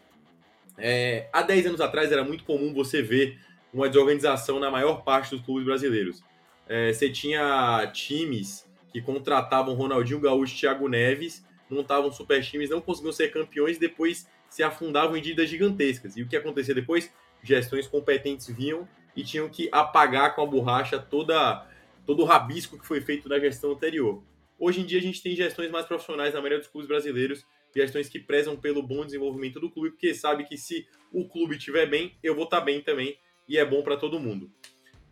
É, 0.85 1.29
há 1.33 1.43
10 1.43 1.67
anos 1.67 1.81
atrás 1.81 2.11
era 2.11 2.25
muito 2.25 2.43
comum 2.43 2.75
você 2.75 3.01
ver 3.01 3.39
uma 3.73 3.89
desorganização 3.89 4.59
na 4.59 4.69
maior 4.69 5.05
parte 5.05 5.31
dos 5.31 5.41
clubes 5.41 5.65
brasileiros. 5.65 6.25
É, 6.69 6.93
você 6.93 7.09
tinha 7.09 7.89
times 7.95 8.69
que 8.93 9.01
contratavam 9.01 9.75
Ronaldinho 9.75 10.19
Gaúcho 10.19 10.57
e 10.57 10.59
Thiago 10.59 10.89
Neves, 10.89 11.47
montavam 11.71 12.11
super 12.11 12.43
times, 12.43 12.69
não 12.69 12.81
conseguiam 12.81 13.13
ser 13.13 13.29
campeões 13.29 13.77
e 13.77 13.81
depois 13.81 14.29
se 14.49 14.65
afundavam 14.65 15.17
em 15.17 15.23
dívidas 15.23 15.49
gigantescas. 15.49 16.17
E 16.17 16.23
o 16.23 16.29
que 16.29 16.37
acontecia 16.37 16.75
depois? 16.75 17.13
Gestões 17.45 17.87
competentes 17.87 18.49
vinham 18.49 18.87
e 19.15 19.23
tinham 19.23 19.49
que 19.49 19.69
apagar 19.71 20.35
com 20.35 20.43
a 20.43 20.47
borracha 20.47 20.99
toda, 20.99 21.65
todo 22.05 22.23
o 22.23 22.25
rabisco 22.25 22.77
que 22.77 22.87
foi 22.87 23.01
feito 23.01 23.29
na 23.29 23.39
gestão 23.39 23.71
anterior. 23.71 24.21
Hoje 24.59 24.81
em 24.81 24.85
dia 24.85 24.99
a 24.99 25.03
gente 25.03 25.23
tem 25.23 25.37
gestões 25.37 25.71
mais 25.71 25.87
profissionais 25.87 26.35
na 26.35 26.41
maioria 26.41 26.59
dos 26.59 26.67
clubes 26.67 26.89
brasileiros 26.89 27.47
gestões 27.74 28.09
que 28.09 28.19
prezam 28.19 28.57
pelo 28.57 28.82
bom 28.82 29.05
desenvolvimento 29.05 29.61
do 29.61 29.70
clube, 29.70 29.90
porque 29.90 30.15
sabe 30.15 30.44
que 30.44 30.57
se 30.57 30.86
o 31.12 31.28
clube 31.28 31.57
estiver 31.57 31.86
bem, 31.86 32.15
eu 32.23 32.35
vou 32.35 32.44
estar 32.44 32.59
tá 32.59 32.65
bem 32.65 32.81
também 32.81 33.19
e 33.49 33.59
é 33.59 33.65
bom 33.65 33.82
para 33.82 33.97
todo 33.97 34.20
mundo. 34.20 34.51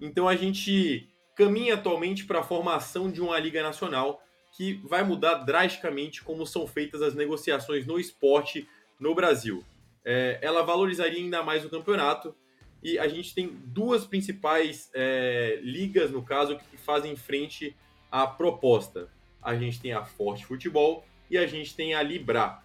Então 0.00 0.28
a 0.28 0.36
gente 0.36 1.08
caminha 1.36 1.74
atualmente 1.74 2.24
para 2.24 2.40
a 2.40 2.42
formação 2.44 3.10
de 3.10 3.20
uma 3.20 3.38
liga 3.38 3.62
nacional 3.62 4.22
que 4.56 4.74
vai 4.84 5.02
mudar 5.02 5.36
drasticamente 5.36 6.22
como 6.22 6.46
são 6.46 6.66
feitas 6.66 7.02
as 7.02 7.14
negociações 7.14 7.86
no 7.86 7.98
esporte 7.98 8.68
no 8.98 9.14
Brasil. 9.14 9.64
É, 10.04 10.38
ela 10.42 10.62
valorizaria 10.62 11.18
ainda 11.18 11.42
mais 11.42 11.64
o 11.64 11.70
campeonato 11.70 12.34
e 12.82 12.98
a 12.98 13.06
gente 13.08 13.34
tem 13.34 13.48
duas 13.48 14.06
principais 14.06 14.90
é, 14.94 15.58
ligas, 15.62 16.10
no 16.10 16.22
caso, 16.22 16.58
que 16.70 16.76
fazem 16.78 17.14
frente 17.14 17.76
à 18.10 18.26
proposta. 18.26 19.08
A 19.42 19.54
gente 19.54 19.80
tem 19.80 19.92
a 19.92 20.04
Forte 20.04 20.46
Futebol 20.46 21.04
e 21.30 21.38
a 21.38 21.46
gente 21.46 21.74
tem 21.74 21.94
a 21.94 22.02
Libra. 22.02 22.58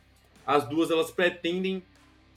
As 0.45 0.67
duas 0.67 0.89
elas 0.91 1.11
pretendem 1.11 1.83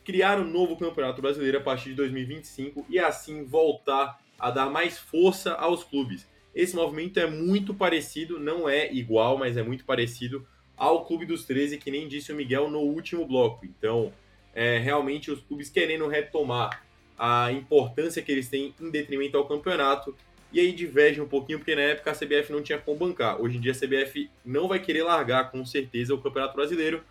criar 0.04 0.38
um 0.38 0.44
novo 0.44 0.76
Campeonato 0.76 1.20
Brasileiro 1.20 1.58
a 1.58 1.60
partir 1.60 1.90
de 1.90 1.96
2025 1.96 2.86
e 2.88 2.98
assim 2.98 3.44
voltar 3.44 4.18
a 4.38 4.50
dar 4.50 4.70
mais 4.70 4.98
força 4.98 5.52
aos 5.54 5.82
clubes. 5.82 6.26
Esse 6.54 6.74
movimento 6.74 7.20
é 7.20 7.26
muito 7.26 7.74
parecido, 7.74 8.38
não 8.38 8.68
é 8.68 8.92
igual, 8.92 9.36
mas 9.36 9.56
é 9.56 9.62
muito 9.62 9.84
parecido 9.84 10.46
ao 10.76 11.04
Clube 11.04 11.26
dos 11.26 11.44
13, 11.44 11.78
que 11.78 11.90
nem 11.90 12.08
disse 12.08 12.32
o 12.32 12.36
Miguel 12.36 12.70
no 12.70 12.80
último 12.80 13.26
bloco. 13.26 13.66
Então, 13.66 14.12
é 14.54 14.78
realmente 14.78 15.30
os 15.30 15.40
clubes 15.40 15.68
querendo 15.68 16.06
retomar 16.08 16.84
a 17.18 17.52
importância 17.52 18.22
que 18.22 18.30
eles 18.30 18.48
têm 18.48 18.74
em 18.80 18.90
detrimento 18.90 19.36
ao 19.36 19.46
campeonato 19.46 20.16
e 20.52 20.60
aí 20.60 20.72
diverge 20.72 21.20
um 21.20 21.28
pouquinho, 21.28 21.58
porque 21.58 21.74
na 21.74 21.82
época 21.82 22.10
a 22.10 22.14
CBF 22.14 22.50
não 22.50 22.62
tinha 22.62 22.78
como 22.78 22.98
bancar. 22.98 23.40
Hoje 23.40 23.58
em 23.58 23.60
dia 23.60 23.72
a 23.72 23.74
CBF 23.74 24.30
não 24.44 24.66
vai 24.66 24.78
querer 24.78 25.02
largar 25.02 25.50
com 25.50 25.64
certeza 25.64 26.14
o 26.14 26.18
Campeonato 26.18 26.54
Brasileiro, 26.54 27.02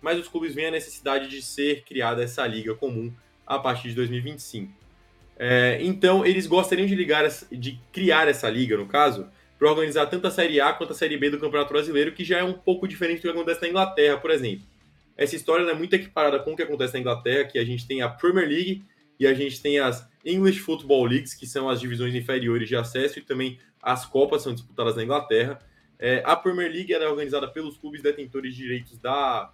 mas 0.00 0.18
os 0.18 0.28
clubes 0.28 0.54
veem 0.54 0.68
a 0.68 0.72
necessidade 0.72 1.28
de 1.28 1.40
ser 1.40 1.82
criada 1.84 2.22
essa 2.22 2.46
liga 2.46 2.74
comum 2.74 3.12
a 3.46 3.58
partir 3.58 3.88
de 3.88 3.94
2025. 3.94 4.72
É, 5.38 5.78
então 5.80 6.24
eles 6.26 6.46
gostariam 6.46 6.86
de, 6.86 6.94
ligar, 6.94 7.26
de 7.50 7.80
criar 7.92 8.28
essa 8.28 8.48
liga, 8.50 8.76
no 8.76 8.86
caso, 8.86 9.26
para 9.58 9.70
organizar 9.70 10.06
tanto 10.06 10.26
a 10.26 10.30
Série 10.30 10.60
A 10.60 10.72
quanto 10.72 10.92
a 10.92 10.94
Série 10.94 11.16
B 11.16 11.30
do 11.30 11.38
Campeonato 11.38 11.72
Brasileiro, 11.72 12.12
que 12.12 12.24
já 12.24 12.38
é 12.38 12.44
um 12.44 12.52
pouco 12.52 12.86
diferente 12.86 13.18
do 13.18 13.22
que 13.22 13.28
acontece 13.28 13.62
na 13.62 13.68
Inglaterra, 13.68 14.18
por 14.18 14.30
exemplo. 14.30 14.66
Essa 15.16 15.36
história 15.36 15.68
é 15.70 15.74
muito 15.74 15.94
equiparada 15.94 16.38
com 16.40 16.52
o 16.52 16.56
que 16.56 16.62
acontece 16.62 16.94
na 16.94 17.00
Inglaterra, 17.00 17.44
que 17.44 17.58
a 17.58 17.64
gente 17.64 17.86
tem 17.86 18.02
a 18.02 18.08
Premier 18.08 18.48
League 18.48 18.84
e 19.18 19.26
a 19.26 19.34
gente 19.34 19.60
tem 19.62 19.78
as 19.78 20.06
English 20.24 20.60
Football 20.60 21.06
Leagues, 21.06 21.34
que 21.34 21.46
são 21.46 21.68
as 21.68 21.80
divisões 21.80 22.14
inferiores 22.14 22.68
de 22.68 22.76
acesso, 22.76 23.18
e 23.18 23.22
também 23.22 23.58
as 23.82 24.06
Copas 24.06 24.42
são 24.42 24.54
disputadas 24.54 24.96
na 24.96 25.02
Inglaterra. 25.02 25.58
É, 25.98 26.22
a 26.24 26.36
Premier 26.36 26.70
League 26.70 26.92
é 26.92 27.08
organizada 27.08 27.48
pelos 27.48 27.76
clubes 27.76 28.02
detentores 28.02 28.54
de 28.54 28.62
direitos 28.62 28.98
da, 28.98 29.52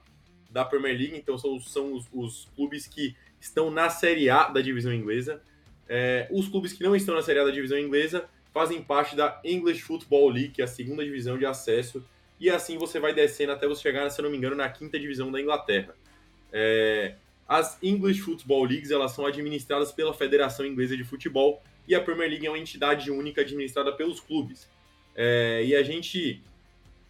da 0.51 0.65
Premier 0.65 0.97
League, 0.97 1.17
então 1.17 1.37
são, 1.39 1.61
são 1.61 1.95
os, 1.95 2.07
os 2.13 2.49
clubes 2.55 2.87
que 2.87 3.17
estão 3.41 3.71
na 3.71 3.91
Série 3.91 4.31
A 4.31 4.49
da 4.49 4.61
divisão 4.61 4.93
inglesa. 4.93 5.43
É, 5.89 6.29
os 6.31 6.49
clubes 6.49 6.73
que 6.73 6.83
não 6.83 6.95
estão 6.95 7.15
na 7.15 7.23
Série 7.23 7.39
A 7.39 7.45
da 7.45 7.51
divisão 7.51 7.79
inglesa 7.79 8.29
fazem 8.53 8.83
parte 8.83 9.15
da 9.15 9.41
English 9.45 9.83
Football 9.83 10.31
League, 10.31 10.51
que 10.51 10.61
é 10.61 10.65
a 10.65 10.69
segunda 10.69 11.05
divisão 11.05 11.39
de 11.39 11.47
acesso, 11.47 12.05
e 12.41 12.49
assim 12.51 12.79
você 12.79 13.01
vai 13.01 13.15
descendo 13.15 13.53
até 13.53 13.67
você 13.67 13.83
chegar, 13.83 14.09
se 14.11 14.21
eu 14.21 14.25
não 14.25 14.31
me 14.31 14.37
engano, 14.37 14.57
na 14.57 14.69
quinta 14.69 14.99
divisão 14.99 15.31
da 15.31 15.41
Inglaterra. 15.41 15.95
É, 16.53 17.15
as 17.49 17.79
English 17.83 18.21
Football 18.21 18.67
Leagues 18.67 18.91
elas 18.91 19.13
são 19.13 19.25
administradas 19.25 19.91
pela 19.91 20.13
Federação 20.13 20.67
Inglesa 20.67 20.95
de 20.97 21.03
Futebol 21.03 21.63
e 21.87 21.95
a 21.95 22.01
Premier 22.01 22.29
League 22.29 22.47
é 22.47 22.51
uma 22.51 22.59
entidade 22.59 23.11
única 23.11 23.41
administrada 23.41 23.91
pelos 23.91 24.21
clubes. 24.21 24.69
É, 25.17 25.65
e 25.65 25.75
a 25.75 25.83
gente 25.83 26.43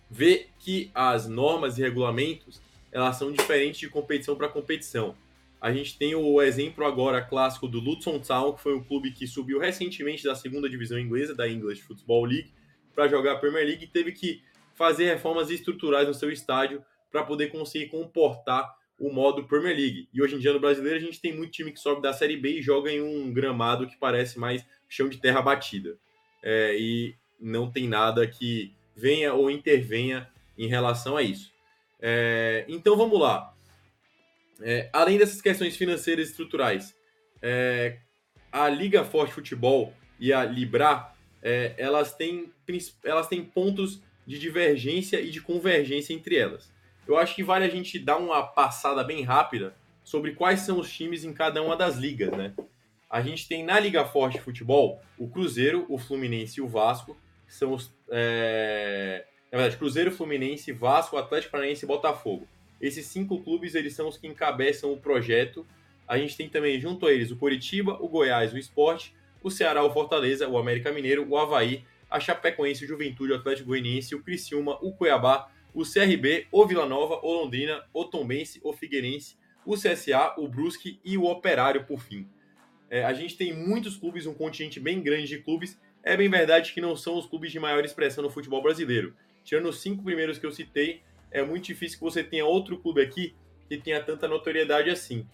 vê 0.08 0.46
que 0.60 0.90
as 0.94 1.26
normas 1.26 1.76
e 1.76 1.82
regulamentos 1.82 2.60
elas 2.92 3.16
são 3.16 3.32
diferentes 3.32 3.80
de 3.80 3.88
competição 3.88 4.36
para 4.36 4.48
competição. 4.48 5.14
A 5.60 5.72
gente 5.72 5.98
tem 5.98 6.14
o 6.14 6.40
exemplo 6.40 6.86
agora 6.86 7.20
clássico 7.20 7.66
do 7.66 7.80
Luton 7.80 8.20
Town, 8.20 8.52
que 8.52 8.62
foi 8.62 8.76
um 8.76 8.82
clube 8.82 9.10
que 9.10 9.26
subiu 9.26 9.58
recentemente 9.58 10.22
da 10.22 10.36
segunda 10.36 10.70
divisão 10.70 10.98
inglesa, 10.98 11.34
da 11.34 11.48
English 11.48 11.82
Football 11.82 12.26
League, 12.26 12.52
para 12.94 13.08
jogar 13.08 13.32
a 13.32 13.36
Premier 13.38 13.66
League 13.66 13.84
e 13.84 13.88
teve 13.88 14.12
que 14.12 14.40
fazer 14.74 15.06
reformas 15.06 15.50
estruturais 15.50 16.06
no 16.06 16.14
seu 16.14 16.30
estádio 16.30 16.82
para 17.10 17.24
poder 17.24 17.48
conseguir 17.48 17.86
comportar 17.86 18.77
o 18.98 19.12
modo 19.12 19.44
Premier 19.44 19.76
League. 19.76 20.08
E 20.12 20.20
hoje 20.20 20.34
em 20.34 20.38
dia 20.38 20.52
no 20.52 20.60
brasileiro 20.60 20.96
a 20.96 21.00
gente 21.00 21.20
tem 21.20 21.34
muito 21.34 21.52
time 21.52 21.70
que 21.70 21.78
sobe 21.78 22.02
da 22.02 22.12
Série 22.12 22.36
B 22.36 22.58
e 22.58 22.62
joga 22.62 22.90
em 22.90 23.00
um 23.00 23.32
gramado 23.32 23.86
que 23.86 23.96
parece 23.96 24.38
mais 24.38 24.66
chão 24.88 25.08
de 25.08 25.18
terra 25.18 25.40
batida. 25.40 25.96
É, 26.42 26.76
e 26.76 27.14
não 27.40 27.70
tem 27.70 27.88
nada 27.88 28.26
que 28.26 28.74
venha 28.96 29.32
ou 29.32 29.50
intervenha 29.50 30.28
em 30.56 30.66
relação 30.66 31.16
a 31.16 31.22
isso. 31.22 31.52
É, 32.00 32.64
então 32.68 32.96
vamos 32.96 33.18
lá. 33.20 33.54
É, 34.60 34.90
além 34.92 35.16
dessas 35.16 35.40
questões 35.40 35.76
financeiras 35.76 36.26
e 36.26 36.30
estruturais, 36.30 36.96
é, 37.40 37.98
a 38.50 38.68
Liga 38.68 39.04
Forte 39.04 39.32
Futebol 39.32 39.92
e 40.18 40.32
a 40.32 40.44
Libra 40.44 41.12
é, 41.40 41.74
elas, 41.78 42.12
têm, 42.14 42.52
elas 43.04 43.28
têm 43.28 43.44
pontos 43.44 44.02
de 44.26 44.38
divergência 44.38 45.20
e 45.20 45.30
de 45.30 45.40
convergência 45.40 46.12
entre 46.12 46.36
elas 46.36 46.76
eu 47.08 47.16
acho 47.16 47.34
que 47.34 47.42
vale 47.42 47.64
a 47.64 47.68
gente 47.70 47.98
dar 47.98 48.18
uma 48.18 48.42
passada 48.42 49.02
bem 49.02 49.22
rápida 49.22 49.74
sobre 50.04 50.32
quais 50.32 50.60
são 50.60 50.78
os 50.78 50.92
times 50.92 51.24
em 51.24 51.32
cada 51.32 51.62
uma 51.62 51.74
das 51.74 51.96
ligas, 51.96 52.30
né? 52.30 52.54
A 53.10 53.22
gente 53.22 53.48
tem 53.48 53.64
na 53.64 53.80
Liga 53.80 54.04
Forte 54.04 54.34
de 54.34 54.44
Futebol 54.44 55.00
o 55.18 55.28
Cruzeiro, 55.28 55.86
o 55.88 55.96
Fluminense 55.96 56.60
e 56.60 56.62
o 56.62 56.68
Vasco, 56.68 57.16
que 57.46 57.54
são 57.54 57.72
os. 57.72 57.90
É... 58.10 59.24
Na 59.50 59.58
verdade, 59.58 59.78
Cruzeiro, 59.78 60.10
Fluminense, 60.10 60.70
Vasco, 60.72 61.16
Atlético 61.16 61.52
Paranaense 61.52 61.86
e 61.86 61.88
Botafogo. 61.88 62.46
Esses 62.78 63.06
cinco 63.06 63.42
clubes 63.42 63.74
eles 63.74 63.94
são 63.94 64.06
os 64.08 64.18
que 64.18 64.26
encabeçam 64.26 64.92
o 64.92 64.98
projeto. 64.98 65.66
A 66.06 66.18
gente 66.18 66.36
tem 66.36 66.48
também 66.48 66.78
junto 66.78 67.06
a 67.06 67.12
eles 67.12 67.30
o 67.30 67.36
Coritiba, 67.36 67.96
o 68.00 68.08
Goiás, 68.08 68.52
o 68.52 68.58
Esporte, 68.58 69.14
o 69.42 69.50
Ceará, 69.50 69.82
o 69.82 69.90
Fortaleza, 69.90 70.46
o 70.46 70.58
América 70.58 70.92
Mineiro, 70.92 71.26
o 71.26 71.38
Havaí, 71.38 71.84
a 72.10 72.20
Chapecoense, 72.20 72.84
o 72.84 72.88
Juventude, 72.88 73.32
o 73.32 73.36
Atlético 73.36 73.68
Goianiense, 73.68 74.14
o 74.14 74.22
Criciúma, 74.22 74.78
o 74.82 74.92
Cuiabá, 74.92 75.48
o 75.74 75.82
CRB, 75.82 76.46
o 76.50 76.66
Vila 76.66 76.86
Nova, 76.86 77.20
o 77.22 77.32
Londrina, 77.32 77.84
o 77.92 78.04
Tombense, 78.04 78.60
o 78.62 78.72
Figueirense, 78.72 79.36
o 79.64 79.74
CSA, 79.74 80.34
o 80.38 80.48
Brusque 80.48 81.00
e 81.04 81.18
o 81.18 81.24
Operário, 81.24 81.84
por 81.84 82.00
fim. 82.00 82.26
É, 82.90 83.04
a 83.04 83.12
gente 83.12 83.36
tem 83.36 83.52
muitos 83.52 83.96
clubes, 83.96 84.26
um 84.26 84.34
contingente 84.34 84.80
bem 84.80 85.02
grande 85.02 85.28
de 85.28 85.38
clubes. 85.38 85.78
É 86.02 86.16
bem 86.16 86.28
verdade 86.28 86.72
que 86.72 86.80
não 86.80 86.96
são 86.96 87.18
os 87.18 87.26
clubes 87.26 87.52
de 87.52 87.60
maior 87.60 87.84
expressão 87.84 88.24
no 88.24 88.30
futebol 88.30 88.62
brasileiro. 88.62 89.14
Tirando 89.44 89.68
os 89.68 89.80
cinco 89.80 90.02
primeiros 90.02 90.38
que 90.38 90.46
eu 90.46 90.52
citei, 90.52 91.02
é 91.30 91.42
muito 91.42 91.64
difícil 91.64 91.98
que 91.98 92.04
você 92.04 92.24
tenha 92.24 92.46
outro 92.46 92.78
clube 92.78 93.02
aqui 93.02 93.34
que 93.68 93.76
tenha 93.76 94.02
tanta 94.02 94.26
notoriedade 94.26 94.88
assim. 94.88 95.26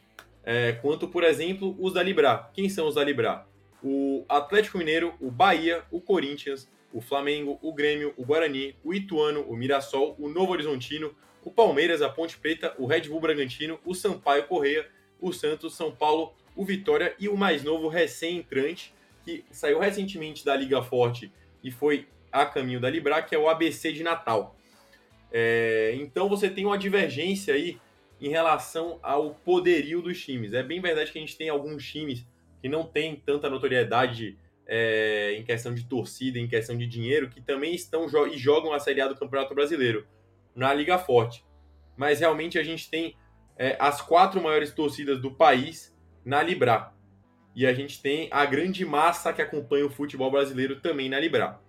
É, 0.42 0.72
quanto, 0.72 1.08
por 1.08 1.22
exemplo, 1.22 1.76
os 1.78 1.94
da 1.94 2.02
Libra. 2.02 2.50
Quem 2.52 2.68
são 2.68 2.88
os 2.88 2.96
da 2.96 3.04
Libra? 3.04 3.46
O 3.82 4.24
Atlético 4.28 4.78
Mineiro, 4.78 5.14
o 5.20 5.30
Bahia, 5.30 5.84
o 5.90 6.00
Corinthians, 6.00 6.68
o 6.94 7.00
Flamengo, 7.00 7.58
o 7.60 7.74
Grêmio, 7.74 8.14
o 8.16 8.24
Guarani, 8.24 8.76
o 8.84 8.94
Ituano, 8.94 9.42
o 9.42 9.56
Mirassol, 9.56 10.14
o 10.16 10.28
Novo 10.28 10.52
Horizontino, 10.52 11.12
o 11.44 11.50
Palmeiras, 11.50 12.00
a 12.00 12.08
Ponte 12.08 12.38
Preta, 12.38 12.72
o 12.78 12.86
Red 12.86 13.02
Bull 13.02 13.20
Bragantino, 13.20 13.80
o 13.84 13.94
Sampaio 13.94 14.44
Correia, 14.44 14.88
o 15.20 15.32
Santos, 15.32 15.74
São 15.74 15.90
Paulo, 15.90 16.32
o 16.54 16.64
Vitória 16.64 17.14
e 17.18 17.28
o 17.28 17.36
mais 17.36 17.64
novo 17.64 17.88
recém-entrante, 17.88 18.94
que 19.24 19.44
saiu 19.50 19.80
recentemente 19.80 20.44
da 20.44 20.54
Liga 20.54 20.80
Forte 20.82 21.32
e 21.64 21.70
foi 21.70 22.06
a 22.30 22.46
caminho 22.46 22.80
da 22.80 22.88
Libra, 22.88 23.20
que 23.22 23.34
é 23.34 23.38
o 23.38 23.48
ABC 23.48 23.92
de 23.92 24.04
Natal. 24.04 24.56
É, 25.32 25.94
então 25.96 26.28
você 26.28 26.48
tem 26.48 26.64
uma 26.64 26.78
divergência 26.78 27.54
aí 27.54 27.76
em 28.20 28.28
relação 28.28 29.00
ao 29.02 29.34
poderio 29.34 30.00
dos 30.00 30.22
times. 30.22 30.52
É 30.52 30.62
bem 30.62 30.80
verdade 30.80 31.10
que 31.10 31.18
a 31.18 31.20
gente 31.20 31.36
tem 31.36 31.48
alguns 31.48 31.84
times 31.84 32.24
que 32.62 32.68
não 32.68 32.84
têm 32.84 33.16
tanta 33.16 33.50
notoriedade 33.50 34.38
é, 34.66 35.34
em 35.38 35.44
questão 35.44 35.74
de 35.74 35.84
torcida, 35.84 36.38
em 36.38 36.48
questão 36.48 36.76
de 36.76 36.86
dinheiro, 36.86 37.28
que 37.28 37.40
também 37.40 37.74
estão 37.74 38.06
e 38.26 38.38
jogam 38.38 38.72
a 38.72 38.80
Série 38.80 39.00
A 39.00 39.08
do 39.08 39.16
Campeonato 39.16 39.54
Brasileiro 39.54 40.06
na 40.54 40.72
Liga 40.72 40.98
Forte. 40.98 41.44
Mas 41.96 42.20
realmente 42.20 42.58
a 42.58 42.64
gente 42.64 42.88
tem 42.90 43.16
é, 43.56 43.76
as 43.78 44.00
quatro 44.00 44.42
maiores 44.42 44.72
torcidas 44.72 45.20
do 45.20 45.30
país 45.30 45.94
na 46.24 46.42
Libra. 46.42 46.92
E 47.54 47.66
a 47.66 47.72
gente 47.72 48.02
tem 48.02 48.28
a 48.30 48.44
grande 48.44 48.84
massa 48.84 49.32
que 49.32 49.40
acompanha 49.40 49.86
o 49.86 49.90
futebol 49.90 50.30
brasileiro 50.30 50.80
também 50.80 51.08
na 51.08 51.20
Libra. 51.20 51.60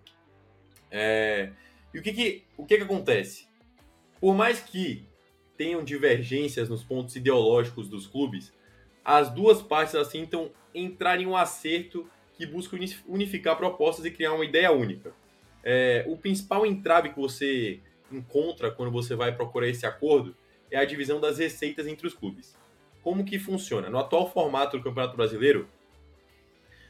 É, 0.90 1.52
e 1.94 2.00
o 2.00 2.02
que, 2.02 2.14
que, 2.14 2.44
o 2.58 2.66
que, 2.66 2.78
que 2.78 2.84
acontece? 2.84 3.48
Por 4.20 4.34
mais 4.34 4.60
que 4.60 5.08
tenham 5.58 5.84
divergências 5.84 6.70
nos 6.70 6.84
pontos 6.84 7.16
ideológicos 7.16 7.88
dos 7.88 8.08
clubes, 8.08 8.54
as 9.04 9.30
duas 9.30 9.62
partes 9.62 10.08
tentam 10.08 10.52
entrar 10.74 11.22
em 11.22 11.28
um 11.28 11.38
acerto 11.38 12.10
que 12.38 12.46
busca 12.46 12.78
unificar 13.08 13.56
propostas 13.58 14.06
e 14.06 14.12
criar 14.12 14.34
uma 14.34 14.46
ideia 14.46 14.72
única. 14.72 15.14
É, 15.64 16.06
o 16.08 16.18
principal 16.18 16.66
entrave 16.66 17.10
que 17.10 17.20
você 17.20 17.80
encontra 18.12 18.70
quando 18.70 18.92
você 18.92 19.16
vai 19.16 19.36
procurar 19.36 19.68
esse 19.68 19.86
acordo 19.86 20.36
é 20.70 20.78
a 20.78 20.86
divisão 20.86 21.20
das 21.20 21.38
receitas 21.38 21.88
entre 21.88 22.06
os 22.06 22.14
clubes. 22.14 22.56
Como 23.02 23.26
que 23.26 23.40
funciona? 23.40 23.90
No 23.90 23.98
atual 23.98 24.32
formato 24.32 24.78
do 24.78 24.84
Campeonato 24.84 25.16
Brasileiro, 25.16 25.70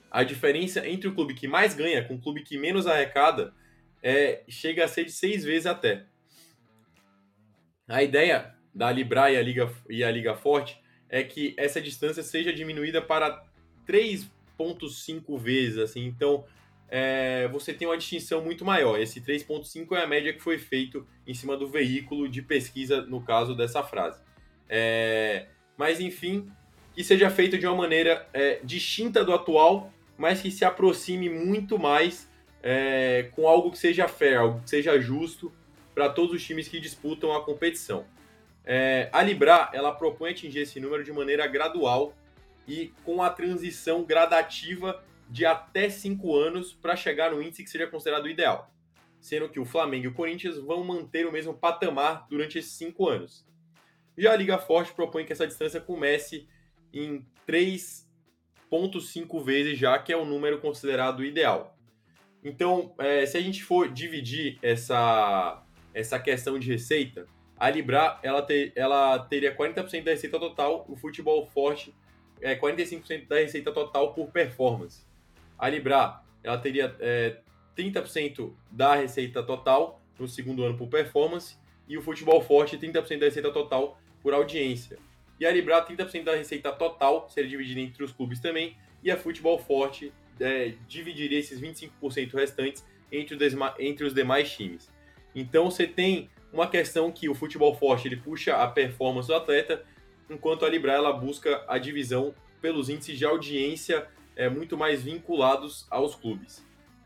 a 0.09 0.23
diferença 0.23 0.88
entre 0.88 1.07
o 1.07 1.13
clube 1.13 1.34
que 1.34 1.47
mais 1.47 1.73
ganha 1.73 2.03
com 2.03 2.15
o 2.15 2.22
clube 2.22 2.41
que 2.41 2.57
menos 2.57 2.88
arrecada 2.88 3.53
é, 4.01 4.43
chega 4.47 4.85
a 4.85 4.88
ser 4.88 5.05
de 5.05 5.11
seis 5.11 5.43
vezes 5.43 5.65
até. 5.65 6.05
A 7.88 8.01
ideia 8.01 8.55
da 8.73 8.91
Libra 8.91 9.31
e 9.31 9.38
a 9.38 9.41
Liga, 9.41 9.72
e 9.89 10.03
a 10.03 10.11
Liga 10.11 10.35
Forte 10.35 10.81
é 11.09 11.23
que 11.23 11.53
essa 11.57 11.81
distância 11.81 12.23
seja 12.23 12.51
diminuída 12.51 13.01
para 13.01 13.43
3,5 14.57 15.38
vezes. 15.38 15.77
Assim, 15.77 16.06
então, 16.06 16.45
é, 16.88 17.48
você 17.49 17.73
tem 17.73 17.88
uma 17.88 17.98
distinção 17.98 18.41
muito 18.41 18.64
maior. 18.64 18.99
Esse 18.99 19.22
3,5 19.22 19.95
é 19.95 20.03
a 20.03 20.07
média 20.07 20.34
que 20.34 20.41
foi 20.41 20.57
feito 20.57 21.06
em 21.26 21.34
cima 21.34 21.57
do 21.57 21.68
veículo 21.68 22.27
de 22.27 22.41
pesquisa, 22.41 23.02
no 23.02 23.22
caso 23.22 23.56
dessa 23.56 23.84
frase. 23.84 24.19
É, 24.69 25.48
mas, 25.77 25.99
enfim, 25.99 26.49
que 26.94 27.03
seja 27.03 27.30
feito 27.30 27.57
de 27.57 27.68
uma 27.68 27.76
maneira 27.76 28.27
é, 28.34 28.60
distinta 28.64 29.23
do 29.23 29.34
atual, 29.34 29.91
mas 30.18 30.41
que 30.41 30.49
se 30.49 30.64
aproxime 30.64 31.30
muito 31.30 31.77
mais 31.77 32.30
é, 32.64 33.30
com 33.36 33.48
algo 33.48 33.72
que 33.72 33.77
seja 33.77 34.07
fair, 34.07 34.38
algo 34.38 34.61
que 34.61 34.69
seja 34.69 34.99
justo 34.99 35.52
para 35.94 36.10
todos 36.10 36.36
os 36.36 36.44
times 36.44 36.68
que 36.68 36.80
disputam 36.80 37.34
a 37.34 37.44
competição. 37.44 38.06
É, 38.65 39.10
a 39.14 39.22
Libra 39.22 39.69
ela 39.73 39.91
propõe 39.91 40.32
atingir 40.32 40.60
esse 40.60 40.80
número 40.80 41.03
de 41.03 41.11
maneira 41.11 41.45
gradual 41.45 42.15
e 42.67 42.93
com 43.03 43.21
a 43.21 43.29
transição 43.29 44.03
gradativa 44.03 45.03
de 45.29 45.45
até 45.45 45.89
5 45.89 46.35
anos 46.35 46.73
para 46.73 46.95
chegar 46.95 47.31
no 47.31 47.41
índice 47.41 47.63
que 47.63 47.69
seja 47.69 47.87
considerado 47.87 48.29
ideal, 48.29 48.71
sendo 49.19 49.49
que 49.49 49.59
o 49.59 49.65
Flamengo 49.65 50.05
e 50.05 50.07
o 50.07 50.13
Corinthians 50.13 50.57
vão 50.57 50.83
manter 50.83 51.25
o 51.27 51.31
mesmo 51.31 51.53
patamar 51.53 52.27
durante 52.29 52.57
esses 52.59 52.73
5 52.73 53.07
anos. 53.09 53.45
Já 54.17 54.31
a 54.31 54.35
Liga 54.35 54.57
Forte 54.57 54.93
propõe 54.93 55.25
que 55.25 55.33
essa 55.33 55.47
distância 55.47 55.81
comece 55.81 56.47
em 56.93 57.25
3,5 57.47 59.43
vezes, 59.43 59.77
já 59.77 59.99
que 59.99 60.13
é 60.13 60.17
o 60.17 60.25
número 60.25 60.59
considerado 60.59 61.23
ideal. 61.23 61.77
Então, 62.43 62.93
é, 62.99 63.25
se 63.25 63.37
a 63.37 63.41
gente 63.41 63.63
for 63.63 63.91
dividir 63.91 64.59
essa, 64.61 65.63
essa 65.93 66.19
questão 66.19 66.59
de 66.59 66.71
receita, 66.71 67.25
a 67.57 67.69
Libra 67.69 68.19
ela, 68.21 68.41
ter, 68.41 68.71
ela 68.75 69.17
teria 69.19 69.55
40% 69.55 70.03
da 70.03 70.11
receita 70.11 70.39
total, 70.39 70.85
o 70.87 70.95
futebol 70.95 71.45
forte 71.47 71.93
é 72.41 72.55
45% 72.55 73.27
da 73.27 73.37
receita 73.37 73.71
total 73.71 74.13
por 74.13 74.27
performance. 74.31 75.03
A 75.57 75.69
Libra 75.69 76.21
ela 76.43 76.57
teria 76.57 76.95
é, 76.99 77.37
30% 77.77 78.53
da 78.71 78.95
receita 78.95 79.41
total 79.43 80.01
no 80.19 80.27
segundo 80.27 80.63
ano 80.63 80.77
por 80.77 80.87
performance 80.87 81.57
e 81.87 81.97
o 81.97 82.01
futebol 82.01 82.41
forte 82.41 82.77
30% 82.77 83.19
da 83.19 83.25
receita 83.25 83.51
total 83.51 83.99
por 84.21 84.33
audiência. 84.33 84.97
E 85.39 85.45
a 85.45 85.51
Libra 85.51 85.85
30% 85.85 86.23
da 86.23 86.35
receita 86.35 86.71
total 86.71 87.27
seria 87.29 87.49
dividida 87.49 87.81
entre 87.81 88.03
os 88.03 88.11
clubes 88.11 88.39
também 88.39 88.75
e 89.03 89.11
a 89.11 89.17
futebol 89.17 89.59
forte 89.59 90.11
é, 90.39 90.73
dividiria 90.87 91.39
esses 91.39 91.59
25% 91.59 92.33
restantes 92.33 92.85
entre, 93.11 93.37
entre 93.79 94.05
os 94.05 94.13
demais 94.13 94.51
times. 94.51 94.89
Então 95.33 95.69
você 95.69 95.85
tem 95.85 96.29
uma 96.51 96.67
questão 96.67 97.11
que 97.11 97.27
o 97.27 97.35
futebol 97.35 97.75
forte 97.75 98.07
ele 98.07 98.15
puxa 98.15 98.55
a 98.55 98.67
performance 98.67 99.27
do 99.27 99.35
atleta, 99.35 99.83
enquanto 100.30 100.65
a 100.65 100.69
Libra 100.69 100.93
ela 100.93 101.14
busca 101.14 101.64
a 101.68 101.77
divisão 101.77 102.34
pelos 102.61 102.89
índices 102.89 103.18
de 103.18 103.26
audiência 103.26 104.07
é, 104.35 104.49
muito 104.49 104.77
mais 104.77 105.03
vinculados 105.03 105.85
aos 105.89 106.15
clubes. 106.15 106.65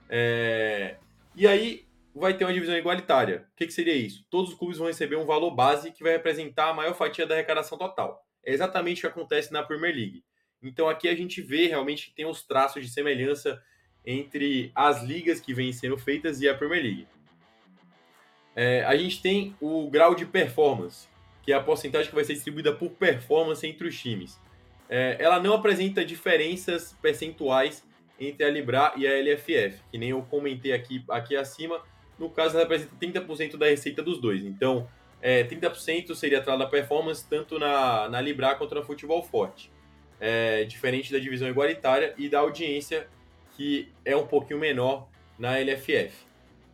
É... 0.10 0.96
E 1.36 1.48
aí 1.48 1.86
vai 2.16 2.34
ter 2.34 2.44
uma 2.46 2.54
divisão 2.54 2.76
igualitária. 2.76 3.46
O 3.54 3.56
que, 3.56 3.68
que, 3.68 3.74
seria 3.74 3.94
isso? 3.94 4.26
Todos 4.30 4.52
os 4.52 4.58
clubes 4.58 4.78
vão 4.78 4.88
receber 4.88 5.16
um 5.16 5.26
valor 5.26 5.52
base 5.52 5.92
que 5.92 6.04
vai 6.04 6.14
representar 6.14 6.70
a 6.70 6.74
maior 6.74 6.96
fatia 6.96 7.26
da 7.26 7.36
arrecadação 7.36 7.78
total. 7.78 8.26
É 8.44 8.52
exatamente 8.52 9.00
o 9.00 9.02
que 9.02 9.08
acontece 9.08 9.54
na 9.54 9.64
Premier 9.64 9.96
League. 9.96 10.24
Então 10.62 10.90
aqui 10.90 11.08
a 11.08 11.16
gente 11.16 11.42
vê 11.42 11.68
realmente 11.68 12.08
que 12.08 12.16
tem 12.16 12.26
os 12.26 12.42
traços 12.44 12.84
de 12.84 12.92
semelhança 12.92 13.62
entre 14.06 14.72
as 14.74 15.04
ligas 15.04 15.40
que 15.40 15.54
vêm 15.54 15.72
sendo 15.72 15.98
feitas 15.98 16.42
e 16.42 16.50
a 16.50 16.56
Premier 16.56 16.84
League. 16.84 17.08
É, 18.56 18.84
a 18.84 18.96
gente 18.98 19.22
tem 19.22 19.56
o 19.62 19.90
grau 19.90 20.16
de 20.16 20.26
performance, 20.26 21.08
que 21.50 21.54
é 21.54 21.56
a 21.56 21.64
porcentagem 21.64 22.10
que 22.10 22.14
vai 22.14 22.24
ser 22.24 22.34
distribuída 22.34 22.72
por 22.72 22.92
performance 22.92 23.66
entre 23.66 23.88
os 23.88 24.00
times 24.00 24.40
é, 24.88 25.18
ela 25.20 25.40
não 25.40 25.56
apresenta 25.56 26.06
diferenças 26.06 26.96
percentuais 27.02 27.84
entre 28.20 28.46
a 28.46 28.50
Libra 28.52 28.94
e 28.96 29.08
a 29.08 29.18
LFF, 29.20 29.82
que 29.92 29.98
nem 29.98 30.10
eu 30.10 30.22
comentei 30.24 30.74
aqui, 30.74 31.04
aqui 31.10 31.36
acima. 31.36 31.82
No 32.20 32.30
caso, 32.30 32.56
ela 32.56 32.68
representa 32.68 32.96
30% 32.96 33.58
da 33.58 33.66
receita 33.68 34.04
dos 34.04 34.20
dois. 34.20 34.44
Então, 34.44 34.88
é, 35.22 35.44
30% 35.44 36.14
seria 36.14 36.38
atrás 36.38 36.60
da 36.60 36.68
performance, 36.68 37.26
tanto 37.28 37.58
na, 37.58 38.10
na 38.10 38.22
Libra 38.22 38.54
quanto 38.56 38.76
no 38.76 38.84
Futebol 38.84 39.24
Forte. 39.24 39.72
É, 40.20 40.66
diferente 40.66 41.12
da 41.12 41.20
divisão 41.20 41.48
igualitária 41.48 42.14
e 42.18 42.30
da 42.30 42.40
audiência, 42.40 43.08
que 43.56 43.90
é 44.04 44.16
um 44.16 44.28
pouquinho 44.28 44.60
menor 44.60 45.08
na 45.38 45.58
LFF. 45.58 46.14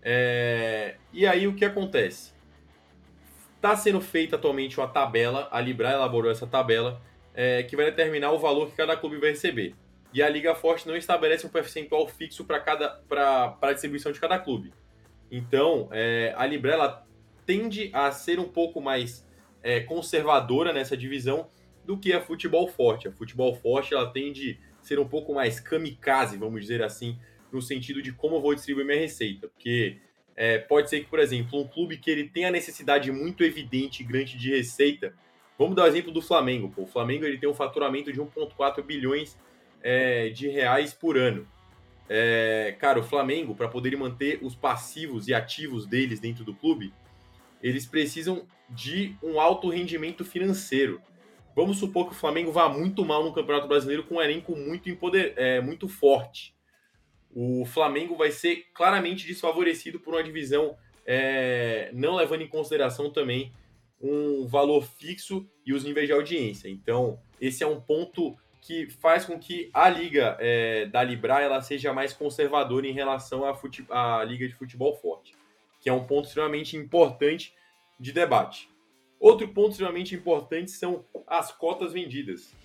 É, 0.01 0.95
e 1.13 1.25
aí, 1.27 1.47
o 1.47 1.53
que 1.53 1.63
acontece? 1.63 2.34
Está 3.65 3.75
sendo 3.75 3.99
feita 3.99 4.35
atualmente 4.35 4.79
uma 4.79 4.87
tabela, 4.87 5.49
a 5.51 5.59
Libra 5.59 5.91
elaborou 5.91 6.29
essa 6.29 6.45
tabela, 6.45 7.01
é, 7.33 7.63
que 7.63 7.75
vai 7.75 7.85
determinar 7.85 8.31
o 8.31 8.37
valor 8.37 8.69
que 8.69 8.75
cada 8.75 8.95
clube 8.95 9.17
vai 9.17 9.31
receber. 9.31 9.73
E 10.13 10.21
a 10.21 10.29
Liga 10.29 10.53
Forte 10.53 10.87
não 10.87 10.95
estabelece 10.95 11.47
um 11.47 11.49
percentual 11.49 12.07
fixo 12.07 12.45
para 12.45 12.59
cada 12.59 12.89
para 13.09 13.57
a 13.59 13.73
distribuição 13.73 14.11
de 14.11 14.19
cada 14.19 14.37
clube. 14.37 14.71
Então, 15.31 15.89
é, 15.91 16.31
a 16.37 16.45
Librela 16.45 17.07
tende 17.43 17.89
a 17.91 18.11
ser 18.11 18.39
um 18.39 18.47
pouco 18.47 18.79
mais 18.79 19.27
é, 19.63 19.79
conservadora 19.79 20.71
nessa 20.71 20.95
divisão 20.95 21.49
do 21.83 21.97
que 21.97 22.13
a 22.13 22.21
Futebol 22.21 22.67
Forte. 22.67 23.07
A 23.07 23.11
Futebol 23.11 23.55
Forte 23.55 23.95
ela 23.95 24.11
tende 24.11 24.59
a 24.79 24.85
ser 24.85 24.99
um 24.99 25.07
pouco 25.07 25.33
mais 25.33 25.59
kamikaze, 25.59 26.37
vamos 26.37 26.61
dizer 26.61 26.83
assim, 26.83 27.17
no 27.51 27.63
sentido 27.63 27.99
de 27.99 28.13
como 28.13 28.35
eu 28.35 28.41
vou 28.41 28.53
distribuir 28.53 28.85
minha 28.85 28.99
receita. 28.99 29.47
Porque 29.47 29.97
é, 30.35 30.57
pode 30.57 30.89
ser 30.89 31.01
que, 31.01 31.09
por 31.09 31.19
exemplo, 31.19 31.59
um 31.59 31.67
clube 31.67 31.97
que 31.97 32.11
ele 32.11 32.27
tenha 32.27 32.51
necessidade 32.51 33.11
muito 33.11 33.43
evidente 33.43 34.03
e 34.03 34.05
grande 34.05 34.37
de 34.37 34.49
receita, 34.49 35.13
Vamos 35.57 35.75
dar 35.75 35.83
o 35.83 35.87
exemplo 35.87 36.11
do 36.11 36.21
Flamengo. 36.21 36.69
Pô. 36.69 36.83
O 36.83 36.87
Flamengo 36.87 37.25
ele 37.25 37.37
tem 37.37 37.49
um 37.49 37.53
faturamento 37.53 38.11
de 38.11 38.19
1,4 38.19 38.83
bilhões 38.83 39.37
é, 39.81 40.29
de 40.29 40.47
reais 40.47 40.93
por 40.93 41.17
ano. 41.17 41.47
É, 42.07 42.75
cara, 42.79 42.99
o 42.99 43.03
Flamengo, 43.03 43.55
para 43.55 43.67
poder 43.67 43.95
manter 43.97 44.39
os 44.41 44.53
passivos 44.53 45.27
e 45.27 45.33
ativos 45.33 45.87
deles 45.87 46.19
dentro 46.19 46.43
do 46.43 46.53
clube, 46.53 46.93
eles 47.63 47.85
precisam 47.85 48.45
de 48.69 49.15
um 49.23 49.39
alto 49.39 49.69
rendimento 49.69 50.23
financeiro. 50.23 51.01
Vamos 51.55 51.77
supor 51.77 52.07
que 52.07 52.11
o 52.11 52.17
Flamengo 52.17 52.51
vá 52.51 52.67
muito 52.67 53.05
mal 53.05 53.23
no 53.23 53.33
Campeonato 53.33 53.67
Brasileiro 53.67 54.03
com 54.03 54.15
um 54.15 54.21
elenco 54.21 54.55
muito, 54.55 54.89
empoder, 54.89 55.33
é, 55.37 55.61
muito 55.61 55.87
forte. 55.87 56.53
O 57.35 57.65
Flamengo 57.65 58.15
vai 58.15 58.31
ser 58.31 58.67
claramente 58.73 59.27
desfavorecido 59.27 59.99
por 59.99 60.13
uma 60.13 60.23
divisão 60.23 60.75
é, 61.05 61.91
não 61.93 62.15
levando 62.15 62.41
em 62.41 62.47
consideração 62.47 63.11
também 63.11 63.51
um 64.01 64.47
valor 64.47 64.83
fixo 64.83 65.47
e 65.65 65.73
os 65.73 65.83
níveis 65.83 66.07
de 66.07 66.13
audiência. 66.13 66.69
Então, 66.69 67.19
esse 67.39 67.63
é 67.63 67.67
um 67.67 67.79
ponto 67.79 68.35
que 68.61 68.89
faz 68.89 69.25
com 69.25 69.37
que 69.37 69.69
a 69.73 69.89
liga 69.89 70.37
é, 70.39 70.85
da 70.87 71.03
Libra 71.03 71.41
ela 71.41 71.61
seja 71.61 71.93
mais 71.93 72.13
conservadora 72.13 72.87
em 72.87 72.93
relação 72.93 73.43
à, 73.45 73.55
à 73.91 74.23
liga 74.23 74.47
de 74.47 74.55
futebol 74.55 74.95
forte 74.95 75.35
que 75.85 75.89
é 75.89 75.93
um 75.93 76.03
ponto 76.03 76.27
extremamente 76.27 76.75
importante 76.75 77.53
de 77.99 78.11
debate. 78.11 78.67
Outro 79.19 79.47
ponto 79.47 79.69
extremamente 79.69 80.15
importante 80.15 80.71
são 80.71 81.05
as 81.27 81.51
cotas 81.51 81.93
vendidas. 81.93 82.55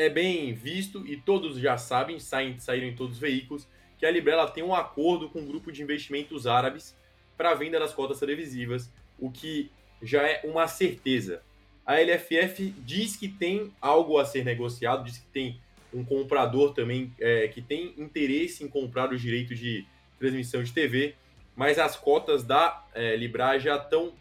É 0.00 0.08
bem 0.08 0.54
visto 0.54 1.06
e 1.06 1.14
todos 1.14 1.58
já 1.58 1.76
sabem, 1.76 2.18
saem, 2.18 2.58
saíram 2.58 2.86
em 2.86 2.96
todos 2.96 3.16
os 3.16 3.20
veículos, 3.20 3.68
que 3.98 4.06
a 4.06 4.10
Librela 4.10 4.50
tem 4.50 4.64
um 4.64 4.74
acordo 4.74 5.28
com 5.28 5.40
um 5.40 5.46
grupo 5.46 5.70
de 5.70 5.82
investimentos 5.82 6.46
árabes 6.46 6.96
para 7.36 7.52
venda 7.52 7.78
das 7.78 7.92
cotas 7.92 8.18
televisivas, 8.18 8.90
o 9.18 9.30
que 9.30 9.70
já 10.00 10.22
é 10.22 10.40
uma 10.42 10.66
certeza. 10.66 11.42
A 11.84 12.00
LFF 12.00 12.74
diz 12.78 13.14
que 13.14 13.28
tem 13.28 13.70
algo 13.78 14.16
a 14.16 14.24
ser 14.24 14.42
negociado, 14.42 15.04
diz 15.04 15.18
que 15.18 15.26
tem 15.26 15.60
um 15.92 16.02
comprador 16.02 16.72
também 16.72 17.14
é, 17.20 17.46
que 17.48 17.60
tem 17.60 17.92
interesse 17.98 18.64
em 18.64 18.68
comprar 18.68 19.12
os 19.12 19.20
direitos 19.20 19.58
de 19.58 19.86
transmissão 20.18 20.62
de 20.62 20.72
TV, 20.72 21.14
mas 21.54 21.78
as 21.78 21.94
cotas 21.94 22.42
da 22.42 22.86
é, 22.94 23.14
Libra 23.16 23.58
já 23.58 23.76
estão 23.76 24.14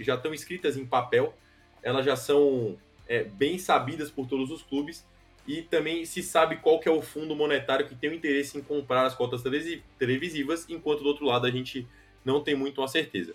já 0.00 0.16
estão 0.16 0.34
escritas 0.34 0.76
em 0.76 0.84
papel, 0.84 1.32
elas 1.80 2.04
já 2.04 2.16
são 2.16 2.76
é, 3.06 3.22
bem 3.22 3.56
sabidas 3.56 4.10
por 4.10 4.26
todos 4.26 4.50
os 4.50 4.64
clubes 4.64 5.11
e 5.46 5.62
também 5.62 6.04
se 6.04 6.22
sabe 6.22 6.56
qual 6.56 6.78
que 6.78 6.88
é 6.88 6.92
o 6.92 7.02
fundo 7.02 7.34
monetário 7.34 7.86
que 7.86 7.94
tem 7.94 8.10
o 8.10 8.14
interesse 8.14 8.56
em 8.56 8.62
comprar 8.62 9.04
as 9.04 9.14
cotas 9.14 9.42
televisivas, 9.98 10.66
enquanto 10.68 11.02
do 11.02 11.08
outro 11.08 11.26
lado 11.26 11.46
a 11.46 11.50
gente 11.50 11.86
não 12.24 12.42
tem 12.42 12.54
muito 12.54 12.80
uma 12.80 12.88
certeza. 12.88 13.34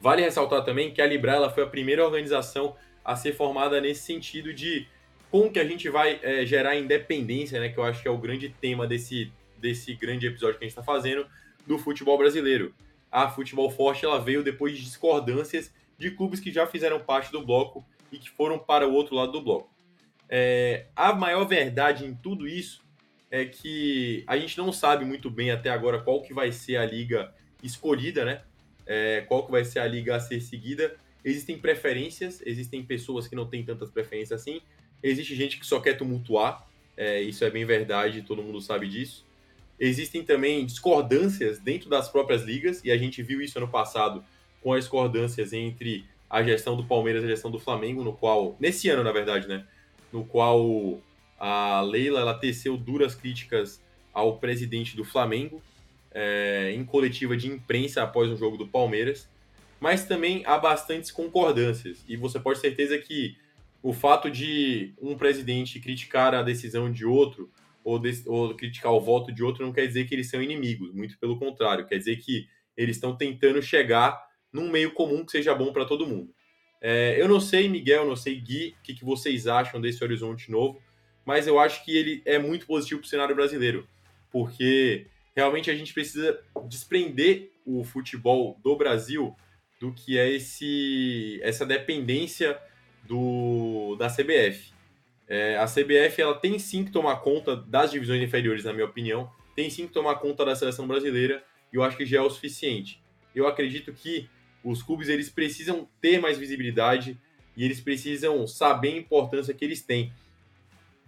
Vale 0.00 0.22
ressaltar 0.22 0.64
também 0.64 0.92
que 0.92 1.00
a 1.00 1.06
Libra 1.06 1.32
ela 1.32 1.50
foi 1.50 1.62
a 1.62 1.66
primeira 1.66 2.04
organização 2.04 2.76
a 3.04 3.16
ser 3.16 3.34
formada 3.34 3.80
nesse 3.80 4.02
sentido 4.02 4.52
de 4.52 4.86
como 5.30 5.50
que 5.50 5.58
a 5.58 5.64
gente 5.64 5.88
vai 5.88 6.20
é, 6.22 6.44
gerar 6.46 6.76
independência, 6.76 7.58
né, 7.58 7.68
que 7.68 7.78
eu 7.78 7.84
acho 7.84 8.02
que 8.02 8.08
é 8.08 8.10
o 8.10 8.18
grande 8.18 8.48
tema 8.48 8.86
desse, 8.86 9.32
desse 9.58 9.94
grande 9.94 10.26
episódio 10.26 10.58
que 10.58 10.64
a 10.64 10.68
gente 10.68 10.78
está 10.78 10.82
fazendo, 10.82 11.26
do 11.66 11.78
futebol 11.78 12.16
brasileiro. 12.18 12.74
A 13.10 13.28
Futebol 13.28 13.70
Forte 13.70 14.04
ela 14.04 14.20
veio 14.20 14.42
depois 14.42 14.76
de 14.76 14.84
discordâncias 14.84 15.72
de 15.98 16.10
clubes 16.10 16.40
que 16.40 16.52
já 16.52 16.66
fizeram 16.66 17.00
parte 17.00 17.32
do 17.32 17.44
bloco 17.44 17.84
e 18.12 18.18
que 18.18 18.30
foram 18.30 18.58
para 18.58 18.86
o 18.86 18.92
outro 18.92 19.14
lado 19.14 19.32
do 19.32 19.40
bloco. 19.40 19.73
É, 20.28 20.86
a 20.96 21.12
maior 21.12 21.44
verdade 21.44 22.04
em 22.04 22.14
tudo 22.14 22.48
isso 22.48 22.82
é 23.30 23.44
que 23.44 24.22
a 24.26 24.36
gente 24.36 24.56
não 24.56 24.72
sabe 24.72 25.04
muito 25.04 25.30
bem 25.30 25.50
até 25.50 25.70
agora 25.70 26.00
qual 26.00 26.22
que 26.22 26.32
vai 26.32 26.52
ser 26.52 26.76
a 26.76 26.84
liga 26.84 27.34
escolhida, 27.62 28.24
né? 28.24 28.42
É, 28.86 29.22
qual 29.22 29.44
que 29.44 29.50
vai 29.50 29.64
ser 29.64 29.80
a 29.80 29.86
liga 29.86 30.14
a 30.14 30.20
ser 30.20 30.40
seguida. 30.40 30.94
Existem 31.24 31.58
preferências, 31.58 32.42
existem 32.44 32.84
pessoas 32.84 33.26
que 33.26 33.34
não 33.34 33.46
têm 33.46 33.64
tantas 33.64 33.90
preferências 33.90 34.40
assim, 34.40 34.60
existe 35.02 35.34
gente 35.34 35.58
que 35.58 35.66
só 35.66 35.80
quer 35.80 35.94
tumultuar, 35.94 36.66
é, 36.96 37.20
isso 37.22 37.44
é 37.44 37.50
bem 37.50 37.64
verdade, 37.64 38.22
todo 38.22 38.42
mundo 38.42 38.60
sabe 38.60 38.88
disso. 38.88 39.26
Existem 39.80 40.22
também 40.22 40.64
discordâncias 40.64 41.58
dentro 41.58 41.88
das 41.88 42.08
próprias 42.08 42.42
ligas, 42.42 42.84
e 42.84 42.90
a 42.90 42.96
gente 42.96 43.22
viu 43.22 43.40
isso 43.40 43.58
ano 43.58 43.68
passado 43.68 44.24
com 44.62 44.72
as 44.72 44.80
discordâncias 44.80 45.52
entre 45.52 46.04
a 46.28 46.42
gestão 46.42 46.76
do 46.76 46.84
Palmeiras 46.84 47.22
e 47.22 47.26
a 47.26 47.30
gestão 47.30 47.50
do 47.50 47.58
Flamengo, 47.58 48.04
no 48.04 48.12
qual, 48.12 48.56
nesse 48.60 48.88
ano, 48.88 49.02
na 49.02 49.12
verdade, 49.12 49.48
né? 49.48 49.66
No 50.14 50.24
qual 50.24 51.00
a 51.38 51.82
Leila 51.82 52.20
ela 52.20 52.34
teceu 52.34 52.76
duras 52.76 53.14
críticas 53.14 53.82
ao 54.12 54.38
presidente 54.38 54.96
do 54.96 55.04
Flamengo 55.04 55.60
é, 56.12 56.72
em 56.72 56.84
coletiva 56.84 57.36
de 57.36 57.48
imprensa 57.48 58.02
após 58.04 58.30
o 58.30 58.36
jogo 58.36 58.56
do 58.56 58.68
Palmeiras, 58.68 59.28
mas 59.80 60.06
também 60.06 60.42
há 60.46 60.56
bastantes 60.56 61.10
concordâncias. 61.10 62.04
E 62.08 62.16
você 62.16 62.38
pode 62.38 62.60
ter 62.60 62.68
certeza 62.68 62.96
que 62.96 63.36
o 63.82 63.92
fato 63.92 64.30
de 64.30 64.94
um 65.02 65.16
presidente 65.16 65.80
criticar 65.80 66.34
a 66.34 66.42
decisão 66.42 66.90
de 66.90 67.04
outro 67.04 67.50
ou, 67.82 68.00
ou 68.26 68.54
criticar 68.54 68.92
o 68.92 69.00
voto 69.00 69.32
de 69.32 69.42
outro 69.42 69.66
não 69.66 69.72
quer 69.72 69.86
dizer 69.86 70.06
que 70.06 70.14
eles 70.14 70.30
são 70.30 70.40
inimigos, 70.40 70.94
muito 70.94 71.18
pelo 71.18 71.38
contrário, 71.38 71.86
quer 71.86 71.98
dizer 71.98 72.16
que 72.16 72.48
eles 72.76 72.96
estão 72.96 73.14
tentando 73.14 73.60
chegar 73.60 74.24
num 74.52 74.70
meio 74.70 74.92
comum 74.92 75.24
que 75.24 75.32
seja 75.32 75.54
bom 75.54 75.72
para 75.72 75.84
todo 75.84 76.06
mundo. 76.06 76.32
É, 76.86 77.18
eu 77.18 77.26
não 77.26 77.40
sei, 77.40 77.66
Miguel, 77.66 78.04
não 78.04 78.14
sei, 78.14 78.38
Gui, 78.38 78.76
o 78.78 78.82
que, 78.82 78.92
que 78.92 79.06
vocês 79.06 79.46
acham 79.46 79.80
desse 79.80 80.04
horizonte 80.04 80.50
novo, 80.50 80.82
mas 81.24 81.46
eu 81.46 81.58
acho 81.58 81.82
que 81.82 81.96
ele 81.96 82.20
é 82.26 82.38
muito 82.38 82.66
positivo 82.66 83.00
para 83.00 83.06
o 83.06 83.08
cenário 83.08 83.34
brasileiro, 83.34 83.88
porque 84.30 85.06
realmente 85.34 85.70
a 85.70 85.74
gente 85.74 85.94
precisa 85.94 86.38
desprender 86.68 87.52
o 87.64 87.84
futebol 87.84 88.60
do 88.62 88.76
Brasil 88.76 89.34
do 89.80 89.94
que 89.94 90.18
é 90.18 90.30
esse, 90.30 91.40
essa 91.42 91.64
dependência 91.64 92.60
do, 93.04 93.96
da 93.96 94.10
CBF. 94.10 94.74
É, 95.26 95.56
a 95.56 95.64
CBF 95.64 96.20
ela 96.20 96.34
tem 96.34 96.58
sim 96.58 96.84
que 96.84 96.90
tomar 96.90 97.16
conta 97.16 97.56
das 97.56 97.92
divisões 97.92 98.22
inferiores, 98.22 98.62
na 98.62 98.74
minha 98.74 98.84
opinião, 98.84 99.32
tem 99.56 99.70
sim 99.70 99.86
que 99.86 99.94
tomar 99.94 100.16
conta 100.16 100.44
da 100.44 100.54
seleção 100.54 100.86
brasileira 100.86 101.42
e 101.72 101.76
eu 101.76 101.82
acho 101.82 101.96
que 101.96 102.04
já 102.04 102.18
é 102.18 102.20
o 102.20 102.28
suficiente. 102.28 103.02
Eu 103.34 103.46
acredito 103.46 103.90
que 103.90 104.28
os 104.64 104.82
clubes 104.82 105.08
eles 105.08 105.28
precisam 105.28 105.86
ter 106.00 106.18
mais 106.18 106.38
visibilidade 106.38 107.20
e 107.56 107.64
eles 107.64 107.80
precisam 107.80 108.46
saber 108.46 108.94
a 108.94 108.98
importância 108.98 109.52
que 109.52 109.64
eles 109.64 109.82
têm. 109.82 110.12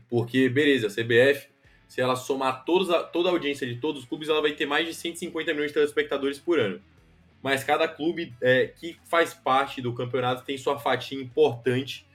Porque, 0.08 0.48
beleza, 0.48 0.86
a 0.86 0.90
CBF, 0.90 1.48
se 1.88 2.00
ela 2.00 2.14
somar 2.14 2.64
todos 2.64 2.90
a, 2.90 3.02
toda 3.02 3.30
a 3.30 3.32
audiência 3.32 3.66
de 3.66 3.76
todos 3.76 4.02
os 4.02 4.08
clubes, 4.08 4.28
ela 4.28 4.42
vai 4.42 4.52
ter 4.52 4.66
mais 4.66 4.86
de 4.86 4.94
150 4.94 5.52
milhões 5.52 5.70
de 5.70 5.74
telespectadores 5.74 6.38
por 6.38 6.60
ano. 6.60 6.80
Mas 7.42 7.64
cada 7.64 7.88
clube 7.88 8.32
é, 8.40 8.66
que 8.66 8.96
faz 9.04 9.32
parte 9.34 9.80
do 9.80 9.94
campeonato 9.94 10.44
tem 10.44 10.58
sua 10.58 10.78
fatia 10.78 11.20
importante 11.20 12.06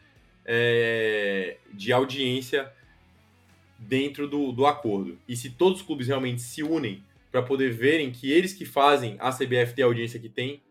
é, 0.45 1.57
de 1.73 1.91
audiência 1.91 2.71
dentro 3.77 4.27
do, 4.27 4.51
do 4.51 4.65
acordo. 4.65 5.17
E 5.27 5.35
se 5.35 5.49
todos 5.49 5.81
os 5.81 5.85
clubes 5.85 6.07
realmente 6.07 6.41
se 6.41 6.61
unem 6.61 7.03
para 7.31 7.41
poder 7.41 7.71
verem 7.71 8.11
que 8.11 8.31
eles 8.31 8.53
que 8.53 8.65
fazem 8.65 9.15
a 9.19 9.31
CBF 9.31 9.73
ter 9.73 9.83
a 9.83 9.85
audiência 9.85 10.19
que 10.19 10.29
tem, 10.29 10.61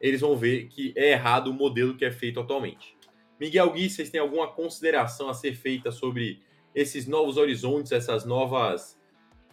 eles 0.00 0.20
vão 0.20 0.36
ver 0.36 0.68
que 0.68 0.92
é 0.96 1.12
errado 1.12 1.48
o 1.48 1.54
modelo 1.54 1.96
que 1.96 2.04
é 2.04 2.10
feito 2.10 2.40
atualmente. 2.40 2.96
Miguel 3.38 3.70
Gui, 3.72 3.88
vocês 3.88 4.10
têm 4.10 4.20
alguma 4.20 4.48
consideração 4.48 5.28
a 5.28 5.34
ser 5.34 5.54
feita 5.54 5.90
sobre 5.90 6.40
esses 6.74 7.06
novos 7.06 7.36
horizontes, 7.36 7.92
essas 7.92 8.24
novas 8.24 8.98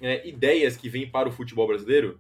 é, 0.02 0.28
ideias 0.28 0.78
que 0.78 0.90
vêm 0.90 1.10
para 1.10 1.30
o 1.30 1.32
futebol 1.32 1.68
brasileiro? 1.68 2.20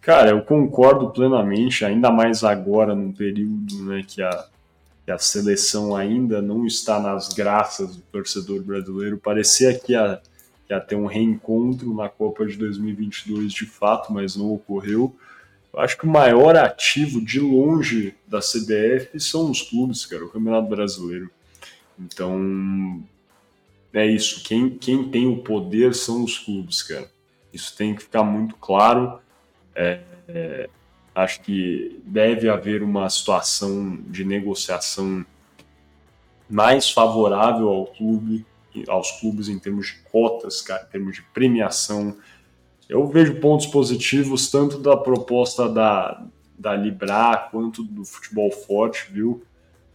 Cara, 0.00 0.30
eu 0.30 0.42
concordo 0.42 1.10
plenamente, 1.10 1.84
ainda 1.84 2.10
mais 2.10 2.44
agora, 2.44 2.94
num 2.94 3.12
período 3.12 3.84
né, 3.84 4.02
que 4.06 4.22
a 4.22 4.48
que 5.04 5.10
a 5.10 5.18
seleção 5.18 5.94
ainda 5.94 6.40
não 6.40 6.66
está 6.66 6.98
nas 6.98 7.28
graças 7.28 7.96
do 7.96 8.02
torcedor 8.04 8.62
brasileiro. 8.62 9.18
Parecia 9.18 9.78
que 9.78 9.92
ia, 9.92 10.20
que 10.66 10.72
ia 10.72 10.80
ter 10.80 10.96
um 10.96 11.06
reencontro 11.06 11.94
na 11.94 12.08
Copa 12.08 12.46
de 12.46 12.56
2022 12.56 13.52
de 13.52 13.66
fato, 13.66 14.12
mas 14.12 14.34
não 14.34 14.50
ocorreu. 14.50 15.14
Eu 15.74 15.80
acho 15.80 15.98
que 15.98 16.06
o 16.06 16.10
maior 16.10 16.56
ativo 16.56 17.20
de 17.20 17.40
longe 17.40 18.14
da 18.26 18.38
CBF 18.38 19.18
são 19.18 19.50
os 19.50 19.60
clubes, 19.60 20.06
cara, 20.06 20.24
o 20.24 20.30
Campeonato 20.30 20.68
Brasileiro. 20.68 21.28
Então, 21.98 23.02
é 23.92 24.06
isso. 24.06 24.42
Quem, 24.44 24.70
quem 24.70 25.08
tem 25.10 25.26
o 25.26 25.38
poder 25.38 25.94
são 25.94 26.22
os 26.22 26.38
clubes, 26.38 26.80
cara. 26.82 27.10
Isso 27.52 27.76
tem 27.76 27.94
que 27.94 28.02
ficar 28.02 28.22
muito 28.22 28.54
claro. 28.56 29.18
É, 29.74 30.00
é, 30.28 30.70
Acho 31.14 31.42
que 31.42 32.02
deve 32.04 32.48
haver 32.48 32.82
uma 32.82 33.08
situação 33.08 33.96
de 34.08 34.24
negociação 34.24 35.24
mais 36.50 36.90
favorável 36.90 37.68
ao 37.68 37.86
clube, 37.86 38.44
aos 38.88 39.12
clubes 39.20 39.48
em 39.48 39.56
termos 39.56 39.86
de 39.86 39.94
cotas, 40.10 40.64
em 40.68 40.90
termos 40.90 41.14
de 41.14 41.22
premiação. 41.22 42.16
Eu 42.88 43.06
vejo 43.06 43.40
pontos 43.40 43.66
positivos 43.66 44.50
tanto 44.50 44.78
da 44.78 44.96
proposta 44.96 45.68
da, 45.68 46.26
da 46.58 46.74
Libra 46.74 47.48
quanto 47.50 47.82
do 47.82 48.04
futebol 48.04 48.50
forte, 48.50 49.10
viu? 49.10 49.42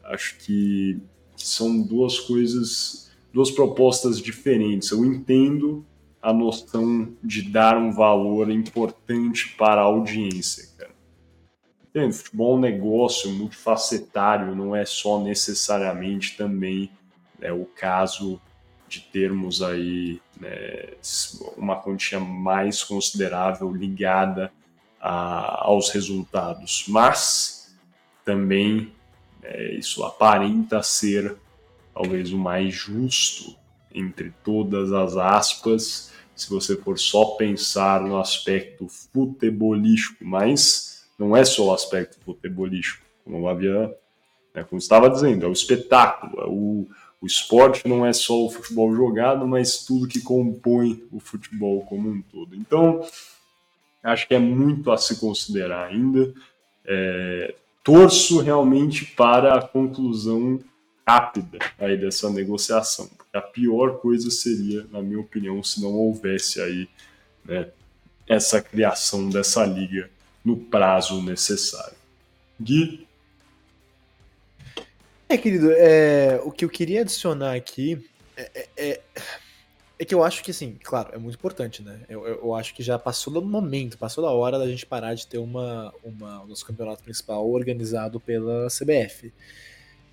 Acho 0.04 0.38
que, 0.38 1.00
são 1.44 1.82
duas 1.82 2.20
coisas, 2.20 3.10
duas 3.34 3.52
propostas 3.52 4.20
diferentes. 4.20 4.92
Eu 4.92 5.06
entendo 5.06 5.86
a 6.22 6.34
noção 6.34 7.14
de 7.24 7.42
dar 7.42 7.78
um 7.78 7.92
valor 7.92 8.52
importante 8.52 9.56
para 9.58 9.82
a 9.82 9.86
audiência, 9.86 10.68
cara. 10.78 10.92
Entende? 11.90 12.16
Futebol 12.18 12.56
é 12.56 12.58
um 12.58 12.60
negócio 12.60 13.32
multifacetário, 13.32 14.56
não 14.56 14.76
é 14.76 14.86
só 14.86 15.22
necessariamente 15.22 16.36
também 16.38 16.92
né, 17.40 17.52
o 17.52 17.66
caso 17.66 18.40
de 18.88 19.00
termos 19.00 19.62
aí 19.62 20.20
né, 20.40 20.94
uma 21.58 21.76
quantia 21.76 22.20
mais 22.20 22.84
considerável 22.84 23.72
ligada 23.72 24.52
a, 25.00 25.66
aos 25.66 25.90
resultados, 25.90 26.86
mas 26.88 27.76
também 28.24 28.94
é, 29.44 29.74
isso 29.74 30.04
aparenta 30.04 30.82
ser 30.84 31.36
talvez 31.94 32.32
o 32.32 32.38
mais 32.38 32.74
justo 32.74 33.58
entre 33.94 34.32
todas 34.44 34.94
as 34.94 35.18
aspas, 35.18 36.12
se 36.36 36.50
você 36.50 36.78
for 36.78 36.98
só 36.98 37.26
pensar 37.36 38.02
no 38.02 38.20
aspecto 38.20 38.88
futebolístico, 38.88 40.24
mas 40.24 41.06
não 41.18 41.36
é 41.36 41.44
só 41.44 41.66
o 41.66 41.74
aspecto 41.74 42.18
futebolístico, 42.24 43.04
como 43.26 43.50
havia, 43.50 43.94
né, 44.54 44.64
como 44.64 44.80
estava 44.80 45.10
dizendo, 45.10 45.46
é 45.46 45.50
o 45.50 45.54
espetáculo, 45.54 46.42
é 46.42 46.46
o, 46.48 46.88
o 47.22 47.28
esporte 47.28 47.88
não 47.88 48.06
é 48.06 48.14
só 48.14 48.46
o 48.46 48.50
futebol 48.50 48.96
jogado, 48.96 49.46
mas 49.48 49.84
tudo 49.84 50.08
que 50.08 50.22
compõe 50.22 51.04
o 51.12 51.20
futebol 51.20 51.82
como 51.86 52.10
um 52.10 52.22
todo. 52.22 52.56
Então, 52.56 53.06
acho 54.02 54.28
que 54.28 54.34
é 54.34 54.40
muito 54.40 54.90
a 54.92 54.98
se 54.98 55.20
considerar 55.20 55.88
ainda. 55.88 56.34
É, 56.86 57.56
torço 57.84 58.40
realmente 58.40 59.06
para 59.06 59.56
a 59.56 59.62
conclusão 59.62 60.60
rápida 61.06 61.60
aí 61.78 61.98
dessa 61.98 62.30
negociação. 62.30 63.10
Porque 63.18 63.36
a 63.36 63.42
pior 63.42 63.98
coisa 64.00 64.32
seria, 64.32 64.88
na 64.92 65.02
minha 65.02 65.20
opinião, 65.20 65.62
se 65.62 65.82
não 65.82 65.94
houvesse 65.94 66.62
aí 66.62 66.88
né, 67.44 67.68
essa 68.28 68.62
criação 68.62 69.28
dessa 69.30 69.66
liga 69.66 70.10
no 70.46 70.56
prazo 70.56 71.22
necessário. 71.22 71.98
Gui? 72.62 73.09
É, 75.32 75.38
querido, 75.38 75.72
é, 75.72 76.42
o 76.44 76.52
que 76.52 76.66
eu 76.66 76.70
queria 76.70 77.02
adicionar 77.02 77.54
aqui 77.54 78.04
é, 78.36 78.52
é, 78.56 78.68
é, 78.76 79.02
é 80.00 80.06
que 80.06 80.16
eu 80.16 80.24
acho 80.24 80.44
que, 80.44 80.50
assim, 80.50 80.76
claro, 80.84 81.12
é 81.14 81.20
muito 81.20 81.36
importante, 81.36 81.84
né? 81.84 82.00
Eu, 82.10 82.26
eu, 82.26 82.36
eu, 82.46 82.56
acho 82.56 82.74
que 82.74 82.82
já 82.82 82.98
passou 82.98 83.32
do 83.32 83.40
momento, 83.40 83.96
passou 83.96 84.24
da 84.24 84.32
hora 84.32 84.58
da 84.58 84.68
gente 84.68 84.88
parar 84.88 85.14
de 85.14 85.28
ter 85.28 85.38
uma, 85.38 85.94
uma, 86.04 86.42
o 86.42 86.48
nosso 86.48 86.66
campeonato 86.66 87.04
principal 87.04 87.48
organizado 87.48 88.20
pela 88.20 88.70
CBF. 88.70 89.32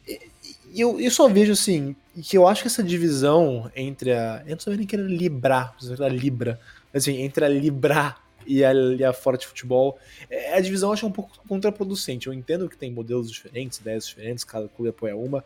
E 0.07 0.81
eu, 0.81 1.01
eu 1.01 1.11
só 1.11 1.29
vejo 1.29 1.53
assim, 1.53 1.97
que 2.23 2.37
eu 2.37 2.47
acho 2.47 2.61
que 2.61 2.69
essa 2.69 2.83
divisão 2.83 3.71
entre 3.75 4.13
a. 4.13 4.43
Eu 4.47 4.53
não 4.53 4.61
sabia 4.61 4.77
nem 4.77 4.87
que 4.87 4.97
era 4.97 5.05
Libra, 5.05 5.73
a 5.99 6.09
Libra, 6.09 6.61
assim, 6.93 7.23
entre 7.23 7.43
a 7.43 7.49
Libra 7.49 8.15
e 8.47 8.65
a, 8.65 8.73
e 8.73 9.05
a 9.05 9.13
Forte 9.13 9.47
Futebol, 9.47 9.99
é, 10.31 10.55
a 10.55 10.61
divisão 10.61 10.91
eu 10.91 10.95
acho 10.95 11.07
um 11.07 11.13
pouco 11.13 11.31
contraproducente. 11.49 12.27
Eu 12.27 12.33
entendo 12.33 12.69
que 12.69 12.77
tem 12.77 12.91
modelos 12.91 13.31
diferentes, 13.31 13.79
ideias 13.79 14.07
diferentes, 14.07 14.45
cada 14.45 14.69
clube 14.69 14.91
apoia 14.91 15.17
uma, 15.17 15.45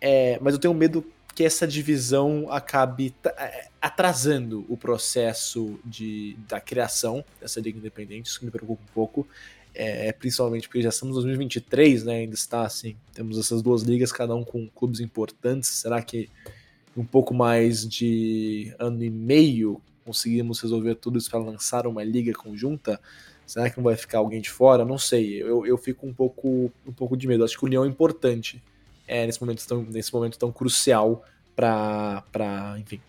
é, 0.00 0.38
mas 0.40 0.54
eu 0.54 0.60
tenho 0.60 0.74
medo 0.74 1.04
que 1.34 1.44
essa 1.44 1.66
divisão 1.66 2.48
acabe 2.50 3.14
é, 3.24 3.68
atrasando 3.80 4.66
o 4.68 4.76
processo 4.76 5.78
de, 5.84 6.36
da 6.48 6.60
criação 6.60 7.24
dessa 7.40 7.60
liga 7.60 7.78
independente, 7.78 8.26
isso 8.26 8.40
que 8.40 8.44
me 8.44 8.50
preocupa 8.50 8.82
um 8.82 8.92
pouco 8.92 9.26
é, 9.78 10.10
principalmente 10.12 10.66
porque 10.66 10.82
já 10.82 10.88
estamos 10.88 11.12
em 11.12 11.20
2023, 11.20 12.02
né? 12.02 12.16
Ainda 12.16 12.34
está 12.34 12.62
assim, 12.62 12.96
temos 13.14 13.38
essas 13.38 13.62
duas 13.62 13.82
ligas, 13.82 14.10
cada 14.10 14.34
um 14.34 14.42
com 14.42 14.68
clubes 14.68 14.98
importantes. 14.98 15.68
Será 15.68 16.02
que 16.02 16.28
um 16.96 17.04
pouco 17.04 17.32
mais 17.32 17.88
de 17.88 18.74
ano 18.76 19.04
e 19.04 19.08
meio 19.08 19.80
conseguimos 20.08 20.60
resolver 20.60 20.94
tudo 20.94 21.18
isso 21.18 21.30
para 21.30 21.38
lançar 21.38 21.86
uma 21.86 22.02
liga 22.02 22.32
conjunta? 22.32 22.98
Será 23.46 23.68
que 23.68 23.76
não 23.76 23.84
vai 23.84 23.94
ficar 23.94 24.18
alguém 24.18 24.40
de 24.40 24.48
fora? 24.48 24.86
Não 24.86 24.98
sei. 24.98 25.42
Eu, 25.42 25.66
eu 25.66 25.76
fico 25.76 26.06
um 26.06 26.14
pouco, 26.14 26.72
um 26.86 26.92
pouco 26.92 27.14
de 27.14 27.26
medo. 27.26 27.44
Acho 27.44 27.58
que 27.58 27.64
a 27.64 27.66
união 27.66 27.84
é 27.84 27.88
importante 27.88 28.62
é, 29.06 29.26
nesse, 29.26 29.40
momento 29.40 29.66
tão, 29.66 29.82
nesse 29.82 30.12
momento 30.12 30.38
tão 30.38 30.50
crucial 30.50 31.22
para, 31.54 32.24
enfim, 32.78 33.00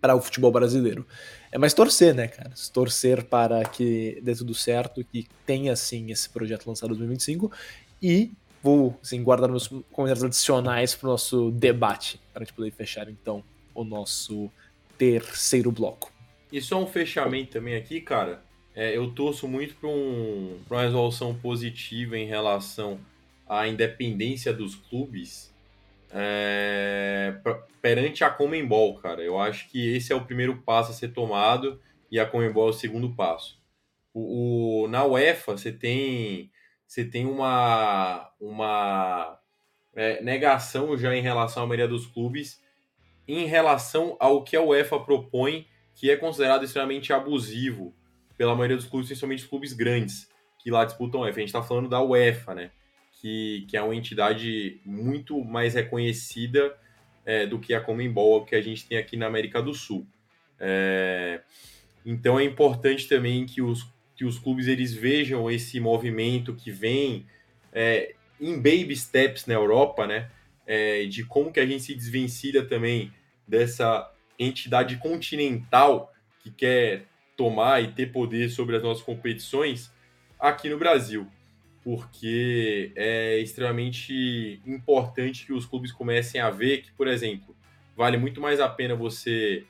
para 0.00 0.14
o 0.14 0.20
futebol 0.20 0.52
brasileiro. 0.52 1.06
É 1.50 1.56
mais 1.56 1.72
torcer, 1.72 2.14
né, 2.14 2.28
cara? 2.28 2.52
Torcer 2.72 3.24
para 3.24 3.64
que 3.64 4.20
dê 4.22 4.34
tudo 4.34 4.54
certo, 4.54 5.02
que 5.04 5.26
tenha, 5.46 5.74
sim, 5.76 6.10
esse 6.10 6.28
projeto 6.28 6.66
lançado 6.66 6.94
em 6.94 6.98
2025 6.98 7.50
e 8.02 8.32
vou, 8.62 8.98
assim, 9.02 9.22
guardar 9.22 9.48
meus 9.48 9.68
comentários 9.90 10.24
adicionais 10.24 10.94
para 10.94 11.08
o 11.08 11.10
nosso 11.10 11.50
debate, 11.52 12.20
para 12.34 12.42
a 12.42 12.44
gente 12.44 12.54
poder 12.54 12.70
fechar, 12.70 13.08
então, 13.08 13.42
o 13.74 13.84
nosso 13.84 14.50
terceiro 15.02 15.72
bloco. 15.72 16.12
E 16.52 16.60
só 16.60 16.80
um 16.80 16.86
fechamento 16.86 17.50
também 17.50 17.74
aqui, 17.74 18.00
cara. 18.00 18.40
É, 18.72 18.96
eu 18.96 19.10
torço 19.10 19.48
muito 19.48 19.74
para 19.74 19.88
um, 19.88 20.60
uma 20.70 20.82
resolução 20.82 21.34
positiva 21.34 22.16
em 22.16 22.24
relação 22.24 23.00
à 23.48 23.66
independência 23.66 24.52
dos 24.52 24.76
clubes 24.76 25.52
é, 26.12 27.34
perante 27.80 28.22
a 28.22 28.30
Comembol, 28.30 28.96
cara. 28.98 29.22
Eu 29.22 29.40
acho 29.40 29.68
que 29.70 29.92
esse 29.92 30.12
é 30.12 30.16
o 30.16 30.24
primeiro 30.24 30.58
passo 30.58 30.92
a 30.92 30.94
ser 30.94 31.08
tomado 31.08 31.80
e 32.08 32.20
a 32.20 32.24
Comembol 32.24 32.68
é 32.68 32.70
o 32.70 32.72
segundo 32.72 33.10
passo. 33.10 33.60
O, 34.14 34.84
o 34.84 34.88
na 34.88 35.04
UEFA 35.04 35.56
você 35.56 35.72
tem 35.72 36.48
você 36.86 37.04
tem 37.04 37.26
uma 37.26 38.30
uma 38.40 39.36
é, 39.96 40.22
negação 40.22 40.96
já 40.96 41.12
em 41.12 41.22
relação 41.22 41.64
à 41.64 41.66
maioria 41.66 41.88
dos 41.88 42.06
clubes 42.06 42.61
em 43.26 43.46
relação 43.46 44.16
ao 44.18 44.42
que 44.42 44.56
a 44.56 44.62
UEFA 44.62 44.98
propõe, 45.00 45.66
que 45.94 46.10
é 46.10 46.16
considerado 46.16 46.64
extremamente 46.64 47.12
abusivo 47.12 47.94
pela 48.36 48.54
maioria 48.54 48.76
dos 48.76 48.86
clubes, 48.86 49.08
principalmente 49.08 49.44
os 49.44 49.48
clubes 49.48 49.72
grandes 49.72 50.28
que 50.58 50.70
lá 50.70 50.84
disputam 50.84 51.20
a 51.20 51.24
UEFA. 51.24 51.36
A 51.36 51.40
gente 51.40 51.48
está 51.48 51.62
falando 51.62 51.88
da 51.88 52.02
UEFA, 52.02 52.54
né? 52.54 52.70
que, 53.22 53.64
que 53.68 53.76
é 53.76 53.82
uma 53.82 53.94
entidade 53.94 54.80
muito 54.84 55.42
mais 55.44 55.74
reconhecida 55.74 56.76
é, 57.24 57.46
do 57.46 57.60
que 57.60 57.72
a 57.72 57.80
Comembol 57.80 58.44
que 58.44 58.56
a 58.56 58.60
gente 58.60 58.84
tem 58.84 58.98
aqui 58.98 59.16
na 59.16 59.26
América 59.26 59.62
do 59.62 59.72
Sul. 59.72 60.04
É, 60.58 61.40
então 62.04 62.38
é 62.38 62.42
importante 62.42 63.08
também 63.08 63.46
que 63.46 63.62
os, 63.62 63.86
que 64.16 64.24
os 64.24 64.40
clubes 64.40 64.66
eles 64.66 64.92
vejam 64.92 65.48
esse 65.48 65.78
movimento 65.78 66.52
que 66.52 66.72
vem 66.72 67.24
é, 67.72 68.16
em 68.40 68.56
baby 68.56 68.96
steps 68.96 69.46
na 69.46 69.54
Europa, 69.54 70.04
né? 70.04 70.28
É, 70.66 71.04
de 71.06 71.24
como 71.24 71.52
que 71.52 71.60
a 71.60 71.66
gente 71.66 71.82
se 71.82 71.94
desvencilha 71.94 72.64
também 72.64 73.12
dessa 73.46 74.10
entidade 74.38 74.96
continental 74.96 76.12
que 76.40 76.50
quer 76.50 77.04
tomar 77.36 77.82
e 77.82 77.88
ter 77.88 78.12
poder 78.12 78.48
sobre 78.50 78.76
as 78.76 78.82
nossas 78.82 79.02
competições 79.02 79.92
aqui 80.38 80.68
no 80.68 80.78
Brasil. 80.78 81.26
Porque 81.82 82.92
é 82.94 83.38
extremamente 83.38 84.60
importante 84.64 85.44
que 85.46 85.52
os 85.52 85.66
clubes 85.66 85.90
comecem 85.90 86.40
a 86.40 86.50
ver 86.50 86.82
que, 86.82 86.92
por 86.92 87.08
exemplo, 87.08 87.56
vale 87.96 88.16
muito 88.16 88.40
mais 88.40 88.60
a 88.60 88.68
pena 88.68 88.94
você 88.94 89.64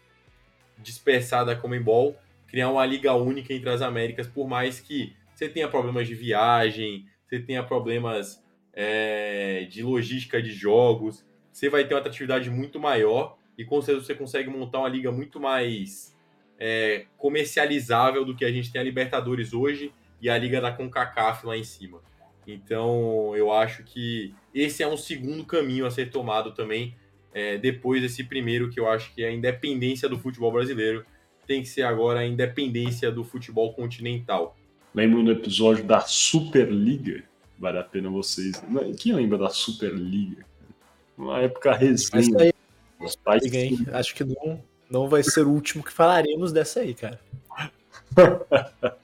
dispersar 0.79 1.45
da 1.47 1.57
Comembol, 1.57 2.17
criar 2.47 2.69
uma 2.71 2.85
liga 2.85 3.15
única 3.15 3.55
entre 3.55 3.71
as 3.71 3.81
Américas, 3.81 4.27
por 4.27 4.47
mais 4.47 4.81
que 4.81 5.15
você 5.35 5.49
tenha 5.49 5.69
problemas 5.69 6.07
de 6.07 6.15
viagem, 6.15 7.07
você 7.27 7.39
tenha 7.39 7.63
problemas 7.63 8.42
é, 8.73 9.67
de 9.71 9.83
logística 9.83 10.43
de 10.43 10.53
jogos, 10.53 11.25
você 11.53 11.69
vai 11.69 11.85
ter 11.85 11.95
uma 11.95 12.01
atratividade 12.01 12.51
muito 12.51 12.81
maior 12.81 13.37
e 13.57 13.65
com 13.65 13.81
certeza 13.83 14.07
você 14.07 14.15
consegue 14.15 14.49
montar 14.49 14.79
uma 14.79 14.89
liga 14.89 15.13
muito 15.13 15.39
mais 15.39 16.17
é, 16.59 17.07
comercializável 17.19 18.25
do 18.25 18.35
que 18.35 18.45
a 18.45 18.53
gente 18.53 18.73
tem 18.73 18.81
a 18.81 18.85
Libertadores 18.85 19.53
hoje 19.53 19.93
e 20.21 20.31
a 20.31 20.39
liga 20.39 20.61
da 20.61 20.73
CONCACAF 20.73 21.47
lá 21.47 21.57
em 21.57 21.65
cima. 21.65 22.01
Então, 22.47 23.37
eu 23.37 23.53
acho 23.53 23.85
que 23.85 24.35
esse 24.55 24.83
é 24.83 24.89
um 24.89 24.97
segundo 24.97 25.45
caminho 25.45 25.87
a 25.87 25.91
ser 25.91 26.11
tomado 26.11 26.53
também, 26.53 26.97
é, 27.33 27.57
depois 27.57 28.03
desse 28.03 28.25
primeiro, 28.25 28.71
que 28.71 28.81
eu 28.81 28.89
acho 28.89 29.15
que 29.15 29.23
é 29.23 29.29
a 29.29 29.33
independência 29.33 30.09
do 30.09 30.19
futebol 30.19 30.53
brasileiro 30.53 31.05
tem 31.47 31.63
que 31.63 31.69
ser 31.69 31.83
agora 31.83 32.21
a 32.21 32.27
independência 32.27 33.11
do 33.11 33.25
futebol 33.25 33.73
continental. 33.75 34.57
Lembro 34.95 35.23
do 35.23 35.33
episódio 35.33 35.85
da 35.85 36.01
Superliga? 36.01 37.25
Vale 37.63 37.79
a 37.79 37.85
pena 37.85 38.11
vocês. 38.11 38.61
Quem 38.99 39.15
lembra 39.15 39.39
da 39.39 39.49
Superliga? 39.49 40.45
Uma 41.17 41.39
época 41.39 41.73
recente. 41.73 42.53
Acho 43.93 44.15
que 44.17 44.25
não, 44.25 44.61
não 44.91 45.09
vai 45.09 45.23
ser 45.23 45.47
o 45.47 45.51
último 45.51 45.85
que 45.85 45.93
falaremos 45.93 46.51
dessa 46.51 46.81
aí, 46.81 46.93
cara. 46.93 47.21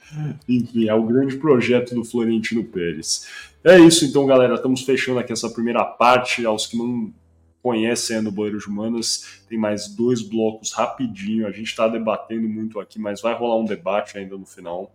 Enfim, 0.49 0.89
é 0.89 0.93
o 0.93 1.05
grande 1.05 1.37
projeto 1.37 1.95
do 1.95 2.05
Florentino 2.05 2.65
Pérez. 2.65 3.29
É 3.63 3.79
isso 3.79 4.05
então, 4.05 4.27
galera. 4.27 4.57
Estamos 4.57 4.83
fechando 4.83 5.21
aqui 5.21 5.33
essa 5.33 5.49
primeira 5.49 5.85
parte. 5.85 6.45
Aos 6.45 6.67
que 6.67 6.77
não 6.77 7.15
conhecem 7.63 8.17
a 8.17 8.23
Boleiros 8.23 8.67
Humanas, 8.67 9.41
tem 9.49 9.57
mais 9.57 9.87
dois 9.87 10.21
blocos 10.21 10.73
rapidinho. 10.73 11.47
A 11.47 11.53
gente 11.53 11.69
está 11.69 11.87
debatendo 11.87 12.49
muito 12.49 12.81
aqui, 12.81 12.99
mas 12.99 13.21
vai 13.21 13.35
rolar 13.35 13.57
um 13.61 13.65
debate 13.65 14.19
ainda 14.19 14.37
no 14.37 14.45
final. 14.45 14.93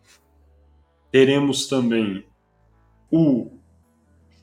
Teremos 1.09 1.67
também 1.67 2.25
o 3.15 3.47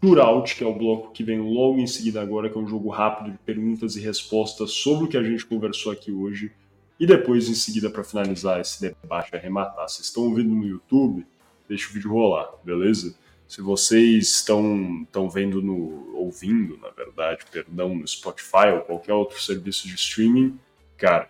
Shootout, 0.01 0.55
que 0.55 0.63
é 0.63 0.67
o 0.67 0.73
bloco 0.73 1.11
que 1.11 1.25
vem 1.25 1.41
logo 1.41 1.81
em 1.81 1.89
seguida 1.89 2.23
agora, 2.23 2.49
que 2.49 2.57
é 2.57 2.61
um 2.61 2.69
jogo 2.69 2.89
rápido 2.89 3.33
de 3.33 3.39
perguntas 3.39 3.97
e 3.97 4.01
respostas 4.01 4.71
sobre 4.71 5.07
o 5.07 5.09
que 5.09 5.17
a 5.17 5.25
gente 5.25 5.45
conversou 5.45 5.91
aqui 5.91 6.13
hoje. 6.13 6.53
E 6.99 7.05
depois, 7.05 7.49
em 7.49 7.55
seguida, 7.55 7.91
para 7.91 8.05
finalizar 8.05 8.61
esse 8.61 8.81
debate, 8.81 9.35
arrematar. 9.35 9.89
Vocês 9.89 10.07
estão 10.07 10.23
ouvindo 10.23 10.55
no 10.55 10.65
YouTube? 10.65 11.27
Deixa 11.69 11.91
o 11.91 11.93
vídeo 11.93 12.13
rolar, 12.13 12.49
beleza? 12.63 13.17
Se 13.49 13.61
vocês 13.61 14.37
estão, 14.37 15.03
estão 15.03 15.29
vendo 15.29 15.61
no. 15.61 16.17
ouvindo, 16.17 16.79
na 16.79 16.91
verdade, 16.91 17.45
perdão, 17.51 17.97
no 17.97 18.07
Spotify 18.07 18.69
ou 18.73 18.83
qualquer 18.83 19.15
outro 19.15 19.41
serviço 19.41 19.89
de 19.89 19.97
streaming, 19.97 20.57
cara, 20.97 21.29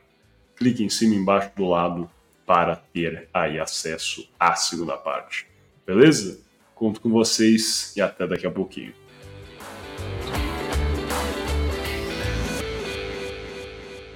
clique 0.57 0.85
em 0.85 0.91
cima 0.91 1.15
embaixo 1.15 1.51
do 1.57 1.65
lado 1.65 2.11
para 2.45 2.77
ter 2.77 3.31
aí 3.33 3.59
acesso 3.59 4.29
à 4.39 4.55
segunda 4.55 4.99
parte. 4.99 5.47
Beleza? 5.87 6.50
Conto 6.81 6.99
com 6.99 7.11
vocês 7.11 7.93
e 7.95 8.01
até 8.01 8.27
daqui 8.27 8.47
a 8.47 8.51
pouquinho. 8.51 8.95